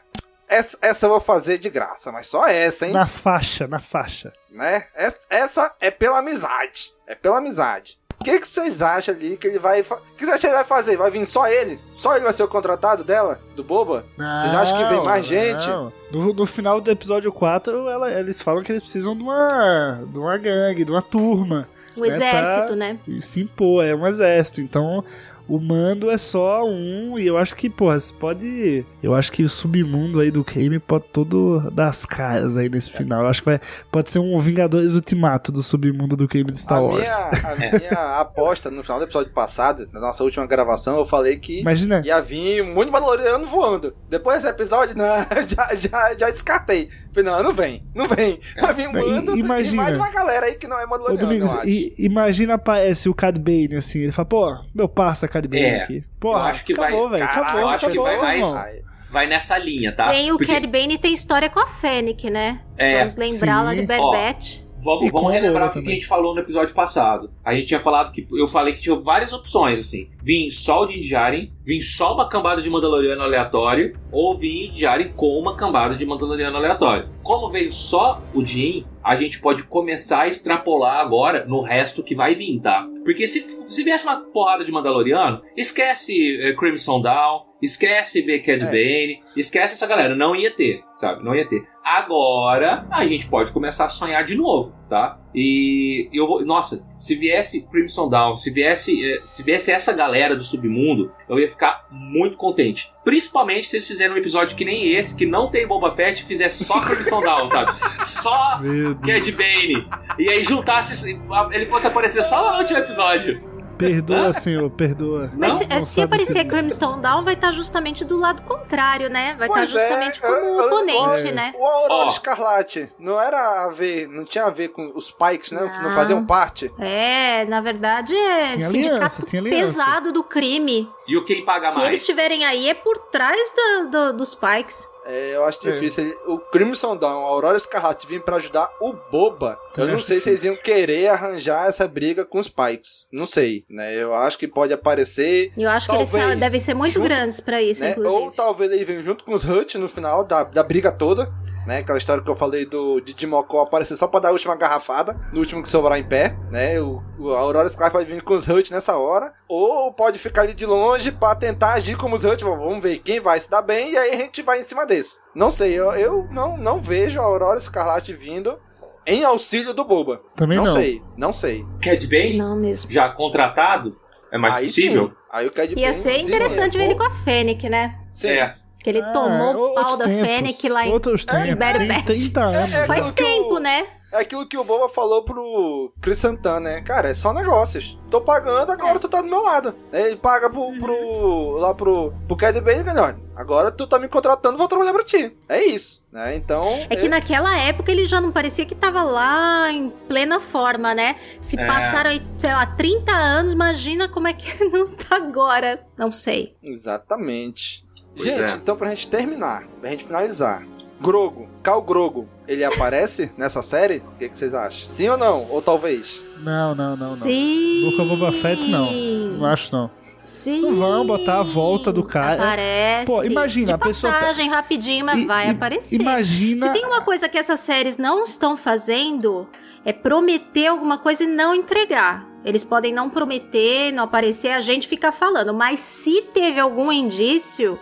essa, 0.47 0.77
essa 0.81 1.05
eu 1.05 1.09
vou 1.11 1.19
fazer 1.19 1.57
de 1.57 1.69
graça, 1.69 2.11
mas 2.11 2.27
só 2.27 2.47
essa, 2.47 2.87
hein? 2.87 2.93
Na 2.93 3.05
faixa, 3.05 3.67
na 3.67 3.79
faixa. 3.79 4.31
né? 4.49 4.87
Essa, 4.95 5.17
essa 5.29 5.75
é 5.79 5.91
pela 5.91 6.19
amizade. 6.19 6.91
É 7.05 7.13
pela 7.15 7.37
amizade. 7.37 7.99
O 8.19 8.23
que, 8.23 8.37
que 8.37 8.45
vocês 8.47 8.81
acham 8.81 9.15
ali 9.15 9.37
que 9.37 9.47
ele 9.47 9.59
vai. 9.59 9.79
O 9.79 9.83
que 9.83 10.25
vocês 10.25 10.27
acham 10.29 10.39
que 10.41 10.47
ele 10.47 10.55
vai 10.55 10.65
fazer? 10.65 10.97
Vai 10.97 11.09
vir 11.09 11.25
só 11.25 11.47
ele? 11.47 11.79
Só 11.95 12.15
ele 12.15 12.25
vai 12.25 12.33
ser 12.33 12.43
o 12.43 12.49
contratado 12.49 13.01
dela? 13.01 13.39
Do 13.55 13.63
Boba? 13.63 14.03
Vocês 14.17 14.53
acham 14.53 14.77
que 14.77 14.89
vem 14.89 15.01
mais 15.03 15.25
gente? 15.25 15.65
não. 15.69 15.93
No, 16.11 16.33
no 16.33 16.45
final 16.45 16.81
do 16.81 16.91
episódio 16.91 17.31
4, 17.31 17.87
ela- 17.87 18.11
eles 18.11 18.41
falam 18.41 18.61
que 18.61 18.71
eles 18.73 18.81
precisam 18.81 19.15
de 19.15 19.23
uma, 19.23 20.03
de 20.05 20.17
uma 20.19 20.37
gangue, 20.37 20.83
de 20.83 20.91
uma 20.91 21.01
turma. 21.01 21.69
O 21.99 22.05
exército, 22.05 22.75
né? 22.75 22.97
E 23.07 23.21
se 23.21 23.41
impor, 23.41 23.83
é 23.83 23.95
um 23.95 24.05
exército. 24.07 24.61
Então, 24.61 25.03
o 25.49 25.59
mando 25.59 26.11
é 26.11 26.17
só 26.17 26.63
um. 26.63 27.17
E 27.17 27.25
eu 27.25 27.35
acho 27.35 27.55
que, 27.55 27.69
porra, 27.69 27.99
você 27.99 28.13
pode. 28.13 28.85
Eu 29.01 29.15
acho 29.15 29.31
que 29.31 29.41
o 29.41 29.49
submundo 29.49 30.19
aí 30.19 30.29
do 30.29 30.43
game 30.43 30.77
pode 30.77 31.05
todo 31.05 31.59
dar 31.71 31.87
as 31.87 32.05
caras 32.05 32.55
aí 32.55 32.69
nesse 32.69 32.91
final. 32.91 33.23
Eu 33.23 33.27
acho 33.27 33.41
que 33.41 33.49
vai, 33.49 33.59
pode 33.91 34.11
ser 34.11 34.19
um 34.19 34.39
Vingadores 34.39 34.93
Ultimato 34.93 35.51
do 35.51 35.63
submundo 35.63 36.15
do 36.15 36.27
game 36.27 36.51
de 36.51 36.59
Star 36.59 36.77
A 36.77 36.81
Wars. 36.81 36.99
minha, 36.99 37.15
a 37.17 37.55
minha 37.79 38.19
aposta 38.21 38.69
no 38.69 38.83
final 38.83 38.99
do 38.99 39.05
episódio 39.05 39.33
passado, 39.33 39.89
na 39.91 39.99
nossa 39.99 40.23
última 40.23 40.45
gravação, 40.45 40.99
eu 40.99 41.05
falei 41.05 41.37
que 41.37 41.61
Imagina. 41.61 42.03
ia 42.05 42.21
vir 42.21 42.61
um 42.61 42.75
monte 42.75 42.85
de 42.85 42.91
Mandaloriano 42.91 43.45
voando. 43.47 43.95
Depois 44.07 44.37
desse 44.43 44.49
episódio, 44.49 44.93
não, 44.97 45.05
já, 45.47 45.75
já, 45.75 46.15
já 46.15 46.29
descartei. 46.29 46.89
Falei, 47.13 47.29
não, 47.31 47.43
não 47.43 47.53
vem, 47.53 47.83
não 47.95 48.07
vem. 48.07 48.39
Vai 48.59 48.73
vir 48.73 48.87
um 48.87 48.91
bando 48.91 49.35
e 49.35 49.39
imagina. 49.39 49.83
mais 49.83 49.97
uma 49.97 50.09
galera 50.11 50.45
aí 50.45 50.55
que 50.55 50.67
não 50.67 50.79
é 50.79 50.85
Ô, 50.85 50.89
Mandaloriano, 50.89 51.27
Domingos, 51.27 51.51
eu 51.51 51.57
acho. 51.59 51.67
i- 51.67 51.93
imagina 51.97 52.53
aparece 52.53 53.09
o 53.09 53.13
Cad 53.15 53.39
Bane 53.39 53.75
assim, 53.77 53.99
ele 53.99 54.11
fala, 54.11 54.27
pô, 54.27 54.57
meu 54.75 54.87
passa 54.87 55.27
Cad 55.27 55.47
Bane 55.47 55.61
É, 55.63 55.83
aqui. 55.83 56.03
Porra, 56.19 56.39
eu 56.39 56.45
acho 56.45 56.63
que 56.65 56.73
acabou, 56.73 57.09
vai- 57.09 57.19
velho. 57.19 57.31
Acabou, 57.31 57.61
eu 57.61 57.67
acho 57.69 57.79
que 57.89 57.91
acabou, 57.99 58.05
vai 58.05 58.17
mais- 58.21 58.39
irmão. 58.47 58.57
Ai, 58.57 58.81
Vai 59.11 59.25
nessa 59.25 59.57
linha, 59.57 59.91
tá? 59.91 60.09
Tem 60.11 60.31
o 60.31 60.37
Porque- 60.37 60.53
Cad 60.53 60.67
Bane 60.67 60.93
e 60.93 60.97
tem 60.99 61.11
história 61.15 61.49
com 61.49 61.59
a 61.59 61.65
Fennec, 61.65 62.29
né? 62.29 62.59
É, 62.77 62.99
Vamos 62.99 63.17
lembrar 63.17 63.63
lá 63.63 63.71
sim. 63.71 63.77
de 63.81 63.87
Bad 63.87 64.01
Ó, 64.01 64.11
Batch. 64.11 64.59
Vamos, 64.81 65.11
vamos 65.11 65.33
relembrar 65.33 65.69
o 65.69 65.71
que 65.71 65.79
a 65.79 65.93
gente 65.93 66.07
falou 66.07 66.33
no 66.33 66.41
episódio 66.41 66.73
passado. 66.73 67.29
A 67.43 67.53
gente 67.53 67.67
tinha 67.67 67.79
falado 67.79 68.11
que. 68.11 68.25
Eu 68.31 68.47
falei 68.47 68.73
que 68.73 68.81
tinha 68.81 68.95
várias 68.95 69.33
opções, 69.33 69.79
assim. 69.79 70.09
Vim 70.23 70.49
só 70.49 70.83
o 70.83 70.85
Din 70.87 71.01
Djarin, 71.01 71.51
vim 71.65 71.81
só 71.81 72.13
uma 72.13 72.29
cambada 72.29 72.61
de 72.61 72.69
Mandaloriano 72.69 73.21
aleatório, 73.21 73.97
ou 74.11 74.37
vim 74.37 74.71
Djarin 74.71 75.09
com 75.09 75.37
uma 75.37 75.55
cambada 75.55 75.95
de 75.95 76.05
Mandaloriano 76.05 76.55
aleatório. 76.55 77.09
Como 77.21 77.49
veio 77.49 77.71
só 77.71 78.21
o 78.33 78.41
Din, 78.41 78.85
a 79.09 79.15
gente 79.15 79.39
pode 79.39 79.63
começar 79.63 80.21
a 80.21 80.27
extrapolar 80.27 80.99
agora 80.99 81.43
no 81.43 81.63
resto 81.63 82.03
que 82.03 82.13
vai 82.13 82.35
vir, 82.35 82.59
tá? 82.61 82.87
Porque 83.03 83.25
se, 83.25 83.41
se 83.67 83.83
viesse 83.83 84.05
uma 84.05 84.19
porrada 84.19 84.63
de 84.63 84.71
Mandaloriano, 84.71 85.41
esquece 85.57 86.13
eh, 86.39 86.53
Crimson 86.53 87.01
Dawn, 87.01 87.41
esquece 87.59 88.21
ver 88.21 88.41
Cad 88.41 88.61
É. 88.61 88.65
Bane, 88.65 89.19
esquece 89.35 89.73
essa 89.73 89.87
galera. 89.87 90.15
Não 90.15 90.35
ia 90.35 90.51
ter, 90.51 90.83
sabe? 90.97 91.23
Não 91.23 91.33
ia 91.33 91.47
ter. 91.47 91.63
Agora 91.83 92.85
a 92.91 93.03
gente 93.07 93.27
pode 93.27 93.51
começar 93.51 93.85
a 93.85 93.89
sonhar 93.89 94.23
de 94.23 94.35
novo, 94.35 94.75
tá? 94.87 95.19
E 95.33 96.09
eu 96.11 96.27
vou. 96.27 96.45
Nossa, 96.45 96.83
se 96.97 97.15
viesse 97.15 97.61
Crimson 97.61 98.09
Dawn, 98.09 98.35
se 98.35 98.51
viesse, 98.51 99.03
eh, 99.03 99.21
se 99.33 99.43
viesse 99.43 99.71
essa 99.71 99.93
galera 99.93 100.35
do 100.35 100.43
submundo, 100.43 101.11
eu 101.27 101.39
ia 101.39 101.47
ficar 101.47 101.85
muito 101.91 102.35
contente. 102.35 102.91
Principalmente 103.03 103.67
se 103.67 103.77
eles 103.77 103.87
fizerem 103.87 104.13
um 104.13 104.17
episódio 104.17 104.55
que 104.55 104.65
nem 104.65 104.93
esse, 104.93 105.15
que 105.15 105.25
não 105.25 105.49
tem 105.49 105.67
Boba 105.67 105.95
Fett, 105.95 106.23
e 106.23 106.25
fizesse 106.25 106.63
só 106.63 106.79
Crimson 106.81 107.21
Dawn, 107.21 107.49
sabe? 107.49 107.71
Só. 108.05 108.59
Cad 109.05 109.31
Bane. 109.31 109.87
E 110.17 110.29
aí 110.29 110.43
juntasse. 110.43 111.09
Ele 111.51 111.65
fosse 111.65 111.87
aparecer 111.87 112.23
só 112.23 112.53
no 112.53 112.59
último 112.59 112.79
episódio. 112.79 113.48
Perdoa, 113.79 114.33
senhor, 114.33 114.69
perdoa. 114.69 115.31
Mas 115.37 115.53
Não, 115.67 115.79
se, 115.81 115.85
se 115.93 116.01
aparecer 116.01 116.43
que- 116.43 116.49
Crimson 116.49 116.99
Dawn, 116.99 117.23
vai 117.23 117.33
estar 117.33 117.51
justamente 117.53 118.03
do 118.03 118.17
lado 118.17 118.41
contrário, 118.43 119.09
né? 119.09 119.35
Vai 119.39 119.47
estar 119.47 119.59
Pois 119.61 119.73
é, 119.75 119.79
justamente 119.81 120.21
como 120.21 120.33
eu- 120.35 120.53
o 120.55 120.59
eu- 120.59 120.65
oponente, 120.67 121.27
eu- 121.29 121.33
né? 121.35 121.53
O 121.55 121.65
Aurora 121.65 122.05
Ó. 122.05 122.07
Escarlate 122.09 122.89
não 122.99 123.19
era 123.19 123.65
a 123.65 123.69
ver, 123.69 124.07
não 124.09 124.25
tinha 124.25 124.43
a 124.45 124.49
ver 124.49 124.67
com 124.69 124.91
os 124.93 125.09
Pikes, 125.09 125.51
né? 125.51 125.61
Não, 125.61 125.83
Não. 125.83 125.91
faziam 125.95 126.25
parte. 126.25 126.71
É, 126.77 127.45
na 127.45 127.61
verdade 127.61 128.15
é 128.15 128.57
Tinha 128.57 128.69
sindicato 128.69 129.37
aliança. 129.37 129.49
pesado 129.49 130.11
do 130.11 130.23
crime. 130.23 130.89
E 131.09 131.17
o 131.17 131.25
quem 131.25 131.43
paga 131.43 131.71
Se 131.71 131.75
mais? 131.77 131.87
eles 131.87 132.01
estiverem 132.01 132.45
aí, 132.45 132.69
é 132.69 132.73
por 132.73 132.97
trás 133.09 133.53
da- 133.55 133.83
do- 134.11 134.17
dos 134.17 134.35
Pikes. 134.35 134.87
É, 135.05 135.35
eu 135.35 135.43
acho 135.43 135.59
difícil. 135.59 136.03
Ele- 136.03 136.15
O 136.27 136.37
Crimson 136.37 136.95
Dawn, 136.95 137.25
a 137.25 137.29
Aurora 137.29 137.57
Escarlate 137.57 138.05
vir 138.05 138.21
pra 138.21 138.35
ajudar 138.35 138.69
o 138.79 138.93
Boba. 138.93 139.57
Eu 139.69 139.73
Também 139.73 139.91
não 139.93 139.99
sei 139.99 140.19
se 140.19 140.29
eles 140.29 140.43
iam 140.43 140.55
querer 140.55 141.07
arranjar 141.07 141.67
essa 141.67 141.87
briga 141.87 142.23
com 142.23 142.37
os 142.37 142.47
Pikes. 142.47 143.07
Não 143.11 143.25
sei, 143.25 143.65
né? 143.67 143.95
Eu 143.95 144.13
acho 144.13 144.37
que 144.37 144.47
pode 144.47 144.71
aparecer. 144.71 145.51
Eu 145.57 145.67
acho 145.69 145.89
que 145.89 145.95
eles 145.95 146.11
Talvez, 146.11 146.39
devem 146.39 146.61
ser 146.61 146.75
muito 146.75 146.93
junto, 146.93 147.05
grandes 147.07 147.39
pra 147.39 147.59
isso, 147.59 147.81
né? 147.81 147.91
inclusive. 147.91 148.21
Ou 148.21 148.31
talvez 148.31 148.71
ele 148.71 148.85
venha 148.85 149.01
junto 149.01 149.23
com 149.23 149.33
os 149.33 149.43
Hut 149.43 149.77
no 149.79 149.87
final 149.87 150.23
da, 150.23 150.43
da 150.43 150.61
briga 150.61 150.91
toda. 150.91 151.31
Né, 151.69 151.77
aquela 151.77 151.99
história 151.99 152.23
que 152.23 152.27
eu 152.27 152.33
falei 152.33 152.65
do 152.65 152.99
de 152.99 153.13
Dimocó 153.13 153.61
aparecer 153.61 153.95
só 153.95 154.07
pra 154.07 154.19
dar 154.19 154.29
a 154.29 154.31
última 154.31 154.55
garrafada, 154.55 155.15
no 155.31 155.39
último 155.39 155.61
que 155.61 155.69
sobrar 155.69 155.99
em 155.99 156.03
pé, 156.03 156.35
né? 156.49 156.81
O, 156.81 156.99
o 157.19 157.31
a 157.31 157.39
Aurora 157.39 157.67
Sky 157.67 157.91
pode 157.91 158.11
vir 158.11 158.23
com 158.23 158.33
os 158.33 158.47
Hut 158.47 158.71
nessa 158.73 158.97
hora, 158.97 159.31
ou 159.47 159.93
pode 159.93 160.17
ficar 160.17 160.41
ali 160.41 160.55
de 160.55 160.65
longe 160.65 161.11
pra 161.11 161.35
tentar 161.35 161.73
agir 161.73 161.95
como 161.95 162.15
os 162.15 162.23
Hut. 162.23 162.43
Vamos 162.43 162.81
ver 162.81 162.97
quem 162.97 163.19
vai 163.19 163.39
se 163.39 163.47
dar 163.47 163.61
bem 163.61 163.91
e 163.91 163.97
aí 163.99 164.15
a 164.15 164.17
gente 164.17 164.41
vai 164.41 164.57
em 164.57 164.63
cima 164.63 164.83
desse. 164.83 165.19
Não 165.35 165.51
sei, 165.51 165.79
eu, 165.79 165.91
eu 165.91 166.27
não, 166.31 166.57
não 166.57 166.79
vejo 166.81 167.19
a 167.19 167.23
Aurora 167.23 167.59
Escarlate 167.59 168.13
vindo 168.13 168.57
em 169.05 169.23
auxílio 169.23 169.71
do 169.71 169.85
Boba. 169.85 170.23
Também 170.35 170.57
não 170.57 170.65
não. 170.65 170.73
sei, 170.75 171.03
não 171.15 171.31
sei. 171.31 171.67
Cad 171.83 172.03
Bane, 172.07 172.35
Não 172.35 172.55
mesmo. 172.55 172.89
já 172.91 173.09
contratado, 173.09 173.95
é 174.31 174.39
mais 174.39 174.55
aí 174.55 174.65
possível? 174.65 175.09
sim, 175.09 175.15
aí 175.31 175.45
o 175.45 175.51
Cad 175.51 175.69
Ia 175.69 175.75
Bane, 175.75 175.93
ser 175.93 176.13
sim, 176.13 176.21
interessante 176.23 176.75
ver 176.79 176.85
é, 176.85 176.87
ele 176.87 176.95
com 176.95 177.03
a 177.03 177.11
Fennec, 177.11 177.69
né? 177.69 177.99
Sim. 178.09 178.29
É. 178.29 178.55
Que 178.81 178.89
ele 178.89 179.01
Ah, 179.01 179.11
tomou 179.11 179.71
o 179.71 179.75
pau 179.75 179.97
da 179.97 180.05
tempos, 180.05 180.25
Fennec 180.27 180.69
lá 180.69 180.87
em 180.87 180.91
Outros 180.93 181.25
tempos, 181.25 181.59
Bad 181.59 181.77
tem 181.79 181.87
Batch. 181.87 182.05
30 182.05 182.41
anos. 182.41 182.73
É, 182.75 182.83
é 182.83 182.85
Faz 182.85 183.11
tempo, 183.11 183.55
o- 183.55 183.59
né? 183.59 183.85
É 184.11 184.21
aquilo 184.21 184.47
que 184.47 184.57
o 184.57 184.63
Boba 184.63 184.89
falou 184.89 185.23
pro 185.23 185.93
Chris 186.01 186.17
Santana, 186.17 186.61
né? 186.61 186.81
Cara, 186.81 187.09
é 187.09 187.13
só 187.13 187.31
negócios. 187.31 187.95
Tô 188.09 188.19
pagando, 188.19 188.71
agora 188.71 188.97
tu 188.97 189.07
tá 189.07 189.21
do 189.21 189.27
meu 189.27 189.39
lado. 189.43 189.75
Ele 189.93 190.15
paga 190.15 190.49
pro, 190.49 190.61
Uhum. 190.61 190.79
pro 190.79 191.57
lá 191.57 191.75
pro, 191.75 192.11
pro 192.27 192.35
Cad 192.35 192.59
Bane, 192.59 192.89
olha, 192.89 193.19
agora 193.35 193.69
tu 193.69 193.85
tá 193.85 193.99
me 193.99 194.07
contratando, 194.07 194.57
vou 194.57 194.67
trabalhar 194.67 194.93
pra 194.93 195.03
ti. 195.03 195.37
É 195.47 195.63
isso, 195.63 196.01
né? 196.11 196.35
Então... 196.35 196.63
É 196.89 196.95
que 196.95 197.07
naquela 197.07 197.55
época 197.59 197.91
ele 197.91 198.05
já 198.05 198.19
não 198.19 198.31
parecia 198.31 198.65
que 198.65 198.73
tava 198.73 199.03
lá 199.03 199.71
em 199.71 199.91
plena 200.07 200.39
forma, 200.39 200.95
né? 200.95 201.15
Se 201.39 201.59
É. 201.59 201.67
passaram 201.67 202.09
aí, 202.09 202.19
sei 202.39 202.51
lá, 202.51 202.65
30 202.65 203.11
anos, 203.13 203.51
imagina 203.51 204.09
como 204.09 204.27
é 204.27 204.33
que 204.33 204.63
não 204.65 204.87
tá 204.95 205.17
agora. 205.17 205.85
Não 205.95 206.11
sei. 206.11 206.55
Exatamente. 206.63 207.85
Pois 208.15 208.23
gente, 208.23 208.51
é. 208.51 208.55
então 208.55 208.75
pra 208.75 208.89
gente 208.89 209.07
terminar, 209.07 209.65
pra 209.79 209.89
gente 209.91 210.03
finalizar. 210.05 210.65
Grogo, 211.01 211.47
Cal 211.63 211.81
Grogo, 211.81 212.27
ele 212.47 212.63
aparece 212.63 213.31
nessa 213.37 213.61
série? 213.61 214.03
O 214.15 214.17
que, 214.17 214.27
que 214.29 214.37
vocês 214.37 214.53
acham? 214.53 214.85
Sim 214.85 215.09
ou 215.09 215.17
não? 215.17 215.47
Ou 215.49 215.61
talvez? 215.61 216.21
Não, 216.39 216.75
não, 216.75 216.91
não, 216.95 217.09
não. 217.09 217.15
Sim. 217.15 217.89
Boca 217.91 218.03
Boba 218.03 218.31
Fett, 218.33 218.67
não. 218.69 218.91
Não 218.91 219.45
acho, 219.45 219.73
não. 219.73 219.89
Sim. 220.25 220.61
Não 220.61 220.75
vão 220.75 221.07
botar 221.07 221.39
a 221.39 221.43
volta 221.43 221.91
do 221.91 222.03
cara. 222.03 222.33
Aparece. 222.35 223.05
Pô, 223.05 223.23
imagina, 223.23 223.67
De 223.67 223.73
a 223.73 223.77
pessoa- 223.77 224.13
passagem, 224.13 224.49
rapidinho, 224.49 225.03
mas 225.05 225.19
I- 225.19 225.25
vai 225.25 225.47
i- 225.47 225.51
aparecer. 225.51 225.99
Imagina. 226.01 226.67
Se 226.67 226.73
tem 226.73 226.85
uma 226.85 227.01
coisa 227.01 227.27
que 227.29 227.37
essas 227.37 227.59
séries 227.61 227.97
não 227.97 228.25
estão 228.25 228.55
fazendo, 228.57 229.47
é 229.83 229.91
prometer 229.93 230.67
alguma 230.67 230.97
coisa 230.99 231.23
e 231.23 231.27
não 231.27 231.55
entregar. 231.55 232.27
Eles 232.45 232.63
podem 232.63 232.93
não 232.93 233.09
prometer, 233.09 233.91
não 233.91 234.03
aparecer, 234.03 234.49
a 234.51 234.61
gente 234.61 234.87
fica 234.87 235.11
falando. 235.11 235.53
Mas 235.53 235.79
se 235.79 236.21
teve 236.33 236.59
algum 236.59 236.91
indício, 236.91 237.79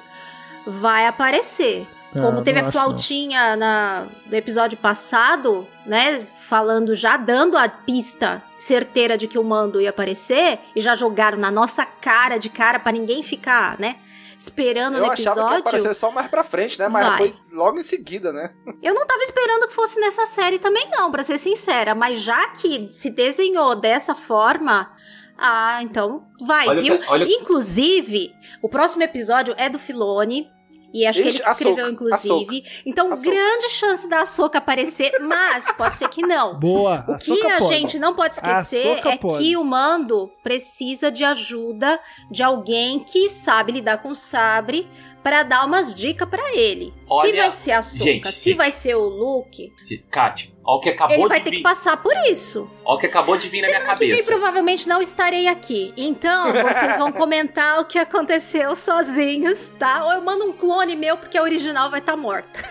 vai 0.67 1.07
aparecer. 1.07 1.87
Ah, 2.15 2.21
Como 2.21 2.41
teve 2.41 2.59
a 2.59 2.71
flautinha 2.71 3.55
na, 3.55 4.07
no 4.25 4.35
episódio 4.35 4.77
passado, 4.77 5.67
né? 5.85 6.25
Falando, 6.47 6.95
já 6.95 7.17
dando 7.17 7.57
a 7.57 7.67
pista 7.67 8.41
certeira 8.57 9.17
de 9.17 9.27
que 9.27 9.37
o 9.37 9.43
mando 9.43 9.79
ia 9.81 9.89
aparecer, 9.89 10.59
e 10.75 10.81
já 10.81 10.95
jogaram 10.95 11.37
na 11.37 11.51
nossa 11.51 11.85
cara 11.85 12.37
de 12.37 12.49
cara 12.49 12.79
pra 12.79 12.91
ninguém 12.91 13.21
ficar, 13.21 13.77
né? 13.79 13.97
Esperando 14.39 14.95
Eu 14.97 15.05
no 15.05 15.11
achava 15.11 15.17
que 15.17 15.39
ia 15.39 15.43
episódio. 15.43 15.59
aparecer 15.67 15.93
só 15.95 16.11
mais 16.11 16.27
pra 16.27 16.43
frente, 16.43 16.79
né? 16.79 16.87
Mas 16.87 17.07
Vai. 17.07 17.17
foi 17.17 17.35
logo 17.51 17.79
em 17.79 17.83
seguida, 17.83 18.31
né? 18.31 18.51
Eu 18.83 18.93
não 18.93 19.05
tava 19.05 19.21
esperando 19.23 19.67
que 19.67 19.73
fosse 19.73 19.99
nessa 19.99 20.25
série 20.27 20.59
também, 20.59 20.87
não, 20.91 21.11
pra 21.11 21.23
ser 21.23 21.37
sincera. 21.39 21.93
Mas 21.95 22.21
já 22.21 22.47
que 22.49 22.87
se 22.91 23.09
desenhou 23.09 23.75
dessa 23.75 24.13
forma. 24.15 24.91
Ah, 25.37 25.79
então 25.83 26.23
vai, 26.47 26.67
Olha 26.67 26.81
viu? 26.81 26.99
olha- 27.09 27.25
Inclusive, 27.27 28.33
o 28.61 28.69
próximo 28.69 29.03
episódio 29.03 29.53
é 29.57 29.69
do 29.69 29.77
Filone. 29.79 30.49
E 30.93 31.05
acho 31.05 31.21
que 31.21 31.27
Ixi, 31.27 31.37
ele 31.37 31.43
que 31.45 31.51
escreveu, 31.51 31.73
Ahsoka, 31.85 31.91
inclusive. 31.93 32.63
Então, 32.85 33.11
Ahsoka. 33.11 33.29
grande 33.29 33.69
chance 33.69 34.09
da 34.09 34.25
Soca 34.25 34.57
aparecer, 34.57 35.11
mas 35.21 35.71
pode 35.73 35.95
ser 35.95 36.07
que 36.09 36.21
não. 36.25 36.59
Boa. 36.59 37.03
O 37.07 37.11
a 37.13 37.17
que 37.17 37.45
a 37.45 37.57
pode. 37.59 37.75
gente 37.75 37.99
não 37.99 38.13
pode 38.15 38.35
esquecer 38.35 38.87
Ahsoka 38.91 39.09
é 39.09 39.17
pode. 39.17 39.37
que 39.37 39.57
o 39.57 39.63
Mando 39.63 40.31
precisa 40.41 41.11
de 41.11 41.23
ajuda 41.23 41.99
de 42.31 42.41
alguém 42.41 42.99
que 42.99 43.29
sabe 43.29 43.73
lidar 43.73 43.97
com 44.01 44.09
o 44.09 44.15
sabre 44.15 44.87
pra 45.27 45.43
dar 45.43 45.65
umas 45.65 45.93
dicas 45.93 46.29
pra 46.29 46.53
ele. 46.55 46.93
se 47.05 47.13
Olha, 47.13 47.41
vai 47.41 47.51
ser 47.51 47.71
a 47.73 47.83
Soca, 47.83 48.03
gente, 48.05 48.31
se 48.31 48.53
vai 48.53 48.71
ser 48.71 48.95
o 48.95 49.01
Luke, 49.03 49.73
Kátia, 50.09 50.51
ó 50.63 50.77
o 50.77 50.79
que 50.79 50.87
acabou 50.91 51.15
ele 51.17 51.27
vai 51.27 51.39
de 51.39 51.43
ter 51.43 51.49
vir. 51.49 51.57
que 51.57 51.63
passar 51.63 51.97
por 52.01 52.13
isso. 52.29 52.71
Ó 52.85 52.95
o 52.95 52.97
que 52.97 53.07
acabou 53.07 53.35
de 53.37 53.49
vir 53.49 53.59
na 53.61 53.67
minha 53.67 53.79
Semana 53.81 53.97
que 53.97 54.05
vem 54.05 54.11
cabeça. 54.11 54.31
provavelmente 54.31 54.87
não 54.87 55.01
estarei 55.01 55.49
aqui. 55.49 55.93
Então, 55.97 56.53
vocês 56.53 56.97
vão 56.97 57.11
comentar 57.13 57.81
o 57.81 57.85
que 57.85 57.99
aconteceu 57.99 58.73
sozinhos, 58.73 59.69
tá? 59.71 60.05
Ou 60.05 60.13
eu 60.13 60.21
mando 60.21 60.45
um 60.45 60.53
clone 60.53 60.95
meu 60.95 61.17
porque 61.17 61.37
a 61.37 61.43
original 61.43 61.89
vai 61.89 61.99
estar 61.99 62.15
morta. 62.15 62.63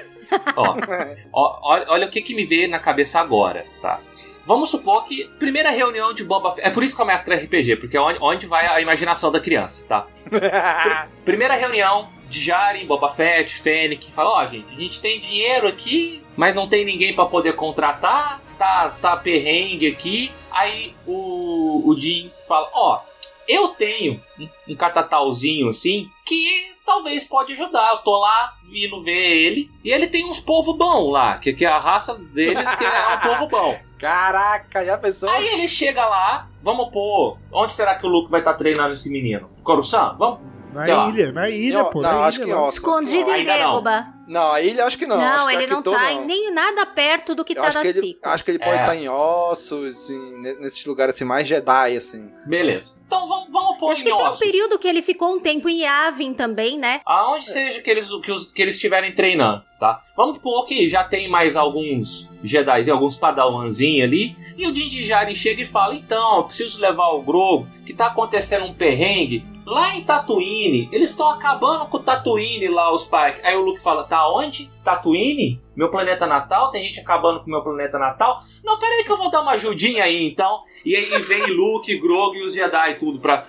Ó, 0.57 0.77
ó, 1.33 1.59
olha, 1.63 1.87
olha 1.91 2.07
o 2.07 2.11
que, 2.11 2.23
que 2.23 2.35
me 2.35 2.47
veio 2.47 2.71
na 2.71 2.79
cabeça 2.79 3.21
agora, 3.21 3.67
tá? 3.83 4.01
Vamos 4.47 4.71
supor 4.71 5.05
que 5.07 5.25
primeira 5.39 5.71
reunião 5.71 6.15
de 6.15 6.25
Boba 6.25 6.55
Fett. 6.55 6.67
É 6.67 6.71
por 6.71 6.83
isso 6.83 6.95
que 6.95 7.03
começa 7.03 7.29
o 7.31 7.35
RPG, 7.37 7.77
porque 7.77 7.97
é 7.97 8.01
onde, 8.01 8.19
onde 8.23 8.47
vai 8.47 8.67
a 8.67 8.81
imaginação 8.81 9.31
da 9.31 9.41
criança, 9.41 9.85
tá? 9.89 10.07
Pr- 10.31 11.09
primeira 11.25 11.55
reunião 11.55 12.09
de 12.29 12.43
Jaren, 12.43 12.87
Boba 12.87 13.11
Fett, 13.11 13.57
Fennec. 13.57 14.13
Fala, 14.13 14.31
ó, 14.31 14.47
gente, 14.47 14.67
a 14.69 14.81
gente 14.81 15.01
tem 15.01 15.21
dinheiro 15.21 15.69
aqui, 15.69 16.23
mas 16.37 16.55
não 16.55 16.69
tem 16.69 16.85
ninguém 16.85 17.15
pra 17.15 17.27
poder 17.27 17.55
contratar. 17.55 18.41
Tá, 18.59 18.89
tá 19.01 19.17
perrengue 19.17 19.87
aqui. 19.87 20.33
Aí 20.51 20.95
o, 21.07 21.83
o 21.85 22.01
Jim 22.01 22.31
fala, 22.49 22.71
ó, 22.73 23.01
eu 23.47 23.69
tenho 23.69 24.21
um, 24.69 24.75
catatauzinho 24.75 25.69
assim 25.69 26.09
que 26.25 26.75
talvez 26.85 27.29
pode 27.29 27.53
ajudar. 27.53 27.93
Eu 27.93 27.99
tô 27.99 28.19
lá 28.19 28.55
indo 28.73 29.03
ver 29.03 29.13
ele. 29.13 29.71
E 29.85 29.91
ele 29.91 30.07
tem 30.07 30.25
uns 30.25 30.41
povo 30.41 30.75
bom 30.75 31.11
lá, 31.11 31.39
que, 31.39 31.53
que 31.53 31.65
é 31.65 31.69
a 31.69 31.79
raça 31.79 32.15
deles 32.15 32.75
que 32.75 32.85
é 32.85 33.15
um 33.15 33.21
povo 33.21 33.47
bom. 33.49 33.79
Caraca, 33.99 34.85
já 34.85 34.99
pensou? 34.99 35.29
Aí 35.31 35.47
ele 35.49 35.69
chega 35.69 36.07
lá, 36.07 36.49
vamos 36.63 36.91
pôr. 36.91 37.39
Onde 37.51 37.75
será 37.75 37.95
que 37.95 38.07
o 38.07 38.11
Luke 38.11 38.31
vai 38.31 38.41
estar 38.41 38.55
treinando 38.55 38.93
esse 38.93 39.11
menino? 39.11 39.51
Coruscant? 39.63 40.17
Vamos 40.19 40.41
Na 40.77 40.85
Sei 40.85 40.95
lá. 40.95 41.09
ilha, 41.09 41.33
na 41.33 41.49
ilha, 41.51 41.79
Em- 41.81 41.91
pô. 41.91 42.03
não, 42.03 42.13
na 42.21 42.27
acho 42.27 42.39
ilha, 42.39 42.47
que 42.47 42.51
em. 42.53 42.55
Ossos. 42.55 42.75
Escondido 42.75 43.31
em 43.31 43.35
Ainda 43.35 43.57
não. 44.29 44.53
A 44.53 44.61
ilha 44.61 44.85
acho 44.85 44.99
que 44.99 45.07
não. 45.07 45.17
Não, 45.19 45.49
ele 45.51 45.67
não 45.69 45.83
tá 45.83 45.91
não. 45.91 46.11
em 46.11 46.25
nem 46.27 46.53
nada 46.53 46.85
perto 46.85 47.35
do 47.35 47.45
que 47.45 47.53
Eu 47.57 47.63
tá 47.63 47.69
acho 47.69 47.77
na 47.79 47.83
que, 47.83 47.89
ele, 47.89 48.19
acho 48.23 48.45
que 48.45 48.51
ele 48.51 48.59
pode 48.59 48.77
É. 48.77 48.81
estar 48.81 48.97
em 48.97 49.09
ossos, 49.09 50.09
ne- 50.11 50.55
nesses 50.55 50.85
lugares 50.85 51.15
assim, 51.15 51.25
mais 51.25 51.47
Jedi, 51.47 51.97
assim. 51.97 52.33
Beleza. 52.45 52.97
Então 53.07 53.27
vamos, 53.29 53.51
vamos 53.53 53.79
pôr 53.79 53.93
Acho 53.93 54.01
em 54.01 54.05
que 54.05 54.11
tem 54.11 54.21
um 54.21 54.31
ossos. 54.31 54.39
período 54.45 54.79
que 54.79 54.89
ele 54.89 55.01
ficou 55.03 55.33
um 55.35 55.41
tempo 55.41 55.69
em 55.69 55.83
Yavin 55.83 56.35
também, 56.35 56.77
né? 56.79 57.01
Aonde 57.07 57.49
seja 57.49 57.81
que 57.81 57.89
eles, 57.91 58.09
que, 58.25 58.33
os, 58.33 58.51
que 58.53 58.61
eles 58.63 58.75
estiverem 58.75 59.15
treinando, 59.15 59.63
tá? 59.79 60.03
Vamos 60.17 60.37
supor 60.37 60.67
que 60.67 60.89
já 60.89 61.05
tem 61.05 61.29
mais 61.29 61.57
alguns 61.57 62.29
Jedi 62.43 62.91
alguns 62.91 63.17
padawanzinhos 63.17 64.05
ali. 64.07 64.37
E 64.57 64.67
o 64.67 64.73
Din 64.73 64.89
Djarin 64.89 65.35
chega 65.35 65.63
e 65.63 65.67
fala: 65.67 65.95
Então, 65.95 66.39
eu 66.39 66.45
preciso 66.45 66.81
levar 66.81 67.09
o 67.09 67.23
Grogu, 67.23 67.67
que 67.85 67.93
tá 67.93 68.07
acontecendo 68.07 68.65
um 68.65 68.73
perrengue 68.73 69.45
lá 69.67 69.97
em 69.97 70.05
Tatooine. 70.05 70.89
Eles 70.93 71.11
estão 71.11 71.29
acabando 71.29 71.87
com 71.87 71.97
o 71.97 72.03
Tatooine 72.03 72.69
lá, 72.69 72.95
os 72.95 73.05
Pike. 73.05 73.41
Aí 73.43 73.57
o 73.57 73.63
Luke 73.63 73.83
fala: 73.83 74.05
Tá 74.05 74.33
onde? 74.33 74.71
Tatooine? 74.85 75.61
Meu 75.75 75.91
planeta 75.91 76.27
natal? 76.27 76.71
Tem 76.71 76.85
gente 76.85 77.01
acabando 77.01 77.41
com 77.41 77.51
meu 77.51 77.63
planeta 77.63 77.99
natal? 77.99 78.41
Não, 78.65 78.79
peraí 78.79 79.05
que 79.05 79.13
eu 79.13 79.19
vou 79.19 79.31
dar 79.31 79.43
uma 79.43 79.53
ajudinha 79.53 80.05
aí 80.05 80.27
então. 80.27 80.63
E 80.85 80.95
aí 80.95 81.05
vem 81.05 81.47
Luke, 81.53 81.99
Grogu 81.99 82.37
e 82.37 82.43
os 82.43 82.55
Jedi 82.55 82.95
tudo 82.99 83.19
pra. 83.19 83.45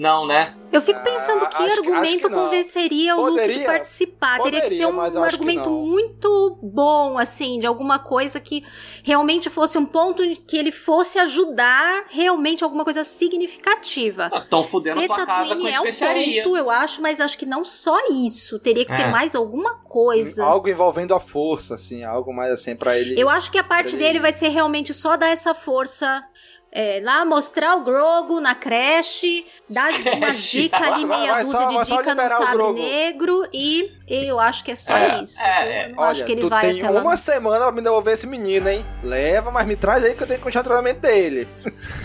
Não, 0.00 0.26
né? 0.26 0.54
Eu 0.72 0.80
fico 0.80 0.98
pensando 1.02 1.44
Ah, 1.44 1.48
que 1.48 1.56
acho 1.56 1.64
que- 1.66 1.70
acho 1.72 1.80
argumento 1.90 2.28
que 2.28 2.34
convenceria 2.34 3.16
o 3.16 3.20
Luke 3.22 3.32
de 3.34 3.40
Poderia, 3.48 3.66
participar. 3.66 4.40
Teria 4.40 4.60
que 4.62 4.68
ser 4.68 4.86
poderia, 4.86 5.20
um, 5.20 5.22
argumento 5.24 5.68
muito 5.68 6.58
bom, 6.62 7.18
assim, 7.18 7.58
de 7.58 7.66
alguma 7.66 7.98
coisa 7.98 8.40
que 8.40 8.64
realmente 9.02 9.50
fosse 9.50 9.76
um 9.76 9.84
ponto 9.84 10.22
em 10.24 10.34
que 10.36 10.56
ele 10.56 10.70
fosse 10.72 11.18
ajudar 11.18 12.04
realmente 12.08 12.64
alguma 12.64 12.82
coisa 12.84 13.04
significativa. 13.04 14.30
Estão 14.32 14.62
fudendo 14.64 15.00
Ser 15.00 15.06
tua 15.08 15.26
casa 15.26 15.56
com 15.56 15.62
é 15.66 15.70
um 15.80 15.86
especiaria. 15.88 16.44
ponto, 16.44 16.56
eu 16.56 16.70
acho, 16.70 17.02
mas 17.02 17.20
acho 17.20 17.36
que 17.36 17.44
não 17.44 17.64
só 17.64 17.98
isso. 18.10 18.58
Teria 18.58 18.84
que 18.86 18.94
ter 18.96 19.02
É. 19.08 19.10
mais 19.10 19.34
alguma 19.34 19.74
coisa. 19.84 20.44
Algo 20.44 20.68
envolvendo 20.68 21.12
a 21.14 21.20
força, 21.20 21.74
assim, 21.74 22.04
algo 22.04 22.32
mais 22.32 22.50
assim 22.52 22.74
pra 22.76 22.96
ele. 22.98 23.20
Eu 23.20 23.28
acho 23.28 23.50
que 23.50 23.58
a 23.58 23.64
parte 23.64 23.96
Ele- 23.96 23.98
dele 24.04 24.18
vai 24.20 24.32
ser 24.32 24.48
realmente 24.48 24.94
só 24.94 25.16
dar 25.16 25.28
essa 25.28 25.54
força. 25.54 26.24
É, 26.72 27.00
lá 27.02 27.24
mostrar 27.24 27.76
o 27.76 27.82
Grogo 27.82 28.40
na 28.40 28.54
creche, 28.54 29.46
dar 29.68 29.90
uma 30.14 30.30
dica 30.30 30.76
ali, 30.76 31.04
meia 31.04 31.32
vai 31.32 31.44
dúzia 31.44 31.66
de 31.66 31.84
dica 31.84 31.94
no 32.02 32.10
liberar 32.10 32.36
o 32.36 32.38
sabre 32.38 32.52
Grogu. 32.56 32.78
negro 32.78 33.48
e 33.52 33.92
eu 34.08 34.38
acho 34.38 34.62
que 34.64 34.70
é 34.72 34.76
só 34.76 34.96
É, 34.96 35.22
isso. 35.22 35.44
é, 35.44 35.86
Eu 35.90 35.96
não 35.96 36.02
acho 36.04 36.16
Olha, 36.20 36.24
que 36.26 36.32
ele 36.32 36.40
tu 36.40 36.48
vai 36.48 36.60
tem 36.70 36.80
até 36.82 36.90
lá. 36.90 37.00
uma 37.00 37.16
semana 37.16 37.64
pra 37.64 37.72
me 37.72 37.82
devolver 37.82 38.14
esse 38.14 38.26
menino, 38.26 38.68
hein? 38.68 38.84
Leva, 39.02 39.50
mas 39.50 39.66
me 39.66 39.76
traz 39.76 40.04
aí 40.04 40.14
que 40.14 40.22
eu 40.22 40.26
tenho 40.26 40.38
que 40.38 40.44
continuar 40.44 40.62
o 40.62 40.68
tratamento 40.68 41.00
dele. 41.00 41.48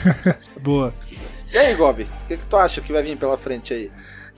Boa. 0.60 0.94
E 1.52 1.58
aí, 1.58 1.74
Gob? 1.76 2.04
O 2.04 2.28
que, 2.28 2.38
que 2.38 2.46
tu 2.46 2.58
acha 2.58 2.82
que 2.82 2.92
vai 2.92 3.02
vir 3.04 3.18
pela 3.18 3.38
frente 3.38 3.74
aí? 3.74 3.92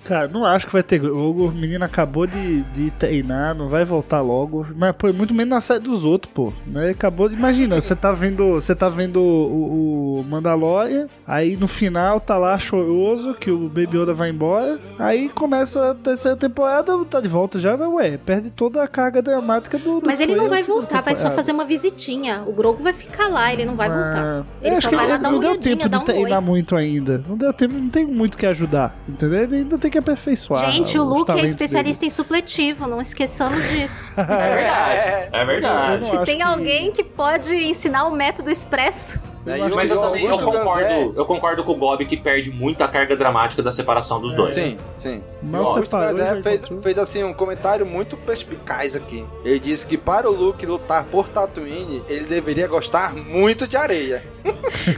Cara, 0.08 0.30
não 0.30 0.46
acho 0.46 0.66
que 0.66 0.72
vai 0.72 0.82
ter 0.82 1.02
jogo. 1.02 1.50
O 1.50 1.52
menino 1.52 1.84
acabou 1.84 2.26
de, 2.26 2.64
de 2.64 2.92
treinar, 2.92 3.54
não 3.54 3.68
vai 3.68 3.84
voltar 3.84 4.22
logo. 4.22 4.66
Mas, 4.74 4.96
pô, 4.96 5.12
muito 5.12 5.34
menos 5.34 5.50
na 5.50 5.60
série 5.60 5.82
dos 5.82 6.06
outros, 6.06 6.34
pô. 6.34 6.54
Né? 6.66 6.86
Ele 6.86 6.92
Acabou 6.92 7.28
de. 7.28 7.36
Imagina, 7.36 7.80
você 7.80 7.94
tá 7.94 8.14
vendo. 8.14 8.54
Você 8.54 8.74
tá 8.74 8.88
vendo 8.88 9.22
o, 9.22 10.20
o 10.20 10.24
Mandalorian, 10.24 11.08
aí 11.28 11.58
no 11.58 11.68
final 11.68 12.22
tá 12.22 12.38
lá 12.38 12.58
choroso 12.58 13.34
que 13.34 13.52
o 13.52 13.68
Baby 13.68 13.98
Yoda 13.98 14.14
vai 14.14 14.30
embora. 14.30 14.80
Aí 14.98 15.28
começa 15.28 15.92
a 15.92 15.96
terceira 15.96 16.38
temporada, 16.38 16.94
tá 17.06 17.20
de 17.20 17.28
volta 17.28 17.60
já, 17.60 17.76
ué, 17.76 18.18
perde 18.18 18.50
toda 18.50 18.82
a 18.82 18.88
carga 18.88 19.22
dramática 19.22 19.78
do. 19.78 20.00
do 20.00 20.08
Mas 20.08 20.22
ele 20.22 20.36
não 20.36 20.48
vai 20.48 20.64
voltar, 20.64 21.02
vai 21.02 21.16
só 21.16 21.30
fazer 21.32 21.52
uma 21.52 21.66
visitinha. 21.66 22.44
O 22.48 22.54
Grogo 22.54 22.82
vai 22.82 22.94
ficar 22.94 23.28
lá, 23.28 23.52
ele 23.52 23.66
não 23.66 23.76
vai 23.76 23.90
voltar. 23.90 24.18
Ah, 24.18 24.44
Ele 24.62 24.76
eu 24.78 24.82
só 24.82 24.90
vai 24.90 25.08
lá 25.08 25.18
dar 25.18 25.24
não 25.24 25.32
uma 25.36 25.40
deu 25.42 25.52
olhadinha, 25.52 25.78
tempo 25.78 25.90
de 25.90 25.98
um 25.98 26.06
treinar 26.06 26.42
muito 26.42 26.76
ainda. 26.76 27.24
Não 27.28 27.38
deu 27.38 27.52
tempo, 27.52 27.74
não 27.76 27.90
tem 27.90 28.06
muito 28.06 28.36
o 28.36 28.38
que 28.38 28.46
ajudar. 28.46 28.96
Entendeu? 29.08 29.44
Ele 29.44 29.56
ainda 29.58 29.78
tem 29.78 29.92
que 29.92 29.97
aperfeiçoar. 29.98 30.70
Gente, 30.72 30.98
o 30.98 31.04
Luke 31.04 31.32
é 31.32 31.44
especialista 31.44 32.06
em 32.06 32.10
supletivo, 32.10 32.88
não 32.88 33.02
esqueçamos 33.02 33.62
disso. 33.70 34.12
É 34.18 34.26
verdade. 34.56 35.30
É 35.34 35.46
verdade. 35.46 36.08
Se 36.10 36.26
tem 36.26 36.38
que- 36.38 36.44
alguém 36.44 36.92
que 36.92 37.04
pode 37.04 37.54
ensinar 37.56 38.06
o 38.06 38.12
método 38.12 38.50
expresso. 38.50 39.20
Né? 39.46 39.62
Eu 39.62 39.74
Mas 39.74 39.90
eu 39.90 40.02
também 40.02 40.26
eu 40.26 40.38
concordo, 40.38 40.84
Ganzé- 40.90 41.12
eu 41.16 41.26
concordo 41.26 41.64
com 41.64 41.72
o 41.72 41.78
Bob 41.78 42.06
que 42.06 42.18
perde 42.18 42.52
muito 42.52 42.84
a 42.84 42.88
carga 42.90 43.16
dramática 43.16 43.64
da 43.64 43.72
separação 43.72 44.20
dos 44.20 44.36
dois. 44.36 44.54
Sim, 44.54 44.78
sim. 44.92 45.24
Mal 45.42 45.62
E 45.62 45.66
o 45.66 45.68
Augusto 45.70 45.98
Ganzé 45.98 46.36
já 46.36 46.42
fez, 46.44 46.68
fez 46.84 46.98
assim 46.98 47.24
um 47.24 47.34
comentário 47.34 47.86
muito 47.86 48.18
perspicaz 48.18 48.94
aqui. 48.94 49.26
Ele 49.46 49.58
disse 49.60 49.86
que 49.86 49.98
para 49.98 50.30
o 50.30 50.34
Luke 50.34 50.66
lutar 50.66 51.06
por 51.06 51.30
Tatooine, 51.30 52.04
ele 52.10 52.26
deveria 52.26 52.68
gostar 52.68 53.14
muito 53.16 53.66
de 53.66 53.78
areia. 53.78 54.22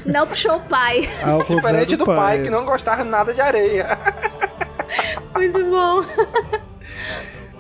Não 0.04 0.26
puxou 0.26 0.56
o 0.56 0.62
pai. 0.62 1.08
Diferente 1.48 1.96
do 1.96 2.06
pai, 2.06 2.42
que 2.42 2.50
não 2.50 2.66
gostava 2.66 3.04
nada 3.04 3.32
de 3.34 3.42
areia. 3.42 3.86
Muito 5.36 5.66
bom. 5.66 6.04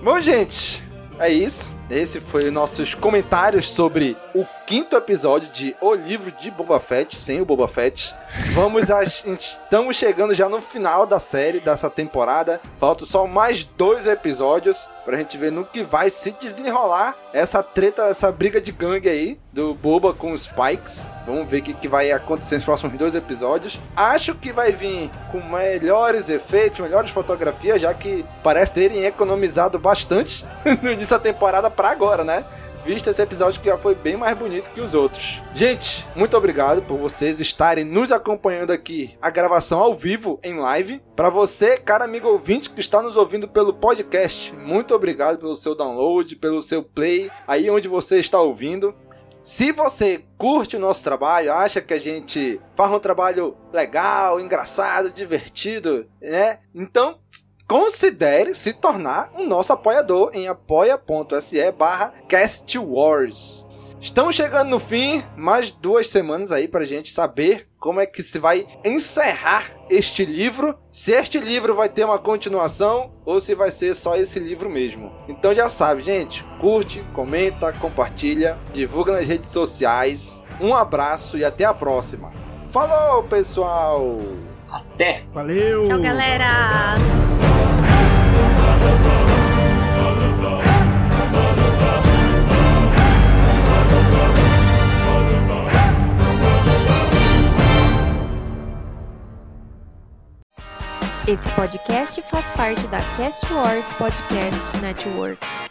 Bom, 0.03 0.21
gente, 0.21 0.81
é 1.19 1.29
isso. 1.29 1.69
Esse 1.89 2.21
foi 2.21 2.51
nossos 2.51 2.93
comentários 2.93 3.67
sobre 3.67 4.15
o 4.35 4.45
quinto 4.67 4.95
episódio 4.95 5.49
de 5.49 5.75
O 5.81 5.95
Livro 5.95 6.31
de 6.31 6.51
Boba 6.51 6.79
Fett, 6.79 7.15
sem 7.15 7.41
o 7.41 7.45
Boba 7.45 7.67
Fett. 7.67 8.13
Vamos 8.53 8.91
a, 8.91 9.01
estamos 9.03 9.95
chegando 9.95 10.35
já 10.35 10.47
no 10.47 10.61
final 10.61 11.07
da 11.07 11.19
série, 11.19 11.59
dessa 11.59 11.89
temporada. 11.89 12.61
Faltam 12.77 13.07
só 13.07 13.25
mais 13.25 13.63
dois 13.63 14.05
episódios 14.05 14.87
pra 15.03 15.17
gente 15.17 15.35
ver 15.39 15.51
no 15.51 15.65
que 15.65 15.83
vai 15.83 16.11
se 16.11 16.31
desenrolar 16.33 17.15
essa 17.33 17.63
treta, 17.63 18.03
essa 18.03 18.31
briga 18.31 18.61
de 18.61 18.71
gangue 18.71 19.09
aí 19.09 19.39
do 19.51 19.73
Boba 19.73 20.13
com 20.13 20.31
os 20.31 20.45
Pikes. 20.45 21.09
Vamos 21.25 21.49
ver 21.49 21.59
o 21.59 21.63
que, 21.63 21.73
que 21.73 21.87
vai 21.87 22.11
acontecer 22.11 22.55
nos 22.55 22.65
próximos 22.65 22.93
dois 22.95 23.15
episódios. 23.15 23.81
Acho 23.95 24.35
que 24.35 24.51
vai 24.51 24.71
vir 24.71 25.09
com 25.31 25.41
melhores 25.41 26.29
efeitos, 26.29 26.79
melhores 26.79 27.09
fotografias, 27.09 27.81
já 27.81 27.91
que 27.91 28.23
parece 28.43 28.73
terem 28.73 29.05
economizado 29.05 29.79
bastante 29.79 30.45
no 30.83 30.91
início 30.91 31.17
da 31.17 31.19
temporada 31.19 31.71
pra 31.79 31.91
agora, 31.91 32.25
né? 32.25 32.43
Visto 32.85 33.09
esse 33.09 33.21
episódio 33.21 33.61
que 33.61 33.69
já 33.69 33.77
foi 33.77 33.95
bem 33.95 34.17
mais 34.17 34.37
bonito 34.37 34.69
que 34.71 34.81
os 34.81 34.93
outros. 34.93 35.41
Gente, 35.53 36.05
muito 36.13 36.35
obrigado 36.35 36.81
por 36.81 36.97
vocês 36.97 37.39
estarem 37.39 37.85
nos 37.85 38.11
acompanhando 38.11 38.71
aqui 38.71 39.17
a 39.21 39.29
gravação 39.29 39.79
ao 39.79 39.95
vivo 39.95 40.41
em 40.43 40.59
live. 40.59 41.01
Para 41.15 41.29
você, 41.29 41.77
cara 41.77 42.03
amigo 42.03 42.27
ouvinte 42.27 42.69
que 42.69 42.81
está 42.81 43.01
nos 43.01 43.15
ouvindo 43.15 43.47
pelo 43.47 43.73
podcast, 43.73 44.53
muito 44.57 44.93
obrigado 44.93 45.39
pelo 45.39 45.55
seu 45.55 45.73
download, 45.73 46.35
pelo 46.35 46.61
seu 46.61 46.83
play, 46.83 47.31
aí 47.47 47.69
onde 47.69 47.87
você 47.87 48.19
está 48.19 48.41
ouvindo. 48.41 48.93
Se 49.41 49.71
você 49.71 50.19
curte 50.37 50.75
o 50.75 50.79
nosso 50.79 51.01
trabalho, 51.01 51.53
acha 51.53 51.79
que 51.79 51.93
a 51.93 51.99
gente 51.99 52.59
faz 52.75 52.91
um 52.91 52.99
trabalho 52.99 53.55
legal, 53.71 54.37
engraçado, 54.37 55.13
divertido, 55.13 56.09
né? 56.21 56.59
Então, 56.75 57.19
considere 57.69 58.55
se 58.55 58.73
tornar 58.73 59.31
um 59.37 59.47
nosso 59.47 59.71
apoiador 59.71 60.31
em 60.33 60.47
apoia.se 60.47 61.71
barra 61.71 62.11
castwars. 62.27 63.63
Estamos 64.01 64.35
chegando 64.35 64.69
no 64.69 64.79
fim, 64.79 65.21
mais 65.37 65.69
duas 65.69 66.07
semanas 66.07 66.51
aí 66.51 66.67
pra 66.67 66.83
gente 66.83 67.11
saber 67.11 67.67
como 67.77 67.99
é 67.99 68.07
que 68.07 68.23
se 68.23 68.39
vai 68.39 68.65
encerrar 68.83 69.65
este 69.89 70.25
livro, 70.25 70.79
se 70.91 71.11
este 71.11 71.37
livro 71.37 71.75
vai 71.75 71.89
ter 71.89 72.05
uma 72.05 72.17
continuação 72.17 73.13
ou 73.23 73.39
se 73.39 73.53
vai 73.53 73.69
ser 73.69 73.93
só 73.93 74.15
esse 74.15 74.39
livro 74.39 74.69
mesmo. 74.69 75.13
Então 75.27 75.53
já 75.53 75.69
sabe, 75.69 76.01
gente, 76.01 76.43
curte, 76.59 77.05
comenta, 77.13 77.71
compartilha, 77.73 78.57
divulga 78.73 79.11
nas 79.11 79.27
redes 79.27 79.51
sociais. 79.51 80.43
Um 80.59 80.73
abraço 80.73 81.37
e 81.37 81.45
até 81.45 81.65
a 81.65 81.73
próxima. 81.73 82.31
Falou, 82.71 83.23
pessoal! 83.23 84.48
Até! 84.71 85.25
Valeu! 85.33 85.83
Tchau, 85.83 85.99
galera! 85.99 86.49
Esse 101.27 101.47
podcast 101.51 102.21
faz 102.23 102.49
parte 102.49 102.87
da 102.87 102.97
Cast 103.15 103.51
Wars 103.51 103.91
Podcast 103.91 104.75
Network. 104.81 105.68